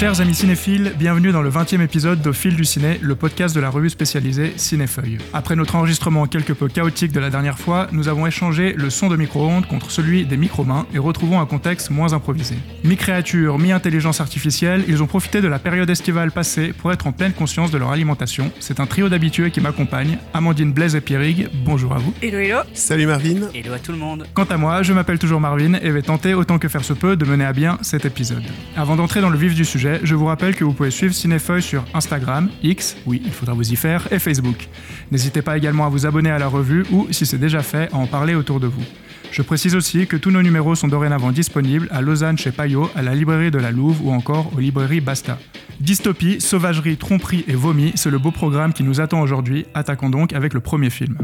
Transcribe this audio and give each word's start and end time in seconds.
Chers 0.00 0.22
amis 0.22 0.34
cinéphiles, 0.34 0.94
bienvenue 0.98 1.30
dans 1.30 1.42
le 1.42 1.50
20e 1.50 1.82
épisode 1.82 2.22
d'Au 2.22 2.32
fil 2.32 2.56
du 2.56 2.64
ciné, 2.64 2.98
le 3.02 3.14
podcast 3.14 3.54
de 3.54 3.60
la 3.60 3.68
revue 3.68 3.90
spécialisée 3.90 4.54
Cinéfeuille. 4.56 5.18
Après 5.34 5.56
notre 5.56 5.76
enregistrement 5.76 6.26
quelque 6.26 6.54
peu 6.54 6.68
chaotique 6.68 7.12
de 7.12 7.20
la 7.20 7.28
dernière 7.28 7.58
fois, 7.58 7.86
nous 7.92 8.08
avons 8.08 8.26
échangé 8.26 8.72
le 8.72 8.88
son 8.88 9.08
de 9.08 9.16
micro-ondes 9.16 9.66
contre 9.66 9.90
celui 9.90 10.24
des 10.24 10.38
micro-mains 10.38 10.86
et 10.94 10.98
retrouvons 10.98 11.38
un 11.38 11.44
contexte 11.44 11.90
moins 11.90 12.14
improvisé. 12.14 12.54
Mi-créature, 12.82 13.58
mi-intelligence 13.58 14.22
artificielle, 14.22 14.86
ils 14.88 15.02
ont 15.02 15.06
profité 15.06 15.42
de 15.42 15.48
la 15.48 15.58
période 15.58 15.90
estivale 15.90 16.32
passée 16.32 16.72
pour 16.72 16.90
être 16.92 17.06
en 17.06 17.12
pleine 17.12 17.34
conscience 17.34 17.70
de 17.70 17.76
leur 17.76 17.90
alimentation. 17.90 18.50
C'est 18.58 18.80
un 18.80 18.86
trio 18.86 19.10
d'habitués 19.10 19.50
qui 19.50 19.60
m'accompagne, 19.60 20.16
Amandine 20.32 20.72
Blaise 20.72 20.94
et 20.94 21.02
Pierrig, 21.02 21.50
bonjour 21.62 21.92
à 21.92 21.98
vous. 21.98 22.14
Hello, 22.22 22.38
hello. 22.38 22.60
Salut 22.72 23.04
Marvin. 23.04 23.50
Hello 23.52 23.74
à 23.74 23.78
tout 23.78 23.92
le 23.92 23.98
monde. 23.98 24.24
Quant 24.32 24.44
à 24.44 24.56
moi, 24.56 24.82
je 24.82 24.94
m'appelle 24.94 25.18
toujours 25.18 25.42
Marvin 25.42 25.74
et 25.74 25.90
vais 25.90 26.00
tenter 26.00 26.32
autant 26.32 26.58
que 26.58 26.68
faire 26.68 26.84
se 26.84 26.94
peut 26.94 27.16
de 27.16 27.26
mener 27.26 27.44
à 27.44 27.52
bien 27.52 27.76
cet 27.82 28.06
épisode. 28.06 28.44
Avant 28.78 28.96
d'entrer 28.96 29.20
dans 29.20 29.28
le 29.28 29.36
vif 29.36 29.54
du 29.54 29.66
sujet, 29.66 29.89
je 30.02 30.14
vous 30.14 30.26
rappelle 30.26 30.54
que 30.54 30.64
vous 30.64 30.72
pouvez 30.72 30.90
suivre 30.90 31.14
Cinéfeuille 31.14 31.62
sur 31.62 31.84
Instagram, 31.94 32.48
X, 32.62 32.96
oui, 33.06 33.22
il 33.24 33.32
faudra 33.32 33.54
vous 33.54 33.72
y 33.72 33.76
faire, 33.76 34.06
et 34.12 34.18
Facebook. 34.18 34.68
N'hésitez 35.10 35.42
pas 35.42 35.56
également 35.56 35.86
à 35.86 35.88
vous 35.88 36.06
abonner 36.06 36.30
à 36.30 36.38
la 36.38 36.48
revue 36.48 36.84
ou, 36.92 37.06
si 37.10 37.26
c'est 37.26 37.38
déjà 37.38 37.62
fait, 37.62 37.92
à 37.92 37.96
en 37.96 38.06
parler 38.06 38.34
autour 38.34 38.60
de 38.60 38.66
vous. 38.66 38.84
Je 39.32 39.42
précise 39.42 39.76
aussi 39.76 40.06
que 40.06 40.16
tous 40.16 40.30
nos 40.30 40.42
numéros 40.42 40.74
sont 40.74 40.88
dorénavant 40.88 41.30
disponibles 41.30 41.88
à 41.90 42.00
Lausanne 42.00 42.36
chez 42.36 42.50
Payot, 42.50 42.90
à 42.96 43.02
la 43.02 43.14
librairie 43.14 43.50
de 43.50 43.58
la 43.58 43.70
Louve 43.70 44.04
ou 44.04 44.10
encore 44.10 44.50
aux 44.56 44.60
librairies 44.60 45.00
Basta. 45.00 45.38
Dystopie, 45.78 46.40
sauvagerie, 46.40 46.96
tromperie 46.96 47.44
et 47.46 47.54
vomi, 47.54 47.92
c'est 47.94 48.10
le 48.10 48.18
beau 48.18 48.32
programme 48.32 48.72
qui 48.72 48.82
nous 48.82 49.00
attend 49.00 49.20
aujourd'hui. 49.20 49.66
Attaquons 49.72 50.10
donc 50.10 50.32
avec 50.32 50.52
le 50.52 50.60
premier 50.60 50.90
film. 50.90 51.16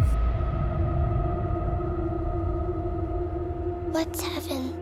What's 3.93 4.23
heaven? 4.23 4.73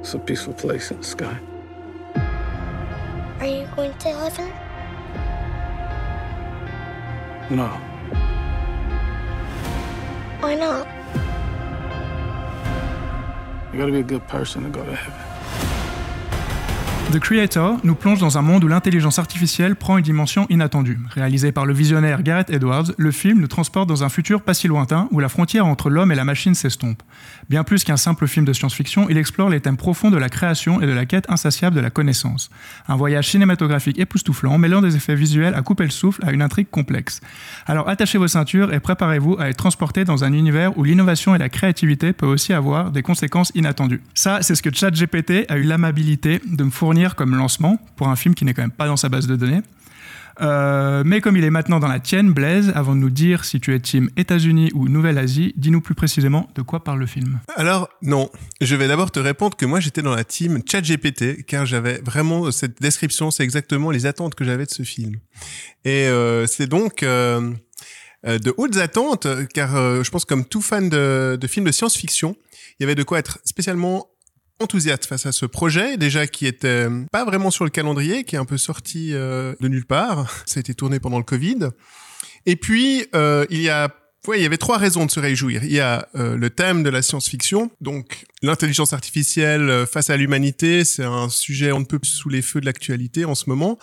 It's 0.00 0.14
a 0.14 0.18
peaceful 0.18 0.54
place 0.54 0.92
in 0.92 0.96
the 1.00 1.04
sky. 1.04 1.55
Going 3.76 3.92
to 3.98 4.08
heaven? 4.08 4.48
No. 7.50 7.66
Why 10.40 10.54
not? 10.54 10.86
You 13.70 13.78
gotta 13.78 13.92
be 13.92 13.98
a 13.98 14.02
good 14.02 14.26
person 14.28 14.62
to 14.62 14.70
go 14.70 14.82
to 14.82 14.96
heaven. 14.96 15.25
The 17.12 17.20
Creator 17.20 17.78
nous 17.84 17.94
plonge 17.94 18.18
dans 18.18 18.36
un 18.36 18.42
monde 18.42 18.64
où 18.64 18.68
l'intelligence 18.68 19.20
artificielle 19.20 19.76
prend 19.76 19.96
une 19.96 20.02
dimension 20.02 20.44
inattendue. 20.50 20.98
Réalisé 21.08 21.52
par 21.52 21.64
le 21.64 21.72
visionnaire 21.72 22.24
Gareth 22.24 22.50
Edwards, 22.50 22.92
le 22.98 23.12
film 23.12 23.38
nous 23.38 23.46
transporte 23.46 23.88
dans 23.88 24.02
un 24.02 24.08
futur 24.08 24.42
pas 24.42 24.54
si 24.54 24.66
lointain 24.66 25.06
où 25.12 25.20
la 25.20 25.28
frontière 25.28 25.66
entre 25.66 25.88
l'homme 25.88 26.10
et 26.10 26.16
la 26.16 26.24
machine 26.24 26.56
s'estompe. 26.56 27.00
Bien 27.48 27.62
plus 27.62 27.84
qu'un 27.84 27.96
simple 27.96 28.26
film 28.26 28.44
de 28.44 28.52
science-fiction, 28.52 29.08
il 29.08 29.18
explore 29.18 29.50
les 29.50 29.60
thèmes 29.60 29.76
profonds 29.76 30.10
de 30.10 30.16
la 30.16 30.28
création 30.28 30.82
et 30.82 30.86
de 30.86 30.90
la 30.90 31.06
quête 31.06 31.30
insatiable 31.30 31.76
de 31.76 31.80
la 31.80 31.90
connaissance. 31.90 32.50
Un 32.88 32.96
voyage 32.96 33.30
cinématographique 33.30 34.00
époustouflant, 34.00 34.58
mêlant 34.58 34.82
des 34.82 34.96
effets 34.96 35.14
visuels 35.14 35.54
à 35.54 35.62
couper 35.62 35.84
le 35.84 35.90
souffle 35.90 36.24
à 36.26 36.32
une 36.32 36.42
intrigue 36.42 36.68
complexe. 36.68 37.20
Alors 37.66 37.88
attachez 37.88 38.18
vos 38.18 38.28
ceintures 38.28 38.74
et 38.74 38.80
préparez-vous 38.80 39.36
à 39.38 39.48
être 39.48 39.56
transporté 39.56 40.04
dans 40.04 40.24
un 40.24 40.32
univers 40.32 40.76
où 40.76 40.82
l'innovation 40.82 41.36
et 41.36 41.38
la 41.38 41.50
créativité 41.50 42.12
peuvent 42.12 42.30
aussi 42.30 42.52
avoir 42.52 42.90
des 42.90 43.02
conséquences 43.02 43.52
inattendues. 43.54 44.02
Ça, 44.14 44.42
c'est 44.42 44.56
ce 44.56 44.62
que 44.62 44.74
ChatGPT 44.74 45.46
a 45.48 45.56
eu 45.56 45.62
l'amabilité 45.62 46.40
de 46.44 46.64
me 46.64 46.70
fournir 46.70 46.95
comme 47.04 47.36
lancement 47.36 47.78
pour 47.96 48.08
un 48.08 48.16
film 48.16 48.34
qui 48.34 48.44
n'est 48.44 48.54
quand 48.54 48.62
même 48.62 48.70
pas 48.70 48.86
dans 48.86 48.96
sa 48.96 49.08
base 49.08 49.26
de 49.26 49.36
données. 49.36 49.62
Euh, 50.40 51.02
mais 51.04 51.20
comme 51.20 51.36
il 51.36 51.44
est 51.44 51.50
maintenant 51.50 51.80
dans 51.80 51.88
la 51.88 52.00
tienne, 52.00 52.32
Blaise, 52.32 52.70
avant 52.74 52.94
de 52.94 53.00
nous 53.00 53.10
dire 53.10 53.44
si 53.44 53.60
tu 53.60 53.74
es 53.74 53.80
team 53.80 54.10
États-Unis 54.16 54.70
ou 54.74 54.88
Nouvelle-Asie, 54.88 55.54
dis-nous 55.56 55.80
plus 55.80 55.94
précisément 55.94 56.50
de 56.54 56.62
quoi 56.62 56.84
parle 56.84 57.00
le 57.00 57.06
film. 57.06 57.40
Alors, 57.56 57.88
non. 58.02 58.28
Je 58.60 58.76
vais 58.76 58.88
d'abord 58.88 59.10
te 59.10 59.18
répondre 59.18 59.56
que 59.56 59.64
moi, 59.64 59.80
j'étais 59.80 60.02
dans 60.02 60.14
la 60.14 60.24
team 60.24 60.60
ChatGPT, 60.68 61.44
car 61.46 61.64
j'avais 61.64 62.00
vraiment 62.04 62.50
cette 62.50 62.80
description, 62.82 63.30
c'est 63.30 63.44
exactement 63.44 63.90
les 63.90 64.06
attentes 64.06 64.34
que 64.34 64.44
j'avais 64.44 64.66
de 64.66 64.70
ce 64.70 64.82
film. 64.82 65.16
Et 65.84 66.06
euh, 66.08 66.46
c'est 66.46 66.66
donc 66.66 67.02
euh, 67.02 67.52
de 68.24 68.54
hautes 68.58 68.76
attentes, 68.76 69.26
car 69.54 70.02
je 70.02 70.10
pense 70.10 70.24
comme 70.24 70.44
tout 70.44 70.60
fan 70.60 70.88
de, 70.88 71.38
de 71.40 71.46
films 71.46 71.66
de 71.66 71.72
science-fiction, 71.72 72.36
il 72.78 72.82
y 72.82 72.84
avait 72.84 72.94
de 72.94 73.04
quoi 73.04 73.18
être 73.18 73.38
spécialement 73.44 74.08
enthousiaste 74.60 75.06
face 75.06 75.26
à 75.26 75.32
ce 75.32 75.46
projet, 75.46 75.96
déjà 75.96 76.26
qui 76.26 76.46
était 76.46 76.86
pas 77.12 77.24
vraiment 77.24 77.50
sur 77.50 77.64
le 77.64 77.70
calendrier, 77.70 78.24
qui 78.24 78.36
est 78.36 78.38
un 78.38 78.44
peu 78.44 78.56
sorti 78.56 79.10
euh, 79.12 79.54
de 79.60 79.68
nulle 79.68 79.86
part. 79.86 80.30
Ça 80.46 80.58
a 80.58 80.60
été 80.60 80.74
tourné 80.74 81.00
pendant 81.00 81.18
le 81.18 81.24
Covid. 81.24 81.68
Et 82.46 82.56
puis, 82.56 83.06
euh, 83.14 83.44
il 83.50 83.60
y 83.60 83.68
a 83.68 83.90
Ouais, 84.26 84.40
il 84.40 84.42
y 84.42 84.46
avait 84.46 84.56
trois 84.56 84.76
raisons 84.76 85.06
de 85.06 85.10
se 85.10 85.20
réjouir. 85.20 85.62
Il 85.62 85.72
y 85.72 85.78
a 85.78 86.08
euh, 86.16 86.36
le 86.36 86.50
thème 86.50 86.82
de 86.82 86.90
la 86.90 87.00
science-fiction, 87.00 87.70
donc 87.80 88.24
l'intelligence 88.42 88.92
artificielle 88.92 89.70
euh, 89.70 89.86
face 89.86 90.10
à 90.10 90.16
l'humanité, 90.16 90.84
c'est 90.84 91.04
un 91.04 91.28
sujet 91.28 91.70
on 91.70 91.80
ne 91.80 91.84
peut 91.84 92.00
plus 92.00 92.10
sous 92.10 92.28
les 92.28 92.42
feux 92.42 92.60
de 92.60 92.66
l'actualité 92.66 93.24
en 93.24 93.36
ce 93.36 93.48
moment, 93.48 93.78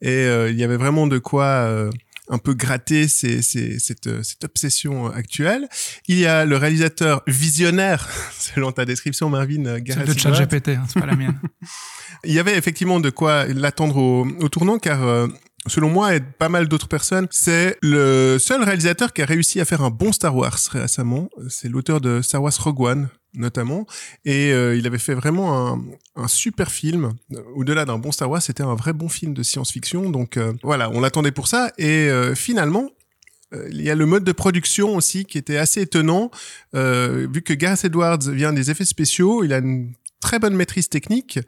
et 0.00 0.08
euh, 0.08 0.50
il 0.50 0.58
y 0.58 0.64
avait 0.64 0.78
vraiment 0.78 1.06
de 1.06 1.18
quoi 1.18 1.44
euh, 1.44 1.90
un 2.32 2.38
peu 2.38 2.54
gratter 2.54 3.08
ces, 3.08 3.42
ces, 3.42 3.78
cette, 3.78 4.06
euh, 4.06 4.22
cette 4.22 4.42
obsession 4.44 5.06
actuelle. 5.06 5.68
Il 6.08 6.18
y 6.18 6.26
a 6.26 6.46
le 6.46 6.56
réalisateur 6.56 7.22
visionnaire, 7.26 8.08
selon 8.38 8.72
ta 8.72 8.86
description, 8.86 9.28
Marvin 9.28 9.66
euh, 9.66 9.76
C'est 9.76 9.82
Gareth 9.82 10.08
de. 10.08 10.18
ChatGPT, 10.18 10.68
hein, 10.70 10.84
c'est 10.88 10.98
pas 10.98 11.06
la 11.06 11.14
mienne. 11.14 11.38
Il 12.24 12.32
y 12.32 12.38
avait 12.38 12.56
effectivement 12.56 13.00
de 13.00 13.10
quoi 13.10 13.46
l'attendre 13.46 13.96
au, 13.96 14.26
au 14.40 14.48
tournant, 14.48 14.78
car 14.78 15.02
euh, 15.02 15.26
selon 15.66 15.90
moi 15.90 16.14
et 16.16 16.20
pas 16.20 16.48
mal 16.48 16.68
d'autres 16.68 16.88
personnes, 16.88 17.26
c'est 17.30 17.76
le 17.82 18.38
seul 18.38 18.62
réalisateur 18.62 19.12
qui 19.12 19.22
a 19.22 19.26
réussi 19.26 19.60
à 19.60 19.64
faire 19.64 19.82
un 19.82 19.90
bon 19.90 20.12
Star 20.12 20.34
Wars 20.34 20.58
récemment. 20.70 21.28
C'est 21.48 21.68
l'auteur 21.68 22.00
de 22.00 22.20
Star 22.22 22.42
Wars 22.42 22.52
Rogue 22.58 22.80
One 22.80 23.08
notamment, 23.34 23.86
et 24.26 24.52
euh, 24.52 24.76
il 24.76 24.86
avait 24.86 24.98
fait 24.98 25.14
vraiment 25.14 25.72
un, 25.72 25.82
un 26.16 26.28
super 26.28 26.70
film. 26.70 27.14
Au-delà 27.54 27.86
d'un 27.86 27.96
bon 27.98 28.12
Star 28.12 28.28
Wars, 28.28 28.42
c'était 28.42 28.62
un 28.62 28.74
vrai 28.74 28.92
bon 28.92 29.08
film 29.08 29.32
de 29.32 29.42
science-fiction. 29.42 30.10
Donc 30.10 30.36
euh, 30.36 30.52
voilà, 30.62 30.90
on 30.90 31.00
l'attendait 31.00 31.32
pour 31.32 31.48
ça, 31.48 31.72
et 31.78 32.10
euh, 32.10 32.34
finalement. 32.34 32.90
euh, 33.54 33.68
Il 33.70 33.80
y 33.80 33.88
a 33.90 33.94
le 33.94 34.04
mode 34.04 34.24
de 34.24 34.32
production 34.32 34.96
aussi 34.96 35.24
qui 35.24 35.38
était 35.38 35.56
assez 35.56 35.80
étonnant, 35.80 36.30
euh, 36.74 37.26
vu 37.32 37.40
que 37.40 37.54
Gareth 37.54 37.84
Edwards 37.86 38.18
vient 38.18 38.52
des 38.52 38.70
effets 38.70 38.84
spéciaux, 38.84 39.44
il 39.44 39.52
a 39.54 39.58
une 39.58 39.92
très 40.22 40.38
bonne 40.38 40.54
maîtrise 40.54 40.88
technique 40.88 41.38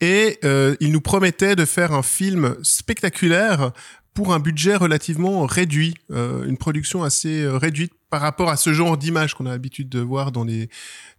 et 0.00 0.38
euh, 0.44 0.74
il 0.80 0.92
nous 0.92 1.02
promettait 1.02 1.56
de 1.56 1.66
faire 1.66 1.92
un 1.92 2.02
film 2.02 2.56
spectaculaire 2.62 3.72
pour 4.14 4.34
un 4.34 4.40
budget 4.40 4.74
relativement 4.76 5.46
réduit, 5.46 5.94
euh, 6.10 6.44
une 6.44 6.56
production 6.58 7.04
assez 7.04 7.42
euh, 7.42 7.56
réduite 7.58 7.92
par 8.10 8.20
rapport 8.20 8.48
à 8.50 8.56
ce 8.56 8.72
genre 8.72 8.98
d'image 8.98 9.34
qu'on 9.34 9.46
a 9.46 9.50
l'habitude 9.50 9.88
de 9.88 10.00
voir 10.00 10.32
dans 10.32 10.44
des, 10.44 10.68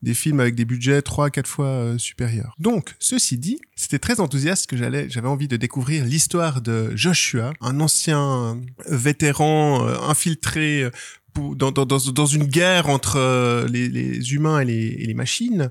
des 0.02 0.14
films 0.14 0.42
avec 0.42 0.56
des 0.56 0.66
budgets 0.66 1.02
trois 1.02 1.30
quatre 1.30 1.48
fois 1.48 1.68
euh, 1.68 1.98
supérieurs. 1.98 2.54
Donc, 2.60 2.94
ceci 3.00 3.38
dit, 3.38 3.60
c'était 3.78 3.98
très 3.98 4.20
enthousiaste 4.20 4.68
que 4.68 4.76
j'allais, 4.76 5.10
j'avais 5.10 5.30
envie 5.30 5.48
de 5.48 5.56
découvrir 5.56 6.04
l'histoire 6.04 6.60
de 6.60 6.92
Joshua, 6.94 7.54
un 7.62 7.80
ancien 7.80 8.60
vétéran 8.90 9.88
euh, 9.88 9.96
infiltré 10.10 10.84
euh, 10.84 10.90
pour- 10.90 10.98
dans, 11.36 11.72
dans, 11.72 11.86
dans, 11.86 12.26
une 12.26 12.46
guerre 12.46 12.90
entre 12.90 13.18
euh, 13.18 13.68
les, 13.68 13.88
les 13.88 14.34
humains 14.34 14.60
et 14.60 14.66
les, 14.66 14.88
et 14.88 15.06
les 15.06 15.14
machines, 15.14 15.70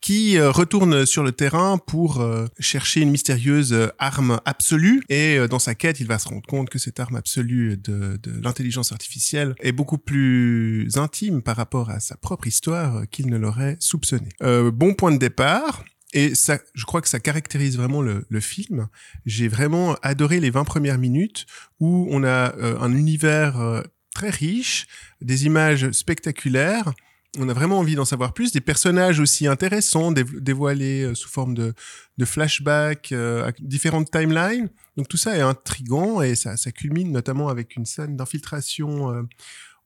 qui 0.00 0.38
euh, 0.38 0.50
retourne 0.50 1.06
sur 1.06 1.22
le 1.22 1.32
terrain 1.32 1.78
pour 1.78 2.20
euh, 2.20 2.46
chercher 2.58 3.00
une 3.00 3.10
mystérieuse 3.10 3.74
arme 3.98 4.40
absolue. 4.44 5.02
Et 5.08 5.38
dans 5.48 5.58
sa 5.58 5.74
quête, 5.74 6.00
il 6.00 6.06
va 6.06 6.18
se 6.18 6.28
rendre 6.28 6.46
compte 6.46 6.70
que 6.70 6.78
cette 6.78 7.00
arme 7.00 7.16
absolue 7.16 7.76
de, 7.76 8.18
de 8.22 8.42
l'intelligence 8.42 8.92
artificielle 8.92 9.54
est 9.60 9.72
beaucoup 9.72 9.98
plus 9.98 10.96
intime 10.96 11.42
par 11.42 11.56
rapport 11.56 11.90
à 11.90 12.00
sa 12.00 12.16
propre 12.16 12.46
histoire 12.46 13.08
qu'il 13.10 13.28
ne 13.28 13.36
l'aurait 13.36 13.76
soupçonné. 13.80 14.28
Euh, 14.42 14.70
bon 14.70 14.94
point 14.94 15.12
de 15.12 15.18
départ. 15.18 15.84
Et 16.16 16.36
ça, 16.36 16.58
je 16.74 16.84
crois 16.84 17.00
que 17.00 17.08
ça 17.08 17.18
caractérise 17.18 17.76
vraiment 17.76 18.00
le, 18.00 18.24
le 18.28 18.40
film. 18.40 18.86
J'ai 19.26 19.48
vraiment 19.48 19.96
adoré 20.00 20.38
les 20.38 20.50
20 20.50 20.62
premières 20.62 20.96
minutes 20.98 21.44
où 21.80 22.06
on 22.08 22.22
a 22.22 22.54
un 22.56 22.92
univers 22.94 23.82
très 24.14 24.30
riche, 24.30 24.86
des 25.20 25.44
images 25.44 25.90
spectaculaires. 25.90 26.94
On 27.36 27.48
a 27.48 27.52
vraiment 27.52 27.80
envie 27.80 27.96
d'en 27.96 28.04
savoir 28.04 28.32
plus, 28.32 28.52
des 28.52 28.60
personnages 28.60 29.18
aussi 29.18 29.48
intéressants, 29.48 30.12
dév- 30.12 30.38
dévoilés 30.38 31.02
euh, 31.02 31.14
sous 31.14 31.28
forme 31.28 31.54
de, 31.54 31.74
de 32.16 32.24
flashbacks, 32.24 33.10
euh, 33.10 33.48
à 33.48 33.52
différentes 33.58 34.10
timelines. 34.10 34.70
Donc 34.96 35.08
tout 35.08 35.16
ça 35.16 35.36
est 35.36 35.40
intrigant 35.40 36.22
et 36.22 36.36
ça, 36.36 36.56
ça 36.56 36.70
culmine 36.70 37.10
notamment 37.10 37.48
avec 37.48 37.74
une 37.74 37.86
scène 37.86 38.16
d'infiltration 38.16 39.10
euh, 39.10 39.22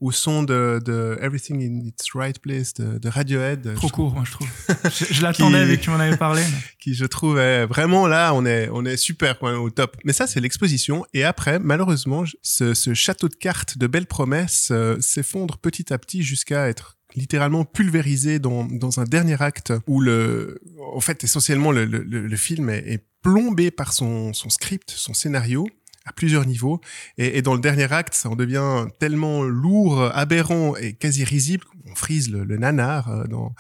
au 0.00 0.12
son 0.12 0.42
de, 0.44 0.80
de 0.84 1.18
Everything 1.20 1.60
in 1.62 1.84
its 1.86 2.12
Right 2.14 2.38
Place 2.38 2.72
de, 2.74 2.98
de 2.98 3.08
Radiohead. 3.08 3.74
Trop 3.74 3.88
court, 3.88 4.14
moi, 4.14 4.22
je 4.24 4.30
trouve. 4.32 4.48
Je, 4.90 5.12
je 5.12 5.22
l'attendais 5.22 5.76
que 5.76 5.82
tu 5.82 5.90
m'en 5.90 5.96
avais 5.98 6.16
parlé. 6.16 6.42
mais- 6.42 6.58
qui 6.80 6.94
je 6.94 7.04
trouve 7.04 7.38
est 7.38 7.66
vraiment 7.66 8.06
là 8.06 8.32
on 8.32 8.46
est 8.46 8.68
on 8.72 8.84
est 8.84 8.96
super 8.96 9.38
quoi, 9.38 9.58
au 9.60 9.68
top 9.70 9.96
mais 10.04 10.12
ça 10.12 10.26
c'est 10.28 10.40
l'exposition 10.40 11.04
et 11.12 11.24
après 11.24 11.58
malheureusement 11.58 12.24
ce, 12.42 12.72
ce 12.74 12.94
château 12.94 13.28
de 13.28 13.34
cartes 13.34 13.76
de 13.76 13.86
belles 13.88 14.06
promesses 14.06 14.68
euh, 14.70 14.96
s'effondre 15.00 15.58
petit 15.58 15.92
à 15.92 15.98
petit 15.98 16.22
jusqu'à 16.22 16.68
être 16.68 16.96
littéralement 17.16 17.64
pulvérisé 17.64 18.38
dans, 18.38 18.64
dans 18.64 19.00
un 19.00 19.04
dernier 19.04 19.42
acte 19.42 19.72
où 19.86 20.00
le 20.00 20.60
en 20.94 21.00
fait 21.00 21.24
essentiellement 21.24 21.72
le, 21.72 21.84
le, 21.84 22.02
le- 22.04 22.26
le 22.26 22.36
film 22.36 22.70
est, 22.70 22.84
est 22.86 23.04
plombé 23.22 23.70
par 23.70 23.92
son, 23.92 24.32
son 24.32 24.48
script 24.50 24.90
son 24.90 25.12
scénario 25.14 25.66
à 26.08 26.12
plusieurs 26.12 26.46
niveaux 26.46 26.80
et, 27.18 27.38
et 27.38 27.42
dans 27.42 27.54
le 27.54 27.60
dernier 27.60 27.92
acte 27.92 28.14
ça 28.14 28.28
en 28.28 28.36
devient 28.36 28.86
tellement 28.98 29.42
lourd 29.42 30.02
aberrant 30.14 30.74
et 30.76 30.94
quasi 30.94 31.24
risible 31.24 31.64
on 31.90 31.94
frise 31.94 32.30
le, 32.30 32.44
le 32.44 32.56
nanar 32.56 33.08
euh, 33.08 33.24
dans 33.26 33.54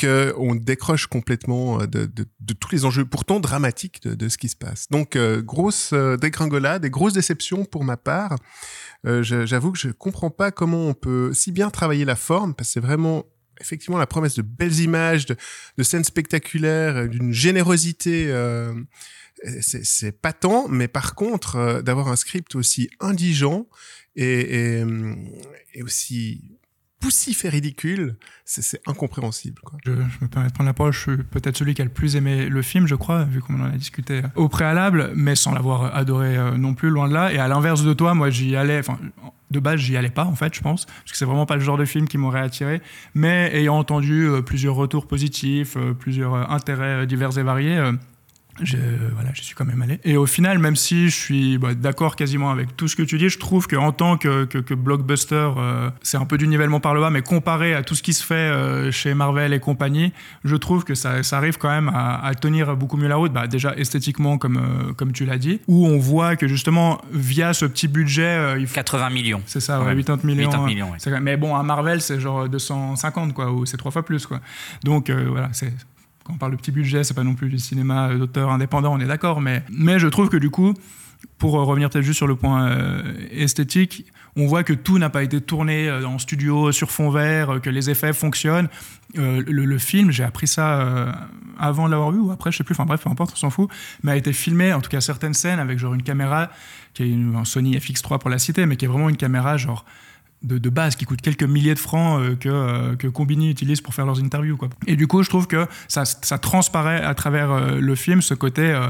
qu'on 0.00 0.54
décroche 0.54 1.06
complètement 1.06 1.80
euh, 1.80 1.86
de, 1.86 2.06
de, 2.06 2.26
de, 2.40 2.54
tous 2.54 2.72
les 2.72 2.84
enjeux 2.84 3.04
pourtant 3.04 3.40
dramatiques 3.40 4.02
de, 4.02 4.14
de 4.14 4.28
ce 4.28 4.38
qui 4.38 4.48
se 4.48 4.56
passe. 4.56 4.88
Donc, 4.90 5.16
euh, 5.16 5.42
grosse 5.42 5.90
euh, 5.92 6.16
dégringolade 6.16 6.84
et 6.84 6.90
grosse 6.90 7.12
déception 7.12 7.64
pour 7.64 7.84
ma 7.84 7.96
part. 7.96 8.36
Euh, 9.06 9.22
J'avoue 9.22 9.72
que 9.72 9.78
je 9.78 9.88
comprends 9.90 10.30
pas 10.30 10.50
comment 10.50 10.86
on 10.88 10.94
peut 10.94 11.32
si 11.34 11.52
bien 11.52 11.70
travailler 11.70 12.04
la 12.04 12.16
forme, 12.16 12.54
parce 12.54 12.68
que 12.68 12.72
c'est 12.74 12.80
vraiment 12.80 13.24
effectivement 13.60 13.98
la 13.98 14.06
promesse 14.06 14.34
de 14.34 14.42
belles 14.42 14.80
images, 14.80 15.26
de, 15.26 15.36
de 15.78 15.82
scènes 15.82 16.04
spectaculaires, 16.04 17.08
d'une 17.08 17.32
générosité. 17.32 18.26
Euh, 18.28 18.74
c'est 19.60 20.12
patent, 20.12 20.68
mais 20.68 20.88
par 20.88 21.14
contre, 21.14 21.56
euh, 21.56 21.82
d'avoir 21.82 22.08
un 22.08 22.16
script 22.16 22.54
aussi 22.54 22.90
indigent 23.00 23.66
et, 24.16 24.78
et, 24.78 24.84
et 25.74 25.82
aussi 25.82 26.42
poussif 27.02 27.44
et 27.44 27.48
ridicule, 27.48 28.16
c'est 28.44 28.80
incompréhensible. 28.86 29.60
Quoi. 29.62 29.76
Je, 29.84 29.92
je, 29.92 30.24
me 30.24 30.28
permets 30.28 30.48
de 30.48 30.52
prendre 30.52 30.68
la 30.68 30.74
parole, 30.74 30.92
je 30.92 31.00
suis 31.00 31.16
peut-être 31.16 31.56
celui 31.56 31.74
qui 31.74 31.82
a 31.82 31.84
le 31.84 31.90
plus 31.90 32.14
aimé 32.14 32.48
le 32.48 32.62
film, 32.62 32.86
je 32.86 32.94
crois, 32.94 33.24
vu 33.24 33.40
qu'on 33.40 33.60
en 33.60 33.64
a 33.64 33.70
discuté 33.70 34.22
au 34.36 34.48
préalable, 34.48 35.12
mais 35.16 35.34
sans 35.34 35.52
l'avoir 35.52 35.96
adoré 35.96 36.36
euh, 36.36 36.56
non 36.56 36.74
plus, 36.74 36.90
loin 36.90 37.08
de 37.08 37.14
là. 37.14 37.32
Et 37.32 37.38
à 37.38 37.48
l'inverse 37.48 37.82
de 37.82 37.92
toi, 37.92 38.14
moi 38.14 38.30
j'y 38.30 38.54
allais, 38.54 38.78
enfin, 38.78 38.98
de 39.52 39.60
base 39.60 39.80
j'y 39.80 39.96
allais 39.96 40.10
pas 40.10 40.24
en 40.24 40.34
fait, 40.34 40.54
je 40.54 40.60
pense, 40.60 40.86
parce 40.86 41.12
que 41.12 41.16
c'est 41.16 41.24
vraiment 41.24 41.46
pas 41.46 41.56
le 41.56 41.60
genre 41.60 41.76
de 41.76 41.84
film 41.84 42.06
qui 42.08 42.18
m'aurait 42.18 42.40
attiré, 42.40 42.80
mais 43.14 43.50
ayant 43.54 43.78
entendu 43.78 44.28
euh, 44.28 44.40
plusieurs 44.40 44.74
retours 44.76 45.06
positifs, 45.06 45.76
euh, 45.76 45.94
plusieurs 45.94 46.34
euh, 46.34 46.44
intérêts 46.48 47.06
divers 47.06 47.36
et 47.36 47.42
variés, 47.42 47.78
euh, 47.78 47.92
je, 48.60 48.76
voilà, 49.14 49.30
je 49.32 49.42
suis 49.42 49.54
quand 49.54 49.64
même 49.64 49.80
allé. 49.80 49.98
Et 50.04 50.16
au 50.16 50.26
final, 50.26 50.58
même 50.58 50.76
si 50.76 51.08
je 51.08 51.16
suis 51.16 51.58
bah, 51.58 51.74
d'accord 51.74 52.16
quasiment 52.16 52.50
avec 52.50 52.76
tout 52.76 52.86
ce 52.86 52.96
que 52.96 53.02
tu 53.02 53.16
dis, 53.16 53.28
je 53.28 53.38
trouve 53.38 53.66
qu'en 53.66 53.92
tant 53.92 54.18
que, 54.18 54.44
que, 54.44 54.58
que 54.58 54.74
blockbuster, 54.74 55.50
euh, 55.56 55.90
c'est 56.02 56.18
un 56.18 56.26
peu 56.26 56.36
du 56.36 56.46
nivellement 56.46 56.80
par 56.80 56.94
le 56.94 57.00
bas, 57.00 57.10
mais 57.10 57.22
comparé 57.22 57.74
à 57.74 57.82
tout 57.82 57.94
ce 57.94 58.02
qui 58.02 58.12
se 58.12 58.24
fait 58.24 58.34
euh, 58.34 58.90
chez 58.90 59.14
Marvel 59.14 59.54
et 59.54 59.60
compagnie, 59.60 60.12
je 60.44 60.56
trouve 60.56 60.84
que 60.84 60.94
ça, 60.94 61.22
ça 61.22 61.38
arrive 61.38 61.56
quand 61.56 61.70
même 61.70 61.88
à, 61.88 62.24
à, 62.24 62.34
tenir 62.34 62.76
beaucoup 62.76 62.96
mieux 62.96 63.08
la 63.08 63.16
route. 63.16 63.32
Bah, 63.32 63.46
déjà 63.46 63.74
esthétiquement, 63.74 64.36
comme, 64.36 64.58
euh, 64.58 64.92
comme 64.92 65.12
tu 65.12 65.24
l'as 65.24 65.38
dit, 65.38 65.60
où 65.66 65.86
on 65.86 65.98
voit 65.98 66.36
que 66.36 66.46
justement, 66.46 67.00
via 67.12 67.54
ce 67.54 67.64
petit 67.64 67.88
budget... 67.88 68.58
il 68.58 68.66
faut... 68.66 68.74
80 68.74 69.10
millions. 69.10 69.42
C'est 69.46 69.60
ça, 69.60 69.80
ouais, 69.82 69.96
80 69.96 70.18
millions. 70.24 70.50
80 70.50 70.66
millions 70.66 70.90
ouais. 70.90 71.20
Mais 71.20 71.36
bon, 71.36 71.56
à 71.56 71.62
Marvel, 71.62 72.02
c'est 72.02 72.20
genre 72.20 72.48
250, 72.48 73.32
quoi, 73.32 73.50
ou 73.50 73.64
c'est 73.64 73.76
trois 73.76 73.90
fois 73.90 74.04
plus. 74.04 74.26
Quoi. 74.26 74.40
Donc 74.84 75.10
voilà, 75.10 75.48
c'est 75.52 75.72
quand 76.24 76.34
on 76.34 76.38
parle 76.38 76.52
de 76.52 76.56
petit 76.56 76.72
budget, 76.72 77.04
c'est 77.04 77.14
pas 77.14 77.24
non 77.24 77.34
plus 77.34 77.48
du 77.48 77.58
cinéma 77.58 78.14
d'auteur 78.14 78.50
indépendant, 78.50 78.94
on 78.94 79.00
est 79.00 79.06
d'accord, 79.06 79.40
mais, 79.40 79.62
mais 79.70 79.98
je 79.98 80.08
trouve 80.08 80.28
que 80.28 80.36
du 80.36 80.50
coup, 80.50 80.74
pour 81.38 81.52
revenir 81.52 81.90
peut-être 81.90 82.04
juste 82.04 82.18
sur 82.18 82.26
le 82.26 82.36
point 82.36 82.68
euh, 82.68 83.02
esthétique, 83.30 84.06
on 84.36 84.46
voit 84.46 84.64
que 84.64 84.72
tout 84.72 84.98
n'a 84.98 85.10
pas 85.10 85.22
été 85.22 85.40
tourné 85.40 85.88
euh, 85.88 86.06
en 86.06 86.18
studio 86.18 86.72
sur 86.72 86.90
fond 86.90 87.10
vert, 87.10 87.60
que 87.62 87.70
les 87.70 87.90
effets 87.90 88.12
fonctionnent. 88.12 88.68
Euh, 89.18 89.42
le, 89.46 89.78
film, 89.78 90.10
j'ai 90.10 90.24
appris 90.24 90.46
ça 90.46 90.80
euh, 90.80 91.12
avant 91.58 91.86
de 91.86 91.90
l'avoir 91.90 92.12
vu 92.12 92.18
ou 92.18 92.30
après, 92.30 92.50
je 92.50 92.58
sais 92.58 92.64
plus, 92.64 92.74
enfin 92.74 92.86
bref, 92.86 93.02
peu 93.02 93.10
importe, 93.10 93.32
on 93.34 93.36
s'en 93.36 93.50
fout, 93.50 93.68
mais 94.02 94.12
a 94.12 94.16
été 94.16 94.32
filmé, 94.32 94.72
en 94.72 94.80
tout 94.80 94.88
cas 94.88 95.00
certaines 95.00 95.34
scènes, 95.34 95.58
avec 95.58 95.78
genre 95.78 95.94
une 95.94 96.02
caméra 96.02 96.50
qui 96.94 97.02
est 97.02 97.10
une, 97.10 97.36
un 97.36 97.44
Sony 97.44 97.76
FX3 97.76 98.18
pour 98.18 98.30
la 98.30 98.38
cité, 98.38 98.64
mais 98.64 98.76
qui 98.76 98.86
est 98.86 98.88
vraiment 98.88 99.10
une 99.10 99.16
caméra 99.16 99.56
genre 99.56 99.84
de, 100.42 100.70
base 100.70 100.96
qui 100.96 101.04
coûte 101.04 101.20
quelques 101.20 101.42
milliers 101.42 101.74
de 101.74 101.78
francs 101.78 102.20
euh, 102.20 102.36
que, 102.36 102.48
euh, 102.48 102.96
que 102.96 103.06
Combini 103.06 103.50
utilise 103.50 103.80
pour 103.80 103.94
faire 103.94 104.06
leurs 104.06 104.20
interviews. 104.20 104.56
Quoi. 104.56 104.68
Et 104.86 104.96
du 104.96 105.06
coup, 105.06 105.22
je 105.22 105.28
trouve 105.28 105.46
que 105.46 105.66
ça, 105.88 106.04
ça 106.04 106.38
transparaît 106.38 107.02
à 107.02 107.14
travers 107.14 107.50
euh, 107.50 107.80
le 107.80 107.94
film 107.94 108.22
ce 108.22 108.34
côté 108.34 108.62
euh, 108.62 108.88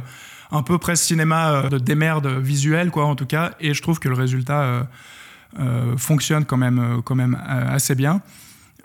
un 0.50 0.62
peu 0.62 0.78
presque 0.78 1.04
cinéma 1.04 1.69
de 1.70 1.78
démerde 1.78 2.26
visuelle, 2.26 2.90
quoi, 2.90 3.06
en 3.06 3.14
tout 3.14 3.26
cas. 3.26 3.52
Et 3.60 3.75
je 3.75 3.82
trouve 3.82 3.99
que 3.99 4.08
le 4.08 4.14
résultat 4.14 4.87
fonctionne 5.96 6.44
quand 6.44 6.58
même, 6.58 7.00
quand 7.06 7.14
même 7.14 7.38
assez 7.46 7.94
bien. 7.94 8.20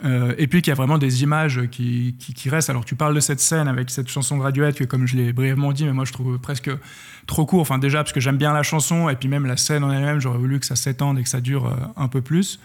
Euh, 0.05 0.35
et 0.37 0.45
puis 0.47 0.61
qu'il 0.61 0.69
y 0.69 0.73
a 0.73 0.75
vraiment 0.75 0.99
des 0.99 1.23
images 1.23 1.63
qui, 1.71 2.15
qui, 2.19 2.33
qui, 2.33 2.49
restent. 2.49 2.69
Alors 2.69 2.85
tu 2.85 2.95
parles 2.95 3.15
de 3.15 3.19
cette 3.19 3.39
scène 3.39 3.67
avec 3.67 3.89
cette 3.89 4.07
chanson 4.07 4.37
graduette 4.37 4.77
que 4.77 4.83
comme 4.83 5.07
je 5.07 5.15
l'ai 5.17 5.33
brièvement 5.33 5.71
dit, 5.71 5.85
mais 5.85 5.93
moi 5.93 6.05
je 6.05 6.13
trouve 6.13 6.37
presque 6.37 6.69
trop 7.25 7.45
court. 7.45 7.61
Enfin 7.61 7.79
déjà 7.79 7.99
parce 7.99 8.13
que 8.13 8.19
j'aime 8.19 8.37
bien 8.37 8.53
la 8.53 8.63
chanson 8.63 9.09
et 9.09 9.15
puis 9.15 9.27
même 9.27 9.45
la 9.45 9.57
scène 9.57 9.83
en 9.83 9.91
elle-même, 9.91 10.19
j'aurais 10.19 10.37
voulu 10.37 10.59
que 10.59 10.65
ça 10.65 10.75
s'étende 10.75 11.17
et 11.17 11.23
que 11.23 11.29
ça 11.29 11.41
dure 11.41 11.65
euh, 11.65 11.75
un 11.95 12.07
peu 12.07 12.21
plus. 12.21 12.59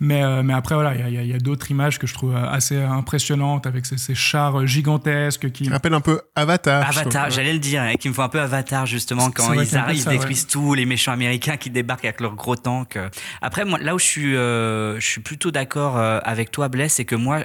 Mais, 0.00 0.22
euh, 0.22 0.42
mais 0.42 0.54
après, 0.54 0.74
voilà, 0.74 0.94
il 0.94 1.14
y 1.14 1.18
a, 1.18 1.22
y 1.22 1.34
a 1.34 1.38
d'autres 1.38 1.70
images 1.70 1.98
que 1.98 2.06
je 2.06 2.14
trouve 2.14 2.34
assez 2.34 2.80
impressionnantes 2.80 3.66
avec 3.66 3.86
ces, 3.86 3.98
ces 3.98 4.14
chars 4.14 4.66
gigantesques 4.66 5.50
qui. 5.52 5.68
rappellent 5.68 5.94
un 5.94 6.00
peu 6.00 6.20
Avatar. 6.34 6.88
Avatar, 6.88 7.30
j'allais 7.30 7.52
le 7.52 7.58
dire, 7.58 7.82
hein, 7.82 7.94
qui 7.94 8.08
me 8.08 8.14
font 8.14 8.22
un 8.22 8.28
peu 8.28 8.40
Avatar 8.40 8.86
justement 8.86 9.30
quand 9.30 9.52
ils 9.52 9.76
arrivent, 9.76 10.04
ils 10.06 10.10
détruisent 10.10 10.44
ouais. 10.44 10.50
tout, 10.50 10.74
les 10.74 10.86
méchants 10.86 11.12
américains 11.12 11.56
qui 11.56 11.70
débarquent 11.70 12.06
avec 12.06 12.20
leurs 12.20 12.34
gros 12.34 12.56
tanks. 12.56 12.98
Après, 13.42 13.64
moi, 13.64 13.78
là 13.78 13.94
où 13.94 13.98
je 13.98 14.04
suis, 14.04 14.36
euh, 14.36 14.98
je 14.98 15.06
suis 15.06 15.20
plutôt 15.20 15.50
d'accord 15.50 15.96
euh, 15.96 16.18
avec 16.24 16.50
toi, 16.50 16.68
Bless, 16.68 16.94
c'est 16.94 17.04
que 17.04 17.14
moi, 17.14 17.44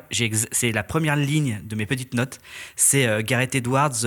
c'est 0.52 0.72
la 0.72 0.84
première 0.84 1.16
ligne 1.16 1.62
de 1.64 1.76
mes 1.76 1.86
petites 1.86 2.14
notes, 2.14 2.40
c'est 2.76 3.06
euh, 3.06 3.22
Gareth 3.24 3.56
Edwards 3.56 4.06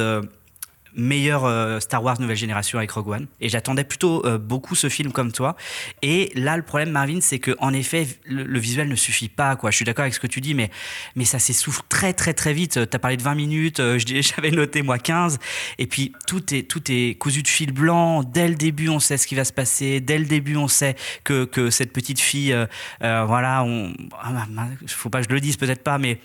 meilleur 0.99 1.45
euh, 1.45 1.81
Star 1.81 2.03
Wars 2.03 2.21
nouvelle 2.21 2.37
génération 2.37 2.79
avec 2.79 2.91
Rogue 2.91 3.09
One. 3.09 3.27
Et 3.41 3.49
j'attendais 3.49 3.85
plutôt 3.85 4.25
euh, 4.27 4.37
beaucoup 4.37 4.75
ce 4.75 4.89
film 4.89 5.13
comme 5.13 5.33
toi. 5.33 5.57
Et 6.03 6.31
là 6.35 6.57
le 6.57 6.63
problème 6.63 6.91
Marvin 6.91 7.21
c'est 7.21 7.39
que 7.39 7.53
en 7.61 7.73
effet 7.73 8.07
le, 8.25 8.43
le, 8.43 8.59
visuel 8.59 8.89
ne 8.89 8.97
suffit 8.97 9.29
pas 9.29 9.57
quoi. 9.57 9.71
Je 9.71 9.77
suis 9.77 9.85
d'accord 9.85 10.03
avec 10.03 10.15
ce 10.15 10.21
que 10.21 10.27
tu 10.27 10.41
dis 10.41 10.55
mais 10.55 10.71
mais 11.17 11.25
ça 11.25 11.39
s'essouffle 11.39 11.83
très 11.89 12.13
très 12.13 12.35
très 12.35 12.53
vite. 12.53 12.73
Tu 12.91 12.97
as 12.97 12.99
parlé 12.99 13.17
de 13.17 13.23
20 13.23 13.35
minutes 13.35 13.81
euh, 13.81 13.99
j'avais 14.07 14.51
noté 14.51 14.83
moi 14.83 14.99
15 14.99 15.39
et 15.79 15.87
puis 15.87 16.13
tout 16.27 16.55
est 16.55 16.65
tout 16.65 16.83
est 16.91 17.17
cousu 17.19 17.43
de 17.43 17.49
fil 17.49 17.73
blanc. 17.73 18.25
Dès 18.25 18.49
le 18.49 18.57
début 18.57 18.89
on 18.89 18.99
sait 18.99 19.17
ce 19.17 19.27
qui 19.27 19.35
va 19.37 19.45
se 19.45 19.53
passer. 19.53 20.01
Dès 20.01 20.19
le 20.19 20.27
début 20.27 20.57
on 20.57 20.69
sait 20.69 20.97
que 21.25 21.45
que 21.45 21.71
cette 21.71 21.93
petite 21.93 22.21
fille 22.21 22.53
euh, 22.53 23.25
voilà 23.25 23.63
on 23.65 23.95
ah, 24.21 24.47
faut 24.87 25.11
pas 25.11 25.23
que 25.23 25.29
je 25.29 25.35
le 25.35 25.41
dise 25.41 25.57
peut-être 25.57 25.83
pas 25.83 25.99
mais 25.99 26.19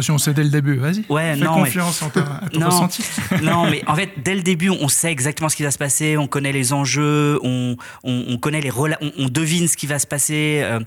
si 0.00 0.10
on 0.12 0.18
sait 0.18 0.32
dès 0.32 0.44
le 0.44 0.50
début, 0.50 0.76
vas-y. 0.76 1.04
Ouais, 1.08 1.34
Fais 1.34 1.44
non. 1.44 1.54
confiance 1.54 2.00
mais... 2.00 2.06
en 2.06 2.10
ton, 2.10 2.20
à 2.20 2.48
ton 2.48 2.60
non, 2.60 2.66
ressenti. 2.66 3.02
non, 3.42 3.68
mais 3.68 3.82
en 3.88 3.96
fait, 3.96 4.10
dès 4.24 4.36
le 4.36 4.42
début, 4.42 4.70
on 4.70 4.88
sait 4.88 5.10
exactement 5.10 5.48
ce 5.48 5.56
qui 5.56 5.64
va 5.64 5.72
se 5.72 5.78
passer, 5.78 6.16
on 6.16 6.28
connaît 6.28 6.52
les 6.52 6.72
enjeux, 6.72 7.40
on, 7.42 7.76
on, 8.04 8.24
on 8.28 8.38
connaît 8.38 8.60
les 8.60 8.70
on, 8.70 8.88
on, 9.18 9.28
devine 9.28 9.66
ce 9.66 9.76
qui 9.76 9.88
va 9.88 9.98
se 9.98 10.06
passer. 10.06 10.60
Euh, 10.62 10.78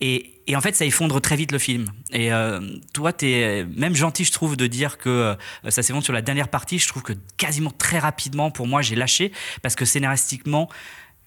et, 0.00 0.42
et 0.48 0.56
en 0.56 0.60
fait, 0.60 0.74
ça 0.74 0.84
effondre 0.84 1.20
très 1.20 1.36
vite 1.36 1.52
le 1.52 1.58
film. 1.58 1.86
Et 2.10 2.32
euh, 2.32 2.58
toi, 2.92 3.12
tu 3.12 3.30
es 3.30 3.64
même 3.76 3.94
gentil, 3.94 4.24
je 4.24 4.32
trouve, 4.32 4.56
de 4.56 4.66
dire 4.66 4.98
que 4.98 5.08
euh, 5.08 5.34
ça 5.68 5.82
s'effondre 5.82 6.04
sur 6.04 6.14
la 6.14 6.22
dernière 6.22 6.48
partie. 6.48 6.80
Je 6.80 6.88
trouve 6.88 7.04
que 7.04 7.12
quasiment 7.36 7.70
très 7.70 8.00
rapidement, 8.00 8.50
pour 8.50 8.66
moi, 8.66 8.82
j'ai 8.82 8.96
lâché 8.96 9.30
parce 9.62 9.76
que 9.76 9.84
scénaristiquement, 9.84 10.68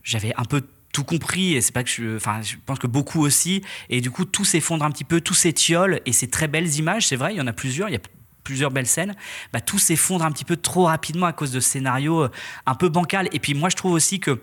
j'avais 0.03 0.33
un 0.35 0.43
peu 0.43 0.63
tout 0.91 1.03
compris 1.03 1.53
et 1.53 1.61
c'est 1.61 1.71
pas 1.71 1.83
que 1.83 1.89
je 1.89 2.15
enfin 2.15 2.41
je 2.41 2.55
pense 2.65 2.79
que 2.79 2.87
beaucoup 2.87 3.21
aussi. 3.21 3.61
Et 3.89 4.01
du 4.01 4.11
coup 4.11 4.25
tout 4.25 4.45
s'effondre 4.45 4.85
un 4.85 4.91
petit 4.91 5.03
peu 5.03 5.21
tout 5.21 5.33
s'étiole 5.33 6.01
et 6.05 6.13
c'est 6.13 6.29
très 6.29 6.47
belles 6.47 6.75
images 6.75 7.07
c'est 7.07 7.15
vrai 7.15 7.33
il 7.33 7.37
y 7.37 7.41
en 7.41 7.47
a 7.47 7.53
plusieurs 7.53 7.89
il 7.89 7.93
y 7.93 7.97
a 7.97 8.01
plusieurs 8.43 8.71
belles 8.71 8.87
scènes. 8.87 9.15
Bah, 9.53 9.61
tout 9.61 9.79
s'effondre 9.79 10.25
un 10.25 10.31
petit 10.31 10.45
peu 10.45 10.57
trop 10.57 10.85
rapidement 10.85 11.27
à 11.27 11.33
cause 11.33 11.51
de 11.51 11.59
scénarios 11.59 12.27
un 12.65 12.75
peu 12.75 12.89
bancal. 12.89 13.29
Et 13.33 13.39
puis 13.39 13.53
moi 13.53 13.69
je 13.69 13.75
trouve 13.75 13.93
aussi 13.93 14.19
que 14.19 14.41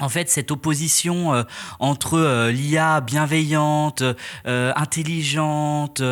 en 0.00 0.08
fait, 0.08 0.28
cette 0.28 0.50
opposition 0.50 1.34
euh, 1.34 1.42
entre 1.78 2.14
euh, 2.14 2.52
l'IA 2.52 3.00
bienveillante, 3.00 4.02
euh, 4.46 4.72
intelligente, 4.76 6.02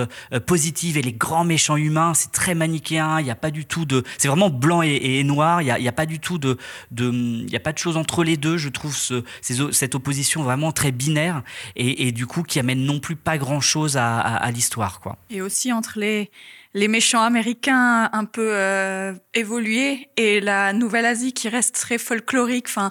positive 0.47 0.99
et 0.99 1.03
les 1.03 1.13
grands 1.13 1.45
méchants 1.45 1.77
humains, 1.77 2.15
c'est 2.15 2.33
très 2.33 2.55
manichéen. 2.55 3.21
Il 3.21 3.25
n'y 3.25 3.31
a 3.31 3.37
pas 3.37 3.51
du 3.51 3.65
tout 3.65 3.85
de, 3.85 4.05
c'est 4.19 4.29
vraiment 4.29 4.51
blanc 4.51 4.83
et, 4.83 5.23
noir. 5.25 5.63
Il 5.63 5.75
n'y 5.75 5.89
a, 5.89 5.93
pas 5.93 6.07
du 6.07 6.19
tout 6.19 6.39
de, 6.39 6.59
de, 6.91 7.11
il 7.47 7.57
a 7.57 7.61
pas 7.61 7.73
de 7.73 7.79
chose 7.79 7.97
entre 7.97 8.25
les 8.25 8.37
deux. 8.37 8.57
Je 8.57 8.69
trouve 8.69 8.97
cette 9.41 9.95
opposition 9.95 10.43
vraiment 10.43 10.73
très 10.73 10.93
binaire 10.93 11.43
et, 11.77 12.13
du 12.13 12.27
coup 12.27 12.43
qui 12.43 12.59
amène 12.59 12.85
non 12.85 13.01
plus 13.01 13.17
pas 13.17 13.39
grand 13.39 13.61
chose 13.61 13.97
à, 13.97 14.19
à, 14.19 14.37
à 14.37 14.51
l'histoire, 14.51 15.01
quoi. 15.01 15.19
Et 15.31 15.43
aussi 15.43 15.73
entre 15.73 15.99
les 15.99 16.31
les 16.77 16.89
méchants 16.89 17.23
américains 17.23 18.11
un 18.13 18.27
peu 18.27 18.51
euh, 18.53 19.15
évolués 19.33 20.11
et 20.19 20.41
la 20.41 20.75
Nouvelle-Asie 20.75 21.33
qui 21.33 21.49
reste 21.49 21.75
très 21.75 21.97
folklorique. 21.97 22.67
Enfin, 22.69 22.91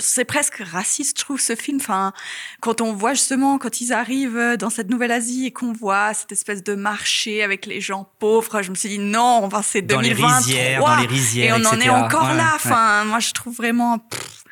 c'est 0.00 0.24
presque 0.24 0.56
raciste, 0.56 1.20
je 1.20 1.24
trouve, 1.24 1.40
ce 1.40 1.54
film. 1.54 1.78
Enfin, 1.80 2.12
quand 2.60 2.80
on 2.80 2.92
voit 2.92 3.14
justement 3.14 3.58
quand 3.58 3.80
ils 3.80 3.92
arrivent 3.92 4.56
dans 4.58 4.68
cette 4.68 4.90
Nouvelle-Asie 4.90 5.46
et 5.46 5.52
qu'on 5.52 5.72
voit 5.72 6.12
cette 6.12 6.32
espèce 6.32 6.64
de 6.64 6.74
marché 6.74 7.44
avec 7.44 7.66
les 7.66 7.80
gens 7.80 8.10
pauvres, 8.18 8.62
je 8.62 8.70
me 8.70 8.74
suis 8.74 8.88
dit 8.88 8.98
non, 8.98 9.44
enfin 9.44 9.62
c'est 9.62 9.82
2023 9.82 10.28
dans 10.28 10.34
les 10.34 10.36
rizières, 10.36 10.80
dans 10.80 10.96
les 10.96 11.06
rizières, 11.06 11.56
et 11.56 11.60
on 11.60 11.72
etc. 11.72 11.76
en 11.76 11.80
est 11.80 12.04
encore 12.04 12.30
ouais, 12.30 12.36
là. 12.36 12.50
Enfin, 12.56 13.02
ouais. 13.02 13.08
moi 13.08 13.20
je 13.20 13.30
trouve 13.30 13.54
vraiment. 13.54 13.98
Pff, 13.98 14.44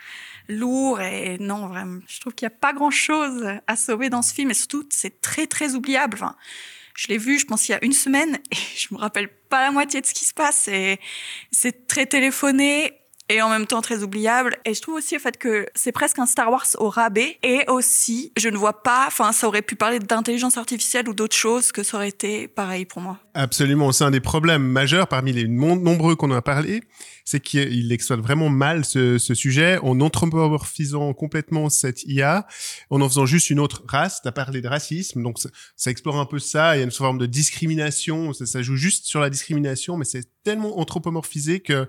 lourd 0.50 1.02
et 1.02 1.37
non 1.40 1.66
vraiment 1.66 2.00
je 2.06 2.20
trouve 2.20 2.32
qu'il 2.32 2.49
n'y 2.49 2.54
a 2.54 2.56
pas 2.58 2.73
grand 2.73 2.90
chose 2.90 3.47
à 3.66 3.76
sauver 3.76 4.08
dans 4.08 4.23
ce 4.23 4.32
film 4.32 4.50
et 4.50 4.54
surtout 4.54 4.82
c'est 4.88 5.20
très 5.20 5.47
très 5.47 5.75
oubliable 5.75 6.14
enfin, 6.14 6.37
je 6.98 7.06
l'ai 7.06 7.18
vu, 7.18 7.38
je 7.38 7.46
pense, 7.46 7.68
il 7.68 7.72
y 7.72 7.74
a 7.76 7.84
une 7.84 7.92
semaine, 7.92 8.38
et 8.50 8.56
je 8.76 8.88
me 8.90 8.98
rappelle 8.98 9.28
pas 9.48 9.62
la 9.62 9.70
moitié 9.70 10.00
de 10.00 10.06
ce 10.06 10.12
qui 10.12 10.24
se 10.24 10.34
passe. 10.34 10.66
Et 10.66 10.98
c'est 11.52 11.86
très 11.86 12.06
téléphoné. 12.06 12.92
et 13.28 13.42
en 13.42 13.48
même 13.48 13.66
temps 13.66 13.82
très 13.82 14.02
oubliable. 14.02 14.56
Et 14.64 14.74
je 14.74 14.80
trouve 14.80 14.94
aussi 14.94 15.16
au 15.16 15.18
fait 15.18 15.36
que 15.36 15.66
c'est 15.74 15.92
presque 15.92 16.18
un 16.18 16.26
Star 16.26 16.50
Wars 16.50 16.66
au 16.78 16.88
rabais. 16.88 17.38
Et 17.42 17.64
aussi, 17.68 18.32
je 18.38 18.48
ne 18.48 18.56
vois 18.56 18.82
pas, 18.82 19.04
enfin, 19.06 19.32
ça 19.32 19.46
aurait 19.46 19.62
pu 19.62 19.76
parler 19.76 19.98
d'intelligence 19.98 20.56
artificielle 20.56 21.08
ou 21.08 21.14
d'autres 21.14 21.36
choses 21.36 21.72
que 21.72 21.82
ça 21.82 21.98
aurait 21.98 22.08
été 22.08 22.48
pareil 22.48 22.84
pour 22.84 23.02
moi. 23.02 23.18
Absolument, 23.34 23.92
c'est 23.92 24.04
un 24.04 24.10
des 24.10 24.20
problèmes 24.20 24.62
majeurs 24.62 25.08
parmi 25.08 25.32
les 25.32 25.46
nombreux 25.46 26.16
qu'on 26.16 26.30
a 26.30 26.42
parlé, 26.42 26.82
c'est 27.28 27.40
qu'il 27.40 27.92
exploite 27.92 28.20
vraiment 28.20 28.49
mal 28.49 28.87
ce, 28.87 29.18
ce 29.18 29.35
sujet 29.35 29.76
en 29.82 30.00
anthropomorphisant 30.00 31.12
complètement 31.12 31.68
cette 31.68 32.04
IA, 32.04 32.47
en 32.88 33.02
en 33.02 33.08
faisant 33.11 33.26
juste 33.26 33.50
une 33.50 33.61
autre 33.61 33.85
race. 33.87 34.23
T'as 34.23 34.32
parlé 34.32 34.62
de 34.62 34.66
racisme, 34.66 35.23
donc 35.23 35.38
ça, 35.38 35.90
explore 35.90 36.18
un 36.18 36.25
peu 36.25 36.38
ça. 36.38 36.75
Il 36.75 36.78
y 36.78 36.80
a 36.80 36.85
une 36.85 36.90
forme 36.90 37.18
de 37.18 37.26
discrimination, 37.26 38.32
ça, 38.32 38.62
joue 38.62 38.76
juste 38.76 39.04
sur 39.04 39.20
la 39.20 39.28
discrimination, 39.28 39.99
mais 39.99 40.06
c'est 40.06 40.25
tellement 40.42 40.78
anthropomorphisé 40.78 41.61
que 41.61 41.87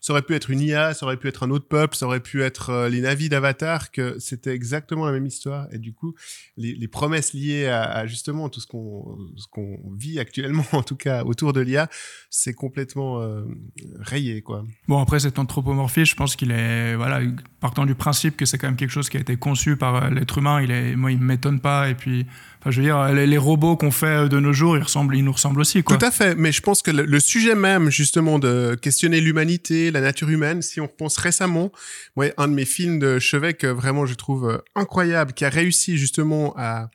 ça 0.00 0.14
aurait 0.14 0.22
pu 0.22 0.34
être 0.34 0.48
une 0.48 0.60
IA, 0.60 0.94
ça 0.94 1.04
aurait 1.04 1.18
pu 1.18 1.28
être 1.28 1.42
un 1.42 1.50
autre 1.50 1.68
peuple, 1.68 1.94
ça 1.94 2.06
aurait 2.06 2.22
pu 2.22 2.42
être 2.42 2.70
euh, 2.70 2.88
les 2.88 3.02
navis 3.02 3.28
d'Avatar, 3.28 3.90
que 3.90 4.18
c'était 4.18 4.54
exactement 4.54 5.04
la 5.04 5.12
même 5.12 5.26
histoire. 5.26 5.68
Et 5.70 5.78
du 5.78 5.92
coup, 5.92 6.14
les, 6.56 6.74
les 6.74 6.88
promesses 6.88 7.34
liées 7.34 7.66
à, 7.66 7.82
à 7.82 8.06
justement 8.06 8.48
tout 8.48 8.60
ce 8.60 8.66
qu'on 8.66 9.18
qu'on 9.50 9.78
vit 9.98 10.18
actuellement, 10.18 10.64
en 10.72 10.82
tout 10.82 10.96
cas 10.96 11.24
autour 11.24 11.52
de 11.52 11.60
l'IA, 11.60 11.90
c'est 12.30 12.54
complètement 12.54 13.20
euh, 13.20 13.44
rayé, 13.98 14.40
quoi. 14.40 14.64
Bon, 14.88 14.98
après, 15.02 15.20
cet 15.20 15.38
anthropomorphisme, 15.38 16.12
je 16.12 16.14
pense 16.14 16.34
qu'il 16.34 16.50
est, 16.50 16.94
voilà, 16.94 17.20
partant 17.60 17.84
du 17.84 17.94
principe 17.94 18.38
que 18.38 18.46
c'est 18.46 18.56
quand 18.56 18.68
même 18.68 18.76
quelque 18.76 18.90
chose 18.90 19.10
qui 19.10 19.18
a 19.18 19.20
été 19.20 19.36
conçu 19.36 19.76
par 19.76 19.96
euh, 19.96 20.08
l'être 20.08 20.38
humain, 20.38 20.62
il 20.62 20.70
est, 20.70 20.96
moi, 20.96 21.12
il 21.12 21.20
m'étonne 21.20 21.60
pas. 21.60 21.90
Et 21.90 21.94
puis, 21.94 22.24
enfin, 22.60 22.70
je 22.70 22.80
veux 22.80 22.86
dire, 22.86 23.12
les, 23.12 23.36
robots 23.36 23.76
qu'on 23.76 23.90
fait 23.90 24.06
euh, 24.06 24.28
de 24.28 24.40
nos 24.40 24.54
jours, 24.54 24.78
ils 24.78 24.82
ressemblent, 24.82 25.14
ils 25.14 25.24
nous 25.24 25.32
ressemblent 25.32 25.60
aussi, 25.60 25.82
quoi. 25.82 25.98
Tout 25.98 26.06
à 26.06 26.10
fait, 26.10 26.34
mais 26.36 26.52
je 26.52 26.62
pense 26.62 26.80
que 26.80 26.90
le, 26.90 27.20
sujet 27.20 27.54
même, 27.54 27.90
justement, 27.90 28.38
de 28.38 28.78
questionner 28.80 29.20
l'humanité, 29.20 29.90
la 29.90 30.00
nature 30.00 30.30
humaine, 30.30 30.62
si 30.62 30.80
on 30.80 30.86
repense 30.86 31.18
récemment, 31.18 31.70
un 32.38 32.48
de 32.48 32.54
mes 32.54 32.64
films 32.64 32.98
de 32.98 33.18
chevet 33.18 33.52
que 33.52 33.66
vraiment 33.66 34.06
je 34.06 34.14
trouve 34.14 34.48
euh, 34.48 34.58
incroyable, 34.74 35.34
qui 35.34 35.44
a 35.44 35.50
réussi 35.50 35.98
justement 35.98 36.54
à 36.56 36.88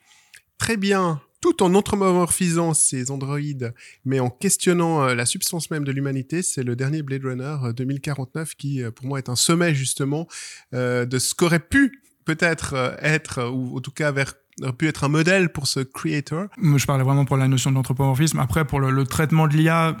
très 0.58 0.76
bien, 0.76 1.20
tout 1.44 1.62
en 1.62 1.74
anthropomorphisant 1.74 2.72
ces 2.72 3.10
androïdes, 3.10 3.74
mais 4.06 4.18
en 4.18 4.30
questionnant 4.30 5.02
euh, 5.02 5.14
la 5.14 5.26
substance 5.26 5.70
même 5.70 5.84
de 5.84 5.92
l'humanité, 5.92 6.40
c'est 6.42 6.62
le 6.62 6.74
dernier 6.74 7.02
Blade 7.02 7.22
Runner 7.22 7.56
euh, 7.64 7.72
2049 7.74 8.54
qui, 8.54 8.82
euh, 8.82 8.90
pour 8.90 9.04
moi, 9.04 9.18
est 9.18 9.28
un 9.28 9.36
sommet 9.36 9.74
justement 9.74 10.26
euh, 10.72 11.04
de 11.04 11.18
ce 11.18 11.34
qu'aurait 11.34 11.58
pu 11.58 12.00
peut-être 12.24 12.72
euh, 12.72 12.96
être, 12.98 13.40
euh, 13.40 13.50
ou 13.50 13.76
en 13.76 13.80
tout 13.80 13.90
cas 13.90 14.10
vers 14.10 14.32
aurait 14.62 14.72
pu 14.72 14.88
être 14.88 15.04
un 15.04 15.08
modèle 15.08 15.50
pour 15.50 15.66
ce 15.66 15.80
creator. 15.80 16.46
Je 16.62 16.86
parlais 16.86 17.04
vraiment 17.04 17.24
pour 17.24 17.36
la 17.36 17.48
notion 17.48 17.72
d'anthropomorphisme. 17.72 18.38
Après, 18.38 18.64
pour 18.64 18.80
le, 18.80 18.90
le 18.90 19.04
traitement 19.04 19.48
de 19.48 19.54
l'IA, 19.54 19.96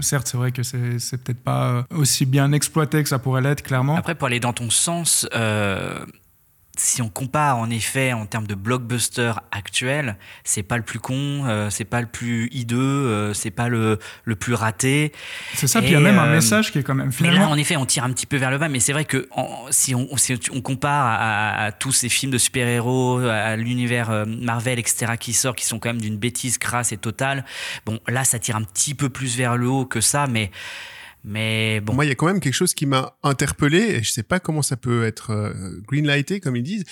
certes, 0.00 0.28
c'est 0.28 0.36
vrai 0.36 0.52
que 0.52 0.62
c'est 0.62 0.98
c'est 0.98 1.22
peut-être 1.22 1.42
pas 1.42 1.70
euh, 1.70 1.82
aussi 1.90 2.24
bien 2.24 2.52
exploité 2.52 3.02
que 3.02 3.08
ça 3.08 3.18
pourrait 3.18 3.42
l'être, 3.42 3.62
clairement. 3.62 3.96
Après, 3.96 4.14
pour 4.14 4.28
aller 4.28 4.40
dans 4.40 4.52
ton 4.52 4.70
sens, 4.70 5.28
euh, 5.34 5.98
si 6.76 7.02
on 7.02 7.08
compare 7.08 7.58
en 7.58 7.70
effet 7.70 8.12
en 8.12 8.26
termes 8.26 8.46
de 8.46 8.54
blockbuster 8.54 9.32
actuel, 9.50 10.16
c'est 10.44 10.62
pas 10.62 10.76
le 10.76 10.82
plus 10.82 10.98
con, 10.98 11.44
euh, 11.46 11.70
c'est 11.70 11.84
pas 11.84 12.00
le 12.00 12.06
plus 12.06 12.48
hideux, 12.52 12.76
euh, 12.78 13.34
c'est 13.34 13.50
pas 13.50 13.68
le, 13.68 13.98
le 14.24 14.36
plus 14.36 14.54
raté. 14.54 15.12
C'est 15.54 15.66
ça, 15.66 15.80
puis 15.80 15.90
il 15.90 15.92
y 15.92 15.96
a 15.96 16.00
même 16.00 16.18
un 16.18 16.26
euh, 16.26 16.34
message 16.34 16.72
qui 16.72 16.78
est 16.78 16.82
quand 16.82 16.94
même 16.94 17.10
Mais 17.20 17.26
là, 17.28 17.32
finalement. 17.32 17.50
en 17.50 17.56
effet, 17.56 17.76
on 17.76 17.86
tire 17.86 18.04
un 18.04 18.12
petit 18.12 18.26
peu 18.26 18.36
vers 18.36 18.50
le 18.50 18.58
bas, 18.58 18.68
mais 18.68 18.80
c'est 18.80 18.92
vrai 18.92 19.04
que 19.04 19.26
en- 19.32 19.66
si, 19.70 19.94
on, 19.94 20.16
si 20.16 20.38
on 20.52 20.60
compare 20.60 21.06
à, 21.06 21.64
à 21.66 21.72
tous 21.72 21.92
ces 21.92 22.08
films 22.08 22.32
de 22.32 22.38
super-héros, 22.38 23.18
à 23.20 23.56
l'univers 23.56 24.10
euh, 24.10 24.24
Marvel, 24.26 24.78
etc., 24.78 25.12
qui 25.18 25.32
sort, 25.32 25.54
qui 25.56 25.64
sont 25.64 25.78
quand 25.78 25.88
même 25.90 26.00
d'une 26.00 26.16
bêtise 26.18 26.58
crasse 26.58 26.92
et 26.92 26.96
totale, 26.98 27.44
bon, 27.84 27.98
là, 28.08 28.24
ça 28.24 28.38
tire 28.38 28.56
un 28.56 28.62
petit 28.62 28.94
peu 28.94 29.08
plus 29.08 29.36
vers 29.36 29.56
le 29.56 29.68
haut 29.68 29.86
que 29.86 30.00
ça, 30.00 30.26
mais, 30.26 30.50
mais 31.26 31.80
bon. 31.80 31.92
Moi, 31.92 32.04
il 32.04 32.08
y 32.08 32.12
a 32.12 32.14
quand 32.14 32.26
même 32.26 32.38
quelque 32.38 32.54
chose 32.54 32.72
qui 32.72 32.86
m'a 32.86 33.18
interpellé, 33.24 33.78
et 33.78 34.02
je 34.02 34.12
sais 34.12 34.22
pas 34.22 34.38
comment 34.38 34.62
ça 34.62 34.76
peut 34.76 35.04
être 35.04 35.32
euh, 35.32 35.52
greenlighté, 35.86 36.38
comme 36.38 36.54
ils 36.54 36.62
disent. 36.62 36.84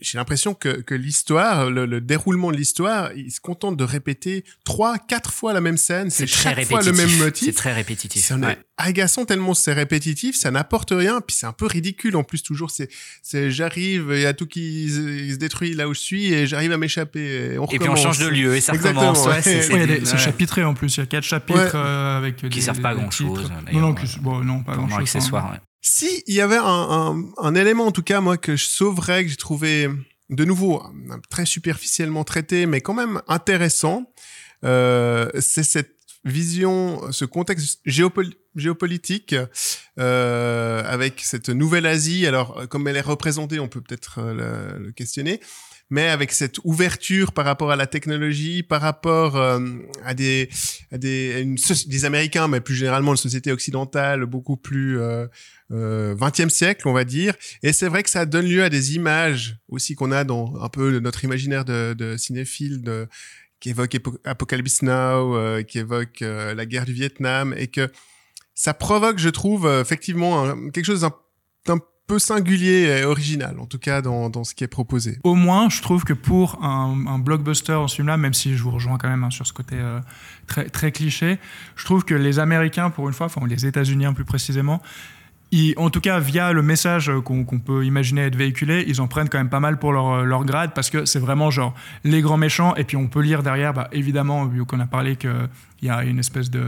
J'ai 0.00 0.18
l'impression 0.18 0.54
que, 0.54 0.68
que 0.80 0.94
l'histoire, 0.94 1.70
le, 1.70 1.84
le 1.86 2.00
déroulement 2.00 2.50
de 2.50 2.56
l'histoire, 2.56 3.12
ils 3.14 3.30
se 3.30 3.40
contentent 3.40 3.76
de 3.76 3.84
répéter 3.84 4.44
trois, 4.64 4.96
quatre 4.98 5.32
fois 5.32 5.52
la 5.52 5.60
même 5.60 5.76
scène. 5.76 6.08
C'est 6.10 6.26
très 6.26 6.54
chaque 6.54 6.64
fois 6.66 6.80
le 6.82 6.90
répétitif. 6.90 6.96
même 6.98 7.08
C'est 7.18 7.24
motif. 7.24 7.54
très 7.54 7.72
répétitif. 7.72 8.24
Ça 8.24 8.34
en 8.36 8.42
est 8.42 8.46
ouais. 8.46 8.58
agaçant 8.78 9.24
tellement 9.26 9.52
c'est 9.54 9.72
répétitif, 9.72 10.36
ça 10.36 10.50
n'apporte 10.50 10.90
rien, 10.92 11.20
puis 11.20 11.36
c'est 11.36 11.46
un 11.46 11.52
peu 11.52 11.66
ridicule 11.66 12.16
en 12.16 12.24
plus 12.24 12.42
toujours. 12.42 12.70
C'est, 12.70 12.88
c'est 13.22 13.50
j'arrive, 13.50 14.10
il 14.14 14.20
y 14.22 14.26
a 14.26 14.32
tout 14.32 14.46
qui 14.46 14.88
se, 14.90 15.00
il 15.00 15.36
détruit 15.38 15.74
là 15.74 15.88
où 15.88 15.94
je 15.94 16.00
suis 16.00 16.32
et 16.32 16.46
j'arrive 16.46 16.72
à 16.72 16.78
m'échapper. 16.78 17.52
Et, 17.54 17.58
on 17.58 17.66
Et 17.66 17.78
puis 17.78 17.88
on 17.88 17.96
change 17.96 18.18
de 18.18 18.26
lieu 18.28 18.54
et 18.56 18.60
ça 18.60 18.72
Exactement, 18.72 19.12
recommence. 19.12 19.26
Ouais, 19.26 19.32
ouais. 19.34 19.42
c'est- 19.42 19.62
c'est 19.62 19.74
Ouais, 19.74 19.98
il 20.00 20.06
c'est 20.06 20.16
chapitré 20.18 20.64
en 20.64 20.74
plus. 20.74 20.96
Il 20.96 21.00
y 21.00 21.02
a 21.02 21.06
quatre 21.06 21.24
chapitres 21.24 21.58
Ouais. 21.60 21.70
euh, 21.74 22.16
avec 22.18 22.44
des, 22.44 22.60
servent 22.60 22.80
pas 22.80 22.90
à 22.90 22.94
titres. 23.08 23.50
d'ailleurs, 23.66 23.72
Non, 23.72 23.80
non, 23.88 23.94
qui- 23.94 24.18
bon, 24.20 24.38
non, 24.44 24.62
pas 24.62 24.72
Vraiment 24.72 24.88
grand-chose. 24.88 25.16
accessoire. 25.16 25.52
hein. 25.54 25.58
Si 25.82 26.22
il 26.26 26.34
y 26.34 26.40
avait 26.40 26.56
un, 26.56 26.64
un, 26.64 27.24
un 27.38 27.54
élément 27.54 27.86
en 27.86 27.92
tout 27.92 28.02
cas 28.02 28.20
moi 28.20 28.36
que 28.36 28.54
je 28.56 28.66
sauverais 28.66 29.24
que 29.24 29.30
j'ai 29.30 29.36
trouvé 29.36 29.88
de 30.28 30.44
nouveau 30.44 30.82
euh, 30.82 31.16
très 31.30 31.46
superficiellement 31.46 32.24
traité 32.24 32.66
mais 32.66 32.80
quand 32.80 32.94
même 32.94 33.22
intéressant, 33.28 34.12
euh, 34.64 35.28
c'est 35.40 35.62
cette 35.62 35.96
vision, 36.24 37.10
ce 37.12 37.24
contexte 37.24 37.80
géopol- 37.86 38.34
géopolitique 38.54 39.34
euh, 39.98 40.82
avec 40.84 41.22
cette 41.22 41.48
nouvelle 41.48 41.86
Asie. 41.86 42.26
Alors 42.26 42.68
comme 42.68 42.86
elle 42.86 42.98
est 42.98 43.00
représentée, 43.00 43.58
on 43.58 43.68
peut 43.68 43.80
peut-être 43.80 44.18
euh, 44.18 44.74
le, 44.78 44.84
le 44.84 44.92
questionner. 44.92 45.40
Mais 45.90 46.08
avec 46.08 46.30
cette 46.32 46.58
ouverture 46.62 47.32
par 47.32 47.44
rapport 47.44 47.70
à 47.72 47.76
la 47.76 47.86
technologie, 47.86 48.62
par 48.62 48.80
rapport 48.80 49.36
euh, 49.36 49.58
à 50.04 50.14
des 50.14 50.48
à 50.92 50.98
des 50.98 51.44
des 51.86 52.04
Américains, 52.04 52.46
mais 52.46 52.60
plus 52.60 52.76
généralement 52.76 53.10
une 53.12 53.16
société 53.16 53.50
occidentale 53.50 54.24
beaucoup 54.24 54.56
plus 54.56 55.00
euh, 55.00 55.26
euh, 55.72 56.14
20e 56.14 56.48
siècle, 56.48 56.86
on 56.86 56.92
va 56.92 57.04
dire. 57.04 57.34
Et 57.62 57.72
c'est 57.72 57.88
vrai 57.88 58.02
que 58.02 58.10
ça 58.10 58.24
donne 58.24 58.46
lieu 58.46 58.62
à 58.62 58.68
des 58.70 58.94
images 58.94 59.56
aussi 59.68 59.94
qu'on 59.96 60.12
a 60.12 60.24
dans 60.24 60.54
un 60.62 60.68
peu 60.68 60.98
notre 61.00 61.24
imaginaire 61.24 61.64
de, 61.64 61.94
de 61.94 62.16
cinéphile, 62.16 63.08
qui 63.60 63.70
évoque 63.70 63.94
Apo- 63.94 64.18
Apocalypse 64.24 64.82
Now, 64.82 65.36
euh, 65.36 65.62
qui 65.62 65.78
évoque 65.80 66.22
euh, 66.22 66.54
la 66.54 66.66
guerre 66.66 66.86
du 66.86 66.92
Vietnam, 66.92 67.54
et 67.56 67.66
que 67.66 67.90
ça 68.54 68.74
provoque, 68.74 69.18
je 69.18 69.28
trouve, 69.28 69.66
euh, 69.66 69.80
effectivement, 69.80 70.54
quelque 70.70 70.84
chose 70.84 71.00
d'un 71.66 71.78
peu 72.10 72.18
singulier 72.18 72.88
et 72.88 73.04
original, 73.04 73.60
en 73.60 73.66
tout 73.66 73.78
cas 73.78 74.02
dans, 74.02 74.42
ce 74.42 74.52
qui 74.52 74.64
est 74.64 74.68
proposé. 74.68 75.20
Au 75.22 75.36
moins, 75.36 75.68
je 75.68 75.80
trouve 75.80 76.02
que 76.02 76.12
pour 76.12 76.58
un, 76.64 77.20
blockbuster 77.20 77.74
en 77.74 77.86
ce 77.86 77.94
film-là, 77.94 78.16
même 78.16 78.34
si 78.34 78.56
je 78.56 78.62
vous 78.64 78.72
rejoins 78.72 78.98
quand 78.98 79.08
même 79.08 79.22
hein, 79.22 79.30
sur 79.30 79.46
ce 79.46 79.52
côté 79.52 79.76
euh, 79.78 80.00
très, 80.48 80.90
cliché, 80.90 81.38
je 81.76 81.84
trouve 81.84 82.04
que 82.04 82.14
les 82.14 82.40
Américains, 82.40 82.90
pour 82.90 83.06
une 83.06 83.14
fois, 83.14 83.26
enfin 83.26 83.46
les 83.46 83.64
États-Unis 83.64 84.06
plus 84.12 84.24
précisément, 84.24 84.82
en 85.76 85.90
tout 85.90 86.00
cas 86.00 86.18
via 86.18 86.52
le 86.52 86.62
message 86.62 87.12
qu'on 87.24 87.44
peut 87.44 87.84
imaginer 87.84 88.22
être 88.22 88.36
véhiculé, 88.36 88.84
ils 88.88 89.00
en 89.00 89.06
prennent 89.06 89.28
quand 89.28 89.38
même 89.38 89.48
pas 89.48 89.60
mal 89.60 89.78
pour 89.78 89.92
leur, 89.92 90.24
leur 90.24 90.44
grade 90.44 90.72
parce 90.74 90.90
que 90.90 91.04
c'est 91.04 91.20
vraiment 91.20 91.52
genre 91.52 91.74
les 92.02 92.22
grands 92.22 92.38
méchants 92.38 92.74
et 92.74 92.82
puis 92.82 92.96
on 92.96 93.06
peut 93.06 93.20
lire 93.20 93.44
derrière, 93.44 93.72
bah, 93.72 93.88
évidemment, 93.92 94.46
vu 94.46 94.64
qu'on 94.64 94.80
a 94.80 94.86
parlé 94.86 95.14
qu'il 95.14 95.48
y 95.82 95.90
a 95.90 96.02
une 96.02 96.18
espèce 96.18 96.50
de... 96.50 96.64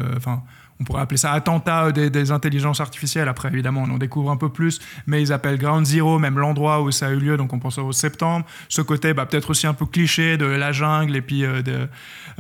on 0.83 0.85
pourrait 0.85 1.03
appeler 1.03 1.17
ça 1.19 1.31
attentat 1.33 1.93
des, 1.93 2.11
des 2.11 2.33
intelligences 2.33 2.81
artificielles. 2.81 3.29
Après, 3.29 3.49
évidemment, 3.49 3.85
on 3.89 3.95
en 3.95 3.99
découvre 3.99 4.31
un 4.33 4.37
peu 4.37 4.49
plus, 4.49 4.81
mais 5.07 5.23
ils 5.23 5.33
appellent 5.33 5.59
Ground 5.59 5.87
Zero, 5.87 6.19
même 6.19 6.39
l'endroit 6.39 6.83
où 6.83 6.91
ça 6.91 7.07
a 7.07 7.11
eu 7.11 7.19
lieu, 7.19 7.37
donc 7.37 7.53
on 7.53 7.61
pense 7.61 7.79
au 7.79 7.93
septembre. 7.93 8.45
Ce 8.69 8.83
côté, 8.83 9.15
bah, 9.15 9.25
peut-être 9.27 9.51
aussi 9.51 9.67
un 9.69 9.75
peu 9.75 9.87
cliché 9.87 10.37
de 10.37 10.45
la 10.47 10.73
jungle 10.73 11.15
et 11.15 11.23
puis 11.23 11.45
euh, 11.45 11.62
de, 11.62 11.89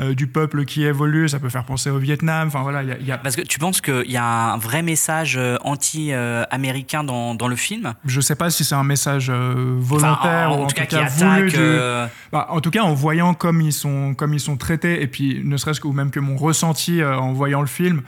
euh, 0.00 0.14
du 0.14 0.26
peuple 0.26 0.64
qui 0.64 0.82
évolue, 0.84 1.28
ça 1.28 1.38
peut 1.38 1.48
faire 1.50 1.64
penser 1.64 1.88
au 1.90 1.98
Vietnam. 1.98 2.48
Enfin 2.48 2.62
voilà, 2.62 2.82
il 2.82 2.88
y 2.88 2.92
a- 2.92 2.98
il 2.98 3.06
y 3.06 3.12
a, 3.12 3.18
Parce 3.18 3.36
que 3.36 3.42
tu 3.42 3.58
penses 3.60 3.80
qu'il 3.80 4.10
y 4.10 4.16
a 4.16 4.24
un 4.54 4.58
vrai 4.58 4.82
message 4.82 5.36
euh, 5.36 5.56
anti-américain 5.62 7.04
dans, 7.04 7.34
dans 7.34 7.48
le 7.48 7.56
film? 7.56 7.94
Je 8.04 8.20
sais 8.20 8.34
pas 8.36 8.50
si 8.50 8.64
c'est 8.64 8.74
un 8.74 8.84
message 8.84 9.30
euh, 9.30 9.74
volontaire 9.78 10.50
Enfin, 10.50 10.58
ou 10.58 10.64
en 10.64 10.66
tout 10.66 10.74
cas, 10.74 10.86
qui 10.86 10.96
voulu. 10.96 11.04
attaque. 11.30 11.44
du- 11.46 11.56
euh, 11.58 12.06
Bah, 12.32 12.46
en 12.50 12.60
tout 12.60 12.70
cas, 12.70 12.82
en 12.82 12.94
voyant 12.94 13.34
comme 13.34 13.60
ils 13.60 13.72
sont, 13.72 14.14
comme 14.14 14.34
ils 14.34 14.40
sont 14.40 14.56
traités, 14.56 15.02
et 15.02 15.06
puis 15.06 15.40
ne 15.44 15.56
serait-ce 15.56 15.80
que 15.80 15.86
ou 15.86 15.92
même 15.92 16.10
que 16.10 16.20
mon 16.20 16.36
ressenti 16.36 17.00
euh, 17.02 17.16
en 17.18 17.32
voyant 17.32 17.60
le 17.60 17.66
film, 17.66 17.98
euh, 17.98 18.02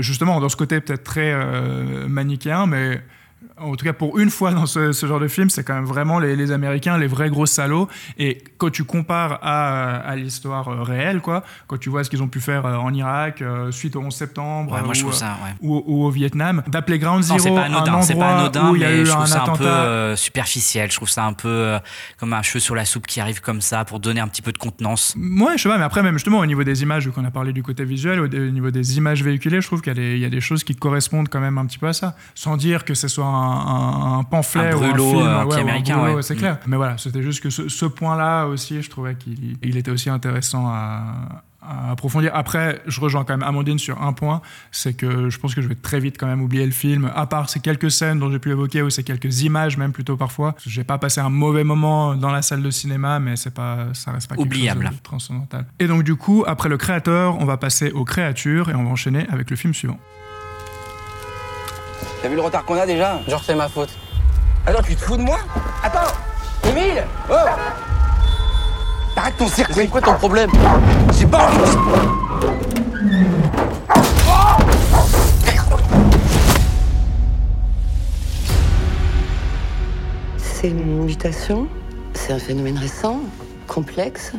justement 0.00 0.40
dans 0.40 0.48
ce 0.48 0.56
côté 0.56 0.80
peut-être 0.80 1.04
très 1.04 1.32
euh, 1.32 2.08
manichéen, 2.08 2.66
mais 2.66 3.00
en 3.58 3.74
tout 3.74 3.84
cas 3.84 3.92
pour 3.92 4.18
une 4.18 4.30
fois 4.30 4.52
dans 4.52 4.66
ce, 4.66 4.92
ce 4.92 5.06
genre 5.06 5.20
de 5.20 5.28
film, 5.28 5.48
c'est 5.50 5.64
quand 5.64 5.74
même 5.74 5.84
vraiment 5.86 6.18
les, 6.18 6.36
les 6.36 6.52
Américains, 6.52 6.98
les 6.98 7.06
vrais 7.06 7.30
gros 7.30 7.46
salauds. 7.46 7.88
Et 8.18 8.42
quand 8.58 8.70
tu 8.70 8.84
compares 8.84 9.38
à, 9.42 9.96
à 9.96 10.16
l'histoire 10.16 10.68
euh, 10.68 10.82
réelle, 10.82 11.20
quoi, 11.20 11.42
quand 11.66 11.78
tu 11.78 11.88
vois 11.88 12.04
ce 12.04 12.10
qu'ils 12.10 12.22
ont 12.22 12.28
pu 12.28 12.40
faire 12.40 12.66
euh, 12.66 12.76
en 12.76 12.92
Irak 12.92 13.40
euh, 13.42 13.70
suite 13.70 13.96
au 13.96 14.00
11 14.02 14.14
septembre, 14.14 14.72
ouais, 14.72 14.82
moi, 14.82 14.94
je 14.94 15.00
ou, 15.00 15.04
trouve 15.04 15.14
ça. 15.18 15.38
Ouais. 15.44 15.50
ou, 15.62 15.82
ou 15.86 16.04
au 16.04 16.10
Vietnam, 16.10 16.62
d'appeler 16.68 16.98
Ground 16.98 17.24
Non, 17.28 17.38
Zero 17.38 17.38
c'est 17.38 17.50
pas 17.54 17.62
un 17.66 17.72
anodin, 17.74 17.92
pas 17.92 17.98
endroit 17.98 18.26
anodin, 18.26 18.70
où 18.70 18.76
il 18.76 18.82
y 18.82 18.84
a 18.84 18.92
eu 18.94 19.06
je 19.06 19.10
trouve 19.10 19.22
un 19.22 19.26
ça 19.26 19.42
un 19.42 19.44
peu 19.46 19.52
attentat. 19.52 19.68
euh, 19.84 20.16
superficiel. 20.16 20.90
Je 20.90 20.96
trouve 20.96 21.08
ça 21.08 21.24
un 21.24 21.32
peu 21.32 21.48
euh, 21.48 21.78
comme 22.18 22.32
un 22.32 22.42
cheveu 22.42 22.60
sur 22.60 22.74
la 22.74 22.84
soupe 22.84 23.06
qui 23.06 23.20
arrive 23.20 23.40
comme 23.40 23.60
ça 23.60 23.84
pour 23.84 24.00
donner 24.00 24.20
un 24.20 24.28
petit 24.28 24.42
peu 24.42 24.52
de 24.52 24.58
contenance. 24.58 25.14
Ouais, 25.16 25.56
je 25.56 25.62
sais 25.62 25.68
pas, 25.68 25.78
mais 25.78 25.84
après, 25.84 26.02
même 26.02 26.14
justement, 26.14 26.38
au 26.40 26.46
niveau 26.46 26.64
des 26.64 26.82
images, 26.82 27.06
vu 27.06 27.12
qu'on 27.12 27.24
a 27.24 27.30
parlé 27.30 27.52
du 27.52 27.62
côté 27.62 27.84
visuel, 27.84 28.20
au, 28.20 28.24
au 28.26 28.50
niveau 28.50 28.70
des 28.70 28.96
images 28.98 29.22
véhiculées, 29.22 29.60
je 29.60 29.66
trouve 29.66 29.80
qu'il 29.80 29.96
y, 29.98 30.18
y 30.20 30.24
a 30.24 30.28
des 30.30 30.40
choses 30.40 30.62
qui 30.64 30.74
correspondent 30.76 31.28
quand 31.28 31.40
même 31.40 31.56
un 31.58 31.66
petit 31.66 31.78
peu 31.78 31.86
à 31.88 31.92
ça. 31.92 32.16
Sans 32.34 32.56
dire 32.56 32.84
que 32.84 32.94
ce 32.94 33.08
soit 33.08 33.24
un, 33.24 33.45
un- 33.46 34.18
un 34.18 34.24
pamphlet 34.24 34.70
Un 34.72 34.76
ou 34.76 34.84
un 34.84 34.96
film. 34.96 34.98
euh, 35.18 35.44
ouais, 36.04 36.14
ouais. 36.14 36.22
C'est 36.22 36.36
clair. 36.36 36.58
Mais 36.66 36.76
voilà, 36.76 36.98
c'était 36.98 37.22
juste 37.22 37.42
que 37.42 37.50
ce, 37.50 37.68
ce 37.68 37.86
point-là 37.86 38.46
aussi, 38.46 38.82
je 38.82 38.90
trouvais 38.90 39.14
qu'il 39.14 39.56
il 39.62 39.76
était 39.76 39.90
aussi 39.90 40.10
intéressant 40.10 40.66
à, 40.68 41.42
à 41.62 41.90
approfondir. 41.90 42.30
Après, 42.34 42.80
je 42.86 43.00
rejoins 43.00 43.24
quand 43.24 43.36
même 43.36 43.42
Amandine 43.46 43.78
sur 43.78 44.00
un 44.02 44.12
point, 44.12 44.40
c'est 44.70 44.94
que 44.94 45.30
je 45.30 45.38
pense 45.38 45.54
que 45.54 45.60
je 45.62 45.66
vais 45.68 45.74
très 45.74 45.98
vite 45.98 46.16
quand 46.18 46.26
même 46.28 46.40
oublier 46.40 46.64
le 46.64 46.70
film, 46.72 47.10
à 47.14 47.26
part 47.26 47.50
ces 47.50 47.58
quelques 47.60 47.90
scènes 47.90 48.20
dont 48.20 48.30
j'ai 48.30 48.38
pu 48.38 48.50
évoquer 48.50 48.82
ou 48.82 48.90
ces 48.90 49.02
quelques 49.02 49.42
images 49.42 49.76
même 49.76 49.90
plutôt 49.92 50.16
parfois. 50.16 50.54
J'ai 50.64 50.84
pas 50.84 50.98
passé 50.98 51.20
un 51.20 51.28
mauvais 51.30 51.64
moment 51.64 52.14
dans 52.14 52.30
la 52.30 52.42
salle 52.42 52.62
de 52.62 52.70
cinéma, 52.70 53.18
mais 53.18 53.34
c'est 53.36 53.52
pas, 53.54 53.86
ça 53.94 54.12
reste 54.12 54.28
pas 54.28 54.36
quelque 54.36 54.46
Oubliable. 54.46 54.86
chose 54.86 54.96
de 54.96 55.02
transcendantal. 55.02 55.66
Et 55.80 55.88
donc 55.88 56.04
du 56.04 56.14
coup, 56.14 56.44
après 56.46 56.68
le 56.68 56.76
créateur, 56.76 57.36
on 57.40 57.44
va 57.44 57.56
passer 57.56 57.90
aux 57.90 58.04
créatures 58.04 58.70
et 58.70 58.74
on 58.76 58.84
va 58.84 58.90
enchaîner 58.90 59.26
avec 59.30 59.50
le 59.50 59.56
film 59.56 59.74
suivant. 59.74 59.98
T'as 62.26 62.30
vu 62.30 62.34
le 62.34 62.42
retard 62.42 62.64
qu'on 62.64 62.74
a 62.74 62.84
déjà 62.84 63.20
Genre 63.28 63.40
c'est 63.46 63.54
ma 63.54 63.68
faute. 63.68 63.90
Attends, 64.66 64.82
tu 64.82 64.96
te 64.96 65.00
fous 65.00 65.16
de 65.16 65.22
moi 65.22 65.38
Attends 65.80 66.12
Émile 66.68 67.04
Oh 67.30 67.34
Arrête 69.16 69.36
ton 69.36 69.46
cirque 69.46 69.70
C'est 69.72 69.86
quoi 69.86 70.00
ton 70.00 70.14
problème 70.14 70.50
C'est 71.12 71.30
pas... 71.30 71.48
C'est 80.36 80.70
une 80.70 81.04
mutation, 81.04 81.68
c'est 82.14 82.32
un 82.32 82.40
phénomène 82.40 82.76
récent, 82.76 83.20
complexe, 83.68 84.32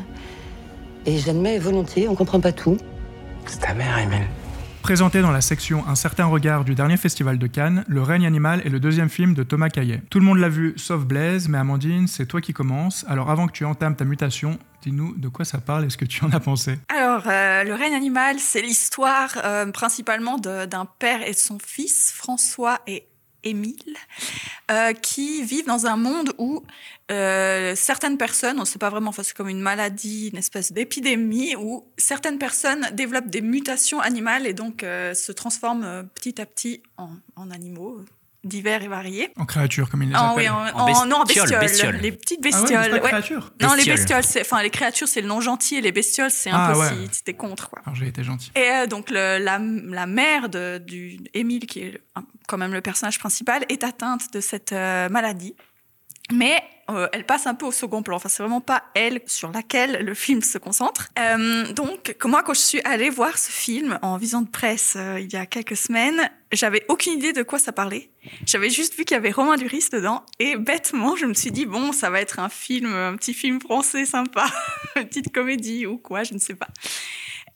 et 1.06 1.18
j'admets 1.20 1.58
volontiers, 1.58 2.10
on 2.10 2.16
comprend 2.16 2.42
pas 2.42 2.52
tout. 2.52 2.76
C'est 3.46 3.62
ta 3.62 3.74
mère, 3.74 3.98
Émile. 3.98 4.28
Présenté 4.88 5.22
dans 5.22 5.32
la 5.32 5.42
section 5.42 5.86
Un 5.86 5.96
certain 5.96 6.28
regard 6.28 6.64
du 6.64 6.74
dernier 6.74 6.96
festival 6.96 7.38
de 7.38 7.46
Cannes, 7.48 7.84
Le 7.90 8.02
règne 8.02 8.26
animal 8.26 8.62
est 8.64 8.70
le 8.70 8.80
deuxième 8.80 9.10
film 9.10 9.34
de 9.34 9.44
Thomas 9.44 9.68
Caillet. 9.68 10.02
Tout 10.10 10.18
le 10.18 10.24
monde 10.24 10.38
l'a 10.38 10.48
vu 10.48 10.76
sauf 10.78 11.04
Blaise, 11.04 11.50
mais 11.50 11.58
Amandine, 11.58 12.08
c'est 12.08 12.26
toi 12.26 12.40
qui 12.40 12.54
commences. 12.54 13.04
Alors 13.10 13.30
avant 13.30 13.48
que 13.48 13.52
tu 13.52 13.66
entames 13.66 13.98
ta 13.98 14.06
mutation, 14.06 14.58
dis-nous 14.84 15.14
de 15.18 15.28
quoi 15.28 15.44
ça 15.44 15.58
parle 15.58 15.84
et 15.84 15.90
ce 15.90 15.98
que 15.98 16.06
tu 16.06 16.24
en 16.24 16.32
as 16.32 16.40
pensé. 16.40 16.80
Alors, 16.88 17.24
euh, 17.28 17.66
Le 17.66 17.74
règne 17.74 17.96
animal, 17.96 18.40
c'est 18.40 18.62
l'histoire 18.62 19.38
euh, 19.44 19.70
principalement 19.74 20.38
d'un 20.38 20.86
père 21.00 21.22
et 21.22 21.32
de 21.32 21.38
son 21.38 21.60
fils, 21.60 22.14
François 22.16 22.80
et 22.88 23.08
Émile, 23.44 23.98
euh, 24.72 24.94
qui 24.94 25.44
vivent 25.44 25.68
dans 25.68 25.86
un 25.86 25.98
monde 25.98 26.32
où 26.38 26.64
euh, 27.12 27.74
certaines 27.76 28.18
personnes, 28.18 28.58
on 28.58 28.62
ne 28.62 28.66
sait 28.66 28.80
pas 28.80 28.90
vraiment, 28.90 29.10
enfin, 29.10 29.24
c'est 29.24 29.36
comme 29.36 29.50
une 29.50 29.62
maladie, 29.62 30.30
une 30.32 30.38
espèce 30.38 30.72
d'épidémie, 30.74 31.56
où 31.56 31.86
certaines 31.98 32.38
personnes 32.38 32.88
développent 32.94 33.30
des 33.30 33.42
mutations 33.42 34.00
animales 34.02 34.46
et 34.46 34.54
donc 34.54 34.84
euh, 34.84 35.14
se 35.14 35.32
transforment 35.32 35.84
euh, 35.86 36.04
petit 36.04 36.42
à 36.42 36.46
petit 36.46 36.84
en, 36.98 37.10
en 37.36 37.50
animaux 37.52 38.02
divers 38.44 38.82
et 38.84 38.88
variés. 38.88 39.30
En 39.36 39.46
créature, 39.46 39.90
comme 39.90 40.04
il 40.04 40.10
les 40.10 40.16
Ah 40.16 40.32
appelle. 40.32 40.44
oui, 40.46 40.50
en, 40.50 40.80
En 40.80 40.86
best- 40.88 40.98
en- 41.02 41.06
non, 41.06 41.16
en 41.18 41.24
bestioles, 41.26 41.60
bestioles. 41.60 41.96
Les 41.98 42.12
petites 42.14 42.40
Ah 42.44 42.46
ouais, 42.48 42.52
bestioles. 42.62 42.84
c'est 42.84 42.90
pas 42.92 42.96
ouais. 43.04 43.10
créature. 43.10 43.52
Non, 43.62 43.74
les 43.74 43.84
Bestioles. 43.86 44.24
c'est, 44.24 44.42
enfin, 44.42 44.62
les 44.64 44.70
créatures, 44.70 45.08
c'est 45.08 45.22
le 45.22 45.28
nom 45.28 45.42
gentil 45.42 45.76
et 45.76 45.82
les 45.82 45.92
bestioles, 45.92 46.32
c'est 46.32 46.50
un 46.50 46.56
Ah 46.58 46.72
peu 46.74 46.80
ouais. 46.80 46.90
si 47.10 47.16
si 47.18 47.24
t'es 47.24 47.34
contre, 47.34 47.70
quoi. 47.70 47.82
Alors 47.86 47.96
j'ai 47.96 48.08
été 48.08 48.24
gentil. 48.24 48.52
Et 48.56 48.70
euh, 48.70 48.88
donc, 48.88 49.10
le- 49.10 49.38
la, 49.40 49.60
la 49.60 50.06
mère 50.06 50.48
de, 50.50 50.78
du 50.78 51.20
Émile, 51.34 51.66
qui 51.66 51.80
est 51.82 52.02
quand 52.48 52.58
même 52.58 52.72
le 52.74 52.80
personnage 52.82 53.20
principal, 53.20 53.66
est 53.70 53.84
atteinte 53.84 54.32
de 54.34 54.40
cette 54.40 54.72
euh, 54.72 55.10
maladie. 55.10 55.56
Mais 56.32 56.62
euh, 56.90 57.08
elle 57.12 57.26
passe 57.26 57.48
un 57.48 57.56
peu 57.56 57.66
au 57.66 57.72
second 57.72 58.04
plan. 58.04 58.16
Enfin, 58.18 58.30
c'est 58.30 58.44
vraiment 58.44 58.62
pas 58.62 58.84
elle 58.96 59.22
sur 59.26 59.52
laquelle 59.52 60.06
le 60.06 60.14
film 60.14 60.42
se 60.42 60.58
concentre. 60.58 61.10
Euh, 61.20 61.72
donc, 61.74 62.16
moi, 62.26 62.44
quand 62.44 62.54
je 62.54 62.60
suis 62.60 62.82
allée 62.84 63.10
voir 63.10 63.38
ce 63.38 63.52
film 63.52 64.00
en 64.02 64.18
vision 64.18 64.42
de 64.42 64.50
presse 64.50 64.96
euh, 64.98 65.20
il 65.20 65.32
y 65.32 65.36
a 65.36 65.46
quelques 65.46 65.78
semaines, 65.78 66.30
j'avais 66.52 66.86
aucune 66.88 67.14
idée 67.14 67.34
de 67.34 67.44
quoi 67.44 67.60
ça 67.60 67.72
parlait. 67.72 68.10
J'avais 68.46 68.70
juste 68.70 68.96
vu 68.96 69.06
qu'il 69.06 69.16
y 69.16 69.18
avait 69.18 69.32
Romain 69.32 69.56
Duris 69.56 69.88
dedans. 69.92 70.26
Et 70.40 70.56
bêtement, 70.58 71.16
je 71.16 71.26
me 71.26 71.34
suis 71.34 71.52
dit, 71.52 71.66
bon, 71.66 71.92
ça 71.92 72.10
va 72.10 72.22
être 72.22 72.40
un 72.40 72.50
film, 72.50 72.94
un 72.94 73.16
petit 73.16 73.34
film 73.34 73.60
français 73.62 74.06
sympa, 74.06 74.46
une 74.96 75.08
petite 75.08 75.34
comédie 75.34 75.86
ou 75.86 75.98
quoi, 75.98 76.24
je 76.24 76.34
ne 76.34 76.40
sais 76.40 76.56
pas. 76.56 76.68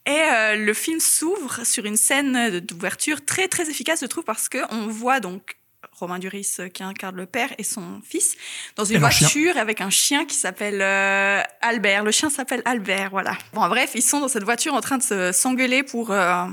Et 0.05 0.11
euh, 0.11 0.55
le 0.55 0.73
film 0.73 0.99
s'ouvre 0.99 1.63
sur 1.65 1.85
une 1.85 1.97
scène 1.97 2.59
d'ouverture 2.59 3.23
très 3.23 3.47
très 3.47 3.69
efficace, 3.69 4.01
je 4.01 4.07
trouve, 4.07 4.23
parce 4.23 4.49
que 4.49 4.57
on 4.71 4.87
voit 4.87 5.19
donc 5.19 5.57
Romain 6.01 6.19
Duris 6.19 6.55
euh, 6.59 6.67
qui 6.67 6.83
incarne 6.83 7.15
le 7.15 7.25
père 7.25 7.49
et 7.57 7.63
son 7.63 8.01
fils 8.03 8.35
dans 8.75 8.83
une 8.85 8.97
Et 8.97 8.99
voiture 8.99 9.57
avec 9.57 9.79
un 9.81 9.89
chien 9.89 10.25
qui 10.25 10.35
s'appelle 10.35 10.81
euh, 10.81 11.41
Albert. 11.61 12.03
Le 12.03 12.11
chien 12.11 12.29
s'appelle 12.29 12.61
Albert, 12.65 13.09
voilà. 13.11 13.37
Bon, 13.53 13.67
bref, 13.69 13.91
ils 13.95 14.01
sont 14.01 14.19
dans 14.19 14.27
cette 14.27 14.43
voiture 14.43 14.73
en 14.73 14.81
train 14.81 14.97
de 14.97 15.03
se- 15.03 15.31
s'engueuler 15.31 15.83
pour, 15.83 16.11
euh, 16.11 16.43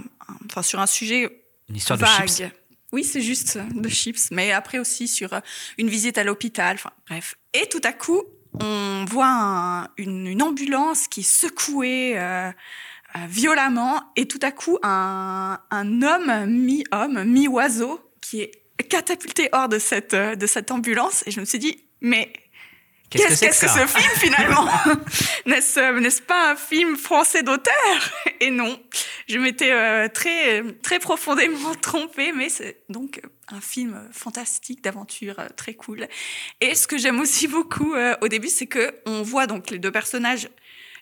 enfin, 0.46 0.62
sur 0.62 0.78
un 0.80 0.86
sujet 0.86 1.42
Une 1.68 1.76
histoire 1.76 1.98
de 1.98 2.04
vague. 2.04 2.28
chips. 2.28 2.44
Oui, 2.92 3.04
c'est 3.04 3.20
juste 3.20 3.58
de 3.74 3.88
chips, 3.90 4.30
mais 4.30 4.52
après 4.52 4.78
aussi 4.78 5.08
sur 5.08 5.28
une 5.76 5.88
visite 5.90 6.16
à 6.16 6.24
l'hôpital, 6.24 6.76
enfin 6.76 6.90
bref. 7.06 7.34
Et 7.52 7.68
tout 7.68 7.82
à 7.84 7.92
coup, 7.92 8.22
on 8.62 9.04
voit 9.06 9.28
un- 9.28 9.88
une, 9.98 10.26
une 10.26 10.42
ambulance 10.42 11.06
qui 11.06 11.20
est 11.20 11.22
secouée 11.22 12.14
euh, 12.18 12.50
violemment, 13.28 14.02
et 14.16 14.26
tout 14.26 14.38
à 14.42 14.52
coup, 14.52 14.78
un, 14.82 15.58
un 15.70 16.02
homme 16.02 16.46
mi-homme, 16.46 17.24
mi-oiseau, 17.24 18.00
qui 18.20 18.40
est 18.40 18.52
catapulté 18.84 19.48
hors 19.52 19.68
de 19.68 19.78
cette, 19.78 20.14
euh, 20.14 20.34
de 20.34 20.46
cette 20.46 20.70
ambulance, 20.70 21.24
et 21.26 21.30
je 21.30 21.40
me 21.40 21.44
suis 21.44 21.58
dit, 21.58 21.84
mais 22.00 22.32
Qu'est-ce 23.10 23.40
que 23.40 23.46
Qu'est-ce 23.46 23.60
c'est 23.60 23.66
que 23.66 23.72
que 23.72 23.80
ce 23.80 23.98
film 23.98 24.10
finalement? 24.16 24.68
N'est-ce 25.46 25.80
euh, 25.80 26.00
n'est-ce 26.00 26.20
pas 26.20 26.50
un 26.50 26.56
film 26.56 26.96
français 26.96 27.42
d'auteur? 27.42 27.74
Et 28.40 28.50
non, 28.50 28.78
je 29.28 29.38
m'étais 29.38 29.72
euh, 29.72 30.08
très 30.08 30.62
très 30.82 30.98
profondément 30.98 31.74
trompée, 31.80 32.32
mais 32.32 32.50
c'est 32.50 32.82
donc 32.90 33.22
un 33.48 33.62
film 33.62 34.06
fantastique 34.12 34.84
d'aventure 34.84 35.36
très 35.56 35.72
cool. 35.72 36.06
Et 36.60 36.74
ce 36.74 36.86
que 36.86 36.98
j'aime 36.98 37.18
aussi 37.18 37.48
beaucoup 37.48 37.94
euh, 37.94 38.14
au 38.20 38.28
début, 38.28 38.48
c'est 38.48 38.66
que 38.66 38.94
on 39.06 39.22
voit 39.22 39.46
donc 39.46 39.70
les 39.70 39.78
deux 39.78 39.92
personnages 39.92 40.50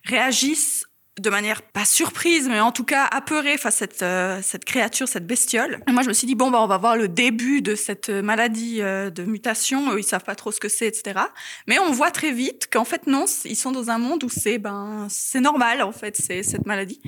réagissent 0.04 0.86
de 1.18 1.30
manière 1.30 1.62
pas 1.62 1.86
surprise, 1.86 2.46
mais 2.48 2.60
en 2.60 2.72
tout 2.72 2.84
cas 2.84 3.04
apeurée 3.04 3.56
face 3.56 3.76
à 3.76 3.78
cette, 3.78 4.02
euh, 4.02 4.40
cette 4.42 4.66
créature, 4.66 5.08
cette 5.08 5.26
bestiole. 5.26 5.80
Et 5.88 5.92
moi, 5.92 6.02
je 6.02 6.08
me 6.08 6.12
suis 6.12 6.26
dit, 6.26 6.34
bon, 6.34 6.50
bah, 6.50 6.60
on 6.60 6.66
va 6.66 6.76
voir 6.76 6.96
le 6.96 7.08
début 7.08 7.62
de 7.62 7.74
cette 7.74 8.10
maladie 8.10 8.82
euh, 8.82 9.08
de 9.08 9.22
mutation. 9.22 9.92
Eux, 9.92 10.00
ils 10.00 10.04
savent 10.04 10.24
pas 10.24 10.34
trop 10.34 10.52
ce 10.52 10.60
que 10.60 10.68
c'est, 10.68 10.86
etc. 10.86 11.20
Mais 11.66 11.78
on 11.78 11.90
voit 11.90 12.10
très 12.10 12.32
vite 12.32 12.68
qu'en 12.70 12.84
fait, 12.84 13.06
non, 13.06 13.24
ils 13.46 13.56
sont 13.56 13.72
dans 13.72 13.88
un 13.88 13.98
monde 13.98 14.24
où 14.24 14.28
c'est 14.28 14.58
ben, 14.58 15.06
c'est 15.08 15.40
normal, 15.40 15.82
en 15.82 15.92
fait, 15.92 16.16
c'est 16.16 16.42
cette 16.42 16.66
maladie. 16.66 17.00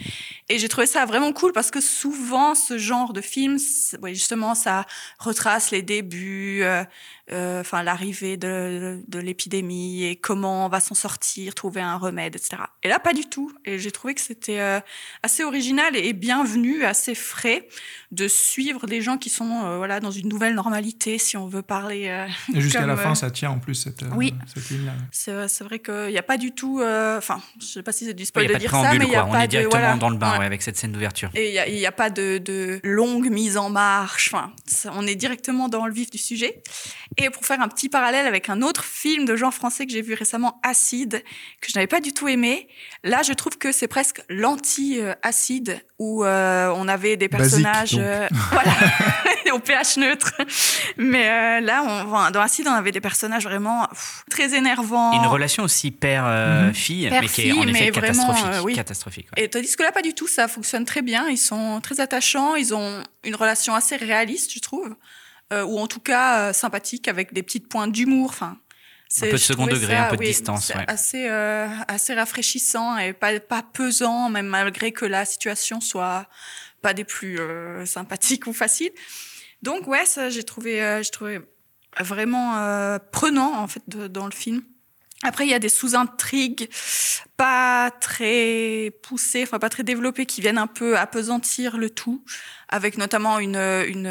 Et 0.49 0.59
j'ai 0.59 0.69
trouvé 0.69 0.87
ça 0.87 1.05
vraiment 1.05 1.33
cool 1.33 1.53
parce 1.53 1.71
que 1.71 1.81
souvent, 1.81 2.55
ce 2.55 2.79
genre 2.79 3.13
de 3.13 3.21
film, 3.21 3.59
ouais, 4.01 4.15
justement, 4.15 4.55
ça 4.55 4.87
retrace 5.19 5.71
les 5.71 5.83
débuts, 5.83 6.63
euh, 6.63 6.83
euh, 7.33 7.61
enfin 7.61 7.83
l'arrivée 7.83 8.37
de, 8.37 9.01
de 9.07 9.19
l'épidémie 9.19 10.05
et 10.05 10.17
comment 10.17 10.67
on 10.67 10.69
va 10.69 10.81
s'en 10.81 10.95
sortir, 10.95 11.55
trouver 11.55 11.81
un 11.81 11.97
remède, 11.97 12.37
etc. 12.37 12.63
Et 12.83 12.89
là, 12.89 12.99
pas 12.99 13.13
du 13.13 13.25
tout. 13.27 13.53
Et 13.65 13.79
j'ai 13.79 13.91
trouvé 13.91 14.15
que 14.15 14.21
c'était 14.21 14.61
euh, 14.61 14.81
assez 15.23 15.45
original 15.45 15.95
et 15.97 16.13
bienvenu, 16.13 16.85
assez 16.85 17.15
frais 17.15 17.69
de 18.13 18.27
suivre 18.29 18.87
des 18.87 19.03
gens 19.03 19.19
qui 19.19 19.29
sont 19.31 19.65
euh, 19.65 19.77
voilà 19.77 20.01
dans 20.01 20.11
une 20.11 20.29
nouvelle 20.29 20.55
normalité, 20.55 21.19
si 21.19 21.37
on 21.37 21.47
veut 21.47 21.63
parler. 21.63 22.09
euh, 22.09 22.27
Et 22.55 22.61
jusqu'à 22.61 22.87
la 22.87 22.95
euh, 22.95 22.97
fin, 22.97 23.15
ça 23.15 23.31
tient 23.31 23.51
en 23.51 23.59
plus 23.59 23.75
cette, 23.75 24.03
euh, 24.03 24.11
oui. 24.15 24.35
cette 24.53 24.71
ligne-là. 24.71 24.93
C'est 25.13 25.33
vrai- 25.33 25.49
c'est 25.49 25.65
vrai 25.65 25.79
qu'il 25.79 26.09
n'y 26.09 26.19
a 26.19 26.23
pas 26.23 26.39
du 26.39 26.53
tout. 26.53 26.81
euh, 26.81 27.19
Enfin, 27.19 27.41
je 27.61 27.67
sais 27.67 27.83
pas 27.83 27.93
si 27.93 28.05
c'est 28.07 28.15
du 28.15 28.23
Il 28.23 28.27
spoil 28.27 28.45
a 28.47 28.49
de 28.49 28.53
pas 28.55 28.59
de 28.59 28.63
dire 28.63 28.71
ça, 28.71 28.77
préambule, 28.79 28.99
mais 29.01 29.05
il 29.07 29.11
n'y 29.11 29.17
a 29.17 29.21
quoi. 29.21 29.29
On 29.29 29.33
pas 29.33 29.45
est 29.45 29.47
de 29.47 29.51
directement 29.51 29.81
voilà. 29.83 29.97
dans 29.97 30.11
le 30.11 30.17
bain 30.17 30.33
Ouais. 30.33 30.39
ouais, 30.41 30.47
avec 30.47 30.63
cette 30.63 30.77
scène 30.77 30.93
d'ouverture. 30.93 31.31
Et 31.35 31.49
il 31.69 31.75
n'y 31.79 31.87
a, 31.87 31.93
pas 31.93 32.11
de, 32.11 32.39
de 32.39 32.81
longue 32.85 33.29
mise 33.31 33.57
en 33.57 33.71
marche. 33.71 34.33
Enfin, 34.33 34.53
on 34.95 35.07
est 35.07 35.15
directement 35.15 35.69
dans 35.69 35.87
le 35.87 35.93
vif 35.93 36.11
du 36.11 36.19
sujet. 36.19 36.63
Et 37.21 37.31
pour 37.31 37.45
faire 37.45 37.61
un 37.61 37.69
petit 37.69 37.89
parallèle 37.89 38.27
avec 38.27 38.49
un 38.49 38.63
autre 38.63 38.85
film 38.85 39.25
de 39.25 39.35
genre 39.35 39.53
français 39.53 39.87
que 39.87 39.93
j'ai 39.93 40.03
vu 40.03 40.15
récemment, 40.15 40.61
Acide, 40.63 41.23
que 41.61 41.69
je 41.69 41.77
n'avais 41.77 41.89
pas 41.89 42.01
du 42.01 42.13
tout 42.15 42.29
aimé, 42.29 42.69
là, 43.03 43.23
je 43.23 43.33
trouve 43.33 43.59
que 43.59 43.73
c'est 43.73 43.89
presque 43.89 44.23
l'anti-acide, 44.29 45.81
où 45.99 46.25
euh, 46.25 46.73
on 46.77 46.87
avait 46.87 47.17
des 47.17 47.27
Basique, 47.27 47.65
personnages... 47.65 47.93
donc. 47.93 48.01
euh, 48.03 48.29
voilà, 48.53 48.73
au 49.53 49.59
pH 49.59 49.97
neutre. 49.97 50.33
Mais 50.97 51.29
euh, 51.29 51.61
là, 51.61 51.83
on, 52.07 52.31
dans 52.31 52.41
Acide, 52.41 52.69
on 52.69 52.73
avait 52.73 52.93
des 52.93 53.01
personnages 53.01 53.45
vraiment 53.45 53.87
pff, 53.89 54.23
très 54.31 54.55
énervants. 54.55 55.13
Et 55.15 55.17
une 55.17 55.27
relation 55.27 55.65
aussi 55.65 55.91
père-fille, 55.91 57.09
mais 57.11 57.27
qui 57.27 57.49
est 57.49 57.53
en 57.53 57.67
effet 57.67 57.85
mais 57.87 57.91
vraiment, 57.91 58.29
catastrophique. 58.29 58.55
euh, 58.55 58.63
oui. 58.63 58.75
catastrophique 58.75 59.27
ouais. 59.37 59.45
Et 59.45 59.49
tandis 59.49 59.75
que 59.75 59.83
là, 59.83 59.91
pas 59.91 60.03
du 60.03 60.15
tout, 60.15 60.29
ça 60.29 60.47
fonctionne 60.49 60.85
très 60.85 61.03
bien. 61.03 61.29
Ils 61.29 61.37
sont 61.39 61.81
très 61.83 61.99
attachants, 62.01 62.55
ils 62.55 62.75
ont 62.75 63.03
une 63.25 63.35
relation 63.35 63.75
assez 63.75 63.97
réaliste, 63.97 64.53
je 64.55 64.61
trouve, 64.61 64.95
euh, 65.53 65.65
ou 65.65 65.79
en 65.79 65.87
tout 65.87 66.01
cas 66.01 66.49
euh, 66.49 66.53
sympathique, 66.53 67.09
avec 67.09 67.33
des 67.33 67.43
petites 67.43 67.69
pointes 67.69 67.93
d'humour. 67.93 68.31
Enfin, 68.31 68.59
c'est- 69.09 69.27
peu 69.27 69.33
de 69.33 69.37
second 69.39 69.67
degré, 69.67 69.95
ça, 69.95 70.07
un 70.07 70.11
peu 70.11 70.17
de 70.17 70.23
distance, 70.25 70.69
ouais. 70.75 70.85
Assez, 70.89 71.29
euh, 71.29 71.67
assez 71.89 72.15
rafraîchissant 72.15 72.97
et 72.99 73.13
pas, 73.13 73.39
pas 73.41 73.63
pesant, 73.63 74.29
même 74.31 74.47
malgré 74.47 74.93
que 74.93 75.05
la 75.07 75.25
situation 75.25 75.81
soit 75.81 76.27
pas 76.83 76.95
des 76.95 77.05
plus 77.05 77.39
euh, 77.41 77.85
sympathiques 77.87 78.47
ou 78.47 78.53
faciles. 78.53 78.93
Donc 79.63 79.87
ouais, 79.89 80.07
ça 80.07 80.31
j'ai 80.31 80.45
trouvé, 80.45 80.83
euh, 80.83 81.03
j'ai 81.03 81.11
trouvé 81.11 81.41
vraiment 81.99 82.59
euh, 82.59 82.99
prenant 83.11 83.55
en 83.59 83.67
fait 83.67 83.83
de- 83.89 84.07
dans 84.09 84.27
le 84.27 84.33
film. 84.33 84.63
Après, 85.25 85.45
il 85.45 85.51
y 85.51 85.55
a 85.55 85.59
des 85.59 85.69
sous-intrigues 85.69 86.69
pas 87.37 87.91
très 88.01 88.93
poussées, 89.03 89.43
enfin 89.43 89.59
pas 89.59 89.69
très 89.69 89.83
développées, 89.83 90.27
qui 90.27 90.41
viennent 90.41 90.59
un 90.59 90.69
peu 90.69 90.97
apesantir 90.97 91.77
le 91.77 91.91
tout, 91.91 92.25
avec 92.71 92.99
notamment 92.99 93.39
une, 93.39 93.57
une 93.57 94.09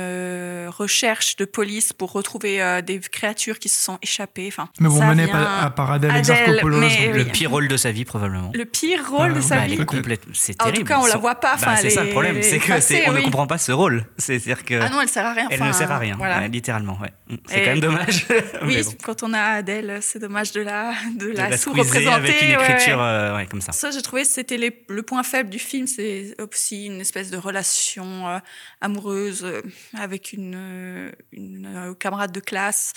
recherche 0.69 1.35
de 1.35 1.45
police 1.45 1.93
pour 1.93 2.11
retrouver 2.11 2.61
euh, 2.61 2.81
des 2.81 2.99
créatures 2.99 3.59
qui 3.59 3.69
se 3.69 3.81
sont 3.83 3.99
échappées. 4.01 4.47
Enfin, 4.47 4.69
Mais 4.79 4.89
vous 4.89 5.01
menez 5.01 5.27
pas 5.27 5.59
à 5.61 5.69
par 5.69 5.91
Adèle 5.91 6.11
Adèle, 6.11 6.19
Exarchopoulos. 6.19 6.79
donc- 6.81 6.91
Le 7.13 7.23
oui. 7.23 7.31
pire 7.31 7.49
rôle 7.51 7.67
de 7.67 7.77
sa 7.77 7.91
vie, 7.91 8.05
probablement. 8.05 8.51
Le 8.53 8.65
pire 8.65 9.07
rôle 9.09 9.31
Ah, 9.33 9.35
de 9.35 9.41
sa 9.41 9.55
Bah, 9.57 9.61
elle 9.65 9.75
vie. 9.75 9.81
est 9.81 9.85
complète. 9.85 10.21
C'est 10.33 10.59
En 10.61 10.65
tout 10.65 10.71
terrible. 10.71 10.89
cas, 10.89 10.99
on 10.99 11.05
la 11.05 11.17
voit 11.17 11.35
pas, 11.35 11.55
Bah, 11.55 11.67
enfin, 11.71 11.75
c'est 11.77 11.89
ça 11.89 12.03
le 12.03 12.09
problème, 12.11 12.41
c'est 12.41 12.55
est 12.55 12.59
que 12.59 12.67
passée, 12.67 13.01
c'est 13.03 13.09
on 13.09 13.13
ne 13.13 13.17
oui. 13.17 13.23
comprend 13.23 13.47
pas 13.47 13.57
ce 13.57 13.71
rôle. 13.71 14.05
C'est-à-dire 14.17 14.63
que 14.65 14.79
Ah 14.81 14.89
non, 14.89 15.01
elle 15.01 15.09
sert 15.09 15.25
à 15.25 15.33
rien. 15.33 15.47
elle 15.51 15.63
ne 15.63 15.71
sert 15.71 15.91
à 15.91 15.97
rien, 15.97 16.15
Voilà. 16.17 16.39
ouais, 16.39 16.47
littéralement. 16.49 16.97
Ouais. 17.01 17.11
Mm, 17.29 17.35
C'est 17.47 17.59
quand 17.63 17.69
même 17.71 17.79
dommage. 17.79 18.25
Oui, 18.63 18.75
Mais 18.77 18.83
bon. 18.83 18.91
quand 19.03 19.23
on 19.23 19.33
a 19.33 19.39
Adèle, 19.41 19.99
c'est 20.01 20.19
dommage 20.19 20.51
de 20.51 20.61
la, 20.61 20.93
de 21.15 21.27
De 21.31 21.37
la, 21.37 21.57
sous-représenter. 21.57 22.07
avec 22.09 22.41
une 22.41 22.55
ouais. 22.57 22.71
écriture 22.71 23.01
euh, 23.01 23.35
ouais, 23.35 23.45
comme 23.45 23.61
ça. 23.61 23.71
Ça, 23.71 23.91
j'ai 23.91 24.01
trouvé 24.01 24.23
que 24.23 24.27
c'était 24.29 24.57
le 24.57 25.01
point 25.03 25.23
faible 25.23 25.49
du 25.49 25.59
film. 25.59 25.85
C'est 25.87 26.35
aussi 26.41 26.85
une 26.87 27.01
espèce 27.01 27.29
de 27.29 27.37
relation 27.37 28.27
euh, 28.27 28.39
amoureuse 28.81 29.43
euh, 29.43 29.61
avec 29.93 30.33
une, 30.33 30.55
euh, 30.55 31.11
euh, 31.35 31.93
camarade 31.95 32.31
de 32.31 32.39
classe 32.39 32.93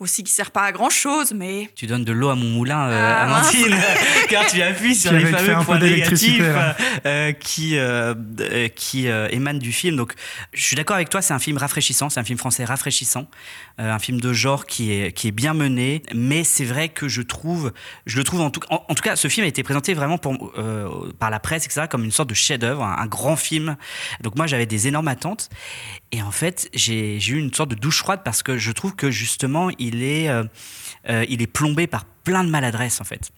aussi 0.00 0.24
qui 0.24 0.32
sert 0.32 0.50
pas 0.50 0.62
à 0.62 0.72
grand 0.72 0.90
chose, 0.90 1.32
mais 1.34 1.70
Tu 1.76 1.86
donnes 1.86 2.04
de 2.04 2.12
l'eau 2.12 2.28
à 2.28 2.34
mon 2.34 2.48
moulin, 2.48 2.88
euh, 2.88 3.14
Ah, 3.16 3.22
Amandine, 3.24 3.76
car 4.28 4.46
tu 4.46 4.60
appuies 4.62 4.94
sur 4.94 5.10
Qui 5.10 5.18
les 5.18 5.26
fameux 5.26 5.64
points 5.64 5.78
d'électricité, 5.78 6.38
négatifs 6.42 6.54
là. 6.54 6.76
euh, 7.06 7.32
qui, 7.32 7.76
euh, 7.78 8.14
qui 8.74 9.08
euh, 9.08 9.28
émanent 9.30 9.58
du 9.58 9.72
film. 9.72 9.96
Donc, 9.96 10.14
je 10.52 10.62
suis 10.62 10.76
d'accord 10.76 10.96
avec 10.96 11.10
toi, 11.10 11.22
c'est 11.22 11.34
un 11.34 11.38
film 11.38 11.56
rafraîchissant, 11.58 12.10
c'est 12.10 12.20
un 12.20 12.24
film 12.24 12.38
français 12.38 12.64
rafraîchissant, 12.64 13.28
euh, 13.80 13.90
un 13.92 13.98
film 13.98 14.20
de 14.20 14.32
genre 14.32 14.66
qui 14.66 14.92
est, 14.92 15.12
qui 15.12 15.28
est 15.28 15.32
bien 15.32 15.54
mené, 15.54 16.02
mais 16.14 16.44
c'est 16.44 16.64
vrai 16.64 16.88
que 16.88 17.08
je 17.08 17.22
trouve, 17.22 17.72
je 18.06 18.16
le 18.18 18.24
trouve 18.24 18.40
en 18.40 18.50
tout, 18.50 18.60
en, 18.70 18.84
en 18.88 18.94
tout 18.94 19.02
cas, 19.02 19.16
ce 19.16 19.28
film 19.28 19.44
a 19.44 19.48
été 19.48 19.62
présenté 19.62 19.94
vraiment 19.94 20.18
pour, 20.18 20.52
euh, 20.58 20.88
par 21.18 21.30
la 21.30 21.40
presse, 21.40 21.64
etc., 21.66 21.82
comme 21.88 22.04
une 22.04 22.10
sorte 22.12 22.28
de 22.28 22.34
chef-d'œuvre, 22.34 22.82
un, 22.82 22.96
un 22.98 23.06
grand 23.06 23.36
film. 23.36 23.76
Donc, 24.22 24.36
moi, 24.36 24.46
j'avais 24.46 24.66
des 24.66 24.88
énormes 24.88 25.08
attentes. 25.08 25.48
Et 26.12 26.22
en 26.22 26.30
fait, 26.30 26.68
j'ai 26.74 27.18
j'ai 27.18 27.32
eu 27.34 27.38
une 27.38 27.52
sorte 27.52 27.70
de 27.70 27.74
douche 27.74 27.98
froide 27.98 28.20
parce 28.24 28.42
que 28.42 28.56
je 28.56 28.70
trouve 28.70 28.94
que 28.94 29.10
justement, 29.10 29.68
il 29.78 29.83
euh, 29.92 30.44
euh, 31.08 31.24
il 31.28 31.42
est 31.42 31.46
plombé 31.46 31.86
par 31.86 32.04
plein 32.04 32.44
de 32.44 32.50
maladresses 32.50 33.00
en 33.00 33.04
fait. 33.04 33.30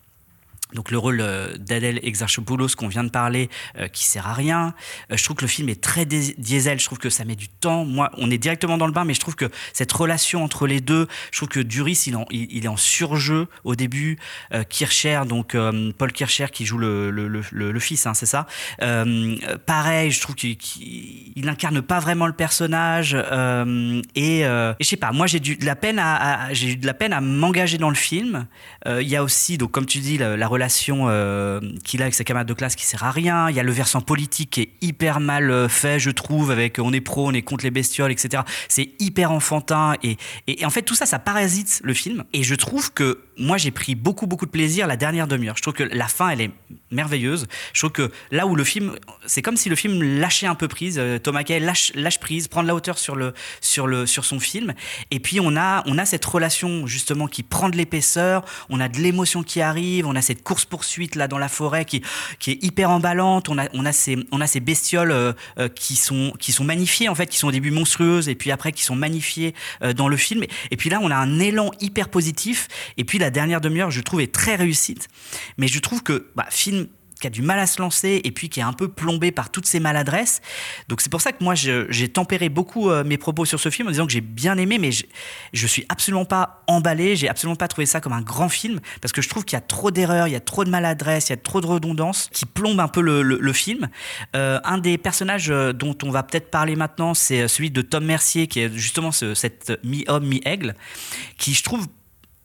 Donc 0.74 0.90
le 0.90 0.98
rôle 0.98 1.20
euh, 1.20 1.56
d'Adèle 1.58 2.00
Exarchopoulos 2.02 2.74
qu'on 2.76 2.88
vient 2.88 3.04
de 3.04 3.10
parler, 3.10 3.48
euh, 3.78 3.86
qui 3.86 4.04
sert 4.04 4.26
à 4.26 4.34
rien. 4.34 4.74
Euh, 5.12 5.16
je 5.16 5.22
trouve 5.22 5.36
que 5.36 5.44
le 5.44 5.48
film 5.48 5.68
est 5.68 5.80
très 5.80 6.04
diesel. 6.04 6.80
Je 6.80 6.84
trouve 6.84 6.98
que 6.98 7.08
ça 7.08 7.24
met 7.24 7.36
du 7.36 7.48
temps. 7.48 7.84
Moi, 7.84 8.10
on 8.18 8.30
est 8.30 8.38
directement 8.38 8.76
dans 8.76 8.86
le 8.86 8.92
bain, 8.92 9.04
mais 9.04 9.14
je 9.14 9.20
trouve 9.20 9.36
que 9.36 9.46
cette 9.72 9.92
relation 9.92 10.42
entre 10.42 10.66
les 10.66 10.80
deux, 10.80 11.06
je 11.30 11.38
trouve 11.38 11.48
que 11.48 11.60
Duris, 11.60 12.10
il, 12.30 12.64
est 12.64 12.68
en 12.68 12.76
surjeu 12.76 13.46
au 13.64 13.76
début. 13.76 14.18
Kircher, 14.68 15.22
donc 15.26 15.56
Paul 15.98 16.12
Kircher 16.12 16.46
qui 16.52 16.66
joue 16.66 16.78
le, 16.78 17.80
fils, 17.80 18.06
hein, 18.06 18.14
c'est 18.14 18.26
ça. 18.26 18.46
Pareil, 19.66 20.10
je 20.10 20.20
trouve 20.20 20.34
qu'il 20.34 20.58
il 21.36 21.48
incarne 21.48 21.82
pas 21.82 22.00
vraiment 22.00 22.26
le 22.26 22.32
personnage. 22.32 23.14
et, 24.14 24.40
et 24.40 24.42
je 24.80 24.86
sais 24.86 24.96
pas, 24.96 25.12
moi 25.12 25.26
j'ai 25.26 25.40
de 25.40 25.64
la 25.64 25.76
peine 25.76 26.02
j'ai 26.52 26.72
eu 26.72 26.76
de 26.76 26.86
la 26.86 26.94
peine 26.94 27.12
à 27.12 27.20
m'engager 27.20 27.78
dans 27.78 27.90
le 27.90 27.96
film. 27.96 28.46
Il 28.86 29.08
y 29.08 29.16
a 29.16 29.22
aussi, 29.22 29.58
donc 29.58 29.70
comme 29.70 29.86
tu 29.86 29.98
dis, 29.98 30.18
la, 30.18 30.36
la 30.36 30.48
relation 30.56 31.06
euh, 31.08 31.60
qu'il 31.84 32.00
a 32.00 32.06
avec 32.06 32.14
ses 32.14 32.24
camarades 32.24 32.48
de 32.48 32.54
classe 32.54 32.76
qui 32.76 32.86
sert 32.86 33.04
à 33.04 33.10
rien. 33.10 33.50
Il 33.50 33.56
y 33.56 33.60
a 33.60 33.62
le 33.62 33.72
versant 33.72 34.00
politique 34.00 34.50
qui 34.50 34.60
est 34.62 34.70
hyper 34.80 35.20
mal 35.20 35.50
euh, 35.50 35.68
fait, 35.68 35.98
je 36.00 36.10
trouve, 36.10 36.50
avec 36.50 36.78
on 36.78 36.92
est 36.92 37.00
pro, 37.00 37.28
on 37.28 37.32
est 37.32 37.42
contre 37.42 37.64
les 37.64 37.70
bestioles, 37.70 38.10
etc. 38.10 38.42
C'est 38.68 38.90
hyper 38.98 39.32
enfantin 39.32 39.94
et, 40.02 40.16
en 40.64 40.70
fait 40.70 40.82
tout 40.82 40.94
ça, 40.94 41.04
ça 41.06 41.18
parasite 41.18 41.80
le 41.84 41.92
film. 41.92 42.24
Et 42.32 42.42
je 42.42 42.54
trouve 42.54 42.92
que 42.92 43.20
moi 43.38 43.58
j'ai 43.58 43.70
pris 43.70 43.94
beaucoup 43.94 44.26
beaucoup 44.26 44.46
de 44.46 44.50
plaisir 44.50 44.86
la 44.86 44.96
dernière 44.96 45.26
demi-heure. 45.26 45.56
Je 45.56 45.62
trouve 45.62 45.74
que 45.74 45.82
la 45.84 46.08
fin 46.08 46.30
elle 46.30 46.40
est 46.40 46.50
merveilleuse. 46.90 47.46
Je 47.74 47.80
trouve 47.80 47.92
que 47.92 48.10
là 48.30 48.46
où 48.46 48.56
le 48.56 48.64
film, 48.64 48.94
c'est 49.26 49.42
comme 49.42 49.56
si 49.56 49.68
le 49.68 49.76
film 49.76 50.02
lâchait 50.02 50.46
un 50.46 50.54
peu 50.54 50.68
prise. 50.68 50.98
euh, 50.98 51.18
Thomas 51.18 51.44
Kay 51.44 51.60
lâche, 51.60 51.92
lâche 51.94 52.18
prise, 52.18 52.48
prend 52.48 52.62
de 52.62 52.68
la 52.68 52.74
hauteur 52.74 52.98
sur 52.98 53.14
le 53.14 53.34
sur 53.60 53.86
le 53.86 54.06
sur 54.06 54.24
son 54.24 54.40
film. 54.40 54.72
Et 55.10 55.20
puis 55.20 55.38
on 55.38 55.56
a 55.56 55.82
on 55.86 55.98
a 55.98 56.06
cette 56.06 56.24
relation 56.24 56.86
justement 56.86 57.26
qui 57.26 57.42
prend 57.42 57.68
de 57.68 57.76
l'épaisseur. 57.76 58.44
On 58.70 58.80
a 58.80 58.88
de 58.88 58.98
l'émotion 58.98 59.42
qui 59.42 59.60
arrive. 59.60 60.06
On 60.06 60.16
a 60.16 60.22
cette 60.22 60.42
course 60.46 60.64
poursuite 60.64 61.16
là 61.16 61.26
dans 61.26 61.38
la 61.38 61.48
forêt 61.48 61.84
qui 61.84 62.02
qui 62.38 62.52
est 62.52 62.64
hyper 62.64 62.90
emballante. 62.90 63.48
On 63.48 63.58
a 63.58 63.66
on 63.74 63.84
a 63.84 63.92
ces 63.92 64.16
on 64.30 64.40
a 64.40 64.46
ces 64.46 64.60
bestioles 64.60 65.10
euh, 65.10 65.32
euh, 65.58 65.68
qui 65.68 65.96
sont 65.96 66.32
qui 66.38 66.52
sont 66.52 66.64
magnifiées 66.64 67.08
en 67.08 67.14
fait, 67.14 67.26
qui 67.26 67.36
sont 67.36 67.48
au 67.48 67.52
début 67.52 67.72
monstrueuses 67.72 68.28
et 68.28 68.36
puis 68.36 68.52
après 68.52 68.70
qui 68.72 68.84
sont 68.84 68.94
magnifiées 68.94 69.54
euh, 69.82 69.92
dans 69.92 70.08
le 70.08 70.16
film. 70.16 70.44
Et 70.70 70.76
puis 70.76 70.88
là 70.88 71.00
on 71.02 71.10
a 71.10 71.16
un 71.16 71.40
élan 71.40 71.72
hyper 71.80 72.08
positif. 72.08 72.68
Et 72.96 73.04
puis 73.04 73.18
la 73.18 73.30
dernière 73.30 73.60
demi-heure 73.60 73.90
je 73.90 74.00
trouve 74.00 74.20
est 74.20 74.32
très 74.32 74.54
réussite. 74.54 75.08
Mais 75.58 75.66
je 75.66 75.80
trouve 75.80 76.02
que 76.02 76.28
bah, 76.36 76.46
film 76.50 76.86
qui 77.20 77.26
a 77.26 77.30
du 77.30 77.42
mal 77.42 77.58
à 77.58 77.66
se 77.66 77.80
lancer 77.80 78.20
et 78.24 78.30
puis 78.30 78.48
qui 78.48 78.60
est 78.60 78.64
un 78.64 78.72
peu 78.72 78.88
plombé 78.88 79.32
par 79.32 79.50
toutes 79.50 79.66
ces 79.66 79.80
maladresses. 79.80 80.40
Donc 80.88 81.00
c'est 81.00 81.10
pour 81.10 81.20
ça 81.20 81.32
que 81.32 81.42
moi 81.42 81.54
j'ai 81.54 82.08
tempéré 82.08 82.48
beaucoup 82.48 82.90
euh, 82.90 83.04
mes 83.04 83.18
propos 83.18 83.44
sur 83.44 83.60
ce 83.60 83.70
film 83.70 83.88
en 83.88 83.90
disant 83.90 84.06
que 84.06 84.12
j'ai 84.12 84.20
bien 84.20 84.56
aimé, 84.58 84.78
mais 84.78 84.92
je, 84.92 85.04
je 85.52 85.66
suis 85.66 85.84
absolument 85.88 86.24
pas 86.24 86.62
emballé, 86.66 87.16
j'ai 87.16 87.28
absolument 87.28 87.56
pas 87.56 87.68
trouvé 87.68 87.86
ça 87.86 88.00
comme 88.00 88.12
un 88.12 88.22
grand 88.22 88.48
film 88.48 88.80
parce 89.00 89.12
que 89.12 89.22
je 89.22 89.28
trouve 89.28 89.44
qu'il 89.44 89.56
y 89.56 89.58
a 89.58 89.62
trop 89.62 89.90
d'erreurs, 89.90 90.28
il 90.28 90.32
y 90.32 90.36
a 90.36 90.40
trop 90.40 90.64
de 90.64 90.70
maladresses, 90.70 91.28
il 91.28 91.32
y 91.32 91.34
a 91.34 91.38
trop 91.38 91.60
de 91.60 91.66
redondances 91.66 92.28
qui 92.32 92.46
plombent 92.46 92.80
un 92.80 92.88
peu 92.88 93.00
le 93.00 93.52
film. 93.52 93.88
Euh, 94.34 94.60
un 94.64 94.78
des 94.78 94.98
personnages 94.98 95.50
euh, 95.50 95.72
dont 95.72 95.96
on 96.02 96.10
va 96.10 96.22
peut-être 96.22 96.50
parler 96.50 96.76
maintenant, 96.76 97.14
c'est 97.14 97.48
celui 97.48 97.70
de 97.70 97.82
Tom 97.82 98.04
Mercier 98.04 98.46
qui 98.46 98.60
est 98.60 98.72
justement 98.72 99.12
ce, 99.12 99.34
cette 99.34 99.78
mi-homme 99.84 100.26
mi-aigle, 100.26 100.74
qui 101.38 101.54
je 101.54 101.62
trouve 101.62 101.86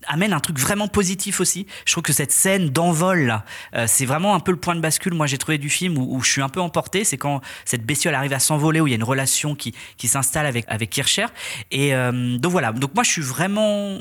amène 0.07 0.33
un 0.33 0.39
truc 0.39 0.59
vraiment 0.59 0.87
positif 0.87 1.39
aussi. 1.39 1.67
Je 1.85 1.93
trouve 1.93 2.03
que 2.03 2.13
cette 2.13 2.31
scène 2.31 2.69
d'envol, 2.69 3.25
là, 3.25 3.45
euh, 3.75 3.85
c'est 3.87 4.05
vraiment 4.05 4.35
un 4.35 4.39
peu 4.39 4.51
le 4.51 4.57
point 4.57 4.75
de 4.75 4.81
bascule, 4.81 5.13
moi 5.13 5.27
j'ai 5.27 5.37
trouvé 5.37 5.57
du 5.57 5.69
film, 5.69 5.97
où, 5.97 6.15
où 6.15 6.21
je 6.21 6.31
suis 6.31 6.41
un 6.41 6.49
peu 6.49 6.61
emporté. 6.61 7.03
C'est 7.03 7.17
quand 7.17 7.41
cette 7.65 7.85
bestiole 7.85 8.15
arrive 8.15 8.33
à 8.33 8.39
s'envoler, 8.39 8.81
où 8.81 8.87
il 8.87 8.91
y 8.91 8.93
a 8.93 8.97
une 8.97 9.03
relation 9.03 9.55
qui, 9.55 9.73
qui 9.97 10.07
s'installe 10.07 10.45
avec, 10.45 10.65
avec 10.67 10.89
Kircher. 10.89 11.27
Et 11.71 11.93
euh, 11.95 12.37
donc 12.37 12.51
voilà, 12.51 12.71
donc 12.71 12.93
moi 12.95 13.03
je 13.03 13.11
suis 13.11 13.21
vraiment 13.21 13.97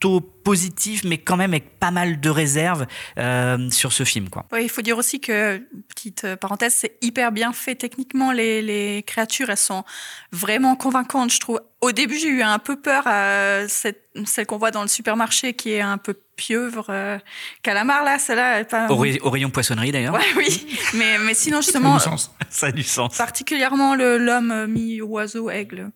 plutôt 0.00 0.20
positif, 0.22 1.02
mais 1.04 1.18
quand 1.18 1.36
même 1.36 1.50
avec 1.50 1.78
pas 1.78 1.90
mal 1.90 2.20
de 2.20 2.30
réserves 2.30 2.86
euh, 3.18 3.68
sur 3.70 3.92
ce 3.92 4.04
film. 4.04 4.30
Quoi. 4.30 4.46
Il 4.58 4.70
faut 4.70 4.80
dire 4.80 4.96
aussi 4.96 5.20
que, 5.20 5.58
petite 5.94 6.24
euh, 6.24 6.36
parenthèse, 6.36 6.74
c'est 6.74 6.96
hyper 7.02 7.32
bien 7.32 7.52
fait 7.52 7.74
techniquement. 7.74 8.32
Les, 8.32 8.62
les 8.62 9.02
créatures, 9.06 9.50
elles 9.50 9.56
sont 9.58 9.84
vraiment 10.32 10.74
convaincantes, 10.74 11.30
je 11.32 11.38
trouve. 11.40 11.60
Au 11.82 11.92
début, 11.92 12.16
j'ai 12.18 12.28
eu 12.28 12.40
un 12.42 12.58
peu 12.58 12.80
peur 12.80 13.02
à 13.06 13.68
cette, 13.68 14.02
celle 14.24 14.46
qu'on 14.46 14.56
voit 14.56 14.70
dans 14.70 14.82
le 14.82 14.88
supermarché 14.88 15.52
qui 15.52 15.72
est 15.72 15.82
un 15.82 15.98
peu 15.98 16.14
pieuvre. 16.34 16.86
Euh, 16.88 17.18
calamar, 17.62 18.02
là, 18.02 18.18
celle-là, 18.18 18.64
pas. 18.64 18.88
Au, 18.88 18.96
ray- 18.96 19.20
au 19.20 19.28
rayon 19.28 19.50
poissonnerie 19.50 19.92
d'ailleurs, 19.92 20.14
Ouais, 20.14 20.20
oui. 20.36 20.66
Mais, 20.94 21.18
mais 21.18 21.34
sinon, 21.34 21.60
Ça 21.60 21.68
a 21.68 21.72
justement, 21.72 21.94
du 21.96 22.02
sens. 22.02 22.30
ça 22.48 22.66
a 22.68 22.72
du 22.72 22.82
sens. 22.82 23.16
particulièrement 23.18 23.94
l'homme 23.94 24.50
euh, 24.50 24.66
mi-oiseau, 24.66 25.50
aigle 25.50 25.90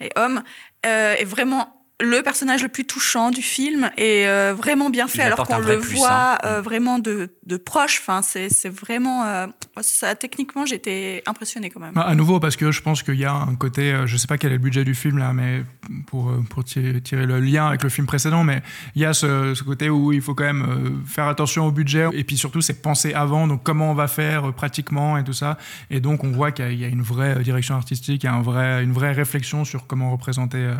et 0.00 0.10
homme, 0.16 0.42
euh, 0.86 1.14
est 1.18 1.24
vraiment 1.24 1.79
le 2.00 2.22
personnage 2.22 2.62
le 2.62 2.68
plus 2.68 2.84
touchant 2.84 3.30
du 3.30 3.42
film 3.42 3.90
et 3.96 4.26
euh, 4.26 4.54
vraiment 4.56 4.90
bien 4.90 5.06
fait 5.08 5.18
Il 5.18 5.22
alors 5.22 5.46
qu'on 5.46 5.58
le 5.58 5.78
plus, 5.80 5.96
voit 5.96 6.34
hein. 6.34 6.38
euh, 6.44 6.60
vraiment 6.62 6.98
de, 6.98 7.30
de 7.46 7.56
proche. 7.56 7.98
Enfin, 8.00 8.22
c'est 8.22 8.48
c'est 8.48 8.68
vraiment 8.70 9.24
euh, 9.24 9.46
ça. 9.80 10.14
Techniquement, 10.14 10.64
j'étais 10.66 11.22
impressionnée 11.26 11.70
quand 11.70 11.80
même. 11.80 11.92
Ah, 11.96 12.02
À 12.02 12.14
nouveau, 12.14 12.40
parce 12.40 12.56
que 12.56 12.72
je 12.72 12.82
pense 12.82 13.02
qu'il 13.02 13.16
y 13.16 13.24
a 13.24 13.32
un 13.32 13.54
côté, 13.54 13.94
je 14.06 14.16
sais 14.16 14.26
pas 14.26 14.38
quel 14.38 14.50
est 14.52 14.56
le 14.56 14.60
budget 14.62 14.84
du 14.84 14.94
film 14.94 15.18
là, 15.18 15.32
mais 15.32 15.62
pour, 16.06 16.32
pour 16.48 16.64
tirer, 16.64 17.00
tirer 17.00 17.26
le 17.26 17.40
lien 17.40 17.66
avec 17.66 17.82
le 17.82 17.88
film 17.88 18.06
précédent, 18.06 18.44
mais 18.44 18.62
il 18.94 19.02
y 19.02 19.04
a 19.04 19.12
ce, 19.12 19.54
ce 19.54 19.62
côté 19.62 19.90
où 19.90 20.12
il 20.12 20.20
faut 20.22 20.34
quand 20.34 20.44
même 20.44 21.02
faire 21.06 21.26
attention 21.28 21.66
au 21.66 21.70
budget, 21.72 22.06
et 22.12 22.24
puis 22.24 22.36
surtout 22.36 22.60
c'est 22.60 22.80
penser 22.82 23.12
avant, 23.14 23.46
donc 23.46 23.62
comment 23.62 23.90
on 23.90 23.94
va 23.94 24.08
faire 24.08 24.52
pratiquement 24.54 25.18
et 25.18 25.24
tout 25.24 25.32
ça, 25.32 25.58
et 25.90 26.00
donc 26.00 26.24
on 26.24 26.30
voit 26.30 26.52
qu'il 26.52 26.64
y 26.64 26.68
a- 26.68 26.72
il 26.72 26.78
y 26.80 26.84
a 26.84 26.88
une 26.88 27.02
vraie 27.02 27.42
direction 27.42 27.74
artistique, 27.74 28.22
il 28.22 28.26
y 28.26 28.28
a 28.28 28.32
un 28.34 28.42
vrai, 28.42 28.82
une 28.84 28.92
vraie 28.92 29.12
réflexion 29.12 29.64
sur 29.64 29.86
comment 29.86 30.10
représenter, 30.12 30.70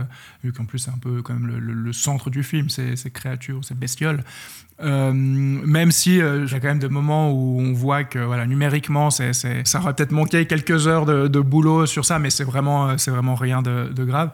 vu 0.45 0.53
qu'en 0.53 0.65
plus 0.65 0.79
c'est 0.79 0.91
un 0.91 0.99
peu 0.99 1.10
même 1.29 1.47
le, 1.47 1.93
centre 1.93 2.31
du 2.31 2.43
film, 2.43 2.69
ces, 2.69 2.97
créatures, 3.11 3.65
ces 3.65 3.75
bestioles. 3.75 4.23
Euh, 4.83 5.13
même 5.13 5.91
si 5.91 6.23
euh, 6.23 6.47
y 6.51 6.55
a 6.55 6.61
quand 6.61 6.69
même 6.69 6.79
des 6.79 6.89
moments 6.89 7.31
où 7.33 7.61
on 7.61 7.75
voit 7.75 8.05
que 8.05 8.19
voilà 8.19 8.47
numériquement 8.47 9.11
ça 9.11 9.27
aurait 9.75 9.93
peut-être 9.93 10.13
manqué 10.13 10.47
quelques 10.47 10.87
heures 10.87 11.05
de, 11.05 11.41
boulot 11.41 11.85
sur 11.85 12.07
ça 12.07 12.19
mais 12.19 12.31
c'est 12.31 12.45
vraiment 12.45 12.89
euh, 12.89 12.95
c'est 12.97 13.11
vraiment 13.11 13.35
rien 13.35 13.61
de, 13.61 14.05
grave 14.05 14.31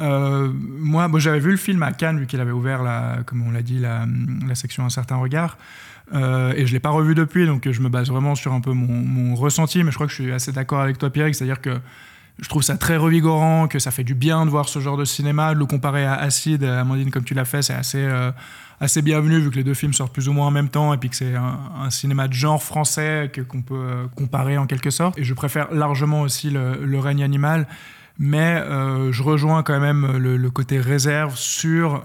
Euh, 0.00 0.50
moi 0.52 1.06
bon, 1.06 1.18
j'avais 1.20 1.38
vu 1.38 1.52
le 1.52 1.56
film 1.56 1.82
à 1.84 1.92
Cannes 1.92 2.18
vu 2.18 2.26
qu'il 2.26 2.40
avait 2.40 2.50
ouvert 2.50 2.82
la 2.82 3.18
comme 3.24 3.46
on 3.46 3.52
l'a 3.52 3.62
dit 3.62 3.78
la, 3.78 4.04
section 4.54 4.84
un 4.84 4.90
certain 4.90 5.16
regard 5.16 5.56
Euh, 6.14 6.54
et 6.56 6.66
je 6.66 6.72
l'ai 6.72 6.80
pas 6.80 6.88
revu 6.90 7.14
depuis 7.14 7.46
donc 7.46 7.70
je 7.70 7.80
me 7.82 7.90
base 7.90 8.08
vraiment 8.08 8.34
sur 8.34 8.52
un 8.54 8.62
peu 8.62 8.72
mon, 8.72 8.94
mon 9.16 9.34
ressenti 9.36 9.84
mais 9.84 9.90
je 9.90 9.96
crois 9.96 10.06
que 10.08 10.14
je 10.14 10.22
suis 10.22 10.32
assez 10.32 10.52
d'accord 10.52 10.80
avec 10.80 10.96
toi 10.98 11.10
Pierre 11.10 11.28
c'est 11.34 11.44
à 11.44 11.46
dire 11.46 11.60
que 11.60 11.78
je 12.40 12.48
trouve 12.48 12.62
ça 12.62 12.76
très 12.76 12.96
revigorant, 12.96 13.66
que 13.66 13.78
ça 13.78 13.90
fait 13.90 14.04
du 14.04 14.14
bien 14.14 14.44
de 14.44 14.50
voir 14.50 14.68
ce 14.68 14.78
genre 14.78 14.96
de 14.96 15.04
cinéma, 15.04 15.54
de 15.54 15.58
le 15.58 15.66
comparer 15.66 16.04
à 16.04 16.14
Acide, 16.14 16.62
Amandine, 16.62 17.10
comme 17.10 17.24
tu 17.24 17.34
l'as 17.34 17.44
fait, 17.44 17.62
c'est 17.62 17.74
assez, 17.74 18.02
euh, 18.02 18.30
assez 18.80 19.02
bienvenu 19.02 19.40
vu 19.40 19.50
que 19.50 19.56
les 19.56 19.64
deux 19.64 19.74
films 19.74 19.92
sortent 19.92 20.12
plus 20.12 20.28
ou 20.28 20.32
moins 20.32 20.46
en 20.46 20.50
même 20.52 20.68
temps 20.68 20.94
et 20.94 20.98
puis 20.98 21.10
que 21.10 21.16
c'est 21.16 21.34
un, 21.34 21.90
cinéma 21.90 22.28
de 22.28 22.32
genre 22.32 22.62
français 22.62 23.30
qu'on 23.48 23.62
peut 23.62 23.74
euh, 23.74 24.06
comparer 24.14 24.56
en 24.56 24.66
quelque 24.66 24.90
sorte. 24.90 25.18
Et 25.18 25.24
je 25.24 25.34
préfère 25.34 25.72
largement 25.74 26.22
aussi 26.22 26.50
le, 26.50 26.84
le 26.84 26.98
règne 27.00 27.24
animal. 27.24 27.66
Mais 28.20 28.56
euh, 28.56 29.12
je 29.12 29.22
rejoins 29.22 29.62
quand 29.62 29.78
même 29.78 30.16
le, 30.16 30.50
côté 30.50 30.80
réserve 30.80 31.36
sur. 31.36 32.02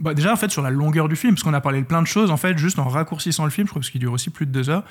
bah, 0.00 0.14
déjà, 0.14 0.32
en 0.32 0.36
fait, 0.36 0.50
sur 0.50 0.62
la 0.62 0.70
longueur 0.70 1.10
du 1.10 1.16
film, 1.16 1.34
parce 1.34 1.42
qu'on 1.42 1.52
a 1.52 1.60
parlé 1.60 1.82
de 1.82 1.86
plein 1.86 2.00
de 2.00 2.06
choses, 2.06 2.30
en 2.30 2.38
fait, 2.38 2.56
juste 2.56 2.78
en 2.78 2.88
raccourcissant 2.88 3.44
le 3.44 3.50
film, 3.50 3.66
je 3.66 3.70
crois, 3.70 3.80
parce 3.80 3.90
qu'il 3.90 4.00
dure 4.00 4.14
aussi 4.14 4.30
plus 4.30 4.46
de 4.46 4.50
deux 4.50 4.70
heures. 4.70 4.84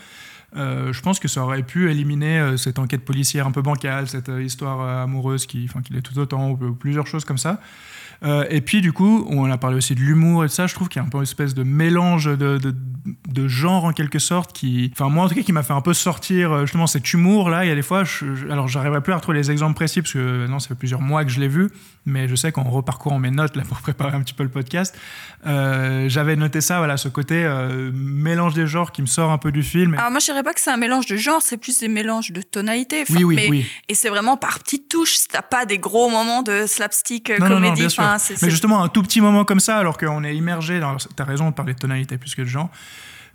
Euh, 0.55 0.91
je 0.91 1.01
pense 1.01 1.19
que 1.19 1.27
ça 1.27 1.43
aurait 1.43 1.63
pu 1.63 1.89
éliminer 1.89 2.39
euh, 2.39 2.57
cette 2.57 2.77
enquête 2.77 3.05
policière 3.05 3.47
un 3.47 3.51
peu 3.51 3.61
bancale, 3.61 4.07
cette 4.07 4.29
euh, 4.29 4.43
histoire 4.43 4.81
amoureuse 5.03 5.45
qui, 5.45 5.69
qui 5.85 5.93
l'est 5.93 6.01
tout 6.01 6.17
autant, 6.19 6.51
ou 6.51 6.73
plusieurs 6.73 7.07
choses 7.07 7.25
comme 7.25 7.37
ça. 7.37 7.61
Euh, 8.23 8.45
et 8.49 8.61
puis, 8.61 8.81
du 8.81 8.93
coup, 8.93 9.25
on 9.29 9.49
a 9.49 9.57
parlé 9.57 9.77
aussi 9.77 9.95
de 9.95 9.99
l'humour 9.99 10.43
et 10.43 10.47
de 10.47 10.51
ça. 10.51 10.67
Je 10.67 10.75
trouve 10.75 10.89
qu'il 10.89 11.01
y 11.01 11.03
a 11.03 11.07
un 11.07 11.09
peu 11.09 11.17
une 11.17 11.23
espèce 11.23 11.55
de 11.55 11.63
mélange 11.63 12.25
de, 12.25 12.57
de, 12.59 12.75
de 13.29 13.47
genre, 13.47 13.85
en 13.85 13.93
quelque 13.93 14.19
sorte, 14.19 14.53
qui, 14.53 14.91
enfin, 14.93 15.09
moi, 15.09 15.25
en 15.25 15.29
tout 15.29 15.33
cas, 15.35 15.41
qui 15.41 15.51
m'a 15.53 15.63
fait 15.63 15.73
un 15.73 15.81
peu 15.81 15.93
sortir, 15.93 16.51
euh, 16.51 16.61
justement, 16.61 16.85
cet 16.87 17.11
humour-là. 17.13 17.65
Il 17.65 17.69
y 17.69 17.71
a 17.71 17.75
des 17.75 17.81
fois, 17.81 18.03
je, 18.03 18.35
je- 18.35 18.47
alors, 18.49 18.67
j'arriverai 18.67 19.01
plus 19.01 19.13
à 19.13 19.15
retrouver 19.15 19.39
les 19.39 19.49
exemples 19.49 19.73
précis, 19.73 20.01
parce 20.01 20.13
que, 20.13 20.45
non, 20.47 20.59
ça 20.59 20.67
fait 20.67 20.75
plusieurs 20.75 21.01
mois 21.01 21.25
que 21.25 21.31
je 21.31 21.39
l'ai 21.39 21.47
vu, 21.47 21.69
mais 22.05 22.27
je 22.27 22.35
sais 22.35 22.51
qu'en 22.51 22.63
reparcourant 22.63 23.17
mes 23.17 23.31
notes, 23.31 23.55
là, 23.55 23.63
pour 23.67 23.79
préparer 23.81 24.15
un 24.15 24.21
petit 24.21 24.35
peu 24.35 24.43
le 24.43 24.49
podcast, 24.49 24.95
euh, 25.47 26.07
j'avais 26.07 26.35
noté 26.35 26.61
ça, 26.61 26.77
voilà, 26.77 26.97
ce 26.97 27.07
côté 27.07 27.43
euh, 27.43 27.91
mélange 27.93 28.53
des 28.53 28.67
genres 28.67 28.91
qui 28.91 29.01
me 29.01 29.07
sort 29.07 29.31
un 29.31 29.39
peu 29.39 29.51
du 29.51 29.63
film. 29.63 29.95
Alors 29.95 30.11
moi, 30.11 30.19
je 30.19 30.25
dirais 30.25 30.43
pas 30.43 30.53
que 30.53 30.59
c'est 30.61 30.69
un 30.71 30.77
mélange 30.77 31.07
de 31.07 31.15
genres, 31.17 31.41
c'est 31.41 31.57
plus 31.57 31.79
des 31.79 31.87
mélanges 31.87 32.31
de 32.31 32.41
tonalités. 32.43 33.01
Enfin, 33.01 33.15
oui, 33.15 33.23
oui, 33.23 33.35
mais- 33.35 33.49
oui. 33.49 33.65
Et 33.89 33.95
c'est 33.95 34.09
vraiment 34.09 34.37
par 34.37 34.59
petites 34.59 34.89
touches. 34.89 35.15
T'as 35.29 35.41
pas 35.41 35.65
des 35.65 35.79
gros 35.79 36.09
moments 36.09 36.43
de 36.43 36.65
slapstick 36.67 37.31
euh, 37.31 37.39
Non, 37.39 37.45
non, 37.49 37.55
non, 37.55 37.61
comédie. 37.61 37.81
bien 37.81 37.89
sûr. 37.89 38.03
Enfin, 38.15 38.33
Mais 38.41 38.49
justement, 38.49 38.83
un 38.83 38.89
tout 38.89 39.03
petit 39.03 39.21
moment 39.21 39.45
comme 39.45 39.59
ça, 39.59 39.77
alors 39.77 39.97
qu'on 39.97 40.23
est 40.23 40.35
immergé 40.35 40.79
dans. 40.79 40.97
T'as 41.15 41.23
raison 41.23 41.49
de 41.49 41.55
parler 41.55 41.73
de 41.73 41.79
tonalité 41.79 42.17
plus 42.17 42.35
que 42.35 42.41
de 42.41 42.47
genre. 42.47 42.69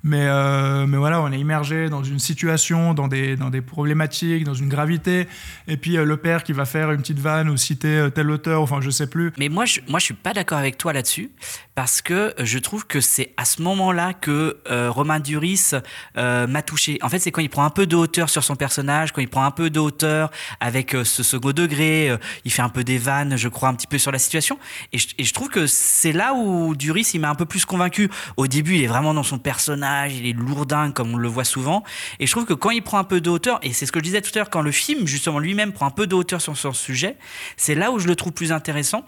Mais, 0.03 0.27
euh, 0.27 0.87
mais 0.87 0.99
voilà, 0.99 1.21
on 1.21 1.33
est 1.33 1.39
immergé 1.39 1.89
dans 1.89 2.05
une 2.05 2.19
situation, 2.19 2.95
dans 2.95 3.09
des, 3.09 3.35
dans 3.35 3.51
des 3.51 3.61
problématiques, 3.61 4.45
dans 4.45 4.55
une 4.55 4.69
gravité. 4.69 5.27
Et 5.67 5.77
puis 5.77 5.97
euh, 5.97 6.05
le 6.05 6.17
père 6.17 6.45
qui 6.45 6.53
va 6.53 6.65
faire 6.65 6.93
une 6.93 7.01
petite 7.01 7.19
vanne 7.19 7.49
ou 7.49 7.57
citer 7.57 7.89
euh, 7.89 8.11
tel 8.11 8.31
auteur, 8.31 8.63
enfin 8.63 8.81
je 8.81 8.91
sais 8.91 9.09
plus. 9.09 9.33
Mais 9.39 9.49
moi, 9.49 9.65
je, 9.65 9.81
moi, 9.89 9.99
je 9.99 10.05
suis 10.05 10.15
pas 10.15 10.33
d'accord 10.33 10.59
avec 10.59 10.79
toi 10.79 10.93
là-dessus 10.93 11.31
parce 11.77 12.01
que 12.01 12.35
je 12.39 12.59
trouve 12.59 12.87
que 12.87 13.03
c'est 13.03 13.35
à 13.37 13.45
ce 13.45 13.61
moment-là 13.61 14.15
que 14.15 14.57
euh, 14.71 14.91
Romain 14.91 15.21
Duris 15.21 15.73
euh, 16.17 16.47
m'a 16.47 16.63
touché. 16.63 16.99
En 17.03 17.11
fait, 17.11 17.19
c'est 17.19 17.31
quand 17.31 17.43
il 17.43 17.51
prend 17.51 17.65
un 17.65 17.71
peu 17.71 17.87
de 17.87 17.95
hauteur 17.95 18.31
sur 18.31 18.43
son 18.43 18.57
personnage, 18.57 19.13
quand 19.13 19.21
il 19.21 19.29
prend 19.29 19.45
un 19.45 19.51
peu 19.51 19.69
de 19.69 19.79
hauteur 19.79 20.31
avec 20.59 20.95
euh, 20.95 21.05
ce 21.05 21.23
second 21.23 21.53
degré, 21.53 22.09
euh, 22.09 22.17
il 22.47 22.51
fait 22.51 22.63
un 22.63 22.71
peu 22.71 22.83
des 22.83 22.97
vannes, 22.97 23.37
je 23.37 23.49
crois, 23.49 23.69
un 23.69 23.75
petit 23.75 23.87
peu 23.87 23.99
sur 23.99 24.11
la 24.11 24.19
situation. 24.19 24.59
Et 24.95 24.99
je, 24.99 25.09
et 25.19 25.25
je 25.25 25.35
trouve 25.35 25.51
que 25.51 25.67
c'est 25.67 26.13
là 26.13 26.33
où 26.33 26.75
Duris, 26.75 27.11
il 27.13 27.21
m'a 27.21 27.29
un 27.29 27.35
peu 27.35 27.45
plus 27.45 27.67
convaincu. 27.67 28.09
Au 28.39 28.47
début, 28.47 28.77
il 28.77 28.83
est 28.83 28.89
vraiment 28.89 29.13
dans 29.13 29.23
son 29.23 29.39
personnage, 29.39 30.15
il 30.15 30.27
est 30.27 30.33
lourdin 30.33 30.93
comme 30.93 31.13
on 31.13 31.19
le 31.19 31.29
voit 31.29 31.45
souvent. 31.45 31.85
Et 32.21 32.27
je 32.27 32.31
trouve 32.31 32.47
que 32.47 32.55
quand 32.55 32.71
il 32.71 32.83
prend 32.83 32.97
un 32.97 33.05
peu 33.05 33.21
de 33.21 33.29
hauteur, 33.29 33.61
et 33.63 33.75
c'est 33.75 33.85
ce 33.85 33.93
que 33.93 33.99
je 33.99 34.05
disais 34.05 34.23
tout 34.23 34.31
à 34.35 34.39
l'heure, 34.39 34.51
quand 34.51 34.63
le 34.63 34.73
film, 34.73 35.07
justement, 35.07 35.39
lui-même 35.39 35.75
prend 35.75 35.85
un 35.85 35.91
peu 35.91 36.07
de 36.07 36.15
hauteur 36.15 36.41
sur 36.41 36.57
son 36.57 36.73
sujet, 36.73 37.19
c'est 37.59 37.75
là 37.75 37.91
où 37.91 37.99
je 37.99 38.09
le 38.09 38.17
trouve 38.17 38.33
plus 38.33 38.51
intéressant. 38.51 39.05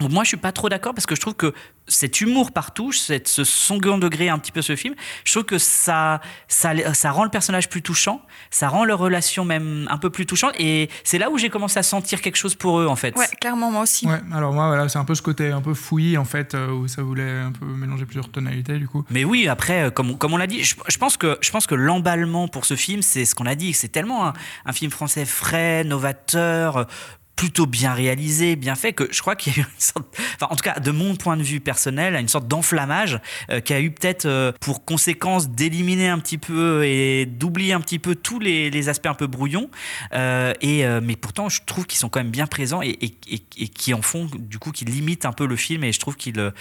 Moi, 0.00 0.24
je 0.24 0.28
suis 0.28 0.36
pas 0.38 0.52
trop 0.52 0.70
d'accord 0.70 0.94
parce 0.94 1.04
que 1.04 1.14
je 1.14 1.20
trouve 1.20 1.34
que 1.34 1.52
cet 1.86 2.22
humour 2.22 2.52
par 2.52 2.72
touche, 2.72 2.98
cette, 2.98 3.28
ce 3.28 3.44
second 3.44 3.98
degré 3.98 4.30
un 4.30 4.38
petit 4.38 4.50
peu 4.50 4.62
ce 4.62 4.74
film, 4.74 4.94
je 5.24 5.32
trouve 5.32 5.44
que 5.44 5.58
ça, 5.58 6.20
ça, 6.48 6.72
ça 6.94 7.10
rend 7.10 7.24
le 7.24 7.30
personnage 7.30 7.68
plus 7.68 7.82
touchant, 7.82 8.22
ça 8.50 8.68
rend 8.68 8.86
leur 8.86 8.98
relation 8.98 9.44
même 9.44 9.86
un 9.90 9.98
peu 9.98 10.08
plus 10.08 10.24
touchante, 10.24 10.54
et 10.58 10.88
c'est 11.04 11.18
là 11.18 11.28
où 11.30 11.36
j'ai 11.36 11.50
commencé 11.50 11.78
à 11.78 11.82
sentir 11.82 12.22
quelque 12.22 12.36
chose 12.36 12.54
pour 12.54 12.80
eux 12.80 12.86
en 12.86 12.96
fait. 12.96 13.14
Ouais, 13.16 13.26
clairement, 13.38 13.70
moi 13.70 13.82
aussi. 13.82 14.06
Ouais, 14.06 14.20
alors 14.32 14.54
moi, 14.54 14.68
voilà, 14.68 14.88
c'est 14.88 14.98
un 14.98 15.04
peu 15.04 15.14
ce 15.14 15.22
côté 15.22 15.50
un 15.50 15.60
peu 15.60 15.74
fouillis, 15.74 16.16
en 16.16 16.24
fait, 16.24 16.54
euh, 16.54 16.70
où 16.70 16.88
ça 16.88 17.02
voulait 17.02 17.40
un 17.40 17.52
peu 17.52 17.66
mélanger 17.66 18.06
plusieurs 18.06 18.30
tonalités, 18.30 18.78
du 18.78 18.88
coup. 18.88 19.04
Mais 19.10 19.24
oui, 19.24 19.46
après, 19.46 19.84
euh, 19.84 19.90
comme, 19.90 20.16
comme 20.16 20.32
on 20.32 20.38
l'a 20.38 20.46
dit, 20.46 20.64
je, 20.64 20.74
je 20.88 20.96
pense 20.96 21.18
que, 21.18 21.36
je 21.42 21.50
pense 21.50 21.66
que 21.66 21.74
l'emballement 21.74 22.48
pour 22.48 22.64
ce 22.64 22.76
film, 22.76 23.02
c'est 23.02 23.26
ce 23.26 23.34
qu'on 23.34 23.46
a 23.46 23.54
dit, 23.54 23.74
c'est 23.74 23.88
tellement 23.88 24.26
un, 24.26 24.32
un 24.64 24.72
film 24.72 24.90
français 24.90 25.26
frais, 25.26 25.84
novateur, 25.84 26.86
plutôt 27.36 27.66
bien 27.66 27.92
réalisé, 27.94 28.56
bien 28.56 28.74
fait, 28.74 28.92
que 28.92 29.08
je 29.10 29.20
crois 29.20 29.36
qu'il 29.36 29.52
y 29.52 29.56
a 29.56 29.62
eu 29.62 29.64
une 29.64 29.80
sorte, 29.80 30.06
enfin 30.36 30.46
en 30.50 30.56
tout 30.56 30.62
cas 30.62 30.78
de 30.78 30.90
mon 30.90 31.16
point 31.16 31.36
de 31.36 31.42
vue 31.42 31.60
personnel, 31.60 32.14
une 32.14 32.28
sorte 32.28 32.46
d'enflammage 32.46 33.20
euh, 33.50 33.60
qui 33.60 33.72
a 33.72 33.80
eu 33.80 33.90
peut-être 33.90 34.26
euh, 34.26 34.52
pour 34.60 34.84
conséquence 34.84 35.48
d'éliminer 35.48 36.08
un 36.08 36.18
petit 36.18 36.38
peu 36.38 36.84
et 36.84 37.26
d'oublier 37.26 37.72
un 37.72 37.80
petit 37.80 37.98
peu 37.98 38.14
tous 38.14 38.38
les, 38.38 38.88
aspects 38.88 39.06
un 39.06 39.14
peu 39.14 39.28
brouillons. 39.28 39.70
Euh, 40.12 40.52
et, 40.60 40.84
mais 41.02 41.14
pourtant, 41.14 41.48
je 41.48 41.60
trouve 41.64 41.86
qu'ils 41.86 41.98
sont 41.98 42.08
quand 42.08 42.18
même 42.18 42.32
bien 42.32 42.48
présents 42.48 42.82
et, 42.82 42.98
et, 43.00 43.68
qui 43.68 43.94
en 43.94 44.02
font, 44.02 44.28
du 44.34 44.58
coup, 44.58 44.72
qui 44.72 44.84
limitent 44.84 45.24
un 45.24 45.32
peu 45.32 45.46
le 45.46 45.54
film 45.54 45.84
et 45.84 45.92
je 45.92 46.00
trouve 46.00 46.16
qu'ils 46.16 46.52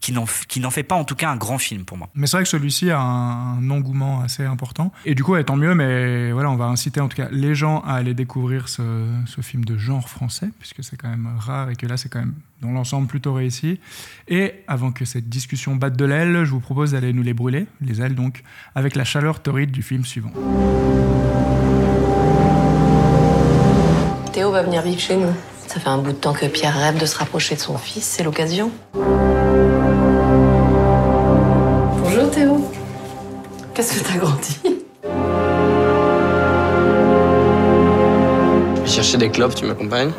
qui 0.00 0.12
n'en 0.12 0.70
fait 0.70 0.82
pas 0.82 0.94
en 0.94 1.04
tout 1.04 1.14
cas 1.14 1.30
un 1.30 1.36
grand 1.36 1.58
film 1.58 1.84
pour 1.84 1.98
moi. 1.98 2.08
Mais 2.14 2.26
c'est 2.26 2.38
vrai 2.38 2.44
que 2.44 2.48
celui-ci 2.48 2.90
a 2.90 2.98
un, 2.98 3.58
un 3.58 3.70
engouement 3.70 4.22
assez 4.22 4.44
important. 4.44 4.92
Et 5.04 5.14
du 5.14 5.22
coup, 5.22 5.32
ouais, 5.32 5.44
tant 5.44 5.56
mieux, 5.56 5.74
mais 5.74 6.32
voilà, 6.32 6.50
on 6.50 6.56
va 6.56 6.64
inciter 6.64 7.00
en 7.00 7.08
tout 7.08 7.16
cas 7.16 7.28
les 7.30 7.54
gens 7.54 7.80
à 7.86 7.94
aller 7.94 8.14
découvrir 8.14 8.68
ce, 8.68 8.82
ce 9.26 9.40
film 9.40 9.64
de 9.64 9.76
genre 9.76 10.08
français, 10.08 10.48
puisque 10.58 10.82
c'est 10.82 10.96
quand 10.96 11.08
même 11.08 11.28
rare 11.38 11.70
et 11.70 11.76
que 11.76 11.86
là, 11.86 11.96
c'est 11.96 12.08
quand 12.08 12.20
même 12.20 12.34
dans 12.62 12.70
l'ensemble 12.70 13.06
plutôt 13.06 13.34
réussi. 13.34 13.80
Et 14.28 14.54
avant 14.66 14.92
que 14.92 15.04
cette 15.04 15.28
discussion 15.28 15.76
batte 15.76 15.96
de 15.96 16.04
l'aile, 16.04 16.44
je 16.44 16.50
vous 16.50 16.60
propose 16.60 16.92
d'aller 16.92 17.12
nous 17.12 17.22
les 17.22 17.34
brûler, 17.34 17.66
les 17.80 18.00
ailes 18.00 18.14
donc, 18.14 18.42
avec 18.74 18.96
la 18.96 19.04
chaleur 19.04 19.40
torride 19.40 19.70
du 19.70 19.82
film 19.82 20.04
suivant. 20.04 20.32
Théo 24.32 24.50
va 24.50 24.62
venir 24.62 24.82
vivre 24.82 25.00
chez 25.00 25.16
nous. 25.16 25.32
Ça 25.66 25.78
fait 25.78 25.88
un 25.88 25.98
bout 25.98 26.12
de 26.12 26.16
temps 26.16 26.32
que 26.32 26.46
Pierre 26.46 26.76
rêve 26.76 26.98
de 26.98 27.06
se 27.06 27.16
rapprocher 27.16 27.54
de 27.54 27.60
son 27.60 27.78
fils, 27.78 28.04
c'est 28.04 28.24
l'occasion. 28.24 28.72
Qu'est-ce 33.74 33.98
que 33.98 34.04
t'as 34.06 34.18
grandi 34.18 34.58
Je 38.76 38.80
vais 38.82 38.86
chercher 38.88 39.16
des 39.18 39.30
clopes, 39.30 39.54
tu 39.54 39.64
m'accompagnes 39.64 40.12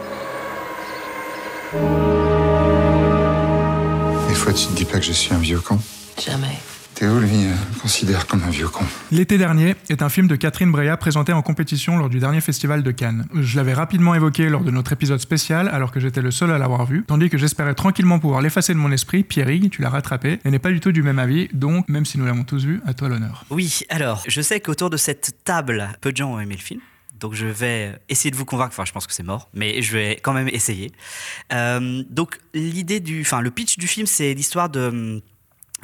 Des 4.27 4.35
fois, 4.35 4.53
tu 4.53 4.65
te 4.67 4.73
dis 4.73 4.85
pas 4.85 4.99
que 4.99 5.05
je 5.05 5.11
suis 5.11 5.33
un 5.33 5.37
vieux 5.37 5.59
con. 5.59 5.77
Jamais. 6.23 6.57
Théo, 7.01 7.19
lui, 7.19 7.29
euh, 7.29 7.55
me 7.73 7.79
considère 7.79 8.27
comme 8.27 8.43
un 8.43 8.51
vieux 8.51 8.67
con. 8.67 8.85
L'été 9.09 9.39
dernier 9.39 9.73
est 9.89 10.03
un 10.03 10.09
film 10.09 10.27
de 10.27 10.35
Catherine 10.35 10.71
Breillat 10.71 10.97
présenté 10.97 11.33
en 11.33 11.41
compétition 11.41 11.97
lors 11.97 12.09
du 12.09 12.19
dernier 12.19 12.41
festival 12.41 12.83
de 12.83 12.91
Cannes. 12.91 13.25
Je 13.33 13.57
l'avais 13.57 13.73
rapidement 13.73 14.13
évoqué 14.13 14.49
lors 14.49 14.63
de 14.63 14.69
notre 14.69 14.93
épisode 14.93 15.19
spécial 15.19 15.67
alors 15.69 15.91
que 15.91 15.99
j'étais 15.99 16.21
le 16.21 16.29
seul 16.29 16.51
à 16.51 16.59
l'avoir 16.59 16.85
vu, 16.85 17.03
tandis 17.07 17.31
que 17.31 17.39
j'espérais 17.39 17.73
tranquillement 17.73 18.19
pouvoir 18.19 18.43
l'effacer 18.43 18.75
de 18.75 18.77
mon 18.77 18.91
esprit. 18.91 19.23
Pierrick, 19.23 19.71
tu 19.71 19.81
l'as 19.81 19.89
rattrapé 19.89 20.37
et 20.45 20.51
n'est 20.51 20.59
pas 20.59 20.69
du 20.69 20.79
tout 20.79 20.91
du 20.91 21.01
même 21.01 21.17
avis, 21.17 21.49
donc 21.53 21.89
même 21.89 22.05
si 22.05 22.19
nous 22.19 22.25
l'avons 22.25 22.43
tous 22.43 22.65
vu, 22.65 22.81
à 22.85 22.93
toi 22.93 23.09
l'honneur. 23.09 23.45
Oui, 23.49 23.79
alors, 23.89 24.21
je 24.27 24.41
sais 24.43 24.59
qu'autour 24.59 24.91
de 24.91 24.97
cette 24.97 25.43
table, 25.43 25.89
peu 26.01 26.11
de 26.11 26.17
gens 26.17 26.31
ont 26.31 26.39
aimé 26.39 26.53
le 26.55 26.61
film. 26.61 26.81
Donc 27.19 27.33
je 27.33 27.47
vais 27.47 27.99
essayer 28.09 28.29
de 28.29 28.35
vous 28.35 28.45
convaincre, 28.45 28.73
enfin 28.73 28.85
je 28.85 28.91
pense 28.91 29.07
que 29.07 29.13
c'est 29.13 29.23
mort, 29.23 29.49
mais 29.55 29.81
je 29.81 29.97
vais 29.97 30.19
quand 30.21 30.33
même 30.33 30.49
essayer. 30.49 30.91
Euh, 31.51 32.03
donc 32.11 32.37
l'idée 32.53 32.99
du, 32.99 33.21
enfin 33.21 33.41
le 33.41 33.49
pitch 33.49 33.79
du 33.79 33.87
film, 33.87 34.05
c'est 34.05 34.35
l'histoire 34.35 34.69
de 34.69 35.23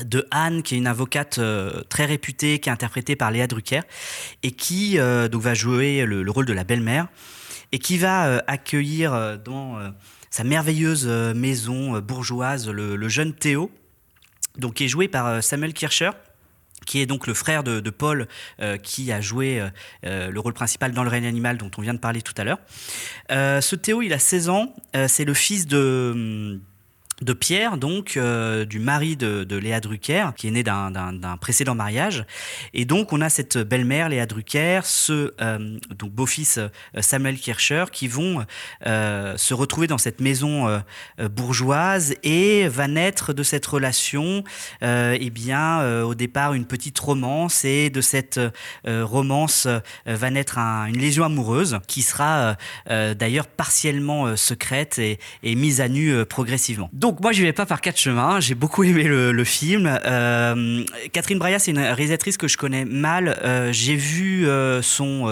de 0.04 0.28
Anne, 0.32 0.64
qui 0.64 0.76
est 0.76 0.78
une 0.78 0.88
avocate 0.88 1.38
euh, 1.40 1.82
très 1.90 2.06
réputée, 2.06 2.60
qui 2.60 2.70
est 2.70 2.72
interprétée 2.72 3.16
par 3.16 3.32
Léa 3.32 3.48
Drucker, 3.48 3.82
et 4.44 4.52
qui 4.52 5.00
euh, 5.00 5.28
donc 5.28 5.42
va 5.42 5.54
jouer 5.54 6.06
le, 6.06 6.24
le 6.24 6.32
rôle 6.32 6.46
de 6.46 6.54
la 6.54 6.64
belle-mère, 6.64 7.08
et 7.72 7.80
qui 7.80 7.98
va 7.98 8.28
euh, 8.28 8.40
accueillir 8.48 9.40
dans 9.44 9.80
sa 10.30 10.44
merveilleuse 10.44 11.08
maison 11.36 12.00
bourgeoise 12.00 12.70
le, 12.70 13.10
jeune 13.10 13.34
Théo, 13.34 13.72
donc 14.58 14.76
qui 14.76 14.86
est 14.86 14.88
joué 14.88 15.08
par 15.08 15.44
Samuel 15.44 15.74
Kircher 15.74 16.12
qui 16.86 17.02
est 17.02 17.06
donc 17.06 17.28
le 17.28 17.34
frère 17.34 17.64
de, 17.64 17.90
Paul, 17.90 18.30
qui 18.82 19.12
a 19.12 19.20
joué 19.20 19.62
le 20.04 20.38
rôle 20.38 20.54
principal 20.54 20.94
dans 20.94 21.04
Le 21.04 21.10
règne 21.10 21.26
animal 21.26 21.58
dont 21.58 21.70
on 21.78 21.82
vient 21.82 21.94
de 21.94 22.00
parler 22.00 22.22
tout 22.22 22.36
à 22.38 22.46
l'heure. 22.46 22.60
Ce 23.30 23.76
Théo, 23.76 24.02
il 24.02 24.14
a 24.14 24.20
16 24.20 24.48
ans, 24.48 24.74
c'est 25.08 25.26
le 25.26 25.34
fils 25.34 25.68
de... 25.68 26.62
de 27.22 27.34
Pierre, 27.34 27.78
donc 27.78 28.16
euh, 28.16 28.64
du 28.66 28.80
mari 28.80 29.16
de, 29.16 29.56
Léa 29.58 29.80
Drucker, 29.80 30.28
qui 30.36 30.48
est 30.48 30.52
né 30.52 30.62
d'un- 30.64 30.92
précédent 31.42 31.74
mariage. 31.74 32.26
Et 32.76 32.86
donc 32.86 33.12
on 33.12 33.22
a 33.22 33.30
cette 33.30 33.58
belle-mère, 33.58 34.08
Léa 34.10 34.26
Drucker, 34.28 34.82
ce 34.84 35.32
euh, 35.42 35.78
beau-fils 36.06 36.60
euh, 36.60 36.70
Samuel 37.02 37.38
Kircher, 37.40 37.86
qui 37.92 38.08
vont 38.08 38.46
se 38.86 39.54
retrouver 39.54 39.88
dans 39.88 39.98
cette 39.98 40.22
maison 40.22 40.82
bourgeoise 41.32 42.14
et 42.24 42.68
va 42.68 42.88
naître 42.88 43.34
de 43.34 43.44
cette 43.44 43.66
relation, 43.66 44.44
eh 44.82 45.30
bien 45.30 46.02
au 46.04 46.16
départ 46.16 46.54
une 46.54 46.66
petite 46.66 46.98
romance 47.00 47.66
et 47.66 47.90
de 47.90 48.02
cette 48.02 48.40
romance 48.86 49.68
va 50.06 50.30
naître 50.30 50.58
un- 50.58 50.86
une 50.88 50.98
légion 50.98 51.24
amoureuse 51.26 51.80
qui 51.88 52.02
sera 52.02 52.56
d'ailleurs 52.88 53.48
partiellement 53.48 54.36
secrète 54.36 55.00
et, 55.00 55.20
mise 55.44 55.82
à 55.82 55.88
nu 55.90 56.26
progressivement. 56.26 56.90
Moi 57.22 57.32
je 57.32 57.44
vais 57.44 57.54
pas 57.54 57.66
par 57.66 57.82
quatre 57.82 57.98
chemins. 57.98 58.40
J'ai 58.40 58.56
beaucoup 58.56 58.84
aimé 58.84 59.04
le, 59.04 59.44
film. 59.44 60.00
Euh, 60.06 60.84
Catherine 61.14 61.40
Breillat 61.40 61.60
c'est 61.60 61.72
une 61.72 61.80
réalisatrice 61.80 62.38
que 62.38 62.48
je 62.48 62.58
connais 62.58 62.86
mal. 62.86 63.40
Euh, 63.44 63.72
j'ai 63.72 63.96
vu 63.96 64.48
euh, 64.48 64.82
son 64.82 65.28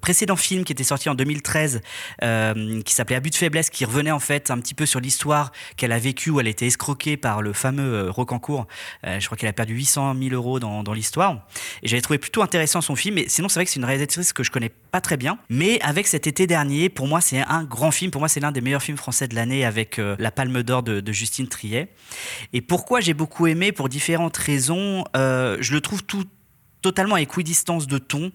précédent 0.00 0.36
film 0.36 0.64
qui 0.64 0.72
était 0.72 0.84
sorti 0.84 1.08
en 1.08 1.14
2013, 1.14 1.80
euh, 2.22 2.80
qui 2.82 2.94
s'appelait 2.94 3.16
Abus 3.16 3.30
de 3.30 3.36
faiblesse, 3.36 3.70
qui 3.70 3.84
revenait 3.84 4.10
en 4.10 4.18
fait 4.18 4.50
un 4.50 4.58
petit 4.58 4.74
peu 4.74 4.86
sur 4.86 5.00
l'histoire 5.00 5.52
qu'elle 5.76 5.92
a 5.92 5.98
vécue 5.98 6.30
où 6.30 6.40
elle 6.40 6.46
a 6.46 6.50
été 6.50 6.66
escroquée 6.66 7.16
par 7.16 7.42
le 7.42 7.52
fameux 7.52 8.10
Rocancourt. 8.10 8.66
Je 9.04 9.24
crois 9.26 9.36
qu'elle 9.36 9.48
a 9.48 9.52
perdu 9.52 9.74
800 9.74 10.14
000 10.20 10.34
euros 10.34 10.58
dans, 10.60 10.92
l'histoire. 10.92 11.46
Et 11.82 11.88
j'avais 11.88 12.02
trouvé 12.02 12.18
plutôt 12.18 12.42
intéressant 12.42 12.80
son 12.80 12.96
film. 12.96 13.14
Mais 13.14 13.26
sinon 13.28 13.48
c'est 13.48 13.58
vrai 13.58 13.64
que 13.64 13.70
c'est 13.70 13.80
une 13.80 13.84
réalisatrice 13.84 14.32
que 14.32 14.42
je 14.42 14.50
connais 14.50 14.70
pas 14.90 15.00
très 15.00 15.16
bien. 15.16 15.38
Mais 15.48 15.80
avec 15.82 16.06
cet 16.06 16.26
été 16.26 16.46
dernier, 16.46 16.88
pour 16.88 17.06
moi 17.06 17.20
c'est 17.20 17.40
un 17.40 17.64
grand 17.64 17.90
film. 17.90 18.10
Pour 18.10 18.20
moi 18.20 18.28
c'est 18.28 18.40
l'un 18.40 18.52
des 18.52 18.60
meilleurs 18.60 18.82
films 18.82 18.98
français 18.98 19.28
de 19.28 19.34
l'année 19.34 19.64
avec 19.64 20.00
la 20.18 20.30
Palme 20.30 20.62
d'Or 20.62 20.82
de, 20.82 21.00
de 21.00 21.11
Justine 21.12 21.48
Triet. 21.48 21.88
Et 22.52 22.60
pourquoi 22.60 23.00
j'ai 23.00 23.14
beaucoup 23.14 23.46
aimé 23.46 23.72
Pour 23.72 23.88
différentes 23.88 24.36
raisons. 24.36 25.04
Euh, 25.16 25.56
je 25.60 25.72
le 25.72 25.80
trouve 25.80 26.02
tout 26.02 26.24
totalement 26.82 27.14
à 27.14 27.20
équidistance 27.22 27.86
de 27.86 27.96
ton. 27.96 28.32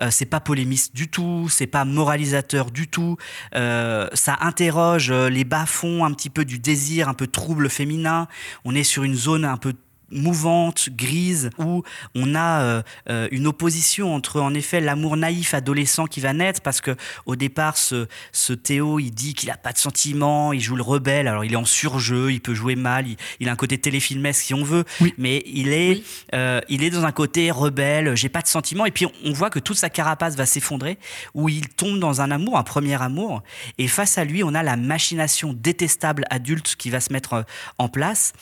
Euh, 0.00 0.10
c'est 0.10 0.24
pas 0.24 0.40
polémiste 0.40 0.94
du 0.94 1.08
tout, 1.08 1.48
c'est 1.50 1.66
pas 1.66 1.84
moralisateur 1.84 2.70
du 2.70 2.88
tout. 2.88 3.16
Euh, 3.54 4.08
ça 4.14 4.38
interroge 4.40 5.10
euh, 5.10 5.28
les 5.28 5.44
bas-fonds 5.44 6.04
un 6.04 6.12
petit 6.12 6.30
peu 6.30 6.44
du 6.44 6.58
désir, 6.58 7.08
un 7.08 7.14
peu 7.14 7.26
trouble 7.26 7.68
féminin. 7.68 8.28
On 8.64 8.74
est 8.74 8.84
sur 8.84 9.02
une 9.02 9.16
zone 9.16 9.44
un 9.44 9.56
peu 9.56 9.74
mouvante, 10.10 10.88
grise, 10.90 11.50
où 11.58 11.82
on 12.14 12.34
a 12.34 12.62
euh, 12.62 12.82
euh, 13.10 13.28
une 13.30 13.46
opposition 13.46 14.14
entre 14.14 14.40
en 14.40 14.54
effet 14.54 14.80
l'amour 14.80 15.16
naïf 15.16 15.54
adolescent 15.54 16.06
qui 16.06 16.20
va 16.20 16.32
naître, 16.32 16.60
parce 16.60 16.80
que 16.80 16.96
au 17.26 17.36
départ 17.36 17.76
ce, 17.76 18.06
ce 18.32 18.52
Théo 18.52 18.98
il 18.98 19.10
dit 19.10 19.34
qu'il 19.34 19.50
a 19.50 19.56
pas 19.56 19.72
de 19.72 19.78
sentiments, 19.78 20.52
il 20.52 20.60
joue 20.60 20.76
le 20.76 20.82
rebelle, 20.82 21.28
alors 21.28 21.44
il 21.44 21.52
est 21.52 21.56
en 21.56 21.64
surjeu, 21.64 22.32
il 22.32 22.40
peut 22.40 22.54
jouer 22.54 22.76
mal, 22.76 23.06
il, 23.06 23.16
il 23.40 23.48
a 23.48 23.52
un 23.52 23.56
côté 23.56 23.78
téléfilmesque 23.78 24.42
si 24.42 24.54
on 24.54 24.64
veut, 24.64 24.84
mais 25.18 25.42
il 25.46 25.72
est, 25.72 26.02
euh, 26.34 26.60
il 26.68 26.82
est 26.82 26.90
dans 26.90 27.04
un 27.04 27.12
côté 27.12 27.50
rebelle, 27.50 28.16
j'ai 28.16 28.28
pas 28.28 28.42
de 28.42 28.48
sentiments, 28.48 28.86
et 28.86 28.90
puis 28.90 29.06
on, 29.06 29.12
on 29.24 29.32
voit 29.32 29.50
que 29.50 29.58
toute 29.58 29.76
sa 29.76 29.90
carapace 29.90 30.36
va 30.36 30.46
s'effondrer, 30.46 30.98
où 31.34 31.48
il 31.48 31.68
tombe 31.68 31.98
dans 31.98 32.20
un 32.20 32.30
amour, 32.30 32.56
un 32.56 32.62
premier 32.62 33.00
amour, 33.00 33.42
et 33.78 33.88
face 33.88 34.18
à 34.18 34.24
lui 34.24 34.42
on 34.42 34.54
a 34.54 34.62
la 34.62 34.76
machination 34.76 35.52
détestable 35.52 36.24
adulte 36.30 36.76
qui 36.76 36.90
va 36.90 37.00
se 37.00 37.12
mettre 37.12 37.44
en 37.78 37.88
place. 37.88 38.32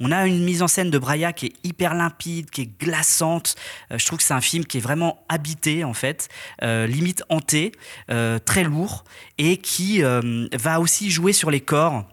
On 0.00 0.12
a 0.12 0.26
une 0.26 0.44
mise 0.44 0.62
en 0.62 0.68
scène 0.68 0.90
de 0.90 0.98
Qui 1.34 1.46
est 1.46 1.52
hyper 1.64 1.94
limpide, 1.94 2.50
qui 2.50 2.62
est 2.62 2.80
glaçante. 2.80 3.56
Euh, 3.90 3.98
je 3.98 4.06
trouve 4.06 4.18
que 4.18 4.24
c'est 4.24 4.34
un 4.34 4.40
film 4.40 4.64
qui 4.64 4.78
est 4.78 4.80
vraiment 4.80 5.24
habité 5.28 5.82
en 5.82 5.94
fait, 5.94 6.28
euh, 6.62 6.86
limite 6.86 7.24
hanté, 7.28 7.72
euh, 8.10 8.38
très 8.38 8.64
lourd 8.64 9.04
et 9.38 9.56
qui 9.56 10.02
va 10.02 10.80
aussi 10.80 11.10
jouer 11.10 11.32
sur 11.32 11.50
les 11.50 11.60
corps. 11.60 12.04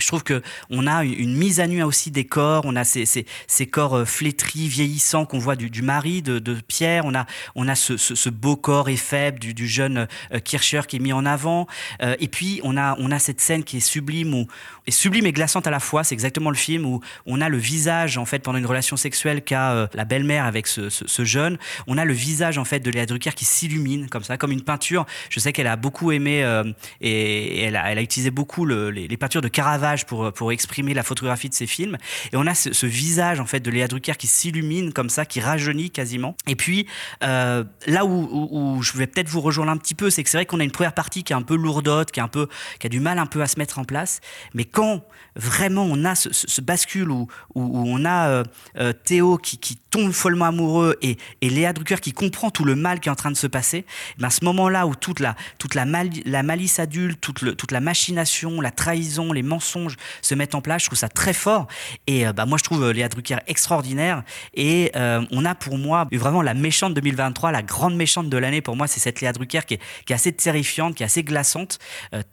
Je 0.00 0.06
trouve 0.06 0.22
que 0.22 0.42
on 0.70 0.86
a 0.86 1.02
une- 1.02 1.36
mise 1.36 1.58
à 1.58 1.66
nu 1.66 1.82
aussi 1.82 2.12
des 2.12 2.24
corps. 2.24 2.62
On 2.66 2.76
a 2.76 2.84
ces, 2.84 3.04
ces, 3.04 3.66
corps 3.66 3.94
euh, 3.96 4.04
flétris, 4.04 4.68
vieillissants 4.68 5.26
qu'on 5.26 5.40
voit 5.40 5.56
du, 5.56 5.82
mari 5.82 6.22
de, 6.22 6.38
Pierre. 6.68 7.04
On 7.04 7.16
a, 7.16 7.26
on 7.56 7.66
a 7.66 7.74
ce, 7.74 8.28
beau 8.30 8.54
corps 8.54 8.88
et 8.88 8.96
faible 8.96 9.40
du, 9.40 9.66
jeune 9.66 10.06
euh, 10.32 10.38
Kircher 10.38 10.82
qui 10.86 10.96
est 10.96 11.00
mis 11.00 11.12
en 11.12 11.26
avant. 11.26 11.66
Euh, 12.00 12.14
et 12.20 12.28
puis 12.28 12.60
on 12.62 12.76
a, 12.76 12.94
on 13.00 13.10
a 13.10 13.18
cette 13.18 13.40
scène 13.40 13.64
qui 13.64 13.78
est 13.78 13.80
sublime, 13.80 14.34
où, 14.34 14.46
et 14.86 14.92
sublime 14.92 15.26
et 15.26 15.32
glaçante 15.32 15.66
à 15.66 15.70
la 15.72 15.80
fois. 15.80 16.04
C'est 16.04 16.14
exactement 16.14 16.50
le 16.50 16.56
film 16.56 16.86
où 16.86 17.00
on 17.26 17.40
a 17.40 17.48
le 17.48 17.58
visage 17.58 18.18
en 18.18 18.24
fait 18.24 18.38
pendant 18.38 18.58
une 18.58 18.66
relation 18.66 18.96
sexuelle 18.96 19.42
qu'a 19.42 19.72
euh, 19.72 19.86
la 19.94 20.04
belle-mère 20.04 20.44
avec 20.44 20.68
ce, 20.68 20.88
jeune. 21.24 21.58
On 21.88 21.98
a 21.98 22.04
le 22.04 22.14
visage 22.14 22.56
en 22.56 22.64
fait 22.64 22.78
de 22.78 22.90
Léa 22.92 23.04
Drucker 23.06 23.32
qui 23.34 23.44
s'illumine 23.44 24.08
comme 24.08 24.22
ça, 24.22 24.36
comme 24.36 24.52
une 24.52 24.62
peinture. 24.62 25.06
Je 25.28 25.40
sais 25.40 25.52
qu'elle 25.52 25.66
a 25.66 25.74
beaucoup 25.74 26.12
aimé 26.12 26.44
euh, 26.44 26.62
et 27.00 27.62
elle 27.62 27.74
a, 27.74 27.90
elle 27.90 27.98
a 27.98 28.02
utilisé 28.02 28.30
beaucoup 28.30 28.64
le- 28.64 28.90
les, 28.92 29.08
les 29.08 29.16
peintures 29.16 29.42
de 29.42 29.48
Caravage 29.48 29.87
pour, 30.04 30.32
pour 30.32 30.52
exprimer 30.52 30.94
la 30.94 31.02
photographie 31.02 31.48
de 31.48 31.54
ses 31.54 31.66
films. 31.66 31.96
Et 32.32 32.36
on 32.36 32.46
a 32.46 32.54
ce, 32.54 32.86
visage 32.86 33.40
en 33.40 33.46
fait 33.46 33.60
de 33.60 33.70
Léa 33.70 33.88
Drucker 33.88 34.14
qui 34.16 34.26
s'illumine 34.26 34.92
comme 34.92 35.10
ça, 35.10 35.24
qui 35.24 35.40
rajeunit 35.40 35.90
quasiment. 35.90 36.36
Et 36.46 36.56
puis 36.56 36.86
euh, 37.22 37.64
là 37.86 38.04
où, 38.04 38.80
je 38.82 38.96
vais 38.96 39.06
peut-être 39.06 39.28
vous 39.28 39.40
rejoindre 39.40 39.72
un 39.72 39.76
petit 39.76 39.94
peu, 39.94 40.10
c'est 40.10 40.22
que 40.22 40.30
c'est 40.30 40.38
vrai 40.38 40.46
qu'on 40.46 40.60
a 40.60 40.64
une 40.64 40.70
première 40.70 40.94
partie 40.94 41.24
qui 41.24 41.32
est 41.32 41.36
un 41.36 41.42
peu 41.42 41.56
lourdote, 41.56 42.10
qui 42.10 42.20
est 42.20 42.22
un 42.22 42.28
peu, 42.28 42.48
qui 42.78 42.86
a 42.86 42.90
du 42.90 43.00
mal 43.00 43.18
un 43.18 43.26
peu 43.26 43.42
à 43.42 43.46
se 43.46 43.58
mettre 43.58 43.78
en 43.78 43.84
place. 43.84 44.20
Mais 44.54 44.64
quand 44.64 45.04
vraiment 45.36 45.84
on 45.84 46.04
a 46.04 46.14
ce, 46.14 46.60
bascule 46.60 47.10
où, 47.10 47.28
où, 47.54 47.84
on 47.86 48.04
a 48.04 48.28
euh, 48.28 48.44
euh, 48.78 48.92
Théo 48.92 49.38
qui, 49.38 49.78
tombe 49.90 50.12
follement 50.12 50.46
amoureux 50.46 50.96
et, 51.00 51.16
Léa 51.40 51.72
Drucker 51.72 51.96
qui 52.02 52.12
comprend 52.12 52.50
tout 52.50 52.64
le 52.64 52.74
mal 52.74 53.00
qui 53.00 53.08
est 53.08 53.12
en 53.12 53.14
train 53.14 53.30
de 53.30 53.36
se 53.36 53.46
passer, 53.46 53.86
eh 54.18 54.20
ben 54.20 54.28
ce 54.28 54.44
moment-là 54.44 54.86
où 54.86 54.94
toute 54.94 55.18
la, 55.18 55.34
toute 55.58 55.74
la, 55.74 55.86
mali- 55.86 56.22
la 56.26 56.42
malice 56.42 56.78
adulte, 56.78 57.18
toute, 57.20 57.56
toute 57.56 57.72
la 57.72 57.80
machination, 57.80 58.60
la 58.60 58.70
trahison, 58.70 59.32
les 59.32 59.42
mensonges 59.42 59.77
se 60.22 60.34
mettent 60.34 60.54
en 60.54 60.60
place, 60.60 60.82
je 60.82 60.86
trouve 60.86 60.98
ça 60.98 61.08
très 61.08 61.32
fort. 61.32 61.66
Et 62.06 62.26
euh, 62.26 62.32
bah, 62.32 62.46
moi 62.46 62.58
je 62.58 62.64
trouve 62.64 62.84
euh, 62.84 62.92
Léa 62.92 63.08
Drucker 63.08 63.38
extraordinaire. 63.46 64.22
Et 64.54 64.90
euh, 64.96 65.24
on 65.30 65.44
a 65.44 65.54
pour 65.54 65.78
moi 65.78 66.06
vraiment 66.12 66.42
la 66.42 66.54
méchante 66.54 66.94
2023, 66.94 67.52
la 67.52 67.62
grande 67.62 67.96
méchante 67.96 68.28
de 68.28 68.36
l'année 68.36 68.60
pour 68.60 68.76
moi, 68.76 68.86
c'est 68.86 69.00
cette 69.00 69.20
Léa 69.20 69.32
Drucker 69.32 69.60
qui 69.66 69.74
est, 69.74 70.12
assez 70.12 70.32
terrifiante, 70.32 70.94
qui 70.94 71.02
est 71.02 71.06
assez 71.06 71.22
glaçante 71.22 71.78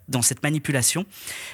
dans 0.08 0.22
cette 0.22 0.42
manipulation. 0.42 1.04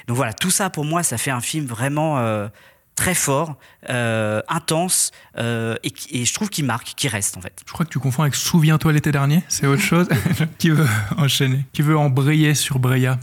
Donc 0.07 0.17
voilà, 0.17 0.33
tout 0.33 0.51
ça 0.51 0.71
pour 0.71 0.85
moi, 0.85 1.03
ça 1.03 1.19
fait 1.19 1.31
un 1.31 1.41
film 1.41 1.67
vraiment 1.67 2.49
très 2.95 3.15
fort, 3.15 3.57
intense, 3.89 5.11
et, 5.39 5.93
et 6.11 6.25
je 6.25 6.35
trouve 6.35 6.49
qu'il 6.49 6.65
marque, 6.65 6.95
qu'il 6.97 7.11
reste 7.11 7.37
en 7.37 7.41
fait. 7.41 7.61
Je 7.67 7.73
crois 7.73 7.85
que 7.85 7.91
tu 7.91 7.99
confonds 7.99 8.23
avec 8.23 8.35
Souviens-toi 8.35 8.93
l'été 8.93 9.13
dernier, 9.13 9.43
c'est 9.49 9.67
autre 9.67 9.83
chose. 9.83 10.09
qui 10.59 10.71
veut 10.71 10.87
enchaîner? 11.17 11.65
Qui 11.73 11.83
veut 11.83 11.97
embrayer 11.97 12.55
sur 12.55 12.79
Breya? 12.79 13.19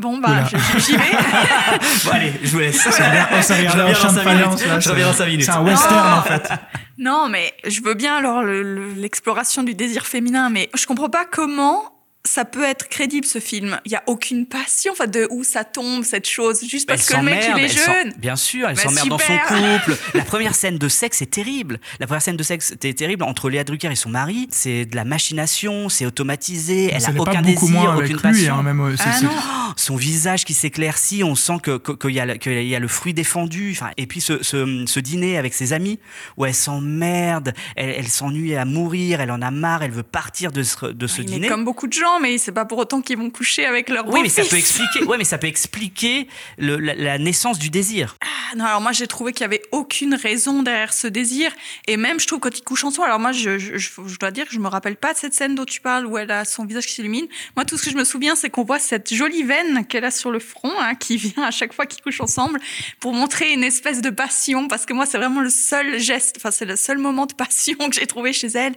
Bon, 0.00 0.18
bah, 0.18 0.44
j'y 0.78 0.92
vais. 0.96 0.98
Bon 2.04 2.10
allez, 2.12 2.32
je 2.42 2.50
vous 2.50 2.58
laisse. 2.58 2.80
S'est 2.80 2.90
regardé- 2.90 3.18
on 3.32 3.54
regardé 3.54 3.64
Je 3.68 3.78
en 3.78 3.86
reviens 3.86 3.92
dans 3.92 3.92
de 3.92 4.14
cinq 4.16 4.22
faïence, 4.24 4.54
minutes. 4.56 4.66
là, 4.68 4.80
Je 4.80 4.88
reviens 4.90 5.06
dans 5.06 5.12
c'est- 5.12 5.18
5 5.18 5.26
minutes. 5.26 5.44
C'est 5.44 5.50
un 5.50 5.62
western 5.62 6.10
Oh. 6.14 6.18
en 6.18 6.22
fait. 6.22 6.50
Non, 6.98 7.28
mais 7.28 7.52
je 7.66 7.80
veux 7.82 7.94
bien 7.94 8.16
alors 8.16 8.42
le- 8.42 8.62
le- 8.62 8.92
l'exploration 8.94 9.62
du 9.62 9.74
désir 9.74 10.06
féminin, 10.06 10.48
mais 10.50 10.70
je 10.74 10.86
comprends 10.86 11.08
pas 11.10 11.24
comment 11.30 11.82
ça 12.24 12.44
peut 12.44 12.62
être 12.64 12.88
crédible 12.88 13.26
ce 13.26 13.38
film. 13.38 13.80
Il 13.86 13.92
y 13.92 13.96
a 13.96 14.02
aucune 14.06 14.44
passion, 14.46 14.92
enfin 14.92 15.06
de 15.06 15.26
où 15.30 15.42
ça 15.42 15.64
tombe 15.64 16.04
cette 16.04 16.28
chose, 16.28 16.60
juste 16.68 16.86
parce 16.86 17.06
que 17.08 17.16
le 17.16 17.22
mec 17.22 17.42
il 17.56 17.64
est 17.64 17.68
jeune. 17.68 18.12
Bien 18.18 18.36
sûr, 18.36 18.68
elle 18.68 18.76
Bah, 18.76 18.82
s'emmerde 18.82 19.08
dans 19.08 19.18
son 19.18 19.38
couple. 19.38 19.96
La 20.14 20.24
première 20.24 20.54
scène 20.54 20.76
de 20.76 20.88
sexe 20.88 21.22
est 21.22 21.30
terrible. 21.30 21.80
La 21.98 22.06
première 22.06 22.20
scène 22.22 22.36
de 22.36 22.42
sexe 22.42 22.72
était 22.72 22.92
terrible 22.92 23.22
entre 23.24 23.48
Léa 23.48 23.64
Drucker 23.64 23.90
et 23.90 23.96
son 23.96 24.10
mari. 24.10 24.48
C'est 24.50 24.84
de 24.84 24.96
la 24.96 25.04
machination, 25.04 25.88
c'est 25.88 26.04
automatisé. 26.06 26.90
Elle 26.92 27.00
Ça 27.00 27.10
a 27.10 27.12
pas 27.14 27.20
aucun 27.22 27.40
beaucoup 27.42 27.66
désir, 27.66 27.80
moins 27.80 27.92
avec 27.94 28.04
aucune 28.04 28.16
lui, 28.16 28.22
passion. 28.22 28.54
hein, 28.54 28.62
même, 28.62 28.80
euh, 28.80 28.96
c'est- 28.96 29.02
Ah 29.06 29.20
non. 29.22 29.30
Son 29.76 29.96
visage 29.96 30.44
qui 30.44 30.52
s'éclaircit, 30.52 31.24
on 31.24 31.34
sent 31.34 31.58
que 31.62 31.78
que- 31.78 31.92
qu'il 31.92 32.10
y, 32.10 32.20
a 32.20 32.26
le- 32.26 32.34
qu'il 32.34 32.62
y 32.66 32.74
a 32.74 32.78
le 32.80 32.88
fruit 32.88 33.14
défendu. 33.14 33.70
Enfin, 33.72 33.90
et 33.96 34.06
puis 34.06 34.20
ce, 34.20 34.42
ce, 34.42 34.84
ce 34.86 35.00
dîner 35.00 35.38
avec 35.38 35.54
ses 35.54 35.72
amis 35.72 35.98
où 36.36 36.44
elle 36.44 36.54
s'emmerde, 36.54 37.54
elle, 37.76 37.90
elle 37.98 38.08
s'ennuie 38.08 38.56
à 38.56 38.64
mourir, 38.64 39.20
elle 39.20 39.30
en 39.30 39.40
a 39.42 39.50
marre, 39.50 39.82
elle 39.82 39.90
veut 39.92 40.02
partir 40.02 40.52
de 40.52 40.62
ce, 40.62 40.86
de 40.86 41.06
ce 41.06 41.20
Oui, 41.20 41.26
mais 41.28 41.34
dîner. 41.36 41.48
comme 41.48 41.64
beaucoup 41.64 41.86
de 41.86 41.92
gens, 41.92 42.09
mais 42.18 42.38
c'est 42.38 42.52
pas 42.52 42.64
pour 42.64 42.78
autant 42.78 43.02
qu'ils 43.02 43.18
vont 43.18 43.30
coucher 43.30 43.64
avec 43.66 43.88
leur 43.88 44.08
Oui, 44.08 44.20
mais 44.22 44.28
ça 44.28 44.42
peut 44.44 44.56
expliquer. 44.56 45.04
Ouais, 45.04 45.18
mais 45.18 45.24
ça 45.24 45.38
peut 45.38 45.46
expliquer 45.46 46.26
le- 46.58 46.76
la, 46.78 46.94
la 46.94 47.18
naissance 47.18 47.58
du 47.58 47.70
désir. 47.70 48.16
Ah, 48.22 48.56
non, 48.56 48.64
alors 48.64 48.80
moi 48.80 48.92
j'ai 48.92 49.06
trouvé 49.06 49.32
qu'il 49.32 49.42
y 49.42 49.44
avait 49.44 49.62
aucune 49.72 50.14
raison 50.14 50.62
derrière 50.62 50.92
ce 50.92 51.06
désir. 51.06 51.52
Et 51.86 51.96
même, 51.96 52.18
je 52.18 52.26
trouve, 52.26 52.40
quand 52.40 52.56
ils 52.58 52.62
couchent 52.62 52.84
ensemble, 52.84 53.06
alors 53.08 53.20
moi 53.20 53.32
je- 53.32 53.58
je 53.58 54.18
dois 54.18 54.30
dire 54.30 54.46
que 54.46 54.52
je 54.54 54.58
me 54.58 54.68
rappelle 54.68 54.96
pas 54.96 55.12
de 55.12 55.18
cette 55.18 55.34
scène 55.34 55.54
dont 55.54 55.64
tu 55.64 55.80
parles 55.80 56.06
où 56.06 56.18
elle 56.18 56.30
a 56.30 56.44
son 56.44 56.64
visage 56.64 56.86
qui 56.86 56.94
s'illumine. 56.94 57.26
Moi, 57.56 57.64
tout 57.64 57.76
ce 57.78 57.84
que 57.84 57.90
je 57.90 57.96
me 57.96 58.04
souviens, 58.04 58.34
c'est 58.34 58.50
qu'on 58.50 58.64
voit 58.64 58.78
cette 58.78 59.12
jolie 59.14 59.42
veine 59.42 59.86
qu'elle 59.86 60.04
a 60.04 60.10
sur 60.10 60.30
le 60.30 60.38
front, 60.40 60.72
hein, 60.80 60.94
qui 60.94 61.16
vient 61.16 61.44
à 61.44 61.50
chaque 61.50 61.72
fois 61.72 61.86
qu'ils 61.86 62.02
couchent 62.02 62.20
ensemble 62.20 62.58
pour 62.98 63.12
montrer 63.12 63.52
une 63.52 63.62
espèce 63.64 64.00
de 64.00 64.10
passion. 64.10 64.68
Parce 64.68 64.86
que 64.86 64.92
moi, 64.94 65.06
c'est 65.06 65.18
vraiment 65.18 65.40
le 65.40 65.50
seul 65.50 65.98
geste, 65.98 66.36
enfin, 66.38 66.50
c'est 66.50 66.64
le 66.64 66.76
seul 66.76 66.98
moment 66.98 67.26
de 67.26 67.34
passion 67.34 67.76
que 67.90 67.94
j'ai 67.94 68.06
trouvé 68.06 68.32
chez 68.32 68.48
elle. 68.48 68.74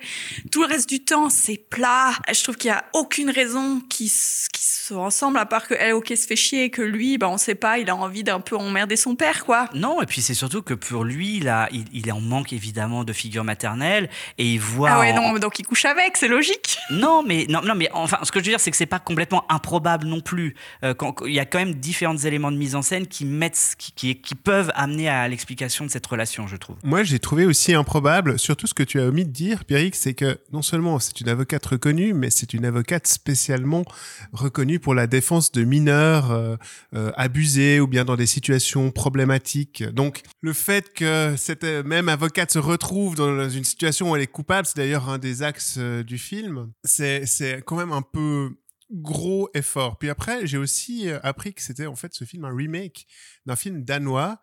Tout 0.52 0.62
le 0.62 0.68
reste 0.68 0.90
du 0.90 1.00
temps, 1.04 1.30
c'est 1.30 1.58
plat. 1.70 2.12
Je 2.32 2.44
trouve 2.44 2.58
qu'il 2.58 2.70
y 2.70 2.72
a 2.74 2.84
aucune 2.94 3.23
raison 3.32 3.82
qu'ils 3.90 4.08
s- 4.08 4.48
qu'ils 4.52 4.64
soient 4.64 5.04
ensemble, 5.04 5.38
à 5.38 5.46
part 5.46 5.68
que 5.68 5.74
elle, 5.80 5.94
ok, 5.94 6.08
se 6.16 6.28
fait 6.28 6.36
chier 6.36 6.64
et 6.66 6.70
que 6.70 6.82
lui, 6.82 7.18
bah, 7.18 7.30
on 7.30 7.38
sait 7.38 7.56
pas, 7.56 7.78
il 7.80 7.90
a 7.90 7.96
envie 7.96 8.24
d'un 8.24 8.40
peu 8.40 8.56
emmerder 8.58 8.96
son 8.96 9.16
père, 9.16 9.46
quoi. 9.46 9.70
Non, 9.74 10.02
et 10.02 10.06
puis 10.06 10.22
c'est 10.22 10.34
surtout 10.34 10.62
que 10.62 10.74
pour 10.74 11.04
lui, 11.04 11.48
a, 11.48 11.70
il, 11.72 11.86
il 11.94 12.08
est 12.08 12.12
en 12.12 12.22
manque 12.22 12.54
évidemment 12.54 13.04
de 13.04 13.14
figure 13.14 13.44
maternelle 13.44 14.10
et 14.38 14.46
il 14.46 14.60
voit. 14.60 14.90
Ah 14.92 15.00
ouais, 15.00 15.12
en- 15.12 15.34
non, 15.34 15.40
donc 15.40 15.60
il 15.60 15.66
couche 15.66 15.86
avec, 15.86 16.18
c'est 16.18 16.28
logique. 16.28 16.78
Non, 16.92 17.24
mais 17.24 17.46
non, 17.50 17.62
non, 17.64 17.76
mais 17.76 17.90
enfin, 17.94 18.18
ce 18.24 18.32
que 18.32 18.40
je 18.40 18.46
veux 18.46 18.52
dire, 18.52 18.60
c'est 18.60 18.72
que 18.72 18.78
c'est 18.78 18.86
pas 18.86 19.00
complètement 19.00 19.46
improbable 19.52 20.06
non 20.08 20.22
plus. 20.22 20.56
Euh, 20.84 20.94
quand- 20.94 21.14
quand- 21.14 21.26
il 21.26 21.34
y 21.34 21.40
a 21.40 21.46
quand 21.46 21.60
même 21.60 21.74
différents 21.76 22.18
éléments 22.18 22.52
de 22.52 22.58
mise 22.58 22.76
en 22.76 22.82
scène 22.82 23.08
qui 23.08 23.26
mettent, 23.26 23.76
qui, 23.78 23.92
qui, 23.94 24.16
qui 24.22 24.36
peuvent 24.36 24.72
amener 24.76 25.10
à 25.10 25.28
l'explication 25.28 25.86
de 25.86 25.90
cette 25.92 26.06
relation, 26.06 26.48
je 26.48 26.56
trouve. 26.58 26.76
Moi, 26.84 27.04
j'ai 27.04 27.20
trouvé 27.20 27.46
aussi 27.46 27.74
improbable, 27.74 28.38
surtout 28.40 28.68
ce 28.68 28.74
que 28.74 28.84
tu 28.84 29.00
as 29.00 29.04
omis 29.06 29.26
de 29.26 29.32
dire, 29.32 29.64
Pierrick, 29.66 29.96
c'est 29.96 30.14
que 30.14 30.38
non 30.52 30.62
seulement 30.62 31.00
c'est 31.00 31.22
une 31.22 31.30
avocate 31.30 31.66
reconnue, 31.66 32.14
mais 32.14 32.30
c'est 32.30 32.54
une 32.54 32.66
avocate 32.66 33.08
spécialement 33.14 33.84
reconnue 34.32 34.80
pour 34.80 34.94
la 34.94 35.08
défense 35.08 35.52
de 35.52 35.64
mineurs 35.64 36.32
euh, 36.32 36.56
euh, 36.96 37.12
abusés 37.16 37.80
ou 37.80 37.88
bien 37.88 38.06
dans 38.06 38.16
des 38.16 38.26
situations 38.26 38.92
problématiques. 38.92 39.84
Donc, 39.84 40.22
le 40.42 40.54
fait 40.54 40.94
que 40.94 41.36
cette 41.38 41.64
euh, 41.64 41.84
même 41.84 42.10
avocate 42.10 42.52
se 42.52 42.60
retrouve 42.60 43.16
dans 43.16 43.50
une 43.50 43.64
situation 43.64 44.12
où 44.12 44.16
elle 44.16 44.22
est 44.22 44.28
coupable, 44.28 44.68
c'est 44.68 44.78
d'ailleurs 44.78 45.10
un 45.10 45.18
des 45.18 45.44
axes 45.44 45.78
du 45.78 46.18
film, 46.18 46.72
c'est 46.84 47.64
quand 47.66 47.78
même 47.78 47.92
un 47.92 48.02
peu 48.02 48.52
gros 48.92 49.50
effort. 49.54 49.98
Puis 49.98 50.10
après, 50.10 50.46
j'ai 50.46 50.58
aussi 50.58 51.10
appris 51.24 51.54
que 51.54 51.62
c'était 51.62 51.88
en 51.88 51.96
fait 51.96 52.14
ce 52.14 52.26
film 52.26 52.46
un 52.46 52.56
remake 52.56 53.08
d'un 53.46 53.56
film 53.56 53.84
danois 53.84 54.40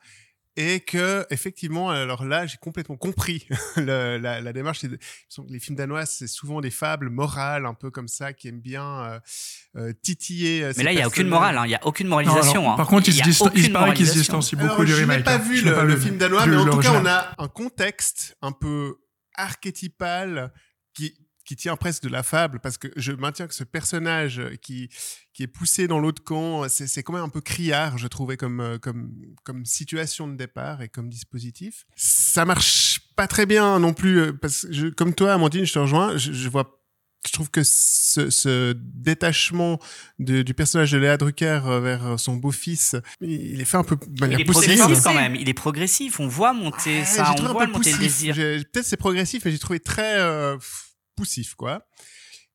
et 0.62 0.80
que 0.80 1.24
effectivement, 1.30 1.88
alors 1.88 2.24
là, 2.24 2.46
j'ai 2.46 2.58
complètement 2.58 2.96
compris 2.98 3.46
le- 3.76 4.18
la, 4.18 4.40
la 4.42 4.52
démarche. 4.52 4.82
Les 5.48 5.58
films 5.58 5.76
danois, 5.76 6.04
c'est 6.04 6.26
souvent 6.26 6.60
des 6.60 6.70
fables 6.70 7.08
morales, 7.08 7.64
un 7.64 7.72
peu 7.72 7.90
comme 7.90 8.08
ça, 8.08 8.32
qui 8.34 8.48
aiment 8.48 8.60
bien 8.60 8.84
euh, 9.04 9.20
euh, 9.76 9.92
titiller. 10.02 10.62
euh, 10.64 10.72
Mais 10.76 10.82
là, 10.84 10.92
il 10.92 10.96
n'y 10.96 11.02
a 11.02 11.06
aucune 11.06 11.28
morale, 11.28 11.56
hein, 11.56 11.64
il 11.64 11.68
n'y 11.68 11.74
a 11.74 11.86
aucune 11.86 12.08
moralisation. 12.08 12.54
Non, 12.54 12.60
alors, 12.60 12.72
hein. 12.72 12.76
par 12.76 12.86
contre, 12.88 13.08
il, 13.08 13.14
se 13.14 13.18
il 13.20 13.22
paraît 13.24 13.54
qu'il 13.54 13.64
se 13.64 13.70
moralisation. 13.72 14.20
distancie 14.20 14.56
beaucoup 14.56 14.82
Alors, 14.82 14.84
du 14.84 14.92
je 14.92 14.96
n'ai 14.96 15.00
remake. 15.02 15.24
pas 15.24 15.34
hein. 15.36 15.38
vu 15.38 15.62
le, 15.62 15.74
pas 15.74 15.84
le 15.84 15.94
vu 15.94 16.02
film 16.02 16.18
danois, 16.18 16.46
mais 16.46 16.56
en 16.56 16.68
tout 16.68 16.78
cas, 16.80 16.92
on 17.00 17.06
a 17.06 17.34
un 17.38 17.48
contexte 17.48 18.36
un 18.42 18.52
peu 18.52 18.96
archétypal 19.36 20.52
qui 20.94 21.14
qui 21.50 21.56
tient 21.56 21.74
presque 21.74 22.04
de 22.04 22.08
la 22.08 22.22
fable 22.22 22.60
parce 22.60 22.78
que 22.78 22.86
je 22.94 23.10
maintiens 23.10 23.48
que 23.48 23.54
ce 23.56 23.64
personnage 23.64 24.40
qui 24.62 24.88
qui 25.32 25.42
est 25.42 25.48
poussé 25.48 25.88
dans 25.88 25.98
l'autre 25.98 26.22
camp 26.22 26.68
c'est 26.68 26.86
c'est 26.86 27.02
quand 27.02 27.12
même 27.12 27.24
un 27.24 27.28
peu 27.28 27.40
criard 27.40 27.98
je 27.98 28.06
trouvais 28.06 28.36
comme 28.36 28.60
euh, 28.60 28.78
comme 28.78 29.10
comme 29.42 29.64
situation 29.64 30.28
de 30.28 30.36
départ 30.36 30.80
et 30.80 30.88
comme 30.88 31.08
dispositif 31.08 31.86
ça 31.96 32.44
marche 32.44 33.00
pas 33.16 33.26
très 33.26 33.46
bien 33.46 33.80
non 33.80 33.94
plus 33.94 34.20
euh, 34.20 34.32
parce 34.32 34.64
que 34.64 34.72
je, 34.72 34.86
comme 34.86 35.12
toi 35.12 35.32
Amandine 35.32 35.64
je 35.64 35.72
te 35.72 35.80
rejoins 35.80 36.16
je, 36.16 36.32
je 36.32 36.48
vois 36.48 36.76
je 37.26 37.32
trouve 37.32 37.50
que 37.50 37.62
ce, 37.64 38.30
ce 38.30 38.72
détachement 38.76 39.78
de- 40.20 40.42
du 40.42 40.54
personnage 40.54 40.92
de 40.92 40.98
Léa 40.98 41.16
Drucker 41.16 41.60
euh, 41.66 41.80
vers 41.80 42.18
son 42.18 42.36
beau-fils, 42.36 42.96
il 43.20 43.60
est 43.60 43.64
fait 43.66 43.76
un 43.76 43.84
peu 43.84 43.96
de 43.96 44.26
Il 44.26 44.40
est 44.40 44.44
progressif 44.44 45.02
quand 45.02 45.12
même, 45.14 45.34
il 45.34 45.46
est 45.48 45.52
progressif, 45.54 46.18
on 46.20 46.28
voit 46.28 46.54
monter 46.54 47.00
Ouais, 47.00 47.04
ça, 47.04 47.34
on 47.38 47.42
voit 47.42 47.66
monter 47.66 47.90
le 47.90 47.96
poussif. 47.96 47.98
désir. 47.98 48.34
J'ai- 48.34 48.64
Peut-être 48.64 48.86
c'est 48.86 48.96
progressif, 48.96 49.44
mais 49.44 49.50
j'ai 49.50 49.58
trouvé 49.58 49.80
très 49.80 50.18
euh, 50.18 50.56
pff, 50.56 50.89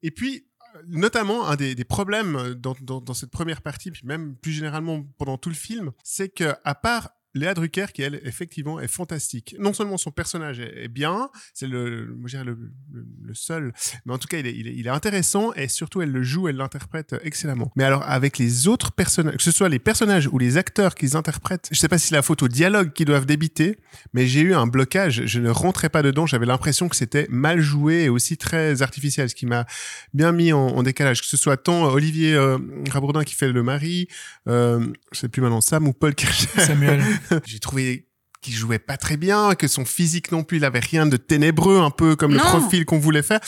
Et 0.04 0.12
puis, 0.12 0.48
euh, 0.76 0.82
notamment, 0.88 1.48
un 1.48 1.56
des, 1.56 1.76
problèmes 1.84 2.54
dans, 2.56 2.76
dans, 2.82 3.02
dans 3.02 3.14
cette 3.14 3.32
première 3.32 3.62
partie, 3.62 3.92
puis 3.92 4.06
même 4.06 4.36
plus 4.36 4.52
généralement 4.52 5.04
pendant 5.18 5.38
tout 5.38 5.50
le 5.50 5.56
film, 5.56 5.92
c'est 6.04 6.30
que 6.30 6.54
à 6.64 6.76
part 6.76 7.12
Léa 7.36 7.54
Drucker, 7.54 7.88
qui 7.94 8.02
elle, 8.02 8.20
effectivement, 8.24 8.80
est 8.80 8.88
fantastique. 8.88 9.56
Non 9.60 9.74
seulement 9.74 9.98
son 9.98 10.12
personnage 10.12 10.60
est, 10.60 10.86
est 10.86 10.88
bien, 10.88 11.30
c'est 11.54 11.68
le, 11.68 12.16
moi, 12.18 12.28
je 12.28 12.38
dirais 12.38 12.46
le, 12.46 12.58
le, 12.92 13.06
le 13.24 13.34
seul, 13.34 13.74
mais 14.06 14.14
en 14.14 14.18
tout 14.18 14.28
cas, 14.28 14.38
il 14.40 14.48
est, 14.48 14.56
il, 14.56 14.68
est, 14.68 14.74
il 14.76 14.88
est 14.88 14.92
intéressant 14.92 15.54
et 15.54 15.68
surtout, 15.68 16.02
elle 16.02 16.12
le 16.12 16.24
joue, 16.24 16.48
elle 16.48 16.56
l'interprète 16.56 17.16
excellemment. 17.24 17.72
Mais 17.76 17.84
alors, 17.84 18.04
avec 18.04 18.38
les 18.38 18.68
autres 18.68 18.92
personnages, 18.92 19.38
que 19.38 19.44
ce 19.44 19.52
soit 19.52 19.70
les 19.70 19.80
personnages 19.80 20.28
ou 20.32 20.38
les 20.38 20.58
acteurs 20.58 20.96
qu'ils 20.96 21.16
interprètent, 21.16 21.68
je 21.72 21.78
sais 21.78 21.88
pas 21.90 21.98
si 21.98 22.08
c'est 22.08 22.16
la 22.16 22.22
faute 22.22 22.42
au 22.42 22.48
dialogue 22.48 22.94
qu'ils 22.94 23.06
doivent 23.06 23.26
débiter, 23.26 23.78
mais 24.14 24.28
j'ai 24.28 24.42
eu 24.42 24.54
un 24.54 24.68
blocage. 24.68 25.26
Je 25.26 25.40
ne 25.40 25.50
rentrais 25.50 25.90
pas 25.90 26.02
dedans. 26.02 26.26
J'avais 26.26 26.46
l'impression 26.46 26.88
que 26.90 26.96
c'était 26.96 27.28
mal 27.30 27.60
joué 27.60 28.04
et 28.04 28.10
aussi 28.10 28.38
très 28.38 28.82
artificiel, 28.82 29.30
ce 29.30 29.36
qui 29.36 29.46
m'a 29.46 29.66
bien 30.14 30.32
mis 30.32 30.54
en, 30.54 30.68
en 30.68 30.84
décalage. 30.84 31.22
Que 31.22 31.28
ce 31.28 31.38
soit 31.38 31.58
tant 31.58 31.84
Olivier 31.84 32.34
euh, 32.34 32.58
Rabourdin 32.90 33.24
qui 33.24 33.36
fait 33.36 33.52
le 33.52 33.64
mari, 33.64 34.08
euh, 34.48 34.86
je 35.12 35.20
sais 35.20 35.30
plus 35.30 35.42
maintenant 35.42 35.62
Sam 35.62 35.88
ou 35.88 35.94
Paul 35.94 36.16
Kircher. 36.16 36.48
Samuel. 36.58 37.04
J'ai 37.46 37.60
trouvé 37.60 38.08
qu'il 38.42 38.54
jouait 38.54 38.80
pas 38.80 38.98
très 38.98 39.18
bien, 39.18 39.56
que 39.56 39.68
son 39.68 39.86
physique 39.86 40.32
non 40.32 40.44
plus, 40.44 40.58
il 40.58 40.66
avait 40.66 40.80
rien 40.80 41.06
de 41.08 41.18
ténébreux, 41.18 41.80
un 41.80 41.90
peu 41.92 42.16
comme 42.16 42.34
le 42.34 42.40
profil 42.40 42.86
qu'on 42.86 43.00
voulait 43.00 43.24
faire, 43.24 43.40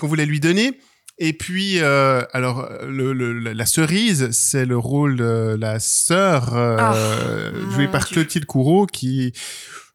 qu'on 0.00 0.06
voulait 0.08 0.24
lui 0.26 0.40
donner. 0.40 0.78
Et 1.20 1.32
puis, 1.32 1.80
euh, 1.80 2.22
alors, 2.32 2.68
le, 2.86 3.12
le- 3.12 3.32
la 3.52 3.66
cerise, 3.66 4.30
c'est 4.30 4.64
le 4.64 4.78
rôle 4.78 5.16
de 5.16 5.56
la 5.58 5.80
sœur 5.80 6.54
euh, 6.54 7.50
Oh, 7.52 7.72
jouée 7.74 7.88
par 7.88 8.04
Dieu. 8.06 8.14
Clotilde 8.22 8.44
Courreau, 8.46 8.86
qui 8.86 9.32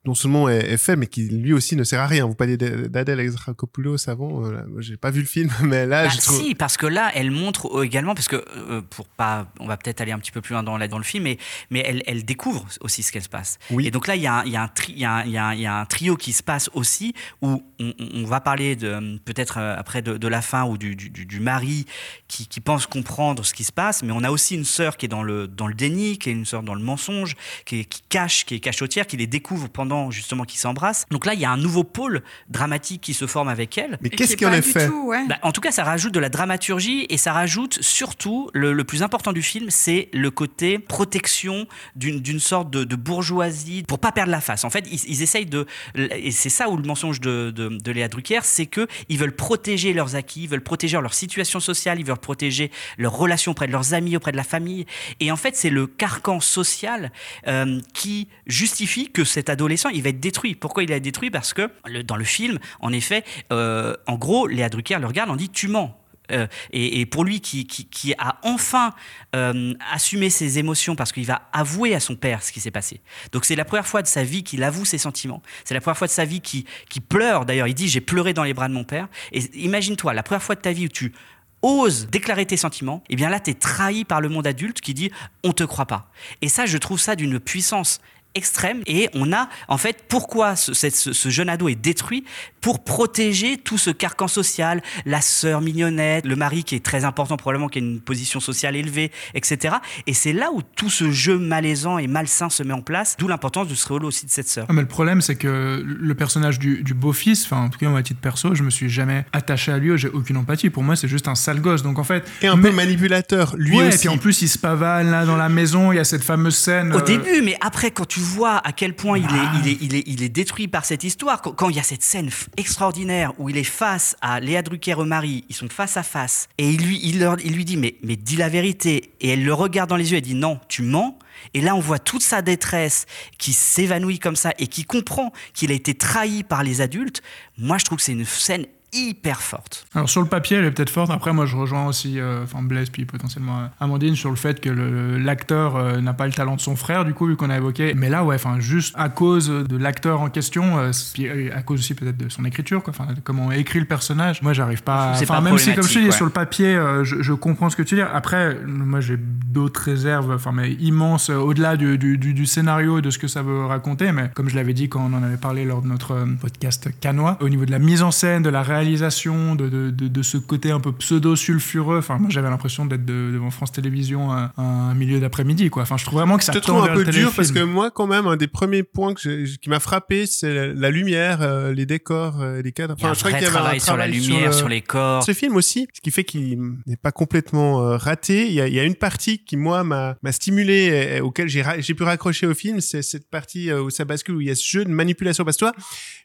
non 0.05 0.15
seulement 0.15 0.49
est, 0.49 0.71
est 0.73 0.77
fait, 0.77 0.95
mais 0.97 1.07
qui 1.07 1.23
lui 1.29 1.53
aussi 1.53 1.75
ne 1.77 1.83
sert 1.83 2.01
à 2.01 2.07
rien. 2.07 2.25
Vous 2.25 2.35
parliez 2.35 2.57
d'A- 2.57 2.89
d'Adèle 2.89 3.19
Exarchopoulos 3.21 4.09
avant, 4.09 4.45
euh, 4.45 4.61
j'ai 4.79 4.97
pas 4.97 5.11
vu 5.11 5.21
le 5.21 5.25
film, 5.25 5.49
mais 5.63 5.85
là, 5.85 6.05
Bah, 6.05 6.09
je 6.13 6.19
trouve... 6.19 6.41
Si, 6.41 6.55
parce 6.55 6.75
que 6.77 6.85
là, 6.85 7.09
elle 7.15 7.31
montre 7.31 7.83
également, 7.83 8.13
parce 8.13 8.27
que 8.27 8.43
euh, 8.57 8.81
pour 8.89 9.07
pas, 9.07 9.47
on 9.59 9.65
va 9.67 9.77
peut-être 9.77 10.01
aller 10.01 10.11
un 10.11 10.19
petit 10.19 10.31
peu 10.31 10.41
plus 10.41 10.53
loin 10.53 10.63
dans, 10.63 10.77
dans 10.77 10.97
le 10.97 11.03
film, 11.03 11.23
mais, 11.23 11.37
mais 11.69 11.83
elle, 11.87 12.03
elle 12.05 12.25
découvre 12.25 12.65
aussi 12.81 13.01
ce 13.01 13.11
qu'elle 13.13 13.23
se 13.23 13.29
passe. 13.29 13.59
Oui. 13.71 13.87
Et 13.87 13.91
donc 13.91 14.07
là, 14.07 14.15
il 14.17 14.21
y, 14.21 14.27
a 14.27 14.39
un- 14.39 14.45
y, 14.45 14.55
a 14.57 14.63
un 14.63 14.67
tri- 14.67 14.93
y, 14.93 15.05
a 15.05 15.11
un- 15.13 15.23
il 15.23 15.31
y 15.31 15.37
a 15.37 15.45
un- 15.47 15.53
il 15.53 15.61
y 15.61 15.65
a 15.65 15.79
un 15.79 15.85
trio 15.85 16.17
qui 16.17 16.33
se 16.33 16.43
passe 16.43 16.69
aussi, 16.73 17.13
où 17.41 17.63
on, 17.79 18.23
va 18.25 18.41
parler 18.41 18.75
de 18.75 19.19
peut-être 19.23 19.57
euh, 19.57 19.75
après 19.77 20.01
de, 20.01 20.17
de 20.17 20.27
la 20.27 20.41
fin 20.41 20.63
ou 20.65 20.77
du, 20.77 20.95
du, 20.95 21.09
du- 21.09 21.39
mari 21.39 21.85
qui, 22.27 22.47
qui 22.47 22.59
pense 22.61 22.87
comprendre 22.87 23.43
ce 23.45 23.53
qui 23.53 23.63
se 23.63 23.71
passe, 23.71 24.03
mais 24.03 24.11
on 24.11 24.23
a 24.23 24.31
aussi 24.31 24.55
une 24.55 24.63
sœur 24.65 24.97
qui 24.97 25.05
est 25.05 25.09
dans 25.09 25.23
le, 25.23 25.47
dans 25.47 25.67
le 25.67 25.73
déni, 25.73 26.17
qui 26.17 26.29
est 26.29 26.33
une 26.33 26.45
sœur 26.45 26.63
dans 26.63 26.75
le 26.75 26.81
mensonge, 26.83 27.35
qui, 27.65 27.79
est- 27.81 27.83
qui 27.85 28.01
cache, 28.09 28.45
qui 28.45 28.55
est 28.55 28.59
cachotière, 28.59 29.05
qui 29.07 29.17
les 29.17 29.27
découvre 29.27 29.69
pendant 29.69 29.92
justement 30.11 30.43
qu'ils 30.43 30.59
s'embrassent. 30.59 31.05
Donc 31.11 31.25
là, 31.25 31.33
il 31.33 31.39
y 31.39 31.45
a 31.45 31.51
un 31.51 31.57
nouveau 31.57 31.83
pôle 31.83 32.21
dramatique 32.49 33.01
qui 33.01 33.13
se 33.13 33.27
forme 33.27 33.47
avec 33.47 33.77
elle. 33.77 33.97
Mais 34.01 34.09
qu'est-ce 34.09 34.35
qui 34.35 34.45
qui 34.45 34.45
est 34.45 34.61
du 34.61 34.61
fait 34.61 34.87
tout, 34.87 35.07
ouais. 35.07 35.25
Bah, 35.27 35.37
en 35.41 35.51
tout 35.51 35.61
cas, 35.61 35.71
ça 35.71 35.83
rajoute 35.83 36.13
de 36.13 36.19
la 36.19 36.29
dramaturgie 36.29 37.05
et 37.09 37.17
ça 37.17 37.33
rajoute 37.33 37.81
surtout, 37.81 38.49
le, 38.53 38.73
le 38.73 38.83
plus 38.83 39.03
important 39.03 39.33
du 39.33 39.41
film, 39.41 39.69
c'est 39.69 40.09
le 40.13 40.31
côté 40.31 40.79
protection 40.79 41.67
d'une 41.95 42.19
d'une 42.19 42.39
sorte 42.39 42.69
de, 42.69 42.83
de 42.83 42.95
bourgeoisie 42.95 43.83
pour 43.87 43.99
pas 43.99 44.11
perdre 44.11 44.31
la 44.31 44.41
face. 44.41 44.63
En 44.63 44.69
fait, 44.69 44.85
ils, 44.91 45.01
ils 45.09 45.21
essayent 45.21 45.45
de... 45.45 45.65
Et 45.95 46.31
c'est 46.31 46.49
ça 46.49 46.69
où 46.69 46.77
le 46.77 46.83
mensonge 46.83 47.19
de, 47.19 47.51
de, 47.51 47.69
de 47.69 47.91
Léa 47.91 48.07
Drucker, 48.07 48.39
c'est 48.43 48.65
que 48.65 48.87
ils 49.09 49.17
veulent 49.17 49.35
protéger 49.35 49.93
leurs 49.93 50.15
acquis, 50.15 50.43
ils 50.43 50.49
veulent 50.49 50.63
protéger 50.63 50.99
leur 51.01 51.13
situation 51.13 51.59
sociale, 51.59 51.99
ils 51.99 52.05
veulent 52.05 52.17
protéger 52.17 52.71
leurs 52.97 53.15
relations 53.15 53.51
auprès 53.51 53.67
de 53.67 53.71
leurs 53.71 53.93
amis, 53.93 54.15
auprès 54.15 54.31
de 54.31 54.37
la 54.37 54.43
famille. 54.43 54.85
Et 55.19 55.31
en 55.31 55.35
fait, 55.35 55.55
c'est 55.55 55.69
le 55.69 55.87
carcan 55.87 56.39
social 56.39 57.11
euh, 57.47 57.79
qui 57.93 58.27
justifie 58.47 59.11
que 59.11 59.23
cet 59.23 59.49
adolescent, 59.49 59.82
il 59.91 60.03
va 60.03 60.09
être 60.09 60.19
détruit. 60.19 60.55
Pourquoi 60.55 60.83
il 60.83 60.91
est 60.91 60.99
détruit? 60.99 61.31
Parce 61.31 61.53
que 61.53 61.69
dans 62.03 62.15
le 62.15 62.23
film, 62.23 62.59
en 62.79 62.93
effet, 62.93 63.23
euh, 63.51 63.95
en 64.07 64.15
gros, 64.15 64.47
Léa 64.47 64.69
Drucker 64.69 64.99
le 64.99 65.07
regarde, 65.07 65.29
on 65.29 65.35
dit 65.35 65.49
tu 65.49 65.67
mens. 65.67 65.99
Euh, 66.31 66.47
et, 66.71 67.05
pour 67.05 67.25
lui 67.25 67.41
qui, 67.41 67.67
qui, 67.67 67.85
qui 67.85 68.13
a 68.17 68.37
enfin 68.43 68.93
euh, 69.35 69.73
assumé 69.91 70.29
ses 70.29 70.57
émotions 70.57 70.95
parce 70.95 71.11
qu'il 71.11 71.25
va 71.25 71.49
avouer 71.51 71.93
à 71.93 71.99
son 71.99 72.15
père 72.15 72.43
ce 72.43 72.53
qui 72.53 72.61
s'est 72.61 72.71
passé. 72.71 73.01
Donc 73.33 73.43
c'est 73.43 73.55
la 73.55 73.65
première 73.65 73.85
fois 73.85 74.01
de 74.01 74.07
sa 74.07 74.23
vie 74.23 74.43
qu'il 74.43 74.63
avoue 74.63 74.85
ses 74.85 74.97
sentiments. 74.97 75.41
C'est 75.65 75.73
la 75.73 75.81
première 75.81 75.97
fois 75.97 76.07
de 76.07 76.13
sa 76.13 76.23
vie 76.23 76.39
qu'il 76.39 76.65
pleure. 77.09 77.45
D'ailleurs, 77.45 77.67
il 77.67 77.73
dit 77.73 77.89
j'ai 77.89 78.01
pleuré 78.01 78.33
dans 78.33 78.43
les 78.43 78.53
bras 78.53 78.69
de 78.69 78.73
mon 78.73 78.85
père. 78.85 79.09
Et 79.33 79.41
imagine-toi, 79.55 80.13
la 80.13 80.23
première 80.23 80.43
fois 80.43 80.55
de 80.55 80.61
ta 80.61 80.71
vie 80.71 80.85
où 80.85 80.89
tu 80.89 81.13
oses 81.61 82.07
déclarer 82.07 82.45
tes 82.45 82.57
sentiments, 82.57 83.03
et 83.09 83.15
bien 83.15 83.29
là, 83.29 83.39
tu 83.39 83.51
es 83.51 83.53
trahi 83.53 84.05
par 84.05 84.21
le 84.21 84.29
monde 84.29 84.47
adulte 84.47 84.79
qui 84.79 84.93
dit 84.93 85.11
on 85.43 85.51
te 85.51 85.63
croit 85.63 85.87
pas. 85.87 86.09
Et 86.41 86.47
ça, 86.47 86.65
je 86.65 86.77
trouve 86.77 86.99
ça 86.99 87.15
d'une 87.17 87.39
puissance 87.39 87.99
extrême 88.35 88.81
et 88.87 89.09
on 89.13 89.31
a 89.33 89.49
en 89.67 89.77
fait 89.77 90.03
pourquoi 90.07 90.55
ce, 90.55 90.73
cette- 90.73 90.95
ce- 90.95 91.13
ce 91.13 91.29
jeune 91.29 91.49
ado 91.49 91.67
est 91.69 91.75
détruit 91.75 92.23
pour 92.61 92.83
protéger 92.83 93.57
tout 93.57 93.77
ce 93.77 93.89
carcan 93.89 94.27
social 94.27 94.81
la 95.05 95.21
sœur 95.21 95.61
mignonnette 95.61 96.25
le 96.25 96.35
mari 96.35 96.63
qui 96.63 96.75
est 96.75 96.83
très 96.85 97.03
important 97.05 97.37
probablement 97.37 97.67
qui 97.69 97.79
a 97.79 97.81
une 97.81 97.99
position 98.01 98.39
sociale 98.39 98.75
élevée 98.75 99.11
etc 99.33 99.75
et 100.07 100.13
c'est 100.13 100.33
là 100.33 100.49
où 100.53 100.61
tout 100.75 100.89
ce 100.89 101.11
jeu 101.11 101.37
malaisant 101.37 101.97
et 101.97 102.07
malsain 102.07 102.49
se 102.49 102.63
met 102.63 102.73
en 102.73 102.81
place 102.81 103.15
d'où 103.19 103.27
l'importance 103.27 103.67
de 103.67 103.75
ce 103.75 103.87
rôle 103.87 104.05
aussi 104.05 104.25
de 104.25 104.31
cette 104.31 104.47
sœur 104.47 104.65
Ah, 104.69 104.73
mais 104.73 104.81
le 104.81 104.87
problème, 104.87 105.21
c'est 105.21 105.35
que 105.35 105.83
le 105.85 106.15
personnage 106.15 106.57
du, 106.59 106.83
du 106.83 106.93
beau-fils, 106.93 107.45
enfin, 107.45 107.57
en 107.63 107.69
tout 107.69 107.77
cas, 107.79 107.87
moi, 107.89 107.99
à 107.99 108.03
titre 108.03 108.19
perso, 108.19 108.55
je 108.55 108.63
me 108.63 108.69
suis 108.69 108.89
jamais 108.89 109.25
attaché 109.33 109.71
à 109.71 109.77
lui, 109.77 109.97
j'ai 109.97 110.07
aucune 110.09 110.37
empathie. 110.37 110.69
Pour 110.69 110.83
moi, 110.83 110.95
c'est 110.95 111.07
juste 111.07 111.27
un 111.27 111.35
sale 111.35 111.59
gosse. 111.61 111.83
Donc, 111.83 111.99
en 111.99 112.03
fait. 112.03 112.23
Et 112.41 112.47
un 112.47 112.55
mais- 112.55 112.69
peu 112.69 112.75
manipulateur, 112.75 113.55
lui 113.57 113.77
ouais, 113.77 113.87
aussi. 113.87 113.95
et 113.95 113.99
puis 113.99 114.09
en 114.09 114.17
plus, 114.17 114.41
il 114.41 114.47
se 114.47 114.57
pavane 114.57 115.11
là 115.11 115.25
dans 115.25 115.35
la 115.37 115.49
maison, 115.49 115.91
il 115.91 115.95
y 115.97 115.99
a 115.99 116.03
cette 116.03 116.23
fameuse 116.23 116.55
scène. 116.55 116.93
Au 116.93 116.99
euh, 116.99 117.01
début, 117.01 117.41
mais 117.43 117.57
après, 117.61 117.91
quand 117.91 118.05
tu 118.07 118.19
vois 118.23 118.57
à 118.65 118.71
quel 118.71 118.95
point 118.95 119.17
il, 119.17 119.25
Ah. 119.29 119.53
est, 119.55 119.59
il, 119.59 119.67
est, 119.71 119.77
il, 119.81 119.95
est, 119.95 120.03
il 120.07 120.23
est 120.23 120.29
détruit 120.29 120.67
par 120.67 120.85
cette 120.85 121.03
histoire, 121.03 121.41
quand, 121.41 121.51
quand 121.51 121.69
il 121.69 121.75
y 121.75 121.79
a 121.79 121.83
cette 121.83 122.03
scène 122.03 122.29
extraordinaire 122.57 123.33
où 123.39 123.49
il 123.49 123.57
est 123.57 123.63
face 123.63 124.15
à 124.21 124.39
Léa 124.39 124.61
Drucker 124.61 124.95
et 124.99 125.05
Marie, 125.05 125.45
ils 125.49 125.55
sont 125.55 125.69
face 125.69 125.97
à 125.97 126.03
face, 126.03 126.47
et 126.57 126.69
il 126.69 126.81
lui, 126.85 126.99
il 127.03 127.19
leur, 127.19 127.37
il 127.43 127.53
lui 127.53 127.65
dit 127.65 127.77
mais, 127.77 127.95
mais 128.03 128.15
dis 128.15 128.35
la 128.35 128.49
vérité, 128.49 129.11
et 129.21 129.29
elle 129.29 129.43
le 129.43 129.53
regarde 129.53 129.89
dans 129.89 129.95
les 129.95 130.11
yeux 130.11 130.17
et 130.17 130.21
dit 130.21 130.35
non, 130.35 130.59
tu 130.67 130.81
mens. 130.81 131.17
Et 131.53 131.61
là, 131.61 131.75
on 131.75 131.79
voit 131.79 131.99
toute 131.99 132.21
sa 132.23 132.41
détresse 132.41 133.05
qui 133.37 133.53
s'évanouit 133.53 134.17
comme 134.19 134.35
ça 134.35 134.53
et 134.59 134.67
qui 134.67 134.85
comprend 134.85 135.33
qu'il 135.53 135.71
a 135.71 135.73
été 135.73 135.93
trahi 135.93 136.43
par 136.43 136.63
les 136.63 136.79
adultes. 136.79 137.21
Moi, 137.57 137.77
je 137.77 137.85
trouve 137.85 137.97
que 137.97 138.03
c'est 138.03 138.13
une 138.13 138.23
scène 138.25 138.65
hyper 138.93 139.41
forte. 139.41 139.85
Alors 139.95 140.09
sur 140.09 140.21
le 140.21 140.27
papier, 140.27 140.57
elle 140.57 140.65
est 140.65 140.71
peut-être 140.71 140.89
forte. 140.89 141.11
Après, 141.11 141.33
moi, 141.33 141.45
je 141.45 141.55
rejoins 141.55 141.85
aussi, 141.87 142.19
euh, 142.19 142.43
enfin 142.43 142.61
Blaise, 142.61 142.89
puis 142.89 143.05
potentiellement 143.05 143.59
euh, 143.61 143.67
Amandine 143.79 144.15
sur 144.15 144.29
le 144.29 144.35
fait 144.35 144.59
que 144.61 144.69
l'acteur 145.17 145.75
euh, 145.75 146.01
n'a 146.01 146.13
pas 146.13 146.25
le 146.27 146.33
talent 146.33 146.55
de 146.55 146.61
son 146.61 146.75
frère, 146.75 147.05
du 147.05 147.13
coup, 147.13 147.27
vu 147.27 147.35
qu'on 147.35 147.49
a 147.49 147.57
évoqué. 147.57 147.93
Mais 147.95 148.09
là, 148.09 148.23
ouais, 148.23 148.35
enfin, 148.35 148.59
juste 148.59 148.93
à 148.97 149.09
cause 149.09 149.49
de 149.49 149.77
l'acteur 149.77 150.21
en 150.21 150.29
question, 150.29 150.77
euh, 150.77 150.91
puis 151.13 151.27
à 151.51 151.61
cause 151.61 151.79
aussi 151.79 151.93
peut-être 151.95 152.17
de 152.17 152.29
son 152.29 152.45
écriture, 152.45 152.83
quoi, 152.83 152.93
enfin, 152.97 153.13
de 153.13 153.19
comment 153.21 153.47
on 153.47 153.51
écrit 153.51 153.79
le 153.79 153.85
personnage. 153.85 154.41
Moi, 154.41 154.53
j'arrive 154.53 154.83
pas. 154.83 155.13
Enfin, 155.21 155.41
même 155.41 155.57
si, 155.57 155.73
comme 155.73 155.83
je 155.83 155.87
dis, 155.87 155.93
problématique, 155.93 156.13
sur 156.13 156.25
le 156.25 156.31
papier, 156.31 156.81
je, 157.03 157.21
je 157.21 157.33
comprends 157.33 157.69
ce 157.69 157.75
que 157.75 157.83
tu 157.83 157.95
dis. 157.95 158.01
Après, 158.01 158.57
moi, 158.65 158.99
j'ai 159.01 159.17
d'autres 159.17 159.81
réserves, 159.81 160.31
enfin, 160.31 160.51
mais 160.51 160.73
immenses, 160.73 161.29
au-delà 161.29 161.75
du, 161.77 161.97
du, 161.97 162.17
du- 162.17 162.33
du 162.33 162.45
scénario 162.45 162.99
et 162.99 163.01
de 163.01 163.09
ce 163.09 163.17
que 163.19 163.27
ça 163.27 163.41
veut 163.41 163.65
raconter. 163.65 164.11
Mais 164.11 164.29
comme 164.33 164.49
je 164.49 164.55
l'avais 164.55 164.73
dit 164.73 164.89
quand 164.89 165.01
on 165.11 165.13
en 165.15 165.23
avait 165.23 165.37
parlé 165.37 165.65
lors 165.65 165.81
de 165.81 165.87
notre 165.87 166.25
podcast 166.41 166.89
canois, 166.99 167.37
au 167.41 167.49
niveau 167.49 167.65
de 167.65 167.71
la 167.71 167.79
mise 167.79 168.01
en 168.03 168.11
scène, 168.11 168.43
de 168.43 168.49
la 168.49 168.61
réalisation, 168.61 168.82
de, 168.83 169.69
de, 169.69 169.89
de, 169.91 170.07
de 170.07 170.21
ce 170.23 170.37
côté 170.37 170.71
un 170.71 170.79
peu 170.79 170.91
pseudo-sulfureux. 170.91 171.97
Enfin, 171.97 172.17
moi, 172.17 172.29
j'avais 172.29 172.49
l'impression 172.49 172.85
d'être 172.85 173.05
de- 173.05 173.31
devant 173.33 173.49
France 173.51 173.71
Télévisions 173.71 174.31
à, 174.31 174.53
à 174.57 174.61
un 174.61 174.93
milieu 174.93 175.19
d'après-midi, 175.19 175.69
quoi. 175.69 175.83
Enfin, 175.83 175.97
je 175.97 176.05
trouve 176.05 176.19
vraiment 176.19 176.37
que 176.37 176.43
ça 176.43 176.51
Je 176.53 176.59
te 176.59 176.63
trouve 176.63 176.83
un 176.83 176.93
peu 176.93 177.03
dur 177.05 177.31
parce 177.35 177.51
que 177.51 177.59
moi, 177.63 177.91
quand 177.91 178.07
même, 178.07 178.27
un 178.27 178.35
des 178.37 178.47
premiers 178.47 178.83
points 178.83 179.13
que 179.13 179.45
qui 179.55 179.69
m'a 179.69 179.79
frappé, 179.79 180.25
c'est 180.25 180.53
la, 180.53 180.67
la 180.73 180.89
lumière, 180.89 181.41
euh, 181.41 181.73
les 181.73 181.85
décors, 181.85 182.41
euh, 182.41 182.61
les 182.61 182.71
cadres. 182.71 182.95
Un 183.03 183.13
je 183.13 183.19
crois 183.19 183.31
qu'il 183.31 183.41
y 183.41 183.45
avait 183.45 183.47
un 183.47 183.59
travail 183.59 183.79
sur 183.79 183.97
la 183.97 184.07
lumière, 184.07 184.47
le- 184.47 184.51
sur 184.53 184.69
les 184.69 184.81
corps. 184.81 185.23
Ce 185.23 185.33
film 185.33 185.55
aussi, 185.55 185.87
ce 185.93 186.01
qui 186.01 186.11
fait 186.11 186.23
qu'il 186.23 186.59
n'est 186.85 186.97
pas 186.97 187.11
complètement 187.11 187.81
euh, 187.83 187.97
raté. 187.97 188.47
Il 188.47 188.53
y, 188.53 188.61
a, 188.61 188.67
il 188.67 188.73
y 188.73 188.79
a 188.79 188.83
une 188.83 188.95
partie 188.95 189.43
qui 189.43 189.57
moi 189.57 189.83
m'a 189.83 190.15
stimulé, 190.31 190.73
et, 190.73 191.15
et 191.17 191.21
auquel 191.21 191.47
j'ai 191.47 191.61
ra- 191.61 191.75
pu 191.77 192.03
raccrocher 192.03 192.47
au 192.47 192.53
film, 192.53 192.81
c'est 192.81 193.01
cette 193.01 193.29
partie 193.29 193.69
euh, 193.69 193.81
où 193.83 193.89
ça 193.89 194.05
bascule, 194.05 194.35
où 194.35 194.41
il 194.41 194.47
y 194.47 194.51
a 194.51 194.55
ce 194.55 194.67
jeu 194.67 194.83
de 194.85 194.89
manipulation. 194.89 195.43
Parce 195.45 195.57
que 195.57 195.65
toi, 195.65 195.73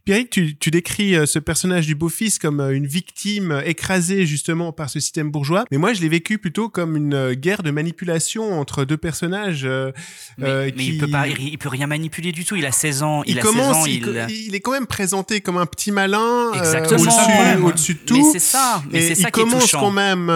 Pierrick, 0.04 0.30
tu, 0.30 0.56
tu 0.56 0.70
décris 0.70 1.14
euh, 1.16 1.26
ce 1.26 1.38
personnage 1.38 1.86
du 1.86 1.94
beau-fils 1.94 2.38
comme 2.38 2.60
euh, 2.60 2.70
une 2.74 2.86
victime 2.86 3.52
euh, 3.52 3.62
écrasée 3.64 4.24
justement 4.26 4.72
par 4.72 4.88
ce 4.88 5.00
système 5.00 5.30
bourgeois. 5.30 5.64
Mais 5.70 5.76
moi, 5.78 5.92
je 5.92 6.00
l'ai 6.00 6.08
vécu 6.08 6.38
plutôt 6.38 6.68
comme 6.70 6.96
une 6.96 7.32
guerre 7.34 7.62
de 7.62 7.70
manipulation 7.70 8.58
entre 8.58 8.84
deux 8.84 8.96
personnages. 8.96 9.64
euh, 9.64 9.92
Mais, 10.38 10.48
euh, 10.48 10.64
mais 10.76 10.82
qui... 10.82 10.88
il 10.94 10.98
peut 10.98 11.08
pas, 11.10 11.28
il, 11.28 11.48
il 11.48 11.58
peut 11.58 11.68
rien 11.68 11.86
manipuler 11.86 12.32
du 12.32 12.44
tout. 12.44 12.56
Il 12.56 12.64
a 12.64 12.72
16 12.72 13.02
ans. 13.02 13.22
Il, 13.26 13.32
il 13.32 13.38
a 13.38 13.42
16 13.42 13.50
commence, 13.50 13.76
ans. 13.76 13.86
il, 13.86 14.54
est 14.54 14.60
quand 14.60 14.72
même 14.72 14.86
présenté 14.86 15.40
comme 15.40 15.58
un 15.58 15.66
petit 15.66 15.92
malin, 15.92 16.52
euh, 16.54 16.84
au-dessus, 16.84 17.62
au-dessus 17.64 17.94
de 17.94 17.98
Mais 18.00 18.06
tout. 18.06 18.30
c'est 18.32 18.38
ça. 18.38 18.82
Mais 18.90 18.98
et 19.00 19.08
c'est 19.08 19.14
ça 19.14 19.30
qui 19.30 19.40
est 19.40 19.42
commence 19.42 19.72
quand 19.72 19.90
même 19.90 20.30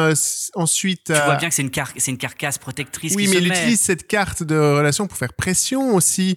ensuite 0.54 1.04
tu 1.06 1.12
vois 1.12 1.36
bien 1.36 1.48
que 1.48 1.54
c'est 1.54 1.62
une, 1.62 1.70
car- 1.70 1.92
c'est 1.96 2.10
une 2.10 2.18
carcasse 2.18 2.58
protectrice. 2.58 3.14
Oui, 3.16 3.24
qui 3.24 3.30
mais 3.30 3.36
se 3.36 3.42
il 3.42 3.48
met. 3.48 3.56
utilise 3.58 3.80
cette 3.80 4.06
carte 4.06 4.42
de 4.42 4.54
relation 4.56 5.06
pour 5.06 5.16
faire 5.16 5.32
pression 5.32 5.94
aussi 5.94 6.36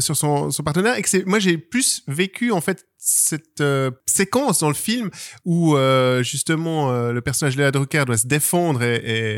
sur 0.00 0.16
son, 0.16 0.50
son 0.50 0.62
partenaire. 0.62 0.96
Et 0.96 1.02
que 1.02 1.08
c'est, 1.08 1.26
moi, 1.26 1.38
j'ai 1.38 1.58
plus 1.58 2.02
vécu 2.08 2.50
en 2.52 2.60
fait 2.60 2.86
cette 3.04 3.60
euh, 3.60 3.90
séquence 4.06 4.60
dans 4.60 4.68
le 4.68 4.74
film 4.74 5.10
où 5.44 5.74
euh, 5.76 6.22
justement 6.22 6.92
euh, 6.92 7.10
le 7.12 7.20
personnage 7.20 7.56
de 7.56 7.60
Léa 7.60 7.72
Drucker 7.72 8.04
doit 8.06 8.16
se 8.16 8.28
défendre 8.28 8.82
et, 8.84 8.94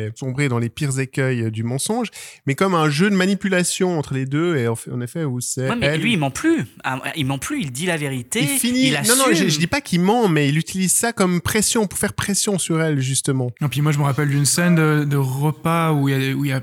et 0.06 0.10
sombrer 0.16 0.48
dans 0.50 0.58
les 0.58 0.68
pires 0.68 0.98
écueils 1.00 1.50
du 1.50 1.62
mensonge, 1.62 2.08
mais 2.46 2.54
comme 2.54 2.74
un 2.74 2.90
jeu 2.90 3.08
de 3.08 3.14
manipulation 3.16 3.98
entre 3.98 4.12
les 4.14 4.26
deux. 4.26 4.56
Et 4.56 4.68
en, 4.68 4.76
fait- 4.76 4.90
en 4.90 5.00
effet, 5.00 5.24
où 5.24 5.40
c'est 5.40 5.70
Ouais, 5.70 5.76
mais 5.76 5.86
elle- 5.86 6.00
lui, 6.00 6.12
il 6.12 6.18
ment 6.18 6.30
plus. 6.30 6.66
Ah, 6.84 7.00
Il 7.16 7.24
ment 7.26 7.38
plus. 7.38 7.62
Il 7.62 7.72
dit 7.72 7.86
la 7.86 7.96
vérité. 7.96 8.40
il 8.42 8.48
finit. 8.58 8.88
Il 8.88 8.92
non, 9.08 9.16
non, 9.16 9.24
je, 9.32 9.48
je 9.48 9.58
dis 9.58 9.66
pas 9.66 9.80
qu'il 9.80 10.00
ment, 10.02 10.28
mais 10.28 10.48
il 10.48 10.58
utilise 10.58 10.92
ça 10.92 11.12
comme 11.14 11.40
pression 11.40 11.86
pour 11.86 11.98
faire 11.98 12.12
pression 12.12 12.58
sur 12.58 12.82
elle 12.82 13.00
justement. 13.00 13.50
Et 13.62 13.68
puis 13.68 13.80
moi, 13.80 13.92
je 13.92 13.98
me 13.98 14.04
rappelle 14.04 14.28
d'une 14.28 14.44
scène 14.46 14.74
de, 14.74 15.04
de 15.04 15.16
repas 15.16 15.92
où 15.92 16.08
il 16.10 16.12
y 16.12 16.30
a, 16.30 16.34
où 16.34 16.44
il 16.44 16.48
y 16.48 16.52
a, 16.52 16.56
il 16.56 16.60
y 16.60 16.62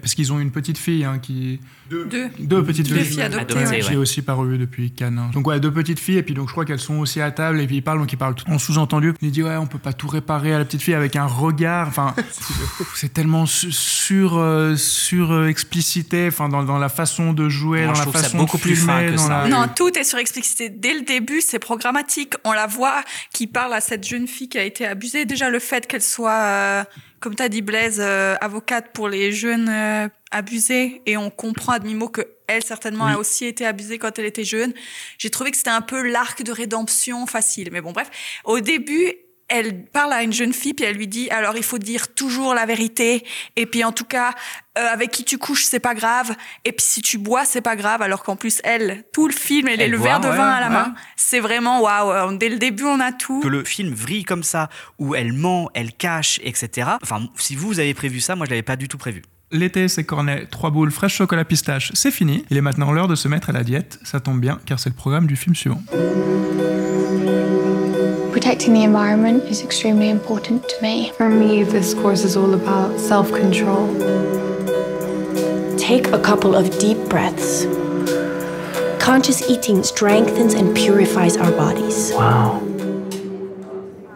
parce 0.00 0.14
qu'ils 0.14 0.32
ont 0.32 0.38
une 0.40 0.50
petite 0.50 0.78
fille 0.78 1.04
hein, 1.04 1.18
qui 1.18 1.60
Deux. 1.90 2.06
deux 2.38 2.62
petites 2.64 2.88
Deux 2.88 2.96
filles. 2.96 3.04
filles 3.04 3.22
adoptées, 3.22 3.56
Adoptées, 3.56 3.76
ouais. 3.76 3.82
J'ai 3.82 3.96
aussi 3.96 4.22
pas 4.22 4.34
revu 4.34 4.58
depuis 4.58 4.90
Cannes. 4.92 5.18
hein. 5.18 5.30
Donc 5.34 5.46
ouais, 5.46 5.58
deux 5.60 5.72
petites 5.72 5.98
filles 5.98 6.18
et 6.18 6.22
puis 6.22 6.34
donc 6.34 6.48
je 6.48 6.52
crois 6.52 6.64
qu'elles 6.64 6.78
sont 6.80 6.98
aussi 6.98 7.20
à 7.20 7.30
table 7.30 7.60
et 7.60 7.66
puis 7.66 7.76
ils 7.76 7.82
parlent 7.82 7.98
donc 7.98 8.12
ils 8.12 8.16
parlent 8.16 8.34
tout 8.34 8.48
en 8.50 8.58
sous-entendu. 8.58 9.12
Il 9.20 9.30
dit 9.30 9.42
ouais, 9.42 9.56
on 9.56 9.66
peut 9.66 9.78
pas 9.78 9.92
tout 9.92 10.08
réparer 10.08 10.54
à 10.54 10.58
la 10.58 10.64
petite 10.64 10.82
fille 10.82 10.94
avec 10.94 11.16
un 11.16 11.26
regard. 11.26 11.88
Enfin, 11.88 12.14
c'est 12.94 13.12
tellement 13.12 13.46
su- 13.46 13.72
sur 13.72 14.36
euh, 14.38 14.76
sur 14.76 15.32
euh, 15.32 15.48
explicité. 15.48 16.26
Enfin 16.28 16.48
dans, 16.48 16.62
dans 16.62 16.78
la 16.78 16.88
façon 16.88 17.32
de 17.32 17.48
jouer, 17.48 17.84
Moi, 17.84 17.94
dans 17.94 18.00
je 18.00 18.06
la 18.06 18.12
façon 18.12 18.38
beaucoup 18.38 18.56
de 18.56 18.62
plus 18.62 18.76
fin 18.76 18.98
filmer, 18.98 19.12
que 19.12 19.16
dans 19.16 19.26
ça. 19.26 19.42
la- 19.44 19.48
Non, 19.48 19.66
tout 19.74 19.96
est 19.98 20.04
surexplicité. 20.04 20.70
Dès 20.70 20.94
le 20.94 21.02
début, 21.02 21.40
c'est 21.40 21.58
programmatique. 21.58 22.34
On 22.44 22.52
la 22.52 22.66
voit 22.66 23.02
qui 23.32 23.46
parle 23.46 23.72
à 23.74 23.80
cette 23.80 24.06
jeune 24.06 24.26
fille 24.26 24.48
qui 24.48 24.58
a 24.58 24.64
été 24.64 24.86
abusée. 24.86 25.24
Déjà, 25.24 25.50
le 25.50 25.58
fait 25.58 25.86
qu'elle 25.86 26.02
soit, 26.02 26.32
euh, 26.32 26.84
comme 27.20 27.34
tu 27.36 27.42
as 27.42 27.48
dit 27.48 27.62
Blaise, 27.62 28.00
euh, 28.00 28.34
avocate 28.40 28.92
pour 28.92 29.08
les 29.08 29.30
jeunes 29.30 29.68
euh, 29.68 30.08
abusés, 30.30 31.02
et 31.06 31.16
on 31.16 31.30
comprend 31.30 31.72
à 31.72 31.78
demi-mot 31.78 32.08
que 32.08 32.22
elle, 32.46 32.64
certainement, 32.64 33.06
a 33.06 33.16
aussi 33.16 33.46
été 33.46 33.64
abusée 33.64 33.98
quand 33.98 34.18
elle 34.18 34.24
était 34.24 34.42
jeune. 34.42 34.72
J'ai 35.18 35.30
trouvé 35.30 35.52
que 35.52 35.56
c'était 35.56 35.70
un 35.70 35.82
peu 35.82 36.02
l'arc 36.02 36.42
de 36.42 36.50
rédemption 36.50 37.24
facile. 37.26 37.68
Mais 37.70 37.80
bon, 37.80 37.92
bref. 37.92 38.10
Au 38.44 38.58
début, 38.58 39.12
elle 39.50 39.84
parle 39.84 40.12
à 40.12 40.22
une 40.22 40.32
jeune 40.32 40.52
fille, 40.52 40.74
puis 40.74 40.84
elle 40.84 40.96
lui 40.96 41.08
dit, 41.08 41.28
alors 41.30 41.56
il 41.56 41.62
faut 41.62 41.78
dire 41.78 42.14
toujours 42.14 42.54
la 42.54 42.64
vérité, 42.66 43.24
et 43.56 43.66
puis 43.66 43.84
en 43.84 43.92
tout 43.92 44.04
cas, 44.04 44.32
euh, 44.78 44.86
avec 44.92 45.10
qui 45.10 45.24
tu 45.24 45.36
couches, 45.38 45.64
c'est 45.64 45.80
pas 45.80 45.94
grave, 45.94 46.34
et 46.64 46.72
puis 46.72 46.86
si 46.86 47.02
tu 47.02 47.18
bois, 47.18 47.44
c'est 47.44 47.60
pas 47.60 47.76
grave, 47.76 48.00
alors 48.00 48.22
qu'en 48.22 48.36
plus, 48.36 48.60
elle, 48.64 49.04
tout 49.12 49.26
le 49.26 49.32
film, 49.32 49.68
elle, 49.68 49.80
est 49.80 49.88
le 49.88 49.98
boit, 49.98 50.06
verre 50.06 50.20
de 50.20 50.28
ouais, 50.28 50.36
vin 50.36 50.48
à 50.48 50.60
la 50.60 50.68
ouais. 50.68 50.72
main. 50.72 50.94
C'est 51.16 51.40
vraiment 51.40 51.80
waouh. 51.80 52.36
Dès 52.36 52.48
le 52.48 52.58
début, 52.58 52.84
on 52.84 53.00
a 53.00 53.12
tout. 53.12 53.40
que 53.40 53.48
le 53.48 53.64
film 53.64 53.92
vrille 53.92 54.24
comme 54.24 54.44
ça, 54.44 54.68
où 54.98 55.14
elle 55.14 55.32
ment, 55.32 55.68
elle 55.74 55.92
cache, 55.92 56.40
etc. 56.44 56.90
Enfin, 57.02 57.28
si 57.36 57.56
vous, 57.56 57.68
vous 57.68 57.80
avez 57.80 57.94
prévu 57.94 58.20
ça, 58.20 58.36
moi, 58.36 58.46
je 58.46 58.50
l'avais 58.50 58.62
pas 58.62 58.76
du 58.76 58.88
tout 58.88 58.98
prévu. 58.98 59.22
L'été, 59.52 59.88
c'est 59.88 60.04
cornet, 60.04 60.46
trois 60.46 60.70
boules, 60.70 60.92
fraîche 60.92 61.16
chocolat 61.16 61.44
pistache, 61.44 61.90
c'est 61.94 62.12
fini. 62.12 62.44
Il 62.50 62.56
est 62.56 62.60
maintenant 62.60 62.92
l'heure 62.92 63.08
de 63.08 63.16
se 63.16 63.26
mettre 63.26 63.50
à 63.50 63.52
la 63.52 63.64
diète. 63.64 63.98
Ça 64.04 64.20
tombe 64.20 64.40
bien, 64.40 64.60
car 64.64 64.78
c'est 64.78 64.90
le 64.90 64.94
programme 64.94 65.26
du 65.26 65.34
film 65.34 65.56
suivant. 65.56 65.82
Protecting 68.50 68.74
the 68.74 68.82
environment 68.82 69.44
is 69.44 69.62
extremely 69.62 70.10
important 70.10 70.68
to 70.68 70.82
me. 70.82 71.12
For 71.12 71.28
me, 71.28 71.62
this 71.62 71.94
course 71.94 72.24
is 72.24 72.36
all 72.36 72.52
about 72.52 72.98
self 72.98 73.30
control. 73.30 73.86
Take 75.78 76.08
a 76.08 76.18
couple 76.18 76.56
of 76.56 76.76
deep 76.80 76.98
breaths. 77.08 77.66
Conscious 78.98 79.48
eating 79.48 79.84
strengthens 79.84 80.54
and 80.54 80.74
purifies 80.74 81.36
our 81.36 81.52
bodies. 81.52 82.10
Wow. 82.12 82.60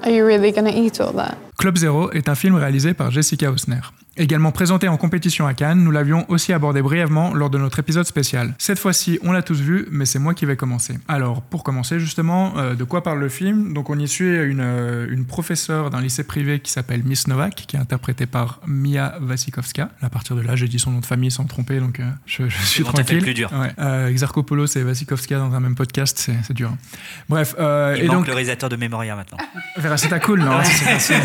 Are 0.03 0.11
you 0.11 0.27
really 0.27 0.51
going 0.51 0.67
to 0.67 0.77
eat 0.77 1.01
all 1.01 1.13
that? 1.13 1.39
Club 1.57 1.77
Zero 1.77 2.11
est 2.11 2.29
un 2.29 2.35
film 2.35 2.57
réalisé 2.57 2.93
par 2.93 3.13
Jessica 3.13 3.53
Hausner. 3.53 3.83
Également 4.17 4.53
présenté 4.53 4.87
en 4.87 4.97
compétition 4.97 5.47
à 5.47 5.55
Cannes, 5.55 5.83
nous 5.83 5.91
l'avions 5.91 6.25
aussi 6.29 6.53
abordé 6.53 6.83
brièvement 6.83 7.35
lors 7.35 7.51
de 7.51 7.59
notre 7.59 7.81
épisode 7.81 8.07
spécial. 8.07 8.55
Cette 8.59 8.79
fois-ci, 8.79 9.19
on 9.23 9.33
l'a 9.33 9.43
tous 9.43 9.61
vu, 9.61 9.87
mais 9.91 10.05
c'est 10.07 10.21
moi 10.21 10.35
qui 10.35 10.47
vais 10.47 10.57
commencer. 10.57 10.99
Alors, 11.09 11.43
pour 11.43 11.65
commencer 11.65 11.99
justement, 11.99 12.57
euh, 12.57 12.75
de 12.75 12.85
quoi 12.85 13.03
parle 13.03 13.19
le 13.19 13.29
film? 13.29 13.73
Donc, 13.75 13.91
on 13.91 13.99
y 13.99 14.07
suit 14.07 14.37
une, 14.37 14.61
euh, 14.61 15.07
une 15.11 15.25
professeure 15.25 15.91
d'un 15.91 16.01
lycée 16.01 16.23
privé 16.23 16.61
qui 16.61 16.71
s'appelle 16.71 17.03
Miss 17.03 17.27
Novak, 17.27 17.55
qui 17.67 17.77
est 17.77 17.81
interprétée 17.81 18.27
par 18.27 18.61
Mia 18.67 19.19
Wasikowska. 19.21 19.91
À 20.01 20.11
partir 20.11 20.37
de 20.37 20.43
là, 20.43 20.55
j'ai 20.55 20.69
dit 20.69 20.79
son 20.79 20.93
nom 20.93 21.01
de 21.01 21.07
famille 21.07 21.33
sans 21.33 21.45
tromper, 21.45 21.81
donc 21.81 21.99
euh, 21.99 22.05
je, 22.27 22.49
je 22.49 22.63
suis 22.65 22.83
bon, 22.85 22.91
fait 22.91 22.97
tranquille. 22.99 23.17
le 23.17 23.23
plus 23.23 23.35
dur. 23.35 23.51
Ouais. 23.53 23.73
Euh, 23.81 24.09
Exarchopoulos 24.09 24.67
et 24.77 24.85
Wasikowska 24.85 25.39
dans 25.39 25.53
un 25.55 25.61
même 25.61 25.75
podcast, 25.75 26.31
c'est 26.43 26.53
dur. 26.55 26.73
Bref, 27.29 27.57
euh, 27.59 27.95
Il 27.99 28.05
et 28.05 28.07
manque 28.07 28.19
donc 28.19 28.27
le 28.29 28.33
réalisateur 28.35 28.69
de 28.69 28.77
Memoria 28.77 29.17
maintenant. 29.17 29.39
Veracita 29.77 30.21
cool, 30.21 30.41
non? 30.41 30.61
C'est 30.99 31.25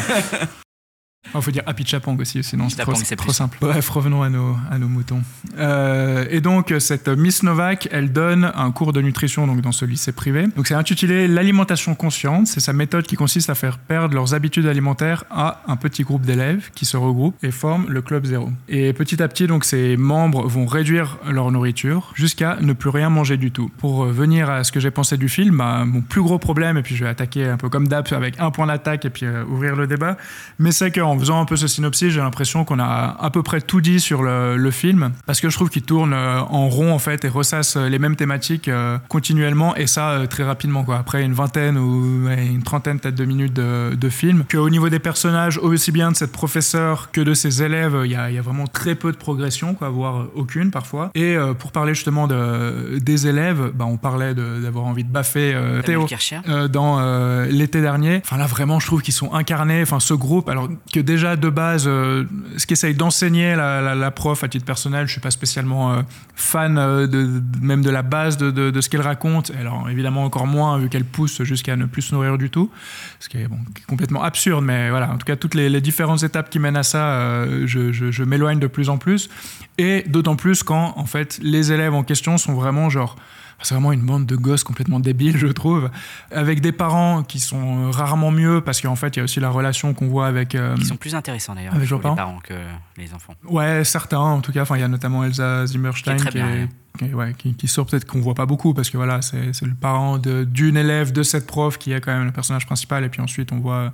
Il 1.36 1.42
faut 1.42 1.52
dire 1.52 1.64
Happy 1.66 1.86
Chapang 1.86 2.18
aussi, 2.20 2.44
sinon 2.44 2.70
c'est 2.70 2.82
trop, 3.16 3.32
simple. 3.32 3.58
Bref, 3.62 3.90
revenons 3.90 4.24
à 4.24 4.30
nos, 4.30 4.56
à 4.72 4.80
nos 4.80 4.88
moutons. 4.88 5.22
Euh, 5.58 6.26
et 6.30 6.42
donc, 6.42 6.74
cette 6.80 7.08
Miss 7.08 7.44
Novak, 7.44 7.88
elle 7.92 8.12
donne 8.12 8.52
un 8.56 8.72
cours 8.72 8.94
de 8.94 9.02
nutrition 9.02 9.46
donc, 9.46 9.62
dans 9.62 9.72
ce 9.72 9.86
lycée 9.86 10.12
privé. 10.12 10.48
Donc, 10.56 10.68
c'est 10.68 10.76
intitulé 10.76 11.28
L'alimentation 11.28 11.94
consciente. 11.94 12.48
C'est 12.48 12.62
sa 12.62 12.74
méthode 12.74 13.06
qui 13.06 13.16
consiste 13.16 13.50
à 13.50 13.56
faire 13.56 13.78
perdre 13.78 14.16
leurs 14.16 14.34
habitudes 14.34 14.66
alimentaires 14.66 15.26
à 15.30 15.62
un 15.68 15.76
petit 15.76 16.04
groupe 16.04 16.24
d'élèves 16.24 16.72
qui 16.74 16.86
se 16.86 16.98
regroupent 16.98 17.36
et 17.44 17.52
forment 17.52 17.86
le 17.90 18.02
Club 18.02 18.26
Zéro. 18.26 18.50
Et 18.68 18.94
petit 18.94 19.22
à 19.22 19.28
petit, 19.28 19.46
donc, 19.46 19.66
ces 19.66 19.98
membres 19.98 20.48
vont 20.48 20.66
réduire 20.66 21.18
leur 21.28 21.52
nourriture 21.52 22.12
jusqu'à 22.16 22.58
ne 22.62 22.74
plus 22.74 22.90
rien 22.90 23.10
manger 23.10 23.38
du 23.38 23.52
tout. 23.52 23.70
Pour 23.78 24.06
venir 24.06 24.50
à 24.50 24.64
ce 24.64 24.72
que 24.72 24.80
j'ai 24.80 24.92
pensé 24.92 25.18
du 25.18 25.30
film, 25.30 25.58
bah, 25.58 25.84
mon 25.86 26.02
plus 26.02 26.22
gros 26.22 26.40
problème, 26.40 26.78
et 26.78 26.82
puis 26.82 26.96
je 26.96 27.04
vais 27.04 27.10
attaquer 27.10 27.46
un 27.46 27.58
peu 27.58 27.70
comme 27.70 27.88
d'hab 27.88 28.08
avec 28.12 28.40
un 28.40 28.50
point 28.50 28.66
d'attaque 28.66 29.06
et 29.06 29.10
puis 29.10 29.26
euh, 29.26 29.44
ouvrir 29.46 29.76
le 29.76 29.86
débat, 29.86 30.18
mais 30.58 30.72
c'est 30.72 30.90
qu'en 31.10 31.20
faisant 31.20 31.42
un 31.42 31.46
peu 31.46 31.56
ce 31.56 31.68
synopsis, 31.68 32.12
j'ai 32.12 32.20
l'impression 32.20 32.66
qu'on 32.66 32.80
a 32.80 33.18
à 33.20 33.30
peu 33.30 33.44
près 33.44 33.62
tout 33.62 33.82
dit 33.82 34.00
sur 34.00 34.22
le, 34.22 34.58
le 34.58 34.72
film, 34.72 35.12
parce 35.26 35.42
que 35.42 35.50
je 35.50 35.56
trouve 35.56 35.70
qu'il 35.70 35.82
tourne 35.82 36.14
euh, 36.14 36.40
en 36.42 36.70
rond 36.70 36.94
en 36.94 37.00
fait 37.00 37.26
et 37.26 37.30
ressasse 37.30 37.76
euh, 37.76 37.90
les 37.90 38.00
mêmes 38.00 38.16
thématiques 38.16 38.68
euh, 38.68 38.98
continuellement 39.08 39.76
et 39.76 39.88
ça 39.88 40.26
très 40.30 40.44
rapidement 40.44 40.84
quoi. 40.84 40.98
Après 40.98 41.24
une 41.24 41.34
vingtaine 41.34 41.78
ou 41.78 42.30
une 42.30 42.64
trentaine 42.64 43.00
peut-être 43.00 43.16
de 43.16 43.26
minutes 43.26 43.54
de, 43.54 43.96
de 43.96 44.10
film, 44.10 44.44
qu'au 44.50 44.70
niveau 44.70 44.90
des 44.90 45.00
personnages, 45.00 45.58
aussi 45.58 45.92
bien 45.92 46.12
de 46.12 46.16
cette 46.16 46.32
professeure 46.32 47.10
que 47.12 47.22
de 47.22 47.34
ses 47.34 47.64
élèves, 47.64 48.02
il 48.06 48.12
y 48.12 48.16
a, 48.16 48.30
il 48.30 48.36
y 48.36 48.40
a 48.40 48.42
vraiment 48.42 48.68
très 48.68 48.96
peu 48.96 49.12
de 49.12 49.18
progression, 49.18 49.74
quoi, 49.74 49.90
voire 49.90 50.28
aucune 50.36 50.72
parfois. 50.72 51.12
Et 51.16 51.36
pour 51.58 51.72
parler 51.72 51.94
justement 51.94 52.28
de, 52.28 53.00
des 53.00 53.28
élèves, 53.28 53.72
bah, 53.74 53.86
on 53.88 53.98
parlait 53.98 54.34
d'avoir 54.34 54.86
envie 54.86 55.04
de 55.04 55.12
baffer 55.12 55.54
euh, 55.56 55.82
Théo 55.82 56.06
euh, 56.48 56.68
dans 56.68 56.98
euh, 57.00 57.46
l'été 57.46 57.82
dernier. 57.82 58.22
Enfin 58.24 58.38
là 58.38 58.46
vraiment 58.46 58.80
je 58.80 58.88
trouve 58.88 59.02
qu'ils 59.02 59.14
sont 59.14 59.34
incarnés, 59.34 59.82
enfin 59.82 60.00
ce 60.00 60.14
groupe, 60.14 60.50
alors 60.50 60.68
que 60.94 60.99
déjà 61.04 61.36
de 61.36 61.50
base, 61.50 61.86
euh, 61.88 62.26
ce 62.58 62.66
qu'essaye 62.66 62.94
d'enseigner 62.94 63.56
la, 63.56 64.12
prof 64.12 64.44
à 64.44 64.48
titre 64.48 64.66
personnel, 64.66 65.08
je 65.08 65.12
suis 65.14 65.22
pas 65.22 65.32
spécialement 65.32 65.94
euh, 65.94 66.02
fan 66.36 66.78
euh, 66.78 67.08
de, 67.08 67.42
même 67.62 67.82
de 67.82 67.90
la 67.90 68.02
base 68.02 68.38
de, 68.38 68.82
ce 68.82 68.90
qu'elle 68.90 69.02
raconte, 69.02 69.52
alors 69.60 69.90
évidemment 69.90 70.24
encore 70.24 70.48
moins 70.48 70.78
vu 70.78 70.90
qu'elle 70.90 71.06
pousse 71.06 71.44
jusqu'à 71.44 71.76
ne 71.76 71.86
plus 71.86 72.02
se 72.04 72.16
nourrir 72.16 72.38
du 72.38 72.50
tout, 72.50 72.72
ce 73.20 73.30
qui 73.30 73.38
est, 73.38 73.48
complètement 73.88 74.24
absurde, 74.24 74.64
mais 74.64 74.90
voilà, 74.90 75.12
en 75.12 75.18
tout 75.18 75.26
cas 75.26 75.36
toutes 75.36 75.56
les, 75.56 75.82
différentes 75.82 76.24
étapes 76.24 76.50
qui 76.50 76.60
mènent 76.60 76.78
à 76.78 76.84
ça, 76.84 77.46
je- 77.66 77.92
je 77.92 78.24
m'éloigne 78.24 78.60
de 78.60 78.68
plus 78.68 78.90
en 78.90 78.98
plus, 78.98 79.30
et 79.78 80.04
d'autant 80.08 80.36
plus 80.36 80.64
quand 80.64 80.94
en 80.98 81.06
fait 81.06 81.40
les 81.42 81.72
élèves 81.72 81.94
en 81.94 82.04
question 82.04 82.38
sont 82.38 82.54
vraiment 82.54 82.90
genre 82.90 83.16
c'est 83.62 83.74
vraiment 83.76 83.92
une 83.92 84.02
bande 84.02 84.26
de 84.26 84.36
gosses 84.36 84.64
complètement 84.64 85.00
débiles, 85.00 85.38
je 85.38 85.48
trouve, 85.48 85.90
avec 86.32 86.62
des 86.62 86.72
parents 86.72 87.24
qui 87.24 87.40
sont 87.40 87.88
euh, 87.88 87.92
rarement 87.92 88.32
mieux 88.32 88.62
parce 88.62 88.80
qu'en 88.82 88.96
fait, 88.96 89.16
il 89.16 89.20
y 89.20 89.22
a 89.22 89.24
aussi 89.24 89.40
la 89.40 89.50
relation 89.50 89.94
qu'on 89.94 90.08
voit 90.08 90.28
avec. 90.28 90.56
euh, 90.56 90.76
Ils 90.78 90.86
sont 90.86 90.96
plus 90.96 91.16
intéressants 91.16 91.56
d'ailleurs 91.56 91.76
Avec 91.76 91.90
les 91.90 91.98
parents 92.00 92.16
parents 92.16 92.40
que 92.44 92.54
les 92.98 93.14
enfants. 93.14 93.34
Ouais, 93.48 93.84
certains 93.84 94.20
en 94.20 94.42
tout 94.42 94.52
cas. 94.52 94.62
Enfin, 94.62 94.76
il 94.78 94.82
y 94.82 94.84
a 94.84 94.88
notamment 94.88 95.24
Elsa 95.24 95.66
Zimmerstein 95.66 96.16
Qui 96.16 96.22
est 96.22 96.24
très 96.24 96.30
qui, 96.32 96.38
bien, 96.38 96.48
est- 96.50 96.62
ouais. 96.62 96.70
qui 96.98 97.06
est- 97.06 97.14
ouais, 97.14 97.34
qui- 97.38 97.54
qui 97.56 97.68
sort 97.68 97.86
peut-être 97.86 98.06
qu'on 98.06 98.22
voit 98.22 98.36
pas 98.36 98.46
beaucoup 98.46 98.74
parce 98.74 98.90
que 98.90 98.98
voilà, 98.98 99.22
c'est 99.22 99.62
le 99.62 99.74
parent 99.76 100.18
d'une 100.20 100.78
élève 100.78 101.12
de 101.12 101.24
cette 101.24 101.46
prof 101.46 101.78
qui 101.78 101.92
est 101.92 102.02
quand 102.02 102.14
même 102.14 102.26
le 102.26 102.32
personnage 102.32 102.66
principal. 102.66 103.04
Et 103.04 103.10
puis 103.10 103.22
ensuite, 103.22 103.52
on 103.52 103.60
voit, 103.60 103.92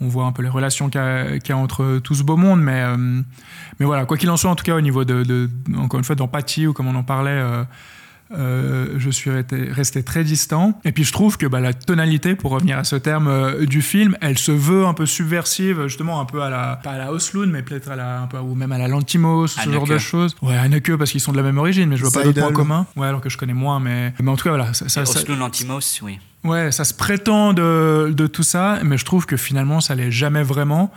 on 0.00 0.08
voit 0.08 0.26
un 0.26 0.32
peu 0.32 0.42
les 0.42 0.48
relations 0.48 0.90
qu'il 0.90 1.00
y, 1.00 1.04
a- 1.04 1.38
qu'il 1.38 1.50
y 1.50 1.52
a 1.52 1.56
entre 1.58 1.98
tout 1.98 2.14
ce 2.14 2.22
beau 2.22 2.36
monde. 2.36 2.60
Mais, 2.62 2.82
euh, 2.82 2.96
mais 3.78 3.86
voilà, 3.86 4.04
quoi 4.04 4.16
qu'il 4.16 4.30
en 4.30 4.36
soit, 4.36 4.50
en 4.50 4.54
tout 4.54 4.64
cas, 4.64 4.74
au 4.76 4.80
niveau 4.80 5.04
de, 5.04 5.22
de- 5.24 5.50
encore 5.76 5.98
une 5.98 6.04
fois, 6.04 6.14
d'empathie 6.14 6.66
ou 6.66 6.72
comme 6.72 6.86
on 6.88 6.94
en 6.94 7.02
parlait. 7.02 7.30
euh, 7.30 7.64
euh, 8.36 8.88
je 8.98 9.10
suis 9.10 9.30
resté, 9.30 9.68
resté 9.70 10.02
très 10.02 10.24
distant. 10.24 10.78
Et 10.84 10.92
puis 10.92 11.04
je 11.04 11.12
trouve 11.12 11.36
que 11.38 11.46
bah, 11.46 11.60
la 11.60 11.72
tonalité, 11.72 12.34
pour 12.34 12.50
revenir 12.50 12.78
à 12.78 12.84
ce 12.84 12.96
terme 12.96 13.28
euh, 13.28 13.64
du 13.66 13.82
film, 13.82 14.16
elle 14.20 14.38
se 14.38 14.52
veut 14.52 14.86
un 14.86 14.94
peu 14.94 15.06
subversive, 15.06 15.86
justement 15.86 16.20
un 16.20 16.24
peu 16.24 16.42
à 16.42 16.50
la, 16.50 16.80
pas 16.82 16.90
à 16.92 16.98
la 16.98 17.12
Osloon, 17.12 17.46
mais 17.46 17.62
peut-être 17.62 17.90
à 17.90 17.96
la, 17.96 18.20
un 18.22 18.26
peu, 18.26 18.38
ou 18.38 18.54
même 18.54 18.72
à 18.72 18.78
la 18.78 18.88
Lantimos, 18.88 19.46
ce 19.48 19.60
genre 19.72 19.86
de 19.86 19.98
choses. 19.98 20.36
Ouais, 20.42 20.56
Haneke, 20.56 20.96
parce 20.96 21.10
qu'ils 21.10 21.20
sont 21.20 21.32
de 21.32 21.36
la 21.38 21.42
même 21.42 21.58
origine, 21.58 21.88
mais 21.88 21.96
je 21.96 22.02
vois 22.02 22.10
pas 22.12 22.24
d'autres 22.24 22.40
points 22.40 22.52
communs. 22.52 22.86
Ouais, 22.96 23.06
alors 23.06 23.20
que 23.20 23.28
je 23.30 23.36
connais 23.38 23.54
moins, 23.54 23.80
mais, 23.80 24.12
mais 24.20 24.30
en 24.30 24.36
tout 24.36 24.44
cas, 24.44 24.50
voilà. 24.50 24.72
Ça, 24.74 24.88
ça- 24.88 25.04
Lantimos, 25.38 26.00
oui. 26.02 26.18
Ouais, 26.44 26.70
ça 26.72 26.84
se 26.84 26.94
prétend 26.94 27.52
de, 27.52 28.12
de 28.14 28.26
tout 28.26 28.42
ça, 28.42 28.78
mais 28.84 28.96
je 28.98 29.04
trouve 29.04 29.26
que 29.26 29.36
finalement, 29.36 29.80
ça 29.80 29.94
l'est 29.94 30.10
jamais 30.10 30.42
vraiment. 30.42 30.92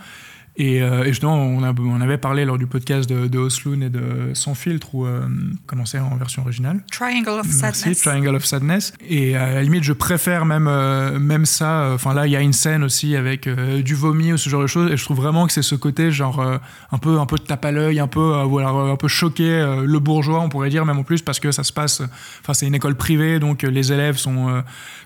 Et, 0.56 0.82
euh, 0.82 1.04
et 1.04 1.08
justement, 1.08 1.36
on, 1.36 1.62
a- 1.64 1.72
on 1.78 2.00
avait 2.02 2.18
parlé 2.18 2.44
lors 2.44 2.58
du 2.58 2.66
podcast 2.66 3.08
de, 3.08 3.26
de 3.26 3.38
Osloon 3.38 3.80
et 3.80 3.88
de 3.88 4.32
Sans 4.34 4.54
filtre, 4.54 4.94
ou 4.94 5.06
euh, 5.06 5.26
comment 5.66 5.86
c'est 5.86 5.98
en 5.98 6.14
version 6.16 6.42
originale 6.42 6.84
Triangle 6.92 7.30
of 7.40 7.46
Merci, 7.62 7.80
Sadness. 7.80 8.02
Triangle 8.02 8.34
of 8.34 8.44
Sadness. 8.44 8.92
Et 9.08 9.34
à 9.34 9.54
la 9.54 9.62
limite, 9.62 9.82
je 9.82 9.94
préfère 9.94 10.44
même, 10.44 10.66
euh, 10.68 11.18
même 11.18 11.46
ça. 11.46 11.92
Enfin, 11.94 12.12
là, 12.12 12.26
il 12.26 12.32
y 12.32 12.36
a 12.36 12.40
une 12.42 12.52
scène 12.52 12.82
aussi 12.84 13.16
avec 13.16 13.46
euh, 13.46 13.80
du 13.82 13.94
vomi 13.94 14.32
ou 14.32 14.36
ce 14.36 14.50
genre 14.50 14.60
de 14.60 14.66
choses. 14.66 14.90
Et 14.92 14.96
je 14.98 15.04
trouve 15.04 15.16
vraiment 15.16 15.46
que 15.46 15.52
c'est 15.54 15.62
ce 15.62 15.74
côté, 15.74 16.10
genre, 16.10 16.40
euh, 16.40 16.58
un, 16.90 16.98
peu, 16.98 17.18
un 17.18 17.26
peu 17.26 17.36
de 17.36 17.42
tape 17.44 17.64
à 17.64 17.72
l'œil, 17.72 17.98
un 17.98 18.06
peu, 18.06 18.20
euh, 18.20 18.44
euh, 18.44 18.92
un 18.92 18.96
peu 18.96 19.08
choqué, 19.08 19.48
euh, 19.48 19.84
le 19.86 19.98
bourgeois, 20.00 20.40
on 20.40 20.50
pourrait 20.50 20.68
dire, 20.70 20.84
même 20.84 20.98
en 20.98 21.02
plus, 21.04 21.22
parce 21.22 21.40
que 21.40 21.50
ça 21.50 21.64
se 21.64 21.72
passe. 21.72 22.02
Enfin, 22.42 22.52
c'est 22.52 22.66
une 22.66 22.74
école 22.74 22.94
privée, 22.96 23.38
donc 23.38 23.64
euh, 23.64 23.68
les 23.70 23.90
élèves 23.92 24.18
sont 24.18 24.48
euh, 24.50 24.60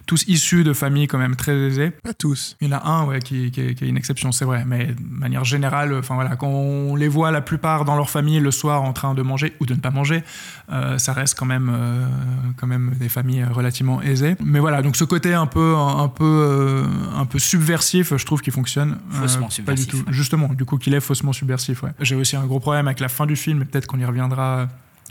tous 0.06 0.24
issus 0.26 0.64
de 0.64 0.72
familles 0.72 1.06
quand 1.06 1.18
même 1.18 1.36
très 1.36 1.54
aisées. 1.56 1.90
Pas 2.02 2.14
tous. 2.14 2.56
Il 2.60 2.68
y 2.68 2.74
en 2.74 2.78
a 2.78 2.84
un 2.84 3.04
ouais, 3.06 3.20
qui, 3.20 3.52
qui 3.52 3.60
est, 3.60 3.74
qui 3.74 3.84
est 3.84 3.88
une 3.88 3.96
exception, 3.96 4.32
c'est 4.32 4.44
vrai. 4.44 4.64
Mais 4.66 4.86
de 4.86 4.94
manière 5.08 5.35
générale, 5.44 5.94
enfin 5.98 6.14
voilà, 6.14 6.36
quand 6.36 6.48
on 6.48 6.96
les 6.96 7.08
voit 7.08 7.30
la 7.30 7.40
plupart 7.40 7.84
dans 7.84 7.96
leur 7.96 8.08
famille 8.10 8.40
le 8.40 8.50
soir 8.50 8.82
en 8.82 8.92
train 8.92 9.14
de 9.14 9.22
manger 9.22 9.54
ou 9.60 9.66
de 9.66 9.74
ne 9.74 9.80
pas 9.80 9.90
manger, 9.90 10.22
euh, 10.72 10.98
ça 10.98 11.12
reste 11.12 11.38
quand 11.38 11.46
même, 11.46 11.70
euh, 11.72 12.06
quand 12.56 12.66
même 12.66 12.94
des 12.98 13.08
familles 13.08 13.44
relativement 13.44 14.00
aisées. 14.02 14.36
Mais 14.44 14.58
voilà, 14.60 14.82
donc 14.82 14.96
ce 14.96 15.04
côté 15.04 15.34
un 15.34 15.46
peu, 15.46 15.74
un 15.76 16.08
peu, 16.08 16.24
euh, 16.24 16.84
un 17.16 17.26
peu 17.26 17.38
subversif, 17.38 18.16
je 18.16 18.24
trouve 18.24 18.40
qu'il 18.40 18.52
fonctionne. 18.52 18.96
euh, 19.14 19.20
Faussement 19.20 19.48
Pas 19.64 19.74
du 19.74 19.86
tout. 19.86 19.96
ouais. 19.98 20.02
Justement, 20.08 20.48
du 20.48 20.64
coup, 20.64 20.78
qu'il 20.78 20.94
est 20.94 21.00
faussement 21.00 21.32
subversif. 21.32 21.82
Ouais. 21.82 21.90
J'ai 22.00 22.14
aussi 22.16 22.36
un 22.36 22.44
gros 22.46 22.60
problème 22.60 22.86
avec 22.86 23.00
la 23.00 23.08
fin 23.08 23.26
du 23.26 23.36
film, 23.36 23.62
et 23.62 23.64
peut-être 23.64 23.86
qu'on 23.86 23.98
y 23.98 24.04
reviendra 24.04 24.68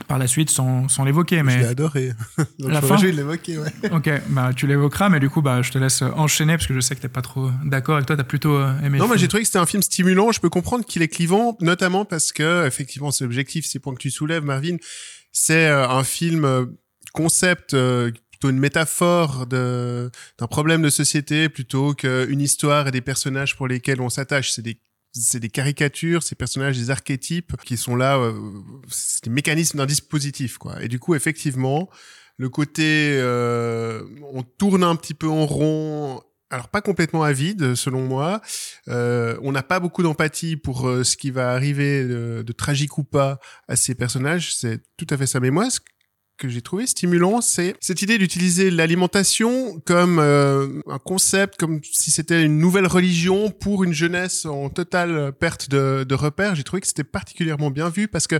par 0.07 0.17
la 0.17 0.27
suite 0.27 0.49
sans, 0.49 0.87
sans 0.89 1.03
l'évoquer. 1.03 1.41
Mais 1.43 1.53
Je 1.53 1.59
l'ai 1.59 1.65
adoré. 1.65 2.11
Donc, 2.59 2.71
La 2.71 2.81
je 2.81 2.85
fin 2.85 2.97
je 2.97 3.07
vais 3.07 3.11
l'évoquer, 3.11 3.57
ouais. 3.57 3.71
Ok, 3.91 4.09
bah 4.29 4.51
tu 4.55 4.67
l'évoqueras, 4.67 5.09
mais 5.09 5.19
du 5.19 5.29
coup, 5.29 5.41
bah 5.41 5.61
je 5.61 5.71
te 5.71 5.77
laisse 5.77 6.01
enchaîner 6.01 6.53
parce 6.55 6.67
que 6.67 6.73
je 6.73 6.79
sais 6.79 6.95
que 6.95 7.01
t'es 7.01 7.07
pas 7.09 7.21
trop 7.21 7.49
d'accord 7.63 7.95
avec 7.95 8.07
toi. 8.07 8.15
T'as 8.17 8.23
plutôt 8.23 8.55
euh, 8.55 8.73
aimé. 8.81 8.97
Non, 8.99 9.07
moi 9.07 9.17
j'ai 9.17 9.27
trouvé 9.27 9.43
que 9.43 9.47
c'était 9.47 9.59
un 9.59 9.65
film 9.65 9.81
stimulant. 9.81 10.31
Je 10.31 10.39
peux 10.39 10.49
comprendre 10.49 10.85
qu'il 10.85 11.01
est 11.01 11.07
clivant, 11.07 11.57
notamment 11.61 12.05
parce 12.05 12.31
que 12.31 12.65
effectivement, 12.67 13.11
c'est 13.11 13.25
objectif, 13.25 13.65
ces 13.65 13.79
points 13.79 13.93
que 13.93 13.99
tu 14.01 14.11
soulèves, 14.11 14.43
Marvin, 14.43 14.77
c'est 15.31 15.67
euh, 15.67 15.87
un 15.87 16.03
film 16.03 16.45
euh, 16.45 16.65
concept. 17.13 17.73
euh, 17.73 18.11
plutôt 18.31 18.49
une 18.49 18.59
métaphore 18.59 19.47
de 19.47 20.11
d'un 20.39 20.47
problème 20.47 20.81
de 20.81 20.89
société 20.89 21.47
plutôt 21.47 21.93
qu'une 21.93 22.41
histoire 22.41 22.85
et 22.89 22.91
des 22.91 22.99
personnages 22.99 23.55
pour 23.55 23.65
lesquels 23.65 24.01
on 24.01 24.09
s'attache 24.09 24.51
c'est 24.51 24.61
des 24.61 24.77
c'est 25.21 25.39
des 25.39 25.49
caricatures, 25.49 26.23
ces 26.23 26.35
personnages, 26.35 26.77
des 26.77 26.89
archétypes 26.89 27.55
qui 27.63 27.77
sont 27.77 27.95
là, 27.95 28.17
euh, 28.17 28.33
c'est 28.89 29.25
des 29.25 29.29
mécanismes 29.29 29.77
d'un 29.77 29.85
dispositif, 29.85 30.57
quoi. 30.57 30.81
Et 30.83 30.87
du 30.87 30.99
coup, 30.99 31.15
effectivement, 31.15 31.89
le 32.37 32.49
côté, 32.49 33.17
euh, 33.19 34.03
on 34.33 34.43
tourne 34.43 34.83
un 34.83 34.95
petit 34.95 35.13
peu 35.13 35.29
en 35.29 35.45
rond, 35.45 36.21
alors 36.49 36.67
pas 36.67 36.81
complètement 36.81 37.23
à 37.23 37.31
vide, 37.31 37.75
selon 37.75 38.01
moi. 38.01 38.41
Euh, 38.89 39.37
on 39.41 39.51
n'a 39.51 39.63
pas 39.63 39.79
beaucoup 39.79 40.03
d'empathie 40.03 40.57
pour 40.57 40.87
euh, 40.87 41.03
ce 41.03 41.15
qui 41.15 41.31
va 41.31 41.51
arriver 41.51 42.03
de, 42.03 42.51
tragique 42.51 42.97
ou 42.97 43.03
pas 43.03 43.39
à 43.67 43.75
ces 43.75 43.95
personnages, 43.95 44.55
c'est 44.55 44.81
tout 44.97 45.07
à 45.09 45.17
fait 45.17 45.27
ça. 45.27 45.39
Mais 45.39 45.49
moi, 45.49 45.69
ce 45.69 45.79
que 46.37 46.49
j'ai 46.49 46.61
trouvé 46.61 46.87
stimulant, 46.87 47.41
c'est 47.41 47.75
cette 47.79 48.01
idée 48.01 48.17
d'utiliser 48.17 48.71
l'alimentation 48.71 49.79
comme 49.85 50.19
euh, 50.19 50.81
un 50.87 50.99
concept, 50.99 51.57
comme 51.57 51.81
si 51.83 52.11
c'était 52.11 52.43
une 52.43 52.59
nouvelle 52.59 52.87
religion 52.87 53.51
pour 53.51 53.83
une 53.83 53.93
jeunesse 53.93 54.45
en 54.45 54.69
totale 54.69 55.31
perte 55.33 55.69
de, 55.69 56.05
de 56.07 56.15
repères. 56.15 56.55
J'ai 56.55 56.63
trouvé 56.63 56.81
que 56.81 56.87
c'était 56.87 57.03
particulièrement 57.03 57.71
bien 57.71 57.89
vu 57.89 58.07
parce 58.07 58.27
que 58.27 58.39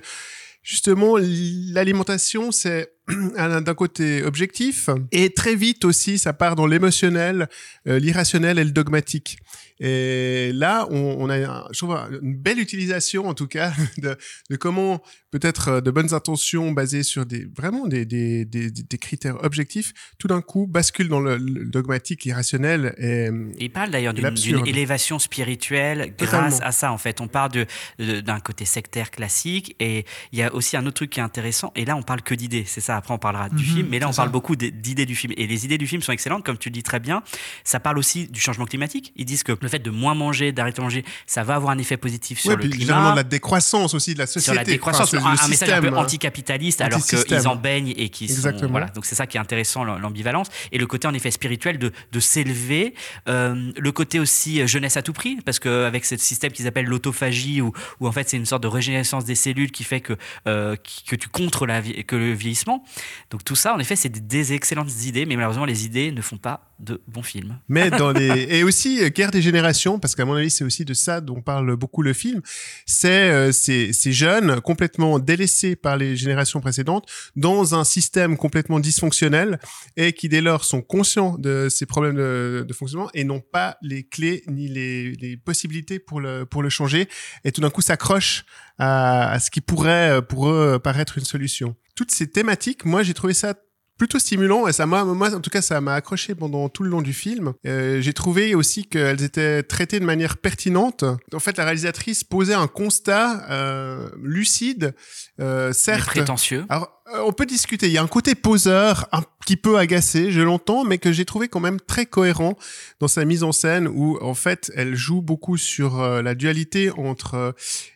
justement 0.63 1.15
l'alimentation 1.17 2.51
c'est 2.51 2.94
d'un 3.37 3.73
côté 3.75 4.23
objectif 4.23 4.89
et 5.11 5.29
très 5.33 5.55
vite 5.55 5.85
aussi 5.85 6.17
ça 6.17 6.33
part 6.33 6.55
dans 6.55 6.65
l'émotionnel, 6.67 7.47
euh, 7.87 7.99
l'irrationnel 7.99 8.57
et 8.59 8.63
le 8.63 8.71
dogmatique. 8.71 9.37
Et 9.81 10.51
là, 10.53 10.87
on, 10.89 11.17
on 11.19 11.29
a, 11.29 11.67
je 11.73 11.77
trouve, 11.79 11.97
une 12.21 12.33
belle 12.37 12.59
utilisation, 12.59 13.27
en 13.27 13.33
tout 13.33 13.47
cas, 13.47 13.73
de, 13.97 14.15
de 14.49 14.55
comment 14.55 15.01
peut-être 15.31 15.67
euh, 15.67 15.81
de 15.81 15.91
bonnes 15.91 16.13
intentions 16.13 16.71
basées 16.71 17.03
sur 17.03 17.25
des 17.25 17.45
vraiment 17.53 17.85
des, 17.85 18.05
des, 18.05 18.45
des, 18.45 18.71
des 18.71 18.97
critères 18.97 19.43
objectifs, 19.43 19.91
tout 20.17 20.29
d'un 20.29 20.39
coup 20.41 20.65
basculent 20.65 21.09
dans 21.09 21.19
le, 21.19 21.35
le 21.37 21.65
dogmatique, 21.65 22.23
l'irrationnel 22.23 22.95
et, 22.97 23.27
Il 23.59 23.69
parle 23.69 23.91
d'ailleurs 23.91 24.13
d'une 24.13 24.25
élévation 24.65 25.19
spirituelle 25.19 26.13
Totalement. 26.15 26.47
grâce 26.47 26.61
à 26.61 26.71
ça, 26.71 26.93
en 26.93 26.97
fait. 26.97 27.19
On 27.19 27.27
parle 27.27 27.51
de- 27.51 27.65
de- 27.99 28.21
d'un 28.21 28.39
côté 28.39 28.63
sectaire 28.63 29.11
classique 29.11 29.75
et 29.81 30.05
il 30.31 30.39
y 30.39 30.41
a 30.41 30.53
aussi 30.55 30.77
un 30.77 30.85
autre 30.85 30.95
truc 30.95 31.09
qui 31.09 31.19
est 31.19 31.23
intéressant. 31.23 31.73
Et 31.75 31.83
là, 31.83 31.97
on 31.97 32.01
parle 32.03 32.21
que 32.21 32.33
d'idées. 32.33 32.63
C'est 32.65 32.79
ça. 32.81 32.94
Après, 32.97 33.13
on 33.13 33.17
parlera 33.17 33.49
du 33.49 33.55
Mhm, 33.63 33.73
film. 33.75 33.87
Mais 33.89 33.99
là, 33.99 34.07
on 34.07 34.11
ça. 34.11 34.23
parle 34.23 34.31
beaucoup 34.31 34.55
d'idées 34.55 35.05
du 35.05 35.15
film. 35.15 35.33
Et 35.37 35.47
les 35.47 35.65
idées 35.65 35.77
du 35.77 35.87
film 35.87 36.01
sont 36.01 36.11
excellentes, 36.11 36.43
comme 36.45 36.57
tu 36.57 36.69
le 36.69 36.73
dis 36.73 36.83
très 36.83 36.99
bien. 36.99 37.23
Ça 37.63 37.79
parle 37.79 37.97
aussi 37.97 38.27
du 38.27 38.39
changement 38.39 38.65
climatique. 38.65 39.13
Ils 39.15 39.25
disent 39.25 39.43
que 39.43 39.53
le 39.59 39.67
fait 39.67 39.79
de 39.79 39.89
moins 39.91 40.13
manger, 40.15 40.51
d'arrêter 40.51 40.77
de 40.77 40.83
manger, 40.83 41.05
ça 41.27 41.43
va 41.43 41.55
avoir 41.55 41.71
un 41.71 41.77
effet 41.77 41.97
positif 41.97 42.39
sur 42.39 42.49
ouais, 42.49 42.55
le 42.55 42.61
puis 42.61 42.69
climat. 42.69 42.85
généralement 42.85 43.11
de 43.11 43.15
la 43.17 43.23
décroissance 43.23 43.93
aussi 43.93 44.13
de 44.13 44.19
la 44.19 44.27
société. 44.27 44.43
sur 44.45 44.53
la 44.53 44.63
décroissance, 44.63 45.13
Enfin, 45.13 45.35
un, 45.39 45.45
un 45.45 45.47
message 45.47 45.69
un 45.69 45.81
peu 45.81 45.87
hein. 45.89 45.97
anticapitaliste 45.97 46.81
alors 46.81 46.97
Anti-système. 46.99 47.39
qu'ils 47.39 47.47
en 47.47 47.55
baignent 47.55 47.93
et 47.97 48.09
qui 48.09 48.27
sont 48.27 48.35
Exactement. 48.35 48.71
voilà 48.71 48.87
donc 48.87 49.05
c'est 49.05 49.15
ça 49.15 49.27
qui 49.27 49.37
est 49.37 49.39
intéressant 49.39 49.83
l'am- 49.83 49.99
l'ambivalence 50.01 50.47
et 50.71 50.77
le 50.77 50.87
côté 50.87 51.07
en 51.07 51.13
effet 51.13 51.31
spirituel 51.31 51.77
de, 51.79 51.91
de 52.11 52.19
s'élever 52.19 52.93
euh, 53.27 53.71
le 53.77 53.91
côté 53.91 54.19
aussi 54.19 54.61
euh, 54.61 54.67
jeunesse 54.67 54.97
à 54.97 55.01
tout 55.01 55.13
prix 55.13 55.37
parce 55.45 55.59
que 55.59 55.85
avec 55.85 56.05
ce 56.05 56.15
système 56.17 56.51
qu'ils 56.51 56.67
appellent 56.67 56.85
l'autophagie 56.85 57.61
où, 57.61 57.73
où 57.99 58.07
en 58.07 58.11
fait 58.11 58.29
c'est 58.29 58.37
une 58.37 58.45
sorte 58.45 58.63
de 58.63 58.67
régénérescence 58.67 59.25
des 59.25 59.35
cellules 59.35 59.71
qui 59.71 59.83
fait 59.83 60.01
que 60.01 60.13
euh, 60.47 60.75
que 61.07 61.15
tu 61.15 61.27
contres 61.29 61.65
la 61.65 61.81
vie- 61.81 62.03
que 62.05 62.15
le 62.15 62.31
vieillissement 62.33 62.83
donc 63.29 63.43
tout 63.43 63.55
ça 63.55 63.73
en 63.73 63.79
effet 63.79 63.95
c'est 63.95 64.09
des, 64.09 64.53
excellentes 64.53 65.05
idées 65.05 65.25
mais 65.25 65.35
malheureusement 65.35 65.65
les 65.65 65.85
idées 65.85 66.11
ne 66.11 66.21
font 66.21 66.37
pas 66.37 66.71
de 66.79 67.01
bons 67.07 67.23
films 67.23 67.57
Mais 67.69 67.89
dans 67.89 68.11
les 68.11 68.47
et 68.49 68.63
aussi 68.63 69.01
euh, 69.01 69.09
guerre 69.09 69.31
des 69.31 69.41
générations 69.41 69.99
parce 69.99 70.15
qu'à 70.15 70.25
mon 70.25 70.33
avis 70.33 70.49
c'est 70.49 70.63
aussi 70.63 70.85
de 70.85 70.93
ça 70.93 71.21
dont 71.21 71.41
parle 71.41 71.75
beaucoup 71.75 72.01
le 72.01 72.13
film. 72.13 72.41
C'est 72.85 73.29
euh, 73.29 73.51
ces, 73.51 73.93
ces 73.93 74.11
jeunes 74.11 74.59
complètement 74.61 75.19
délaissés 75.19 75.75
par 75.75 75.95
les 75.95 76.17
générations 76.17 76.59
précédentes 76.59 77.07
dans 77.35 77.75
un 77.75 77.83
système 77.83 78.35
complètement 78.35 78.79
dysfonctionnel 78.79 79.59
et 79.95 80.13
qui 80.13 80.27
dès 80.27 80.41
lors 80.41 80.65
sont 80.65 80.81
conscients 80.81 81.37
de 81.37 81.67
ces 81.69 81.85
problèmes 81.85 82.15
de, 82.15 82.65
de 82.67 82.73
fonctionnement 82.73 83.09
et 83.13 83.23
n'ont 83.23 83.39
pas 83.41 83.77
les 83.81 84.03
clés 84.03 84.43
ni 84.47 84.67
les, 84.67 85.13
les 85.13 85.37
possibilités 85.37 85.99
pour 85.99 86.19
le 86.19 86.45
pour 86.45 86.63
le 86.63 86.69
changer 86.69 87.07
et 87.43 87.51
tout 87.51 87.61
d'un 87.61 87.69
coup 87.69 87.81
s'accrochent 87.81 88.45
à, 88.77 89.31
à 89.31 89.39
ce 89.39 89.51
qui 89.51 89.61
pourrait 89.61 90.17
euh, 90.17 90.21
pour 90.21 90.49
eux 90.49 90.79
paraître 90.79 91.17
une 91.17 91.25
solution. 91.25 91.75
Toutes 91.95 92.11
ces 92.11 92.29
thématiques, 92.29 92.85
moi 92.85 93.03
j'ai 93.03 93.13
trouvé 93.13 93.33
ça 93.33 93.55
plutôt 93.97 94.19
stimulant 94.19 94.67
et 94.67 94.73
ça 94.73 94.85
m'a 94.85 95.05
moi 95.05 95.33
en 95.33 95.39
tout 95.39 95.49
cas 95.49 95.61
ça 95.61 95.79
m'a 95.79 95.95
accroché 95.95 96.35
pendant 96.35 96.69
tout 96.69 96.83
le 96.83 96.89
long 96.89 97.01
du 97.01 97.13
film. 97.13 97.53
Euh, 97.65 98.01
j'ai 98.01 98.13
trouvé 98.13 98.55
aussi 98.55 98.85
qu'elles 98.85 99.23
étaient 99.23 99.63
traitées 99.63 99.99
de 99.99 100.05
manière 100.05 100.37
pertinente. 100.37 101.05
En 101.33 101.39
fait 101.39 101.57
la 101.57 101.63
réalisatrice 101.63 102.23
posait 102.23 102.53
un 102.53 102.67
constat 102.67 103.49
euh, 103.49 104.09
lucide 104.21 104.93
euh, 105.39 105.67
mais 105.67 105.73
certes 105.73 106.05
prétentieux. 106.07 106.65
Alors, 106.69 106.94
on 107.13 107.31
peut 107.33 107.45
discuter. 107.45 107.87
Il 107.87 107.93
y 107.93 107.97
a 107.97 108.03
un 108.03 108.07
côté 108.07 108.35
poseur 108.35 109.07
un 109.11 109.21
petit 109.39 109.57
peu 109.57 109.77
agacé, 109.77 110.31
je 110.31 110.41
l'entends, 110.41 110.83
mais 110.83 110.97
que 110.97 111.11
j'ai 111.11 111.25
trouvé 111.25 111.47
quand 111.47 111.59
même 111.59 111.79
très 111.79 112.05
cohérent 112.05 112.57
dans 112.99 113.07
sa 113.07 113.25
mise 113.25 113.43
en 113.43 113.51
scène 113.51 113.87
où, 113.87 114.17
en 114.21 114.33
fait, 114.33 114.71
elle 114.75 114.95
joue 114.95 115.21
beaucoup 115.21 115.57
sur 115.57 116.01
euh, 116.01 116.21
la 116.21 116.33
dualité 116.33 116.89
entre 116.91 117.35
euh, 117.35 117.51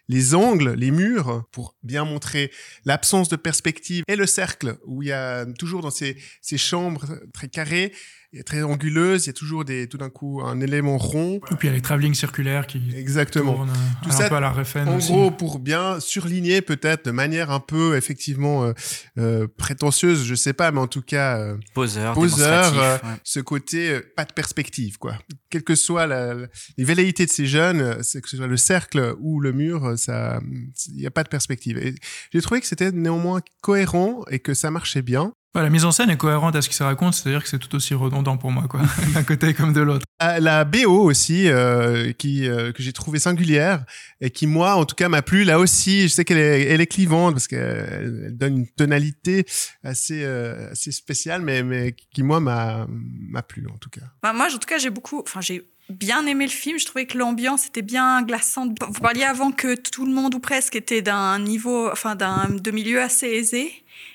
les 0.07 0.36
angles, 0.36 0.74
les 0.74 0.91
murs, 0.91 1.45
pour 1.51 1.76
bien 1.84 2.05
montrer 2.05 2.51
l'absence 2.86 3.30
de 3.30 3.36
perspective, 3.36 4.03
et 4.07 4.16
le 4.16 4.26
cercle, 4.26 4.78
où 4.86 5.01
il 5.01 5.10
y 5.10 5.12
a 5.12 5.45
toujours 5.57 5.82
dans 5.82 5.91
ces, 5.91 6.18
ces 6.41 6.57
chambres 6.57 7.05
très 7.34 7.47
carrées, 7.47 7.91
et 8.32 8.43
très 8.43 8.61
anguleuses, 8.61 9.25
il 9.25 9.27
y 9.27 9.30
a 9.32 9.34
toujours 9.34 9.65
des, 9.65 9.88
tout 9.88 9.97
d'un 9.97 10.09
coup 10.09 10.41
un 10.43 10.59
élément 10.61 10.97
rond. 10.97 11.39
Et 11.51 11.55
puis 11.55 11.67
il 11.67 11.71
y 11.71 11.73
a 11.73 11.75
les 11.75 11.82
travelling 11.82 12.13
circulaires 12.13 12.67
qui 12.67 12.82
Exactement. 12.95 13.53
tournent 13.55 13.69
euh, 13.71 14.03
Tout 14.03 14.09
un 14.09 14.13
ça, 14.13 14.30
peu 14.30 14.36
à 14.36 14.39
la 14.39 14.51
Refn 14.51 14.88
en 14.88 14.97
aussi. 14.97 15.11
gros, 15.11 15.32
pour 15.32 15.59
bien 15.59 15.99
surligner 15.99 16.61
peut-être 16.61 17.05
de 17.05 17.11
manière 17.11 17.49
un 17.51 17.59
peu 17.59 17.97
effectivement 17.97 18.65
euh, 18.65 18.73
euh, 19.17 19.47
prétentieuse, 19.57 20.23
je 20.25 20.36
sais 20.36 20.53
pas, 20.53 20.71
mais 20.71 20.80
en 20.80 20.88
tout 20.88 21.01
cas 21.01 21.39
euh, 21.39 21.57
Poseur, 21.73 22.13
poseur, 22.13 22.77
euh, 22.77 22.95
ouais. 22.97 23.15
ce 23.23 23.39
côté 23.39 23.89
euh, 23.91 24.01
pas 24.15 24.25
de 24.25 24.34
perspective, 24.34 24.97
quoi. 24.97 25.17
Quelle 25.49 25.63
que 25.63 25.75
soit 25.75 26.05
la, 26.05 26.34
la- 26.36 26.47
les 26.77 26.84
velléités 26.84 27.25
de 27.25 27.32
ces 27.32 27.47
jeunes, 27.47 27.82
euh, 27.82 27.95
c'est 28.03 28.21
que 28.21 28.30
ce 28.30 28.38
soit 28.38 28.47
le 28.47 28.57
cercle 28.57 29.15
ou 29.19 29.39
le 29.41 29.51
mur, 29.53 29.93
ça, 29.97 30.39
il 30.88 30.95
n'y 30.97 31.05
a 31.07 31.11
pas 31.11 31.23
de 31.23 31.30
perspective. 31.30 31.77
Et 31.80 31.95
j'ai 32.32 32.41
trouvé 32.41 32.61
que 32.61 32.67
c'était 32.67 32.91
néanmoins 32.91 33.41
cohérent 33.61 34.23
et 34.30 34.39
que 34.39 34.53
ça 34.53 34.69
marchait 34.71 35.01
bien. 35.01 35.34
Ouais, 35.56 35.64
la 35.64 35.72
mise 35.72 35.84
en 35.84 35.91
scène 35.91 36.12
est 36.12 36.18
cohérente 36.18 36.56
à 36.56 36.62
ce 36.62 36.70
qu'il 36.70 36.76
se 36.76 36.84
raconte, 36.84 37.16
c'est-à-dire 37.16 37.41
que 37.41 37.50
c'est 37.50 37.58
tout 37.58 37.76
aussi 37.76 37.95
redondant 37.95 38.38
pour 38.38 38.52
moi, 38.52 38.66
quoi, 38.70 38.82
d'un 39.16 39.24
côté 39.24 39.56
comme 39.56 39.74
de 39.74 39.82
l'autre. 39.82 40.06
Ah, 40.20 40.39
La 40.39 40.64
BO 40.64 41.02
aussi, 41.02 41.47
euh, 41.47 42.12
qui 42.14 42.47
euh, 42.47 42.72
que 42.72 42.84
j'ai 42.84 42.93
trouvé 42.93 43.18
singulière 43.18 43.84
et 44.22 44.30
qui 44.30 44.45
moi, 44.45 44.76
en 44.76 44.86
tout 44.86 44.93
cas, 44.93 45.10
m'a 45.10 45.24
plu. 45.24 45.45
Là 45.45 45.58
aussi, 45.58 46.04
je 46.04 46.08
sais 46.10 46.24
qu'elle 46.24 46.38
est, 46.38 46.66
elle 46.66 46.82
est 46.82 46.88
clivante 46.88 47.34
parce 47.34 47.47
qu'elle 47.47 48.26
elle 48.28 48.38
donne 48.38 48.58
une 48.58 48.68
tonalité 48.68 49.45
assez 49.84 50.24
euh, 50.24 50.70
assez 50.72 50.91
spéciale, 50.91 51.41
mais 51.41 51.64
mais 51.64 51.95
qui 52.14 52.22
moi 52.22 52.39
m'a 52.39 52.86
m'a 52.88 53.41
plu 53.41 53.68
en 53.74 53.78
tout 53.78 53.89
cas. 53.89 54.06
Bah, 54.22 54.34
moi, 54.34 54.50
en 54.54 54.58
tout 54.58 54.68
cas, 54.68 54.78
j'ai 54.78 54.91
beaucoup. 54.91 55.20
Enfin, 55.20 55.41
j'ai 55.41 55.68
bien 55.89 56.28
aimé 56.28 56.45
le 56.45 56.52
film. 56.52 56.78
Je 56.78 56.86
trouvais 56.86 57.08
que 57.08 57.18
l'ambiance 57.18 57.66
était 57.66 57.82
bien 57.82 58.22
glaçante. 58.22 58.78
Vous 58.88 59.02
parliez 59.02 59.24
avant 59.24 59.52
que 59.52 59.74
tout 59.74 60.06
le 60.06 60.12
monde 60.12 60.36
ou 60.36 60.39
presque 60.39 60.76
était 60.76 61.02
d'un 61.02 61.39
niveau, 61.39 61.89
enfin, 61.91 62.16
d'un 62.16 62.50
de 62.50 62.70
milieu 62.70 63.02
assez 63.02 63.26
aisé. 63.26 63.72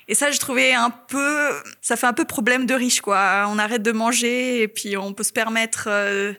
Et 0.07 0.15
ça, 0.15 0.31
j'ai 0.31 0.37
trouvé 0.37 0.73
un 0.73 0.89
peu. 0.89 1.49
Ça 1.81 1.95
fait 1.95 2.07
un 2.07 2.13
peu 2.13 2.25
problème 2.25 2.65
de 2.65 2.73
riche, 2.73 3.01
quoi. 3.01 3.45
On 3.49 3.57
arrête 3.57 3.81
de 3.81 3.91
manger 3.91 4.61
et 4.61 4.67
puis 4.67 4.97
on 4.97 5.13
peut 5.13 5.23
se 5.23 5.33
permettre. 5.33 5.87
euh, 5.87 6.33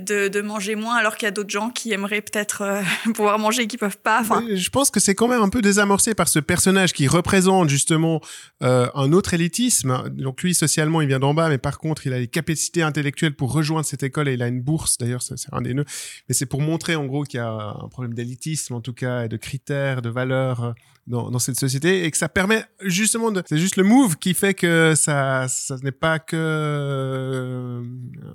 de, 0.00 0.40
manger 0.40 0.74
moins 0.74 0.96
alors 0.96 1.16
qu'il 1.16 1.26
y 1.26 1.28
a 1.28 1.30
d'autres 1.30 1.50
gens 1.50 1.70
qui 1.70 1.92
aimeraient 1.92 2.20
peut-être 2.20 2.62
euh, 2.62 2.82
pouvoir 3.14 3.38
manger 3.38 3.62
et 3.62 3.66
qui 3.66 3.78
peuvent 3.78 3.98
pas. 3.98 4.22
Je 4.52 4.68
pense 4.70 4.90
que 4.90 5.00
c'est 5.00 5.14
quand 5.14 5.28
même 5.28 5.42
un 5.42 5.48
peu 5.48 5.62
désamorcé 5.62 6.14
par 6.14 6.28
ce 6.28 6.38
personnage 6.38 6.92
qui 6.92 7.06
représente 7.06 7.68
justement 7.68 8.20
euh, 8.62 8.88
un 8.94 9.12
autre 9.12 9.34
élitisme. 9.34 10.10
Donc 10.10 10.42
lui, 10.42 10.54
socialement, 10.54 11.00
il 11.00 11.08
vient 11.08 11.20
d'en 11.20 11.34
bas, 11.34 11.48
mais 11.48 11.58
par 11.58 11.78
contre, 11.78 12.06
il 12.06 12.12
a 12.12 12.18
les 12.18 12.28
capacités 12.28 12.82
intellectuelles 12.82 13.36
pour 13.36 13.52
rejoindre 13.52 13.86
cette 13.86 14.02
école 14.02 14.28
et 14.28 14.34
il 14.34 14.42
a 14.42 14.48
une 14.48 14.60
bourse. 14.60 14.98
D'ailleurs, 14.98 15.22
c'est 15.22 15.36
un 15.52 15.62
des 15.62 15.74
nœuds. 15.74 15.86
Mais 16.28 16.34
c'est 16.34 16.46
pour 16.46 16.60
montrer 16.60 16.96
en 16.96 17.06
gros 17.06 17.22
qu'il 17.24 17.38
y 17.38 17.42
a 17.42 17.48
un 17.48 17.88
problème 17.88 18.14
d'élitisme, 18.14 18.74
en 18.74 18.80
tout 18.80 18.94
cas, 18.94 19.24
et 19.24 19.28
de 19.28 19.36
critères, 19.36 20.02
de 20.02 20.08
valeurs 20.08 20.74
dans, 21.06 21.38
cette 21.38 21.58
société 21.58 22.04
et 22.04 22.10
que 22.10 22.16
ça 22.16 22.28
permet 22.28 22.64
justement 22.80 23.30
de... 23.30 23.42
C'est 23.46 23.58
juste 23.58 23.76
le 23.76 23.84
move 23.84 24.16
qui 24.16 24.34
fait 24.34 24.54
que 24.54 24.94
ça, 24.96 25.46
ça 25.48 25.76
n'est 25.82 25.92
pas 25.92 26.18
que 26.18 26.36
euh, 26.36 27.82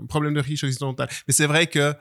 un 0.01 0.05
problème 0.05 0.33
de 0.33 0.39
riche 0.39 0.63
occidental. 0.63 1.09
Mais 1.27 1.33
c'est 1.33 1.47
vrai 1.47 1.67
que 1.67 1.93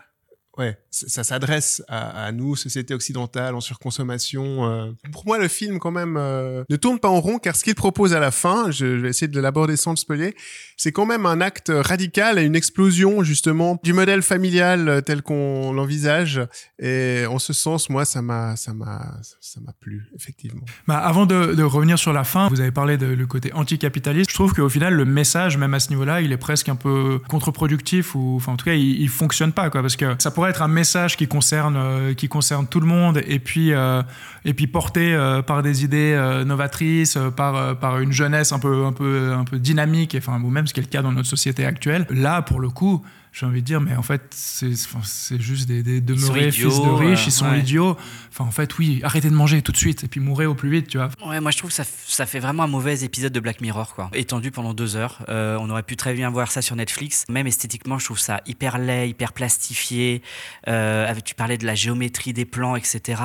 Ouais, 0.59 0.77
ça 0.91 1.23
s'adresse 1.23 1.85
à, 1.87 2.25
à 2.25 2.33
nous, 2.33 2.57
société 2.57 2.93
occidentale, 2.93 3.55
en 3.55 3.61
surconsommation. 3.61 4.69
euh. 4.69 4.91
Pour 5.13 5.25
moi, 5.25 5.39
le 5.39 5.47
film, 5.47 5.79
quand 5.79 5.93
même, 5.93 6.17
euh, 6.17 6.65
ne 6.69 6.75
tourne 6.77 6.99
pas 6.99 7.09
en 7.09 7.21
rond, 7.21 7.39
car 7.39 7.55
ce 7.55 7.63
qu'il 7.63 7.77
propose 7.77 8.13
à 8.13 8.19
la 8.19 8.33
fin, 8.33 8.73
je, 8.73 8.97
je 8.97 9.03
vais 9.03 9.11
essayer 9.11 9.29
de 9.29 9.41
l'aborder 9.41 9.77
sans 9.77 9.93
le 9.93 9.97
spoiler, 9.97 10.35
c'est 10.77 10.91
quand 10.91 11.07
même 11.07 11.27
un 11.27 11.41
acte 11.41 11.71
radical 11.73 12.41
et 12.41 12.43
une 12.43 12.57
explosion, 12.57 13.23
justement, 13.23 13.79
du 13.85 13.93
modèle 13.93 14.21
familial 14.23 14.89
euh, 14.89 15.01
tel 15.01 15.23
qu'on 15.23 15.73
l'envisage. 15.73 16.41
Et 16.81 17.25
en 17.31 17.39
ce 17.39 17.53
sens, 17.53 17.89
moi, 17.89 18.05
ça 18.05 18.21
m'a, 18.21 18.57
ça 18.57 18.75
m'a, 18.75 19.17
ça 19.41 19.61
m'a 19.61 19.73
plu, 19.79 20.09
effectivement. 20.17 20.65
Bah, 20.89 20.99
avant 20.99 21.25
de, 21.27 21.55
de 21.55 21.63
revenir 21.63 22.01
sur 22.01 22.13
la 22.13 22.25
fin, 22.25 22.49
vous 22.49 22.61
avez 22.61 22.73
parlé 22.73 22.97
de 22.97 23.07
le 23.07 23.27
côté 23.29 23.53
anticapitaliste. 23.53 24.31
Je 24.31 24.35
trouve 24.35 24.55
qu'au 24.55 24.69
final, 24.69 24.95
le 24.95 25.05
message, 25.05 25.57
même 25.57 25.75
à 25.75 25.79
ce 25.79 25.91
niveau-là, 25.91 26.21
il 26.21 26.33
est 26.33 26.37
presque 26.37 26.69
un 26.69 26.77
peu 26.77 27.21
contre-productif 27.29 28.17
ou, 28.17 28.35
enfin, 28.37 28.55
en 28.55 28.57
tout 28.57 28.65
cas, 28.65 28.75
il, 28.75 29.01
il 29.01 29.09
fonctionne 29.09 29.53
pas, 29.53 29.71
quoi, 29.71 29.83
parce 29.83 29.95
que 29.95 30.17
ça 30.19 30.33
pourrait 30.33 30.48
être 30.49 30.63
un 30.63 30.69
message 30.69 31.17
qui 31.17 31.27
concerne, 31.27 31.77
euh, 31.77 32.15
qui 32.15 32.29
concerne 32.29 32.67
tout 32.67 32.81
le 32.81 32.87
monde 32.87 33.21
et 33.27 33.39
puis, 33.39 33.73
euh, 33.73 34.03
et 34.45 34.55
puis 34.55 34.67
porté 34.67 35.15
euh, 35.15 35.43
par 35.43 35.63
des 35.63 35.85
idées 35.85 36.17
novatrices, 36.47 37.19
par, 37.37 37.79
par 37.79 37.99
une 38.01 38.13
jeunesse 38.13 38.53
un 38.53 38.59
peu, 38.59 38.85
un 38.85 38.93
peu, 38.93 39.33
un 39.33 39.45
peu 39.45 39.59
dynamique, 39.59 40.17
enfin, 40.19 40.41
ou 40.43 40.51
même 40.51 40.67
ce 40.67 40.75
qui 40.75 40.81
est 40.81 40.83
le 40.83 40.89
cas 40.89 41.03
dans 41.03 41.13
notre 41.13 41.29
société 41.29 41.65
actuelle. 41.65 42.07
Là, 42.11 42.43
pour 42.43 42.61
le 42.61 42.69
coup, 42.69 43.05
j'ai 43.39 43.47
envie 43.47 43.61
de 43.61 43.67
dire, 43.67 43.81
mais 43.81 43.95
en 43.95 44.03
fait, 44.03 44.23
c'est 44.33 45.41
juste 45.41 45.69
des, 45.69 45.83
des 45.85 45.99
sont 46.19 46.33
demeurés 46.33 46.49
idiots, 46.49 46.71
fils 46.71 46.81
de 46.81 46.89
riches, 46.89 47.21
euh, 47.21 47.25
ils 47.27 47.33
sont 47.33 47.49
ouais. 47.49 47.61
idiots. 47.61 47.97
Enfin, 48.31 48.45
en 48.45 48.51
fait, 48.51 48.77
oui, 48.79 49.01
arrêtez 49.05 49.31
de 49.31 49.35
manger 49.35 49.63
tout 49.63 49.71
de 49.71 49.77
suite 49.77 50.03
et 50.03 50.09
puis 50.09 50.19
mourrez 50.19 50.47
au 50.47 50.55
plus 50.57 50.71
vite, 50.71 50.89
tu 50.89 50.99
vois. 50.99 51.09
Ouais, 51.25 51.41
moi 51.41 51.53
je 51.53 51.59
trouve 51.59 51.71
que 51.71 51.77
ça, 51.77 51.85
ça 51.85 52.27
fait 52.27 52.41
vraiment 52.41 52.65
un 52.65 52.69
mauvais 52.69 53.05
épisode 53.05 53.33
de 53.33 53.39
Black 53.39 53.61
Mirror, 53.61 53.95
quoi. 53.95 54.11
Étendu 54.13 54.51
pendant 54.51 54.75
deux 54.75 54.97
heures. 54.97 55.21
Euh, 55.29 55.57
on 55.61 55.71
aurait 55.71 55.85
pu 55.85 55.97
très 55.97 56.15
bien 56.15 56.31
voir 56.31 56.51
ça 56.51 56.63
sur 56.63 56.75
Netflix. 56.75 57.25
Même 57.29 57.47
esthétiquement, 57.47 57.99
je 58.01 58.07
trouve 58.07 58.19
ça 58.19 58.41
hyper 58.45 58.79
laid, 58.79 59.09
hyper 59.09 59.33
plastifié. 59.33 60.23
Euh, 60.67 61.09
avec- 61.09 61.23
tu 61.23 61.37
parlais 61.37 61.59
de 61.59 61.67
la 61.67 61.77
géométrie 61.77 62.33
des 62.33 62.45
plans, 62.45 62.75
etc. 62.75 63.23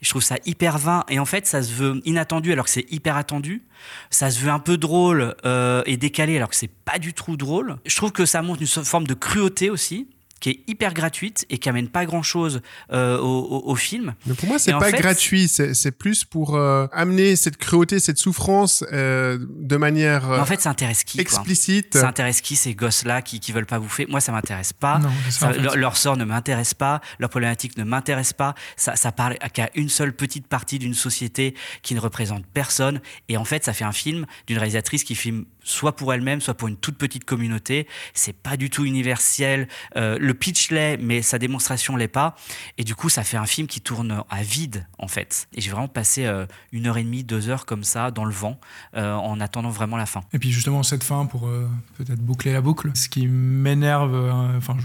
Je 0.00 0.08
trouve 0.08 0.22
ça 0.22 0.36
hyper 0.46 0.78
vain. 0.78 1.04
Et 1.10 1.18
en 1.18 1.26
fait, 1.26 1.46
ça 1.46 1.62
se 1.62 1.72
veut 1.72 2.00
inattendu 2.06 2.52
alors 2.52 2.64
que 2.64 2.70
c'est 2.70 2.90
hyper 2.90 3.16
attendu. 3.16 3.62
Ça 4.10 4.30
se 4.30 4.38
veut 4.38 4.50
un 4.50 4.60
peu 4.60 4.76
drôle 4.76 5.34
euh, 5.44 5.82
et 5.86 5.96
décalé 5.96 6.36
alors 6.36 6.48
que 6.48 6.54
c'est 6.56 6.70
pas 6.70 6.98
du 7.00 7.12
tout 7.14 7.36
drôle. 7.36 7.78
Je 7.84 7.96
trouve 7.96 8.12
que 8.12 8.24
ça 8.24 8.40
montre 8.40 8.62
une 8.62 8.68
forme 8.68 9.06
de 9.06 9.14
cruauté 9.14 9.41
aussi 9.70 10.08
qui 10.40 10.50
est 10.50 10.60
hyper 10.66 10.92
gratuite 10.92 11.46
et 11.50 11.58
qui 11.58 11.68
amène 11.68 11.86
pas 11.86 12.04
grand 12.04 12.24
chose 12.24 12.62
au, 12.90 12.96
au- 12.96 13.62
au 13.70 13.76
film. 13.76 14.12
Mais 14.26 14.34
pour 14.34 14.48
moi, 14.48 14.58
c'est 14.58 14.72
pas 14.72 14.90
fait, 14.90 14.98
gratuit, 14.98 15.46
c'est 15.46 15.92
plus 15.92 16.24
pour 16.24 16.56
euh, 16.56 16.88
amener 16.90 17.36
cette 17.36 17.56
cruauté, 17.58 18.00
cette 18.00 18.18
souffrance 18.18 18.82
euh, 18.92 19.38
de 19.40 19.76
manière 19.76 20.28
euh, 20.28 20.40
en 20.40 20.44
fait, 20.44 20.60
ça 20.60 20.70
intéresse 20.70 21.04
qui 21.04 21.18
quoi? 21.18 21.22
explicite. 21.22 21.94
Ça 21.96 22.08
intéresse 22.08 22.40
qui 22.40 22.56
ces 22.56 22.74
gosses-là 22.74 23.22
qui, 23.22 23.38
qui 23.38 23.52
veulent 23.52 23.66
pas 23.66 23.78
bouffer 23.78 24.04
Moi, 24.06 24.20
ça 24.20 24.32
m'intéresse 24.32 24.72
pas. 24.72 24.98
Non, 24.98 25.10
ça, 25.30 25.46
en 25.46 25.52
Ça- 25.52 25.52
fait. 25.54 25.60
leur, 25.60 25.76
leur 25.76 25.96
sort 25.96 26.16
ne 26.16 26.24
m'intéresse 26.24 26.74
pas. 26.74 27.00
Leur 27.20 27.30
problématique 27.30 27.76
ne 27.78 27.84
m'intéresse 27.84 28.32
pas. 28.32 28.56
Ça, 28.76 28.96
ça 28.96 29.12
parle 29.12 29.36
qu'à 29.52 29.70
une 29.76 29.88
seule 29.90 30.12
petite 30.12 30.48
partie 30.48 30.80
d'une 30.80 30.94
société 30.94 31.54
qui 31.82 31.94
ne 31.94 32.00
représente 32.00 32.44
personne. 32.46 33.00
Et 33.28 33.36
en 33.36 33.44
fait, 33.44 33.64
ça 33.64 33.72
fait 33.74 33.84
un 33.84 33.92
film 33.92 34.26
d'une 34.48 34.58
réalisatrice 34.58 35.04
qui 35.04 35.14
filme 35.14 35.44
soit 35.64 35.96
pour 35.96 36.12
elle-même, 36.12 36.40
soit 36.40 36.54
pour 36.54 36.68
une 36.68 36.76
toute 36.76 36.96
petite 36.96 37.24
communauté. 37.24 37.86
C'est 38.14 38.36
pas 38.36 38.56
du 38.56 38.70
tout 38.70 38.84
universel. 38.84 39.68
Euh, 39.96 40.18
le 40.20 40.34
pitch 40.34 40.70
l'est, 40.70 40.96
mais 40.98 41.22
sa 41.22 41.38
démonstration 41.38 41.96
l'est 41.96 42.08
pas. 42.08 42.34
Et 42.78 42.84
du 42.84 42.94
coup, 42.94 43.08
ça 43.08 43.24
fait 43.24 43.36
un 43.36 43.46
film 43.46 43.66
qui 43.66 43.80
tourne 43.80 44.24
à 44.28 44.42
vide, 44.42 44.86
en 44.98 45.08
fait. 45.08 45.48
Et 45.54 45.60
j'ai 45.60 45.70
vraiment 45.70 45.88
passé 45.88 46.26
euh, 46.26 46.46
une 46.72 46.86
heure 46.86 46.98
et 46.98 47.04
demie, 47.04 47.24
deux 47.24 47.48
heures 47.48 47.66
comme 47.66 47.84
ça, 47.84 48.10
dans 48.10 48.24
le 48.24 48.32
vent, 48.32 48.58
euh, 48.96 49.14
en 49.14 49.40
attendant 49.40 49.70
vraiment 49.70 49.96
la 49.96 50.06
fin. 50.06 50.22
Et 50.32 50.38
puis 50.38 50.50
justement, 50.52 50.82
cette 50.82 51.04
fin, 51.04 51.26
pour 51.26 51.48
peut-être 51.96 52.20
boucler 52.20 52.52
la 52.52 52.60
boucle, 52.60 52.90
ce 52.94 53.08
qui 53.08 53.26
m'énerve, 53.26 54.14
enfin, 54.56 54.76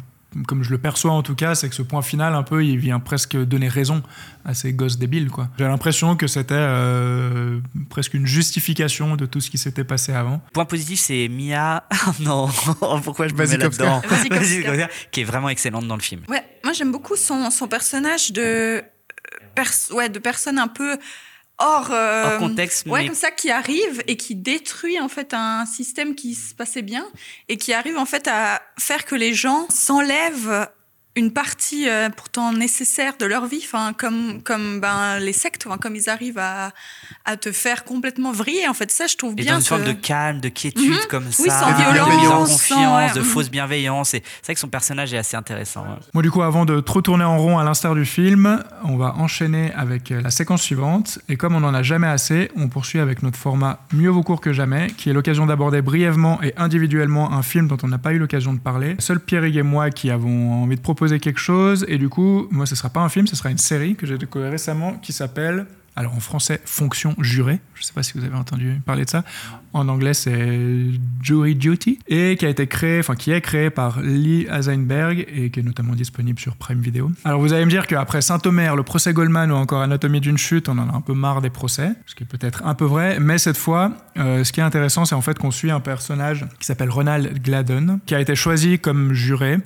comme 0.45 0.63
je 0.63 0.71
le 0.71 0.77
perçois 0.77 1.11
en 1.11 1.23
tout 1.23 1.35
cas, 1.35 1.55
c'est 1.55 1.69
que 1.69 1.75
ce 1.75 1.81
point 1.81 2.01
final, 2.01 2.35
un 2.35 2.43
peu, 2.43 2.63
il 2.65 2.77
vient 2.77 2.99
presque 2.99 3.35
donner 3.37 3.67
raison 3.69 4.03
à 4.45 4.53
ces 4.53 4.73
gosses 4.73 4.97
débiles. 4.97 5.29
quoi. 5.31 5.49
J'ai 5.57 5.63
l'impression 5.65 6.15
que 6.15 6.27
c'était 6.27 6.53
euh, 6.57 7.59
presque 7.89 8.13
une 8.13 8.27
justification 8.27 9.15
de 9.15 9.25
tout 9.25 9.41
ce 9.41 9.49
qui 9.49 9.57
s'était 9.57 9.83
passé 9.83 10.13
avant. 10.13 10.41
Point 10.53 10.65
positif, 10.65 10.99
c'est 10.99 11.27
Mia. 11.29 11.83
Oh 12.07 12.11
non, 12.19 12.49
pourquoi 13.03 13.27
je 13.27 13.33
me 13.33 13.45
mets 13.47 13.57
là-dedans 13.57 14.01
qui 15.11 15.21
est 15.21 15.23
vraiment 15.25 15.49
excellente 15.49 15.87
dans 15.87 15.95
le 15.95 16.01
film. 16.01 16.21
Ouais, 16.29 16.43
moi 16.63 16.73
j'aime 16.73 16.91
beaucoup 16.91 17.15
son, 17.15 17.49
son 17.49 17.67
personnage 17.67 18.31
de, 18.33 18.41
euh, 18.41 18.81
pers- 19.55 19.91
ouais, 19.93 20.09
de 20.09 20.19
personne 20.19 20.59
un 20.59 20.67
peu 20.67 20.97
hors, 21.59 21.91
euh, 21.91 22.33
Hors 22.33 22.39
contexte, 22.39 22.85
ouais, 22.87 23.01
mais- 23.01 23.07
comme 23.07 23.15
ça, 23.15 23.31
qui 23.31 23.49
arrive 23.51 24.03
et 24.07 24.15
qui 24.17 24.35
détruit 24.35 24.99
en 24.99 25.09
fait 25.09 25.33
un 25.33 25.65
système 25.65 26.15
qui 26.15 26.35
se 26.35 26.53
passait 26.53 26.81
bien 26.81 27.07
et 27.49 27.57
qui 27.57 27.73
arrive 27.73 27.97
en 27.97 28.05
fait 28.05 28.27
à 28.27 28.61
faire 28.79 29.05
que 29.05 29.15
les 29.15 29.33
gens 29.33 29.67
s'enlèvent 29.69 30.69
une 31.17 31.31
partie 31.31 31.89
euh, 31.89 32.09
pourtant 32.09 32.53
nécessaire 32.53 33.13
de 33.19 33.25
leur 33.25 33.47
vie, 33.47 33.61
enfin 33.63 33.91
comme 33.93 34.41
comme 34.43 34.79
ben 34.79 35.19
les 35.19 35.33
sectes, 35.33 35.65
enfin, 35.67 35.77
comme 35.77 35.95
ils 35.95 36.09
arrivent 36.09 36.37
à, 36.37 36.71
à 37.25 37.35
te 37.37 37.51
faire 37.51 37.83
complètement 37.83 38.31
vriller. 38.31 38.67
En 38.67 38.73
fait, 38.73 38.91
ça 38.91 39.07
je 39.07 39.15
trouve 39.17 39.33
Et 39.33 39.43
bien. 39.43 39.53
dans 39.55 39.59
une 39.59 39.65
forme 39.65 39.83
ce- 39.83 39.87
de 39.89 39.93
calme, 39.93 40.39
de 40.39 40.49
quiétude 40.49 40.89
Mhm. 40.91 41.07
comme 41.09 41.25
Oui, 41.25 41.49
ça, 41.49 41.59
sans 41.59 41.71
de 41.71 41.75
violence, 41.77 42.49
sans- 42.49 42.53
confiance, 42.53 43.11
ouais, 43.13 43.19
de 43.19 43.23
fausse 43.25 43.49
bienveillance. 43.49 44.13
Et 44.13 44.23
c'est 44.41 44.45
vrai 44.45 44.53
que 44.53 44.59
son 44.59 44.67
personnage 44.69 45.13
est 45.13 45.17
assez 45.17 45.35
intéressant. 45.35 45.81
ouais. 45.81 45.95
Moi, 46.13 46.21
du 46.23 46.29
coup, 46.31 46.43
avant 46.43 46.65
de 46.65 46.79
trop 46.79 47.01
tourner 47.01 47.23
en 47.23 47.37
rond 47.39 47.57
à 47.57 47.63
l'instar 47.63 47.95
du 47.95 48.05
film, 48.05 48.63
on 48.83 48.95
va 48.97 49.15
enchaîner 49.17 49.71
avec 49.75 50.11
euh, 50.11 50.21
la 50.21 50.29
séquence 50.29 50.61
suivante. 50.61 51.19
Et 51.29 51.35
comme 51.35 51.55
on 51.55 51.61
n'en 51.61 51.73
a 51.73 51.81
jamais 51.83 52.07
assez, 52.07 52.51
on 52.55 52.67
poursuit 52.69 52.99
avec 52.99 53.23
notre 53.23 53.37
format 53.37 53.79
Mieux 53.93 54.09
vaut 54.09 54.23
court 54.23 54.41
que 54.41 54.53
jamais, 54.53 54.87
qui 54.97 55.09
est 55.09 55.13
l'occasion 55.13 55.45
d'aborder 55.47 55.81
brièvement 55.81 56.39
et 56.43 56.53
individuellement 56.57 57.31
un 57.33 57.41
film 57.41 57.67
dont 57.67 57.77
on 57.83 57.87
n'a 57.87 57.97
pas 57.97 58.13
eu 58.13 58.19
l'occasion 58.19 58.53
de 58.53 58.59
parler. 58.59 58.95
Seul 58.99 59.19
Pierre 59.19 59.45
et 59.45 59.63
moi 59.63 59.89
qui 59.89 60.11
avons 60.11 60.63
envie 60.63 60.75
de 60.75 60.81
proposer 60.81 61.06
quelque 61.15 61.39
chose. 61.39 61.85
Et 61.87 61.97
du 61.97 62.09
coup, 62.09 62.47
moi, 62.51 62.65
ce 62.65 62.75
sera 62.75 62.89
pas 62.89 63.01
un 63.01 63.09
film, 63.09 63.27
ce 63.27 63.35
sera 63.35 63.49
une 63.49 63.57
série 63.57 63.95
que 63.95 64.05
j'ai 64.05 64.17
découvert 64.17 64.51
récemment 64.51 64.93
qui 64.93 65.13
s'appelle. 65.13 65.65
Alors 65.97 66.13
en 66.13 66.19
français, 66.19 66.61
Fonction 66.63 67.15
jurée. 67.17 67.59
Je 67.73 67.83
sais 67.83 67.91
pas 67.91 68.03
si 68.03 68.13
vous 68.15 68.23
avez 68.23 68.35
entendu 68.35 68.79
parler 68.85 69.03
de 69.03 69.09
ça. 69.09 69.23
En 69.73 69.89
anglais, 69.89 70.13
c'est 70.13 70.91
Jury 71.23 71.55
Duty 71.55 71.97
et 72.07 72.37
qui 72.37 72.45
a 72.45 72.49
été 72.49 72.67
créé, 72.67 72.99
enfin 72.99 73.15
qui 73.15 73.31
est 73.31 73.41
créé 73.41 73.71
par 73.71 73.99
Lee 74.01 74.45
Eisenberg 74.47 75.25
et 75.27 75.49
qui 75.49 75.59
est 75.59 75.63
notamment 75.63 75.95
disponible 75.95 76.39
sur 76.39 76.55
Prime 76.55 76.81
Video. 76.81 77.09
Alors 77.25 77.41
vous 77.41 77.51
allez 77.51 77.65
me 77.65 77.71
dire 77.71 77.87
qu'après 77.87 78.21
Saint-Omer, 78.21 78.75
le 78.75 78.83
procès 78.83 79.11
Goldman 79.11 79.51
ou 79.51 79.55
encore 79.55 79.81
Anatomie 79.81 80.21
d'une 80.21 80.37
chute, 80.37 80.69
on 80.69 80.77
en 80.77 80.87
a 80.87 80.95
un 80.95 81.01
peu 81.01 81.15
marre 81.15 81.41
des 81.41 81.49
procès, 81.49 81.93
ce 82.05 82.13
qui 82.13 82.25
est 82.25 82.27
peut-être 82.27 82.63
un 82.63 82.75
peu 82.75 82.85
vrai, 82.85 83.19
mais 83.19 83.39
cette 83.39 83.57
fois, 83.57 83.93
euh, 84.19 84.43
ce 84.43 84.51
qui 84.51 84.59
est 84.59 84.63
intéressant, 84.63 85.03
c'est 85.05 85.15
en 85.15 85.21
fait 85.21 85.39
qu'on 85.39 85.51
suit 85.51 85.71
un 85.71 85.79
personnage 85.79 86.45
qui 86.59 86.67
s'appelle 86.67 86.91
Ronald 86.91 87.41
Gladden, 87.41 88.01
qui 88.05 88.13
a 88.13 88.21
été 88.21 88.35
choisi 88.35 88.77
comme 88.77 89.13
juré 89.13 89.57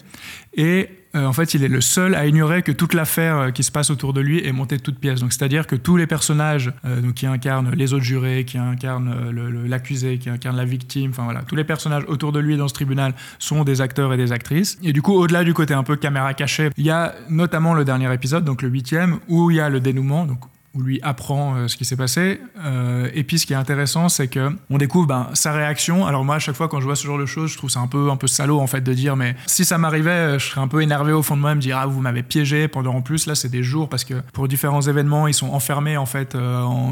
et 0.55 0.87
euh, 1.15 1.25
en 1.25 1.33
fait, 1.33 1.53
il 1.53 1.63
est 1.63 1.67
le 1.67 1.81
seul 1.81 2.15
à 2.15 2.25
ignorer 2.25 2.61
que 2.61 2.71
toute 2.71 2.93
l'affaire 2.93 3.37
euh, 3.37 3.51
qui 3.51 3.63
se 3.63 3.71
passe 3.71 3.89
autour 3.89 4.13
de 4.13 4.21
lui 4.21 4.45
est 4.45 4.51
montée 4.51 4.77
de 4.77 4.81
toutes 4.81 4.99
pièces. 4.99 5.19
Donc, 5.19 5.33
c'est-à-dire 5.33 5.67
que 5.67 5.75
tous 5.75 5.97
les 5.97 6.07
personnages 6.07 6.71
euh, 6.85 7.11
qui 7.13 7.25
incarnent 7.25 7.71
les 7.71 7.93
autres 7.93 8.03
jurés, 8.03 8.45
qui 8.45 8.57
incarnent 8.57 9.31
l'accusé, 9.67 10.17
qui 10.17 10.29
incarnent 10.29 10.57
la 10.57 10.65
victime, 10.65 11.11
enfin 11.11 11.23
voilà, 11.23 11.41
tous 11.41 11.55
les 11.55 11.63
personnages 11.63 12.03
autour 12.07 12.31
de 12.31 12.39
lui 12.39 12.55
dans 12.55 12.67
ce 12.67 12.73
tribunal 12.73 13.13
sont 13.39 13.63
des 13.63 13.81
acteurs 13.81 14.13
et 14.13 14.17
des 14.17 14.31
actrices. 14.31 14.77
Et 14.83 14.93
du 14.93 15.01
coup, 15.01 15.13
au-delà 15.13 15.43
du 15.43 15.53
côté 15.53 15.73
un 15.73 15.83
peu 15.83 15.95
caméra 15.95 16.33
cachée, 16.33 16.69
il 16.77 16.85
y 16.85 16.91
a 16.91 17.13
notamment 17.29 17.73
le 17.73 17.83
dernier 17.83 18.13
épisode, 18.13 18.45
donc 18.45 18.61
le 18.61 18.69
huitième, 18.69 19.19
où 19.27 19.51
il 19.51 19.57
y 19.57 19.59
a 19.59 19.69
le 19.69 19.79
dénouement, 19.79 20.25
où 20.73 20.81
lui 20.81 20.99
apprend 21.01 21.55
euh, 21.55 21.67
ce 21.67 21.75
qui 21.75 21.83
s'est 21.83 21.97
passé. 21.97 22.39
Euh, 22.63 23.09
et 23.13 23.23
puis 23.23 23.37
ce 23.37 23.45
qui 23.45 23.53
est 23.53 23.57
intéressant, 23.57 24.07
c'est 24.07 24.27
que 24.27 24.51
on 24.69 24.77
découvre 24.77 25.05
ben, 25.05 25.29
sa 25.33 25.51
réaction. 25.51 26.05
Alors 26.05 26.23
moi, 26.23 26.35
à 26.35 26.39
chaque 26.39 26.55
fois 26.55 26.69
quand 26.69 26.79
je 26.79 26.85
vois 26.85 26.95
ce 26.95 27.05
genre 27.05 27.17
de 27.17 27.25
choses, 27.25 27.51
je 27.51 27.57
trouve 27.57 27.69
ça 27.69 27.81
un 27.81 27.87
peu 27.87 28.09
un 28.09 28.15
peu 28.15 28.27
salaud 28.27 28.59
en 28.59 28.67
fait 28.67 28.81
de 28.81 28.93
dire, 28.93 29.17
mais 29.17 29.35
si 29.47 29.65
ça 29.65 29.77
m'arrivait, 29.77 30.09
euh, 30.09 30.39
je 30.39 30.47
serais 30.47 30.61
un 30.61 30.69
peu 30.69 30.81
énervé 30.81 31.11
au 31.11 31.23
fond 31.23 31.35
de 31.35 31.41
moi, 31.41 31.53
me 31.55 31.61
dire 31.61 31.77
ah 31.77 31.85
vous 31.85 31.99
m'avez 31.99 32.23
piégé 32.23 32.69
pendant 32.69 32.93
en 32.93 33.01
plus 33.01 33.25
là 33.25 33.35
c'est 33.35 33.49
des 33.49 33.63
jours 33.63 33.89
parce 33.89 34.05
que 34.05 34.13
pour 34.33 34.47
différents 34.47 34.81
événements 34.81 35.27
ils 35.27 35.33
sont 35.33 35.49
enfermés 35.49 35.97
en 35.97 36.05
fait, 36.05 36.37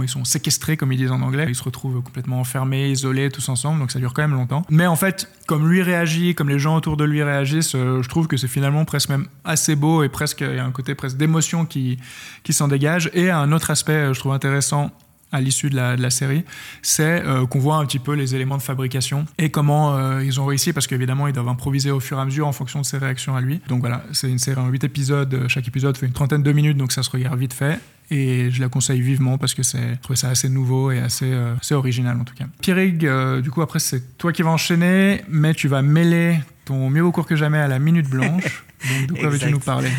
ils 0.01 0.09
sont 0.09 0.25
séquestrés 0.25 0.75
comme 0.75 0.91
ils 0.91 0.97
disent 0.97 1.11
en 1.11 1.21
anglais, 1.21 1.45
ils 1.47 1.55
se 1.55 1.63
retrouvent 1.63 2.01
complètement 2.01 2.39
enfermés, 2.39 2.89
isolés 2.89 3.29
tous 3.29 3.47
ensemble, 3.47 3.79
donc 3.79 3.91
ça 3.91 3.99
dure 3.99 4.13
quand 4.13 4.21
même 4.21 4.33
longtemps. 4.33 4.63
Mais 4.69 4.87
en 4.87 4.95
fait, 4.95 5.31
comme 5.47 5.69
lui 5.69 5.81
réagit, 5.81 6.35
comme 6.35 6.49
les 6.49 6.59
gens 6.59 6.75
autour 6.75 6.97
de 6.97 7.05
lui 7.05 7.23
réagissent, 7.23 7.73
je 7.73 8.07
trouve 8.07 8.27
que 8.27 8.37
c'est 8.37 8.47
finalement 8.47 8.85
presque 8.85 9.09
même 9.09 9.27
assez 9.45 9.75
beau 9.75 10.03
et 10.03 10.09
presque 10.09 10.41
il 10.41 10.55
y 10.55 10.59
a 10.59 10.65
un 10.65 10.71
côté 10.71 10.95
presque 10.95 11.17
d'émotion 11.17 11.65
qui 11.65 11.97
qui 12.43 12.53
s'en 12.53 12.67
dégage. 12.67 13.09
Et 13.13 13.29
un 13.29 13.51
autre 13.51 13.68
aspect, 13.69 13.93
euh, 13.93 14.13
je 14.13 14.19
trouve 14.19 14.33
intéressant 14.33 14.91
à 15.31 15.41
l'issue 15.41 15.69
de 15.69 15.75
la, 15.75 15.95
de 15.95 16.01
la 16.01 16.09
série, 16.09 16.43
c'est 16.81 17.23
euh, 17.23 17.45
qu'on 17.45 17.59
voit 17.59 17.75
un 17.75 17.85
petit 17.85 17.99
peu 17.99 18.13
les 18.13 18.35
éléments 18.35 18.57
de 18.57 18.61
fabrication 18.61 19.25
et 19.37 19.49
comment 19.49 19.95
euh, 19.95 20.23
ils 20.23 20.39
ont 20.39 20.45
réussi, 20.45 20.73
parce 20.73 20.87
qu'évidemment, 20.87 21.27
ils 21.27 21.33
doivent 21.33 21.49
improviser 21.49 21.91
au 21.91 21.99
fur 21.99 22.17
et 22.17 22.21
à 22.21 22.25
mesure 22.25 22.47
en 22.47 22.51
fonction 22.51 22.81
de 22.81 22.85
ses 22.85 22.97
réactions 22.97 23.35
à 23.35 23.41
lui. 23.41 23.61
Donc 23.67 23.81
voilà, 23.81 24.03
c'est 24.11 24.29
une 24.29 24.39
série 24.39 24.59
en 24.59 24.67
8 24.67 24.83
épisodes, 24.83 25.45
chaque 25.47 25.67
épisode 25.67 25.97
fait 25.97 26.07
une 26.07 26.13
trentaine 26.13 26.43
de 26.43 26.51
minutes, 26.51 26.77
donc 26.77 26.91
ça 26.91 27.03
se 27.03 27.09
regarde 27.09 27.39
vite 27.39 27.53
fait. 27.53 27.79
Et 28.11 28.49
je 28.49 28.59
la 28.59 28.69
conseille 28.69 29.01
vivement 29.01 29.37
parce 29.37 29.53
que 29.53 29.61
c'est, 29.61 29.93
je 29.93 30.01
trouve 30.01 30.15
ça 30.15 30.29
assez 30.29 30.49
nouveau 30.49 30.89
et 30.89 30.97
assez, 30.97 31.31
euh, 31.31 31.53
assez 31.61 31.75
original 31.75 32.17
en 32.19 32.23
tout 32.23 32.33
cas. 32.33 32.45
Pierrig, 32.59 33.07
du 33.43 33.51
coup, 33.51 33.61
après, 33.61 33.77
c'est 33.77 34.17
toi 34.17 34.33
qui 34.33 34.41
vas 34.41 34.49
enchaîner, 34.49 35.21
mais 35.29 35.53
tu 35.53 35.67
vas 35.67 35.83
mêler 35.83 36.39
ton 36.65 36.89
mieux 36.89 37.03
au 37.03 37.11
cours 37.11 37.27
que 37.27 37.35
jamais 37.35 37.59
à 37.59 37.67
la 37.67 37.77
minute 37.77 38.09
blanche. 38.09 38.65
Donc, 38.89 39.07
de 39.09 39.13
quoi 39.19 39.29
veux-tu 39.29 39.51
nous 39.51 39.59
parler? 39.59 39.91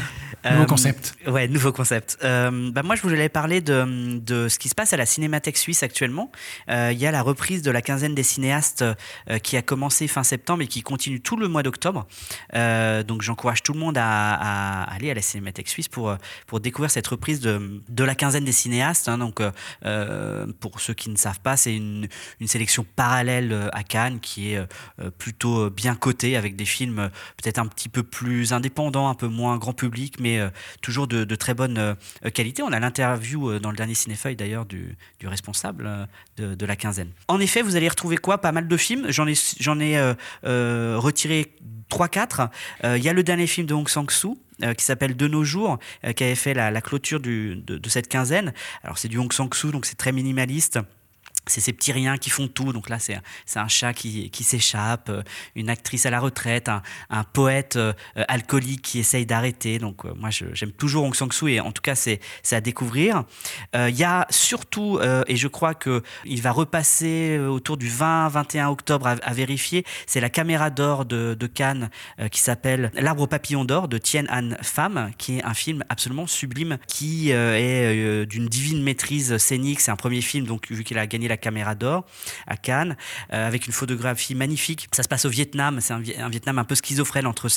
Nouveau 0.45 0.63
Euh, 0.63 0.67
concept. 0.67 1.15
Ouais, 1.27 1.49
nouveau 1.49 1.71
concept. 1.73 2.17
Euh, 2.25 2.71
bah 2.73 2.83
moi, 2.83 2.95
je 2.97 3.03
voulais 3.03 3.29
parler 3.29 3.61
de, 3.61 4.19
de 4.19 4.49
ce 4.49 4.59
qui 4.59 4.69
se 4.71 4.75
passe 4.75 4.93
à 4.93 4.97
la 4.97 5.05
Cinémathèque 5.07 5.59
suisse 5.59 5.83
actuellement. 5.83 6.33
Euh, 6.71 6.91
Il 6.93 6.99
y 6.99 7.07
a 7.07 7.11
la 7.11 7.21
reprise 7.23 7.61
de 7.63 7.71
la 7.71 7.83
quinzaine 7.83 8.15
des 8.15 8.23
cinéastes 8.23 8.85
qui 9.43 9.57
a 9.57 9.63
commencé 9.63 10.09
fin 10.09 10.23
septembre 10.23 10.63
et 10.63 10.67
qui 10.67 10.83
continue 10.83 11.21
tout 11.21 11.37
le 11.37 11.47
mois 11.49 11.63
d'octobre. 11.63 12.07
Donc, 12.55 13.23
j'encourage 13.23 13.63
tout 13.63 13.73
le 13.75 13.79
monde 13.79 13.99
à, 13.99 14.35
à 14.35 14.83
aller 14.95 15.11
à 15.11 15.15
la 15.15 15.23
Cinémathèque 15.23 15.69
suisse 15.69 15.89
pour, 15.89 16.17
pour 16.47 16.61
découvrir 16.61 16.91
cette 16.91 17.07
reprise 17.07 17.41
de, 17.41 17.81
de 17.89 18.05
la 18.05 18.15
quinzaine 18.15 18.45
des 18.45 18.53
cinéastes. 18.53 19.09
hein. 19.09 19.19
donc, 19.19 19.43
pour 20.61 20.81
ceux 20.81 20.95
qui 20.95 21.11
ne 21.11 21.17
savent 21.17 21.41
pas, 21.41 21.57
c'est 21.57 21.75
une, 21.75 22.09
une 22.41 22.49
sélection 22.49 22.87
parallèle 22.97 23.69
à 23.73 23.83
Cannes 23.83 24.21
qui 24.21 24.53
est 24.55 24.61
plutôt 25.19 25.69
bien 25.71 25.95
cotée 25.95 26.37
avec 26.37 26.57
des 26.57 26.65
films 26.65 27.11
peut-être 27.43 27.59
un 27.59 27.67
petit 27.67 27.89
peu 27.89 28.03
plus 28.03 28.53
indépendants, 28.53 29.09
un 29.09 29.15
peu 29.15 29.29
moins 29.29 29.57
grand 29.59 29.73
public, 29.73 30.15
mais 30.21 30.30
euh, 30.39 30.51
toujours 30.81 31.07
de, 31.07 31.25
très 31.35 31.55
bonne 31.55 31.79
euh, 31.79 31.95
qualité. 32.33 32.63
On 32.63 32.73
a 32.73 32.81
l'interview 32.81 33.51
euh, 33.51 33.61
dans 33.61 33.71
le 33.71 33.77
dernier 33.77 33.95
Cinéfeuille 33.95 34.37
d'ailleurs 34.37 34.67
du, 34.67 34.97
responsable 35.25 36.09
de, 36.37 36.67
la 36.67 36.77
quinzaine. 36.77 37.11
En 37.29 37.41
effet, 37.41 37.63
vous 37.63 37.77
allez 37.77 37.89
retrouver 37.89 38.17
quoi? 38.17 38.39
Pas 38.39 38.53
mal 38.53 38.69
de 38.69 38.77
films. 38.77 39.07
J'en 39.11 39.27
ai, 39.81 40.15
retiré 40.43 41.57
3-4. 41.91 42.49
Euh, 42.85 42.99
Il 42.99 43.05
y 43.05 43.09
a 43.09 43.13
le 43.13 43.23
dernier 43.23 43.47
film 43.47 43.67
de 43.67 43.75
Hong 43.75 43.89
Sang-soo. 43.89 44.39
qui 44.77 44.85
s'appelle 44.85 45.17
De 45.17 45.27
nos 45.27 45.45
jours, 45.45 45.79
qui 46.17 46.25
avait 46.25 46.35
fait 46.35 46.55
la, 46.55 46.81
clôture 46.81 47.21
de, 47.21 47.55
de 47.67 47.89
cette 47.89 48.09
quinzaine. 48.09 48.53
Alors 48.83 48.99
c'est 48.99 49.09
du 49.09 49.19
Hong 49.19 49.33
Sang-soo, 49.33 49.71
donc 49.71 49.87
c'est 49.87 49.97
très 49.97 50.13
minimaliste. 50.13 50.79
C'est 51.47 51.61
ces 51.61 51.73
petits 51.73 51.93
riens 51.93 52.19
qui 52.19 52.31
font 52.31 52.49
tout. 52.49 52.73
Donc 52.73 52.89
là, 52.89 52.99
c'est 52.99 53.21
un 53.57 53.69
chat 53.69 53.93
qui, 53.93 54.31
qui 54.31 54.45
s'échappe, 54.45 55.09
euh, 55.09 55.23
une 55.55 55.71
actrice 55.71 56.07
à 56.07 56.11
la 56.11 56.21
retraite, 56.21 56.69
un, 56.69 56.83
un 57.09 57.25
poète 57.25 57.77
euh, 57.77 57.93
alcoolique 58.29 58.83
qui 58.83 58.99
essaye 58.99 59.27
d'arrêter. 59.27 59.79
Donc 59.79 60.05
euh, 60.05 60.13
moi, 60.17 60.31
j'aime 60.31 60.73
toujours 60.73 61.05
Hong 61.05 61.15
Sang-soo 61.15 61.49
et 61.49 61.61
en 61.61 61.73
tout 61.73 61.83
cas, 61.83 61.95
c'est 61.95 62.21
à 62.53 62.61
découvrir. 62.61 63.25
Il 63.75 63.97
y 63.97 64.05
a 64.05 64.27
surtout, 64.31 65.01
et 65.27 65.37
je 65.37 65.49
crois 65.49 65.75
que 65.75 66.03
il 66.25 66.43
va 66.43 66.51
repasser 66.51 67.39
autour 67.39 67.77
du 67.77 67.89
20-21 67.89 68.67
octobre 68.67 69.07
à, 69.07 69.33
vérifier, 69.33 69.85
c'est 70.07 70.21
la 70.21 70.29
caméra 70.29 70.71
d'or 70.71 71.05
de, 71.05 71.35
de 71.35 71.47
Cannes 71.47 71.91
qui 72.31 72.41
s'appelle 72.41 72.91
L'arbre 72.95 73.27
papillon 73.27 73.65
d'or 73.65 73.89
de 73.89 73.99
Tien 73.99 74.25
Han 74.31 74.51
Pham, 74.63 75.13
qui 75.17 75.39
est 75.39 75.45
un 75.45 75.55
film 75.55 75.85
absolument 75.89 76.27
sublime 76.27 76.79
qui 76.87 77.31
est 77.31 78.27
d'une 78.27 78.49
divine 78.49 78.83
maîtrise 78.83 79.37
scénique. 79.39 79.81
C'est 79.81 79.91
un 79.91 79.97
premier 79.97 80.21
film, 80.21 80.47
donc 80.47 80.71
vu 80.71 80.85
qu'il 80.85 80.99
a 80.99 81.07
gagné 81.07 81.29
la 81.31 81.37
caméra 81.37 81.75
d'or 81.75 82.05
à 82.47 82.57
Cannes, 82.57 82.97
euh, 83.33 83.47
avec 83.47 83.67
une 83.67 83.73
photographie 83.73 84.35
magnifique. 84.35 84.89
Ça 84.93 85.03
se 85.03 85.09
passe 85.09 85.25
au 85.25 85.31
Vietnam. 85.31 85.81
C'est 85.81 85.95
un, 85.95 86.01
Vi- 86.01 86.17
un 86.17 86.29
Vietnam 86.29 86.59
un 86.59 86.65
peu 86.65 86.75
schizophrène 86.75 87.27
entre 87.27 87.49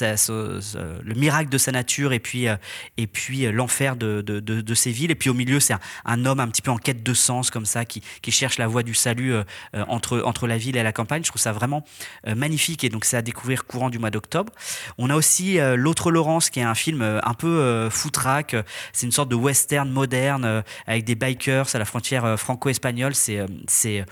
le 0.00 1.14
miracle 1.14 1.48
de 1.48 1.58
sa 1.58 1.72
nature 1.72 2.12
et 2.12 2.18
puis, 2.18 2.48
euh, 2.48 2.56
euh, 3.00 3.52
l'enfer 3.52 3.96
de, 3.96 4.20
de, 4.20 4.74
villes. 4.90 5.10
Et 5.10 5.14
puis 5.14 5.30
au 5.30 5.34
milieu, 5.34 5.60
c'est 5.60 5.74
un, 6.04 6.24
homme 6.26 6.40
un 6.40 6.48
petit 6.48 6.62
peu 6.62 6.70
en 6.70 6.78
quête 6.78 7.02
de 7.02 7.14
sens, 7.14 7.50
comme 7.50 7.66
ça, 7.66 7.84
qui, 7.84 8.02
cherche 8.32 8.58
la 8.58 8.66
voie 8.66 8.82
du 8.82 8.94
salut 8.94 9.34
entre, 9.74 10.22
entre 10.24 10.46
la 10.46 10.56
ville 10.56 10.76
et 10.78 10.82
la 10.82 10.92
campagne. 10.92 11.22
Je 11.22 11.28
trouve 11.28 11.40
ça 11.40 11.52
vraiment 11.52 11.84
magnifique 12.26 12.82
et 12.82 12.88
donc 12.88 13.04
c'est 13.04 13.18
à 13.18 13.22
découvrir 13.22 13.66
courant 13.66 13.90
du 13.90 13.98
mois 13.98 14.10
d'octobre. 14.10 14.52
On 14.96 15.10
a 15.10 15.14
aussi 15.14 15.58
L'autre 15.76 16.10
Laurence 16.10 16.48
qui 16.48 16.60
est 16.60 16.64
un 16.64 16.74
film 16.74 17.02
un 17.02 17.34
peu 17.34 17.88
foutraque. 17.90 18.56
C'est 18.94 19.04
une 19.04 19.12
sorte 19.12 19.28
de 19.28 19.34
western 19.34 19.90
moderne 19.90 20.64
avec 20.86 21.04
des 21.04 21.14
bikers 21.14 21.66
à 21.74 21.78
la 21.78 21.84
frontière 21.84 22.24
euh, 22.24 22.36
C'est 23.14 23.38
euh, 23.38 24.04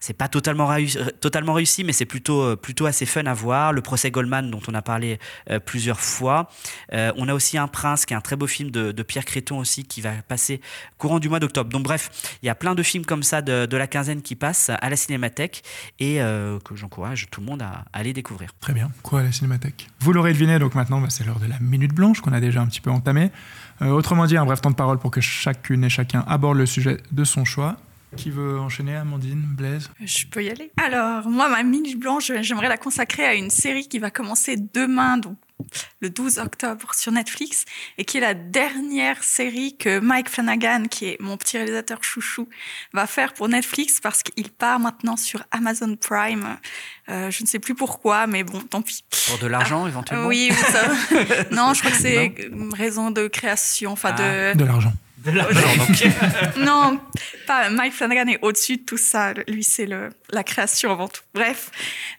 c'est 0.00 0.12
pas 0.14 0.28
totalement, 0.28 0.66
réussi, 0.66 0.98
réussi, 1.32 1.84
mais 1.84 1.92
c'est 1.92 2.04
plutôt, 2.04 2.42
euh, 2.42 2.86
assez 2.86 3.06
fun 3.06 3.26
à 3.26 3.34
voir. 3.34 3.72
Le 3.72 3.80
procès 3.80 4.10
Goldman, 4.10 4.50
dont 4.50 4.60
on 4.68 4.74
a 4.74 4.82
parlé 4.82 5.18
euh, 5.50 5.58
plusieurs 5.58 6.00
fois. 6.00 6.48
Euh, 6.92 7.12
on 7.16 7.28
a 7.28 7.34
aussi 7.34 7.58
Un 7.58 7.68
Prince, 7.68 8.06
qui 8.06 8.14
est 8.14 8.16
un 8.16 8.20
très 8.20 8.36
beau 8.36 8.46
film 8.46 8.70
de, 8.70 9.02
Pierre 9.02 9.24
Créton 9.24 9.58
aussi, 9.58 9.84
qui 9.84 10.00
va 10.00 10.10
passer 10.26 10.60
courant 10.98 11.18
du 11.18 11.28
mois 11.28 11.40
d'octobre. 11.40 11.70
Donc 11.70 11.84
bref, 11.84 12.10
il 12.42 12.46
y 12.46 12.48
a 12.48 12.54
plein 12.54 12.74
de 12.74 12.82
films 12.82 13.04
comme 13.04 13.22
ça 13.22 13.42
de, 13.42 13.76
la 13.76 13.86
quinzaine 13.86 14.22
qui 14.22 14.34
passent 14.36 14.70
à 14.70 14.88
la 14.88 14.96
Cinémathèque 14.96 15.62
et 15.98 16.20
euh, 16.20 16.58
que 16.60 16.74
j'encourage 16.76 17.28
tout 17.30 17.40
le 17.40 17.46
monde 17.46 17.62
à, 17.62 17.84
à 17.92 17.98
aller 17.98 18.12
découvrir. 18.12 18.50
Très 18.60 18.72
bien. 18.72 18.90
Quoi, 19.02 19.22
la 19.22 19.32
cinémathèque? 19.32 19.88
Vous 20.00 20.12
l'aurez 20.12 20.32
deviné, 20.32 20.58
donc 20.58 20.74
maintenant, 20.74 21.00
bah, 21.00 21.08
c'est 21.10 21.24
l'heure 21.24 21.40
de 21.40 21.46
la 21.46 21.58
minute 21.60 21.92
blanche 21.92 22.20
qu'on 22.20 22.32
a 22.32 22.40
déjà 22.40 22.60
un 22.60 22.66
petit 22.66 22.80
peu 22.80 22.90
entamée. 22.90 23.30
Euh, 23.82 23.88
autrement 23.88 24.26
dit, 24.26 24.36
un 24.36 24.44
bref 24.44 24.60
temps 24.60 24.70
de 24.70 24.76
parole 24.76 24.98
pour 24.98 25.10
que 25.10 25.20
chacune 25.20 25.84
et 25.84 25.90
chacun 25.90 26.24
aborde 26.26 26.56
le 26.56 26.66
sujet 26.66 26.98
de 27.12 27.24
son 27.24 27.44
choix. 27.44 27.76
Qui 28.16 28.30
veut 28.30 28.58
enchaîner 28.58 28.94
Amandine, 28.96 29.42
Blaise? 29.42 29.90
Je 30.00 30.26
peux 30.26 30.42
y 30.44 30.48
aller. 30.50 30.70
Alors, 30.76 31.28
moi, 31.28 31.48
ma 31.48 31.62
minute 31.62 31.98
blanche, 31.98 32.30
j'aimerais 32.40 32.68
la 32.68 32.78
consacrer 32.78 33.24
à 33.24 33.34
une 33.34 33.50
série 33.50 33.88
qui 33.88 33.98
va 33.98 34.10
commencer 34.10 34.56
demain, 34.56 35.18
donc 35.18 35.36
le 36.00 36.10
12 36.10 36.38
octobre 36.38 36.94
sur 36.94 37.10
Netflix, 37.12 37.64
et 37.98 38.04
qui 38.04 38.18
est 38.18 38.20
la 38.20 38.34
dernière 38.34 39.22
série 39.24 39.76
que 39.76 39.98
Mike 39.98 40.28
Flanagan, 40.30 40.84
qui 40.88 41.06
est 41.06 41.20
mon 41.20 41.36
petit 41.36 41.56
réalisateur 41.56 42.04
chouchou, 42.04 42.48
va 42.92 43.06
faire 43.06 43.32
pour 43.32 43.48
Netflix 43.48 43.98
parce 44.00 44.22
qu'il 44.22 44.50
part 44.50 44.78
maintenant 44.78 45.16
sur 45.16 45.42
Amazon 45.50 45.96
Prime. 45.96 46.58
Euh, 47.08 47.30
je 47.30 47.42
ne 47.42 47.46
sais 47.48 47.58
plus 47.58 47.74
pourquoi, 47.74 48.26
mais 48.26 48.44
bon, 48.44 48.60
tant 48.60 48.82
pis. 48.82 49.04
Pour 49.28 49.38
de 49.38 49.46
l'argent, 49.46 49.86
éventuellement? 49.86 50.28
Oui, 50.28 50.50
ça... 50.52 50.88
non, 51.50 51.74
je 51.74 51.80
crois 51.80 51.90
que 51.90 51.98
c'est 51.98 52.34
raison 52.74 53.10
de 53.10 53.26
création, 53.26 53.92
enfin 53.92 54.14
Ah. 54.16 54.52
de... 54.54 54.58
De 54.58 54.64
l'argent. 54.64 54.92
De 55.18 55.30
l'argent, 55.30 55.76
donc. 55.76 56.56
non, 56.58 57.00
pas 57.46 57.70
Mike 57.70 57.94
Flanagan 57.94 58.28
est 58.28 58.38
au-dessus 58.42 58.76
de 58.76 58.82
tout 58.82 58.98
ça. 58.98 59.32
Lui, 59.48 59.64
c'est 59.64 59.86
le 59.86 60.10
la 60.30 60.44
création 60.44 60.90
avant 60.90 61.08
tout. 61.08 61.22
Bref, 61.34 61.70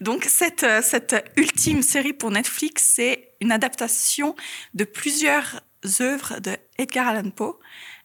donc 0.01 0.25
cette 0.25 0.63
euh, 0.63 0.81
cette 0.81 1.31
ultime 1.35 1.83
série 1.83 2.13
pour 2.13 2.31
Netflix, 2.31 2.91
c'est 2.95 3.29
une 3.39 3.51
adaptation 3.51 4.35
de 4.73 4.83
plusieurs 4.83 5.61
œuvres 6.01 6.39
de 6.39 6.57
Edgar 6.77 7.07
Allan 7.07 7.29
Poe. 7.29 7.59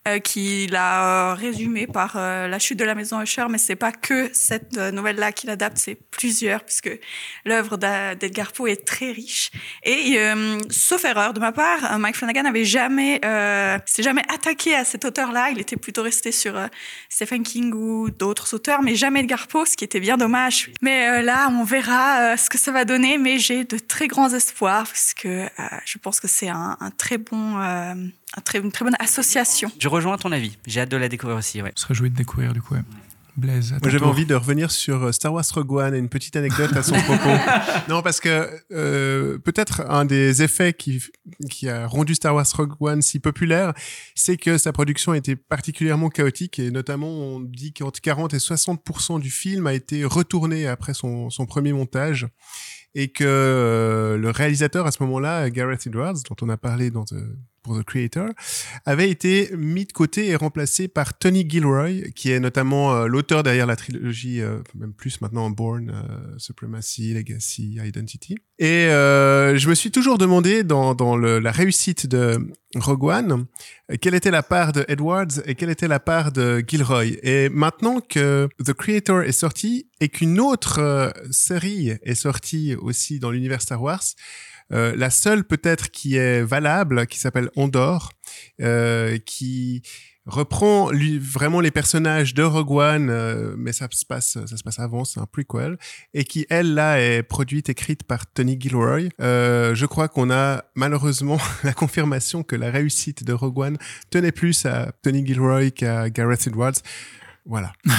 Euh, 0.09 0.19
qu'il 0.19 0.75
a 0.75 1.31
euh, 1.31 1.35
résumé 1.35 1.87
par 1.87 2.15
euh, 2.17 2.49
La 2.49 2.59
chute 2.59 2.77
de 2.77 2.85
la 2.85 2.97
maison 2.97 3.21
Usher, 3.23 3.45
mais 3.49 3.59
c'est 3.59 3.77
pas 3.77 3.93
que 3.93 4.31
cette 4.33 4.77
euh, 4.77 4.91
nouvelle-là 4.91 5.31
qu'il 5.31 5.49
adapte, 5.49 5.79
c'est 5.79 5.95
plusieurs, 5.95 6.65
puisque 6.65 6.91
l'œuvre 7.45 7.77
d'Edgar 7.77 8.51
Poe 8.51 8.67
est 8.67 8.85
très 8.85 9.13
riche. 9.13 9.53
Et 9.85 10.19
sauf 10.71 11.05
erreur 11.05 11.33
de 11.33 11.41
ma 11.41 11.53
part, 11.53 11.99
Mike 11.99 12.17
Flanagan 12.17 12.43
n'avait 12.43 12.65
jamais, 12.65 13.21
s'est 13.87 14.03
jamais 14.03 14.23
attaqué 14.29 14.75
à 14.75 14.85
cet 14.85 15.05
auteur-là. 15.05 15.51
Il 15.51 15.61
était 15.61 15.77
plutôt 15.77 16.03
resté 16.03 16.33
sur 16.33 16.55
Stephen 17.09 17.43
King 17.43 17.73
ou 17.73 18.11
d'autres 18.11 18.55
auteurs, 18.55 18.83
mais 18.83 18.95
jamais 18.95 19.21
Edgar 19.21 19.47
Poe, 19.47 19.65
ce 19.67 19.77
qui 19.77 19.85
était 19.85 20.01
bien 20.01 20.17
dommage. 20.17 20.71
Mais 20.83 21.23
là, 21.23 21.49
on 21.51 21.65
verra 21.65 22.37
ce 22.37 22.51
que 22.51 22.59
ça 22.59 22.73
va 22.73 22.85
donner, 22.85 23.19
mais 23.19 23.39
j'ai 23.39 23.65
de 23.65 23.79
très 23.79 24.09
grands 24.09 24.33
espoirs, 24.33 24.85
parce 24.85 25.15
que 25.15 25.29
euh, 25.29 25.49
je 25.85 25.99
pense 25.99 26.21
que 26.21 26.29
c'est 26.29 26.49
un, 26.49 26.77
un 26.81 26.91
très 26.91 27.19
bon, 27.19 27.59
euh, 27.61 27.95
un 28.37 28.41
très, 28.41 28.59
une 28.59 28.73
très 28.73 28.85
bonne 28.85 28.97
association. 28.99 29.71
Je 29.79 29.89
rejoins 29.89 30.17
ton 30.19 30.33
avis. 30.33 30.57
J'ai 30.67 30.81
hâte 30.81 30.89
de 30.91 30.97
la 30.97 31.09
découvrir 31.09 31.39
aussi. 31.39 31.61
Ouais. 31.63 31.73
Je 31.77 31.83
serais 31.83 31.95
joué 31.95 32.11
de 32.11 32.17
découvrir, 32.17 32.53
du 32.53 32.63
coup. 32.63 32.75
ouais. 32.75 32.81
Blaise. 33.35 33.71
Moi, 33.81 33.91
j'avais 33.91 34.05
envie 34.05 34.27
de 34.27 34.35
revenir 34.35 34.71
sur 34.71 35.05
euh, 35.05 35.11
Star 35.13 35.33
Wars 35.33 35.45
Rogue 35.55 35.73
One 35.73 35.95
et 35.95 35.99
une 35.99 36.11
petite 36.11 36.37
anecdote 36.37 36.77
à 36.77 36.83
son 36.83 36.93
propos. 37.03 37.31
non, 37.89 38.03
parce 38.03 38.21
que 38.21 38.47
euh, 38.73 39.39
peut-être 39.39 39.81
un 39.89 40.05
des 40.05 40.43
effets 40.43 40.75
qui, 40.75 41.03
qui 41.49 41.71
a 41.71 41.87
rendu 41.87 42.15
Star 42.15 42.35
Wars 42.35 42.45
Rogue 42.55 42.75
One 42.81 43.01
si 43.01 43.21
populaire, 43.21 43.73
c'est 44.15 44.37
que 44.37 44.59
sa 44.59 44.73
production 44.75 45.13
a 45.13 45.17
été 45.17 45.35
particulièrement 45.35 46.11
chaotique 46.11 46.59
et 46.59 46.71
notamment 46.71 47.09
on 47.09 47.41
dit 47.41 47.73
qu'entre 47.73 48.03
40 48.03 48.35
et 48.35 48.37
60% 48.37 49.19
du 49.19 49.31
film 49.31 49.67
a 49.67 49.73
été 49.73 50.05
retourné 50.05 50.67
après 50.67 50.93
son, 50.93 51.31
son 51.31 51.47
premier 51.47 51.73
montage 51.73 52.27
et 52.95 53.09
que 53.13 53.25
euh, 53.25 54.19
le 54.19 54.29
réalisateur 54.29 54.87
à 54.87 54.93
ce 54.93 55.03
moment-là, 55.05 55.49
Gareth 55.49 55.87
Edwards, 55.87 56.17
dont 56.29 56.37
on 56.43 56.51
a 56.51 56.59
parlé 56.59 56.91
dans 56.91 57.07
The- 57.07 57.15
pour 57.63 57.79
The 57.79 57.85
Creator, 57.85 58.29
avait 58.87 59.11
été 59.11 59.51
mis 59.57 59.87
de 59.87 59.93
côté 59.93 60.29
et 60.29 60.37
remplacé 60.37 60.89
par 60.89 61.17
Tony 61.17 61.49
Gilroy, 61.49 62.11
qui 62.15 62.31
est 62.31 62.41
notamment 62.41 62.95
euh, 62.95 63.07
l'auteur 63.07 63.43
derrière 63.43 63.67
la 63.67 63.77
trilogie, 63.77 64.41
euh, 64.41 64.59
même 64.75 64.93
plus 64.93 65.21
maintenant 65.21 65.51
Born, 65.51 65.91
euh, 65.91 66.39
Supremacy, 66.39 67.15
Legacy, 67.15 67.79
Identity. 67.83 68.37
Et 68.59 68.87
je 68.89 69.69
me 69.69 69.75
suis 69.75 69.91
toujours 69.91 70.19
demandé 70.19 70.63
dans, 70.63 70.95
dans 70.95 71.17
le, 71.17 71.41
la 71.41 71.51
réussite 71.51 72.07
de 72.07 72.39
Rogue 72.77 73.05
One, 73.05 73.47
quelle 74.01 74.15
était 74.15 74.31
la 74.31 74.45
part 74.45 74.73
de 74.73 74.85
Edwards 74.87 75.41
et 75.47 75.57
quelle 75.57 75.71
était 75.71 75.89
la 75.89 75.99
part 75.99 76.31
de 76.31 76.63
Gilroy. 76.67 77.17
Et 77.25 77.49
maintenant 77.49 78.01
que 78.01 78.49
The 78.65 78.73
Creator 78.73 79.23
est 79.23 79.33
sorti 79.33 79.89
et 80.01 80.09
qu'une 80.09 80.39
autre 80.39 81.13
série 81.33 81.95
est 82.03 82.15
sortie 82.15 82.77
aussi 82.77 83.19
dans 83.19 83.33
l'univers 83.33 83.63
Star 83.63 83.83
Wars, 83.83 84.05
euh, 84.73 84.95
la 84.97 85.11
seule 85.11 85.45
peut-être 85.45 85.91
qui 85.91 86.17
est 86.17 86.43
valable, 86.43 87.07
qui 87.07 87.19
s'appelle 87.19 87.51
Ondor, 87.57 88.13
euh, 88.61 89.19
qui 89.19 89.83
reprend 90.27 90.91
lui, 90.91 91.19
vraiment 91.19 91.61
les 91.61 91.71
personnages 91.71 92.35
de 92.35 92.43
Rogue 92.43 92.71
One, 92.71 93.11
euh, 93.11 93.55
mais 93.57 93.73
ça 93.73 93.89
se 93.91 94.07
passe, 94.07 94.39
ça 94.47 94.57
se 94.57 94.63
passe 94.63 94.79
avant, 94.79 95.05
c'est 95.05 95.21
un 95.21 95.27
prequel, 95.27 95.79
et 96.15 96.25
qui 96.25 96.47
elle 96.49 96.75
là 96.75 97.01
est 97.01 97.23
produite, 97.23 97.69
écrite 97.69 98.05
par 98.05 98.27
Tony 98.27 98.57
Gilroy. 98.59 99.09
Euh, 99.21 99.75
je 99.75 99.87
crois 99.87 100.09
qu'on 100.09 100.31
a 100.31 100.65
malheureusement 100.77 101.39
la 101.65 101.73
confirmation 101.73 102.43
que 102.43 102.57
la 102.57 102.71
réussite 102.71 103.25
de 103.25 103.33
Rogue 103.33 103.59
One 103.59 103.79
tenait 104.11 104.33
plus 104.33 104.65
à 104.65 104.93
Tony 105.03 105.27
Gilroy 105.27 105.71
qu'à 105.71 106.09
Gareth 106.11 106.47
Edwards. 106.47 106.83
Voilà. 107.45 107.73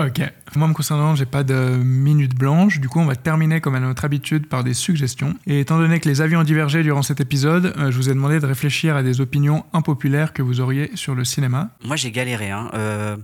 Ok. 0.00 0.22
Moi, 0.56 0.68
me 0.68 0.72
concernant, 0.72 1.14
j'ai 1.14 1.26
pas 1.26 1.44
de 1.44 1.54
minute 1.54 2.34
blanche. 2.34 2.80
Du 2.80 2.88
coup, 2.88 2.98
on 2.98 3.04
va 3.04 3.14
terminer 3.14 3.60
comme 3.60 3.74
à 3.74 3.80
notre 3.80 4.06
habitude 4.06 4.48
par 4.48 4.64
des 4.64 4.72
suggestions. 4.72 5.34
Et 5.46 5.60
étant 5.60 5.78
donné 5.78 6.00
que 6.00 6.08
les 6.08 6.22
avis 6.22 6.34
ont 6.34 6.42
divergé 6.44 6.82
durant 6.82 7.02
cet 7.02 7.20
épisode, 7.20 7.74
euh, 7.76 7.90
je 7.90 7.96
vous 7.98 8.08
ai 8.08 8.14
demandé 8.14 8.40
de 8.40 8.46
réfléchir 8.46 8.96
à 8.96 9.02
des 9.02 9.20
opinions 9.20 9.66
impopulaires 9.74 10.32
que 10.32 10.40
vous 10.40 10.60
auriez 10.60 10.90
sur 10.94 11.14
le 11.14 11.24
cinéma. 11.24 11.68
Moi, 11.84 11.96
j'ai 11.96 12.10
galéré. 12.10 12.50
Hein. 12.50 12.70
Euh, 12.72 13.16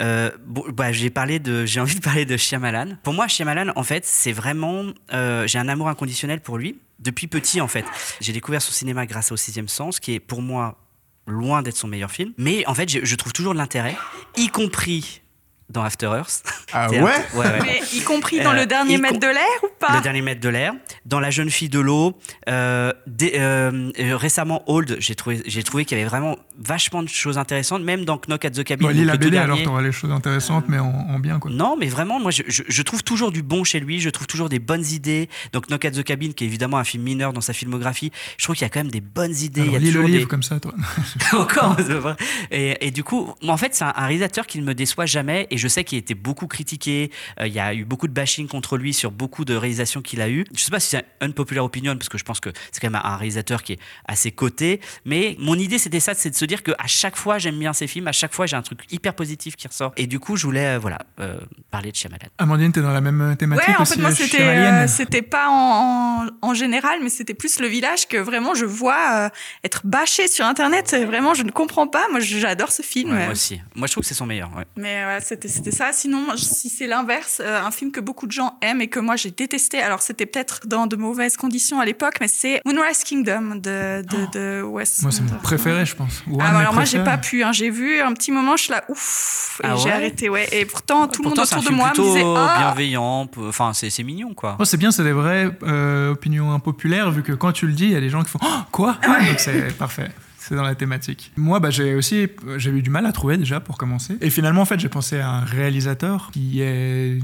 euh, 0.00 0.30
bon, 0.44 0.64
bah, 0.72 0.92
j'ai 0.92 1.10
parlé 1.10 1.38
de, 1.38 1.64
j'ai 1.64 1.80
envie 1.80 1.94
de 1.94 2.00
parler 2.00 2.24
de 2.24 2.36
Shyamalan. 2.36 2.96
Pour 3.02 3.14
moi, 3.14 3.28
Shyamalan, 3.28 3.72
en 3.76 3.82
fait, 3.82 4.04
c'est 4.04 4.32
vraiment, 4.32 4.84
euh, 5.12 5.46
j'ai 5.46 5.58
un 5.58 5.68
amour 5.68 5.88
inconditionnel 5.88 6.40
pour 6.40 6.58
lui 6.58 6.78
depuis 6.98 7.26
petit, 7.26 7.60
en 7.60 7.68
fait. 7.68 7.84
J'ai 8.20 8.32
découvert 8.32 8.62
son 8.62 8.72
cinéma 8.72 9.06
grâce 9.06 9.30
au 9.30 9.36
Sixième 9.36 9.68
Sens, 9.68 10.00
qui 10.00 10.14
est 10.14 10.20
pour 10.20 10.42
moi 10.42 10.78
loin 11.26 11.62
d'être 11.62 11.76
son 11.76 11.88
meilleur 11.88 12.10
film. 12.10 12.32
Mais 12.36 12.66
en 12.66 12.74
fait, 12.74 12.88
je, 12.88 13.16
trouve 13.16 13.32
toujours 13.32 13.52
de 13.52 13.58
l'intérêt, 13.58 13.96
y 14.36 14.48
compris 14.48 15.22
dans 15.70 15.82
After 15.82 16.06
Earth. 16.06 16.42
Ah 16.72 16.86
un- 16.88 16.90
ouais 16.90 17.00
ouais, 17.02 17.18
ouais. 17.34 17.58
Mais 17.64 17.80
y 17.94 18.00
compris 18.02 18.40
dans 18.40 18.52
Euh, 18.52 18.60
le 18.60 18.66
dernier 18.66 18.98
mètre 18.98 19.18
de 19.18 19.26
l'air 19.26 19.44
ou 19.62 19.68
pas 19.78 19.96
Le 19.96 20.02
dernier 20.02 20.22
mètre 20.22 20.40
de 20.40 20.48
l'air, 20.48 20.72
dans 21.06 21.20
La 21.20 21.30
jeune 21.30 21.50
fille 21.50 21.68
de 21.68 21.80
l'eau, 21.80 22.18
euh, 22.48 22.92
euh, 23.22 23.90
récemment 24.16 24.62
Old, 24.66 24.96
j'ai 25.00 25.14
trouvé, 25.14 25.42
j'ai 25.46 25.62
trouvé 25.62 25.84
qu'il 25.84 25.96
y 25.98 26.00
avait 26.00 26.08
vraiment 26.08 26.36
vachement 26.58 27.02
de 27.02 27.08
choses 27.08 27.38
intéressantes, 27.38 27.82
même 27.82 28.04
dans 28.04 28.18
Knock 28.28 28.44
at 28.44 28.50
the 28.50 28.62
Cabin. 28.64 28.86
Bon, 28.86 28.90
lis 28.92 28.98
donc 29.00 29.06
la 29.06 29.16
BD, 29.16 29.36
alors 29.36 29.56
dernier. 29.56 29.64
t'auras 29.64 29.82
les 29.82 29.92
choses 29.92 30.10
intéressantes, 30.12 30.66
mais 30.68 30.78
en, 30.78 30.86
en 30.86 31.18
bien, 31.18 31.38
quoi. 31.38 31.50
Non, 31.50 31.76
mais 31.78 31.86
vraiment, 31.86 32.20
moi, 32.20 32.30
je, 32.30 32.42
je- 32.46 32.62
je 32.68 32.82
trouve 32.82 33.02
toujours 33.02 33.32
du 33.32 33.42
bon 33.42 33.64
chez 33.64 33.80
lui. 33.80 34.00
Je 34.00 34.10
trouve 34.10 34.26
toujours 34.26 34.48
des 34.48 34.58
bonnes 34.58 34.84
idées. 34.86 35.28
Donc, 35.52 35.66
Knock 35.68 35.84
at 35.86 35.90
the 35.92 36.02
Cabin, 36.04 36.32
qui 36.32 36.44
est 36.44 36.46
évidemment 36.46 36.78
un 36.78 36.84
film 36.84 37.02
mineur 37.02 37.32
dans 37.32 37.40
sa 37.40 37.52
filmographie, 37.52 38.12
je 38.38 38.44
trouve 38.44 38.54
qu'il 38.56 38.64
y 38.64 38.66
a 38.66 38.68
quand 38.70 38.80
même 38.80 38.90
des 38.92 39.00
bonnes 39.00 39.34
idées. 39.36 39.62
Alors, 39.62 39.74
il 39.74 39.74
y 39.74 39.76
a 39.76 39.80
lis 39.80 39.90
le 39.92 40.02
livre 40.02 40.18
des... 40.20 40.26
comme 40.26 40.42
ça, 40.42 40.60
toi. 40.60 40.72
Encore. 41.32 41.76
Et, 42.50 42.86
et 42.86 42.90
du 42.90 43.02
coup, 43.04 43.32
en 43.46 43.56
fait, 43.56 43.74
c'est 43.74 43.84
un, 43.84 43.92
un 43.96 44.02
réalisateur 44.06 44.46
qui 44.46 44.58
ne 44.60 44.64
me 44.64 44.74
déçoit 44.74 45.06
jamais. 45.06 45.46
Et 45.54 45.58
je 45.58 45.68
sais 45.68 45.84
qu'il 45.84 45.98
était 45.98 46.14
beaucoup 46.14 46.48
critiqué. 46.48 47.12
Euh, 47.40 47.46
il 47.46 47.52
y 47.52 47.60
a 47.60 47.72
eu 47.74 47.84
beaucoup 47.84 48.08
de 48.08 48.12
bashing 48.12 48.48
contre 48.48 48.76
lui 48.76 48.92
sur 48.92 49.12
beaucoup 49.12 49.44
de 49.44 49.54
réalisations 49.54 50.02
qu'il 50.02 50.20
a 50.20 50.28
eues. 50.28 50.44
Je 50.52 50.60
sais 50.64 50.72
pas 50.72 50.80
si 50.80 50.88
c'est 50.88 50.98
un 51.20 51.26
unpopular 51.28 51.64
opinion, 51.64 51.96
parce 51.96 52.08
que 52.08 52.18
je 52.18 52.24
pense 52.24 52.40
que 52.40 52.50
c'est 52.72 52.80
quand 52.80 52.90
même 52.90 53.00
un 53.04 53.16
réalisateur 53.16 53.62
qui 53.62 53.74
est 53.74 53.78
assez 54.08 54.32
coté. 54.32 54.80
Mais 55.04 55.36
mon 55.38 55.54
idée, 55.56 55.78
c'était 55.78 56.00
ça, 56.00 56.14
c'est 56.14 56.30
de 56.30 56.34
se 56.34 56.44
dire 56.44 56.64
qu'à 56.64 56.74
chaque 56.86 57.16
fois, 57.16 57.38
j'aime 57.38 57.56
bien 57.58 57.72
ses 57.72 57.86
films. 57.86 58.08
À 58.08 58.12
chaque 58.12 58.34
fois, 58.34 58.46
j'ai 58.46 58.56
un 58.56 58.62
truc 58.62 58.80
hyper 58.90 59.14
positif 59.14 59.54
qui 59.54 59.68
ressort. 59.68 59.92
Et 59.96 60.08
du 60.08 60.18
coup, 60.18 60.36
je 60.36 60.44
voulais, 60.44 60.74
euh, 60.74 60.78
voilà, 60.80 60.98
euh, 61.20 61.38
parler 61.70 61.92
de 61.92 61.96
Shyamalan. 61.96 62.26
Amandine, 62.38 62.72
t'es 62.72 62.82
dans 62.82 62.90
la 62.92 63.00
même 63.00 63.36
thématique 63.38 63.68
Ouais, 63.68 63.76
en 63.76 63.82
aussi 63.82 63.94
fait, 63.94 64.00
moi, 64.00 64.10
euh, 64.10 64.86
c'était 64.88 65.20
euh, 65.20 65.28
pas 65.30 65.48
en, 65.48 66.26
en, 66.26 66.48
en 66.50 66.54
général, 66.54 66.98
mais 67.02 67.10
c'était 67.10 67.34
plus 67.34 67.60
le 67.60 67.68
village 67.68 68.08
que 68.08 68.16
vraiment 68.16 68.54
je 68.54 68.64
vois 68.64 68.98
euh, 69.14 69.28
être 69.62 69.82
bâché 69.84 70.26
sur 70.26 70.44
Internet. 70.46 70.96
Vraiment, 71.06 71.34
je 71.34 71.44
ne 71.44 71.50
comprends 71.52 71.86
pas. 71.86 72.06
Moi, 72.10 72.18
j'adore 72.20 72.72
ce 72.72 72.82
film. 72.82 73.12
Ouais. 73.12 73.24
Moi 73.24 73.32
aussi. 73.32 73.60
Moi, 73.76 73.86
je 73.86 73.92
trouve 73.92 74.02
que 74.02 74.08
c'est 74.08 74.14
son 74.14 74.26
meilleur. 74.26 74.50
ouais. 74.56 74.64
Mais 74.76 75.04
ouais, 75.04 75.18
c'était 75.48 75.70
ça. 75.70 75.92
Sinon, 75.92 76.36
si 76.36 76.68
c'est 76.68 76.86
l'inverse, 76.86 77.40
euh, 77.44 77.62
un 77.62 77.70
film 77.70 77.90
que 77.90 78.00
beaucoup 78.00 78.26
de 78.26 78.32
gens 78.32 78.58
aiment 78.62 78.80
et 78.80 78.88
que 78.88 79.00
moi 79.00 79.16
j'ai 79.16 79.30
détesté. 79.30 79.80
Alors, 79.80 80.02
c'était 80.02 80.26
peut-être 80.26 80.66
dans 80.66 80.86
de 80.86 80.96
mauvaises 80.96 81.36
conditions 81.36 81.80
à 81.80 81.84
l'époque, 81.84 82.14
mais 82.20 82.28
c'est 82.28 82.60
Moonrise 82.64 83.04
Kingdom 83.04 83.56
de 83.56 84.02
de, 84.02 84.30
de 84.32 84.62
Wes. 84.62 85.02
Moi, 85.02 85.10
c'est 85.12 85.22
mon 85.22 85.38
préféré, 85.38 85.84
je 85.86 85.94
pense. 85.96 86.22
Ou 86.30 86.38
Ah, 86.40 86.58
alors 86.58 86.74
moi 86.74 86.84
j'ai 86.84 87.02
pas 87.02 87.18
pu, 87.18 87.42
hein. 87.42 87.52
j'ai 87.52 87.70
vu 87.70 88.00
un 88.00 88.12
petit 88.14 88.32
moment, 88.32 88.56
je 88.56 88.64
suis 88.64 88.72
là 88.72 88.84
ouf, 88.88 89.60
et 89.62 89.66
Ah 89.66 89.76
j'ai 89.76 89.84
ouais 89.86 89.92
arrêté, 89.92 90.28
ouais. 90.28 90.48
Et 90.52 90.64
pourtant 90.64 91.08
tout 91.08 91.22
le 91.22 91.28
monde 91.28 91.38
autour 91.38 91.62
de 91.62 91.70
moi 91.70 91.90
me 91.96 92.02
disait 92.02 92.22
ah, 92.24 92.56
bienveillant. 92.58 93.28
Enfin, 93.38 93.72
c'est 93.74 93.90
c'est 93.90 94.02
mignon, 94.02 94.34
quoi. 94.34 94.56
Oh, 94.58 94.64
c'est 94.64 94.76
bien, 94.76 94.90
c'est 94.90 95.04
des 95.04 95.12
vraies 95.12 95.50
euh, 95.62 96.12
opinions 96.12 96.52
impopulaires, 96.52 97.10
vu 97.10 97.22
que 97.22 97.32
quand 97.32 97.52
tu 97.52 97.66
le 97.66 97.72
dis, 97.72 97.84
il 97.84 97.92
y 97.92 97.96
a 97.96 98.00
des 98.00 98.10
gens 98.10 98.22
qui 98.22 98.30
font 98.30 98.38
Oh, 98.42 98.46
Quoi? 98.72 98.96
Donc 99.04 99.38
c'est 99.38 99.76
parfait. 99.76 100.10
C'est 100.46 100.56
dans 100.56 100.62
la 100.62 100.74
thématique. 100.74 101.32
Moi, 101.36 101.58
bah, 101.58 101.70
j'ai 101.70 101.94
aussi 101.94 102.28
j'ai 102.58 102.70
eu 102.70 102.82
du 102.82 102.90
mal 102.90 103.06
à 103.06 103.12
trouver 103.12 103.38
déjà 103.38 103.60
pour 103.60 103.78
commencer. 103.78 104.16
Et 104.20 104.28
finalement, 104.28 104.60
en 104.60 104.66
fait, 104.66 104.78
j'ai 104.78 104.90
pensé 104.90 105.18
à 105.18 105.30
un 105.30 105.40
réalisateur 105.40 106.30
qui 106.32 106.60
est 106.60 107.18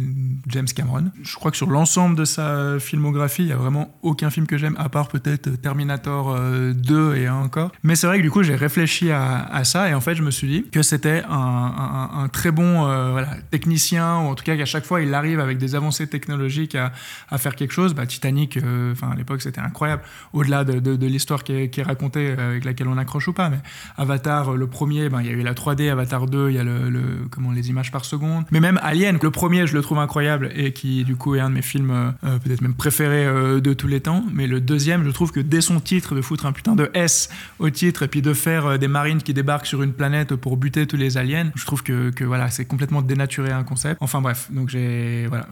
James 0.48 0.66
Cameron. 0.74 1.10
Je 1.22 1.34
crois 1.34 1.50
que 1.50 1.56
sur 1.56 1.68
l'ensemble 1.68 2.16
de 2.16 2.24
sa 2.24 2.78
filmographie, 2.78 3.42
il 3.42 3.48
y 3.48 3.52
a 3.52 3.56
vraiment 3.56 3.94
aucun 4.02 4.30
film 4.30 4.46
que 4.46 4.56
j'aime, 4.56 4.74
à 4.78 4.88
part 4.88 5.08
peut-être 5.08 5.50
Terminator 5.60 6.34
euh, 6.34 6.72
2 6.72 7.16
et 7.16 7.26
un 7.26 7.34
encore. 7.34 7.72
Mais 7.82 7.94
c'est 7.94 8.06
vrai 8.06 8.18
que 8.18 8.22
du 8.22 8.30
coup, 8.30 8.42
j'ai 8.42 8.54
réfléchi 8.54 9.10
à, 9.10 9.64
ça 9.64 9.88
et 9.88 9.94
en 9.94 10.00
fait, 10.00 10.14
je 10.14 10.22
me 10.22 10.30
suis 10.30 10.48
dit 10.48 10.64
que 10.70 10.82
c'était 10.82 11.22
un, 11.28 12.28
très 12.32 12.50
bon 12.50 12.86
euh, 12.86 13.22
technicien, 13.50 14.18
ou 14.18 14.28
en 14.28 14.34
tout 14.34 14.44
cas 14.44 14.56
qu'à 14.56 14.64
chaque 14.64 14.84
fois, 14.84 15.02
il 15.02 15.12
arrive 15.14 15.40
avec 15.40 15.58
des 15.58 15.74
avancées 15.74 16.06
technologiques 16.06 16.74
à, 16.74 16.92
faire 17.38 17.56
quelque 17.56 17.72
chose. 17.72 17.94
Bah, 17.94 18.06
Titanic, 18.06 18.56
euh, 18.56 18.94
à 19.02 19.14
l'époque, 19.14 19.42
c'était 19.42 19.60
incroyable. 19.60 20.02
Au-delà 20.32 20.64
de, 20.64 21.06
l'histoire 21.06 21.44
qui 21.44 21.52
est, 21.52 21.82
racontée, 21.82 22.34
euh, 22.38 22.50
avec 22.50 22.64
laquelle 22.64 22.88
on 22.88 22.98
accroche 23.10 23.28
ou 23.28 23.32
pas. 23.32 23.50
Mais 23.50 23.58
Avatar, 23.96 24.52
euh, 24.52 24.56
le 24.56 24.66
premier, 24.68 25.08
ben, 25.08 25.20
il 25.20 25.26
y 25.26 25.30
a 25.30 25.32
eu 25.32 25.42
la 25.42 25.54
3D. 25.54 25.90
Avatar 25.90 26.26
2, 26.26 26.50
il 26.50 26.54
y 26.54 26.58
a 26.58 26.64
le, 26.64 27.26
comment, 27.30 27.50
les 27.50 27.68
images 27.68 27.90
par 27.90 28.04
seconde. 28.04 28.44
Mais 28.52 28.60
même 28.60 28.78
Alien, 28.82 29.18
le 29.20 29.30
premier, 29.30 29.66
je 29.66 29.74
le 29.74 29.82
trouve 29.82 29.98
incroyable 29.98 30.50
et 30.54 30.72
qui, 30.72 31.04
du 31.04 31.16
coup, 31.16 31.34
est 31.34 31.40
un 31.40 31.50
de 31.50 31.54
mes 31.54 31.62
films 31.62 31.90
euh, 31.90 32.10
euh, 32.24 32.38
peut-être 32.38 32.60
même 32.62 32.74
préférés 32.74 33.26
de 33.60 33.72
tous 33.74 33.88
les 33.88 34.00
temps. 34.00 34.24
Mais 34.32 34.46
le 34.46 34.60
deuxième, 34.60 35.04
je 35.04 35.10
trouve 35.10 35.32
que 35.32 35.40
dès 35.40 35.60
son 35.60 35.80
titre, 35.80 36.14
de 36.14 36.22
foutre 36.22 36.46
un 36.46 36.52
putain 36.52 36.76
de 36.76 36.90
S 36.94 37.28
au 37.58 37.70
titre 37.70 38.02
et 38.02 38.08
puis 38.08 38.22
de 38.22 38.32
faire 38.32 38.78
des 38.78 38.88
marines 38.88 39.22
qui 39.22 39.34
débarquent 39.34 39.66
sur 39.66 39.82
une 39.82 39.92
planète 39.92 40.36
pour 40.36 40.56
buter 40.56 40.86
tous 40.86 40.96
les 40.96 41.18
aliens, 41.18 41.50
je 41.54 41.66
trouve 41.66 41.82
que, 41.82 42.10
que 42.10 42.24
voilà, 42.24 42.50
c'est 42.50 42.64
complètement 42.64 43.02
dénaturé 43.02 43.50
un 43.50 43.64
concept. 43.64 43.98
Enfin 44.00 44.20
bref, 44.20 44.48
donc 44.50 44.68
j'ai 44.68 45.26
voilà, 45.26 45.48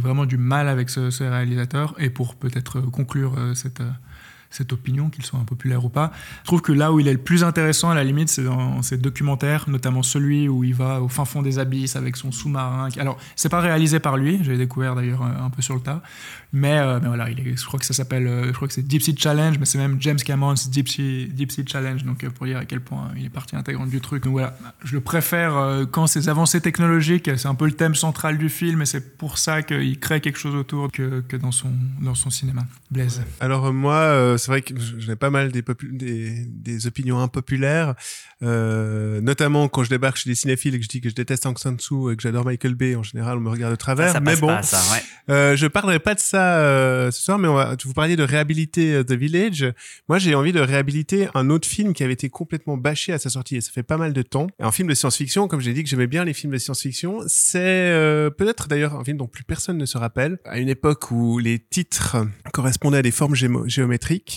vraiment 0.00 0.26
du 0.26 0.36
mal 0.36 0.68
avec 0.68 0.90
ce, 0.90 1.22
réalisateur. 1.22 1.94
Et 1.98 2.10
pour 2.10 2.34
peut-être 2.34 2.80
conclure 2.80 3.36
cette. 3.54 3.82
Cette 4.50 4.72
opinion, 4.72 5.10
qu'ils 5.10 5.24
soient 5.24 5.38
impopulaires 5.38 5.84
ou 5.84 5.88
pas. 5.88 6.12
Je 6.40 6.46
trouve 6.46 6.60
que 6.60 6.72
là 6.72 6.92
où 6.92 7.00
il 7.00 7.08
est 7.08 7.12
le 7.12 7.18
plus 7.18 7.44
intéressant, 7.44 7.90
à 7.90 7.94
la 7.94 8.04
limite, 8.04 8.28
c'est 8.28 8.42
dans 8.44 8.82
ses 8.82 8.98
documentaires, 8.98 9.68
notamment 9.68 10.02
celui 10.02 10.48
où 10.48 10.64
il 10.64 10.74
va 10.74 11.00
au 11.00 11.08
fin 11.08 11.24
fond 11.24 11.42
des 11.42 11.58
abysses 11.58 11.96
avec 11.96 12.16
son 12.16 12.32
sous-marin. 12.32 12.88
Alors, 12.98 13.16
c'est 13.36 13.48
pas 13.48 13.60
réalisé 13.60 14.00
par 14.00 14.16
lui, 14.16 14.40
j'ai 14.42 14.56
découvert 14.56 14.94
d'ailleurs 14.94 15.22
euh, 15.22 15.44
un 15.44 15.50
peu 15.50 15.62
sur 15.62 15.74
le 15.74 15.80
tas, 15.80 16.02
mais, 16.52 16.78
euh, 16.78 16.98
mais 17.00 17.08
voilà, 17.08 17.28
je 17.30 17.64
crois 17.64 17.78
que 17.78 17.86
ça 17.86 17.94
s'appelle, 17.94 18.26
euh, 18.26 18.46
je 18.48 18.52
crois 18.52 18.68
que 18.68 18.74
c'est 18.74 18.86
Deep 18.86 19.02
Sea 19.02 19.14
Challenge, 19.16 19.58
mais 19.58 19.66
c'est 19.66 19.78
même 19.78 19.96
James 20.00 20.16
Cameron's 20.16 20.68
Deep 20.68 20.88
Sea, 20.88 21.28
Deep 21.28 21.52
Sea 21.52 21.64
Challenge, 21.66 22.04
donc 22.04 22.26
pour 22.30 22.46
dire 22.46 22.58
à 22.58 22.64
quel 22.64 22.80
point 22.80 23.08
il 23.16 23.26
est 23.26 23.30
partie 23.30 23.56
intégrante 23.56 23.90
du 23.90 24.00
truc. 24.00 24.24
Donc 24.24 24.32
voilà, 24.32 24.56
je 24.84 24.94
le 24.94 25.00
préfère 25.00 25.86
quand 25.90 26.06
ces 26.06 26.28
avancées 26.28 26.60
technologiques, 26.60 27.30
c'est 27.36 27.48
un 27.48 27.54
peu 27.54 27.66
le 27.66 27.72
thème 27.72 27.94
central 27.94 28.38
du 28.38 28.48
film, 28.48 28.82
et 28.82 28.86
c'est 28.86 29.16
pour 29.16 29.38
ça 29.38 29.62
qu'il 29.62 29.98
crée 30.00 30.20
quelque 30.20 30.38
chose 30.38 30.54
autour 30.54 30.90
que, 30.90 31.20
que 31.20 31.36
dans, 31.36 31.52
son, 31.52 31.70
dans 32.00 32.14
son 32.14 32.30
cinéma. 32.30 32.62
Blaise. 32.90 33.22
Alors 33.40 33.72
moi, 33.72 34.36
c'est 34.40 34.50
vrai 34.50 34.62
que 34.62 34.74
j'ai 34.98 35.16
pas 35.16 35.30
mal 35.30 35.52
des, 35.52 35.62
des, 35.82 36.44
des, 36.46 36.86
opinions 36.86 37.20
impopulaires, 37.20 37.94
euh, 38.42 39.20
notamment 39.20 39.68
quand 39.68 39.84
je 39.84 39.90
débarque 39.90 40.16
chez 40.16 40.28
des 40.28 40.34
cinéphiles 40.34 40.74
et 40.74 40.78
que 40.78 40.84
je 40.84 40.88
dis 40.88 41.00
que 41.00 41.08
je 41.08 41.14
déteste 41.14 41.46
Aung 41.46 41.58
San 41.58 41.78
Suu 41.78 42.12
et 42.12 42.16
que 42.16 42.22
j'adore 42.22 42.44
Michael 42.44 42.74
Bay, 42.74 42.96
en 42.96 43.02
général, 43.02 43.38
on 43.38 43.42
me 43.42 43.50
regarde 43.50 43.72
de 43.72 43.76
travers. 43.76 44.12
Ça, 44.12 44.20
mais 44.20 44.36
bon, 44.36 44.48
pas, 44.48 44.62
ça, 44.62 44.80
ouais. 44.92 45.02
euh, 45.30 45.56
je 45.56 45.66
parlerai 45.66 46.00
pas 46.00 46.14
de 46.14 46.20
ça 46.20 46.58
euh, 46.58 47.10
ce 47.10 47.22
soir, 47.22 47.38
mais 47.38 47.48
on 47.48 47.54
va, 47.54 47.76
vous 47.84 47.92
parliez 47.92 48.16
de 48.16 48.22
réhabiliter 48.22 48.94
euh, 48.94 49.04
The 49.04 49.12
Village. 49.12 49.72
Moi, 50.08 50.18
j'ai 50.18 50.34
envie 50.34 50.52
de 50.52 50.60
réhabiliter 50.60 51.28
un 51.34 51.50
autre 51.50 51.68
film 51.68 51.92
qui 51.92 52.02
avait 52.02 52.14
été 52.14 52.28
complètement 52.30 52.76
bâché 52.76 53.12
à 53.12 53.18
sa 53.18 53.30
sortie 53.30 53.56
et 53.56 53.60
ça 53.60 53.70
fait 53.70 53.82
pas 53.82 53.96
mal 53.96 54.12
de 54.12 54.22
temps. 54.22 54.46
Un 54.58 54.72
film 54.72 54.88
de 54.88 54.94
science-fiction, 54.94 55.48
comme 55.48 55.60
j'ai 55.60 55.72
dit 55.72 55.82
que 55.82 55.88
j'aimais 55.88 56.06
bien 56.06 56.24
les 56.24 56.32
films 56.32 56.52
de 56.52 56.58
science-fiction, 56.58 57.20
c'est 57.26 57.58
euh, 57.60 58.30
peut-être 58.30 58.68
d'ailleurs 58.68 58.96
un 58.96 59.04
film 59.04 59.18
dont 59.18 59.26
plus 59.26 59.44
personne 59.44 59.76
ne 59.76 59.86
se 59.86 59.98
rappelle. 59.98 60.38
À 60.44 60.58
une 60.58 60.68
époque 60.68 61.10
où 61.10 61.38
les 61.38 61.58
titres 61.58 62.16
correspondaient 62.52 62.98
à 62.98 63.02
des 63.02 63.10
formes 63.10 63.34
géométriques. 63.34 64.29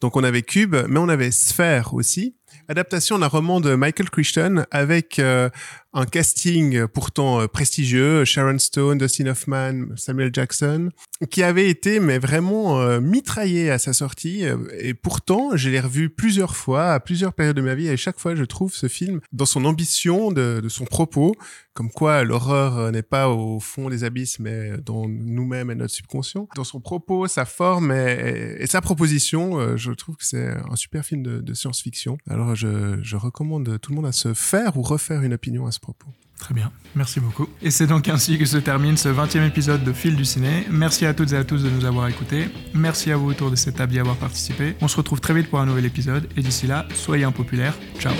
Donc 0.00 0.16
on 0.16 0.24
avait 0.24 0.42
cube, 0.42 0.76
mais 0.88 0.98
on 0.98 1.08
avait 1.08 1.30
sphère 1.30 1.94
aussi. 1.94 2.34
Adaptation 2.68 3.18
d'un 3.18 3.28
roman 3.28 3.60
de 3.60 3.74
Michael 3.74 4.10
Crichton 4.10 4.64
avec 4.70 5.18
euh, 5.18 5.48
un 5.94 6.04
casting 6.04 6.86
pourtant 6.86 7.40
euh, 7.40 7.46
prestigieux, 7.46 8.24
Sharon 8.24 8.58
Stone, 8.58 8.98
Dustin 8.98 9.26
Hoffman, 9.26 9.96
Samuel 9.96 10.30
Jackson, 10.32 10.90
qui 11.30 11.42
avait 11.42 11.70
été 11.70 11.98
mais 11.98 12.18
vraiment 12.18 12.80
euh, 12.80 13.00
mitraillé 13.00 13.70
à 13.70 13.78
sa 13.78 13.92
sortie. 13.92 14.44
Et 14.78 14.94
pourtant, 14.94 15.56
je 15.56 15.70
l'ai 15.70 15.80
revu 15.80 16.10
plusieurs 16.10 16.56
fois, 16.56 16.92
à 16.92 17.00
plusieurs 17.00 17.32
périodes 17.32 17.56
de 17.56 17.62
ma 17.62 17.74
vie, 17.74 17.88
et 17.88 17.96
chaque 17.96 18.18
fois, 18.18 18.34
je 18.34 18.44
trouve 18.44 18.74
ce 18.74 18.88
film 18.88 19.20
dans 19.32 19.46
son 19.46 19.64
ambition, 19.64 20.30
de, 20.30 20.62
son 20.68 20.84
propos, 20.84 21.34
comme 21.72 21.90
quoi 21.90 22.24
l'horreur 22.24 22.92
n'est 22.92 23.02
pas 23.02 23.28
au 23.28 23.60
fond 23.60 23.88
des 23.88 24.04
abysses, 24.04 24.38
mais 24.38 24.72
dans 24.84 25.08
nous-mêmes 25.08 25.70
et 25.70 25.74
notre 25.74 25.94
subconscient. 25.94 26.48
Dans 26.56 26.64
son 26.64 26.80
propos, 26.80 27.26
sa 27.28 27.44
forme 27.44 27.92
et, 27.92 28.66
sa 28.66 28.80
proposition, 28.80 29.76
je 29.76 29.92
trouve 29.92 30.16
que 30.16 30.26
c'est 30.26 30.48
un 30.48 30.76
super 30.76 31.04
film 31.04 31.22
de, 31.22 31.54
science-fiction. 31.54 32.18
Alors, 32.28 32.54
je, 32.54 32.98
je 33.02 33.16
recommande 33.16 33.80
tout 33.80 33.90
le 33.90 33.96
monde 33.96 34.06
à 34.06 34.12
se 34.12 34.34
faire 34.34 34.76
ou 34.76 34.82
refaire 34.82 35.22
une 35.22 35.34
opinion 35.34 35.66
à 35.66 35.72
propos. 35.80 36.06
Très 36.38 36.54
bien, 36.54 36.70
merci 36.94 37.18
beaucoup. 37.18 37.48
Et 37.62 37.70
c'est 37.70 37.88
donc 37.88 38.08
ainsi 38.08 38.38
que 38.38 38.44
se 38.44 38.58
termine 38.58 38.96
ce 38.96 39.08
20e 39.08 39.46
épisode 39.46 39.82
de 39.82 39.92
Fil 39.92 40.14
du 40.14 40.24
Ciné. 40.24 40.66
Merci 40.70 41.04
à 41.04 41.12
toutes 41.12 41.32
et 41.32 41.36
à 41.36 41.44
tous 41.44 41.64
de 41.64 41.70
nous 41.70 41.84
avoir 41.84 42.06
écoutés. 42.08 42.48
Merci 42.74 43.10
à 43.10 43.16
vous 43.16 43.30
autour 43.30 43.50
de 43.50 43.56
cette 43.56 43.76
table 43.76 43.92
d'y 43.92 43.98
avoir 43.98 44.16
participé. 44.16 44.76
On 44.80 44.88
se 44.88 44.96
retrouve 44.96 45.20
très 45.20 45.34
vite 45.34 45.50
pour 45.50 45.58
un 45.58 45.66
nouvel 45.66 45.84
épisode. 45.84 46.28
Et 46.36 46.42
d'ici 46.42 46.68
là, 46.68 46.86
soyez 46.94 47.24
impopulaires. 47.24 47.74
Ciao. 47.98 48.14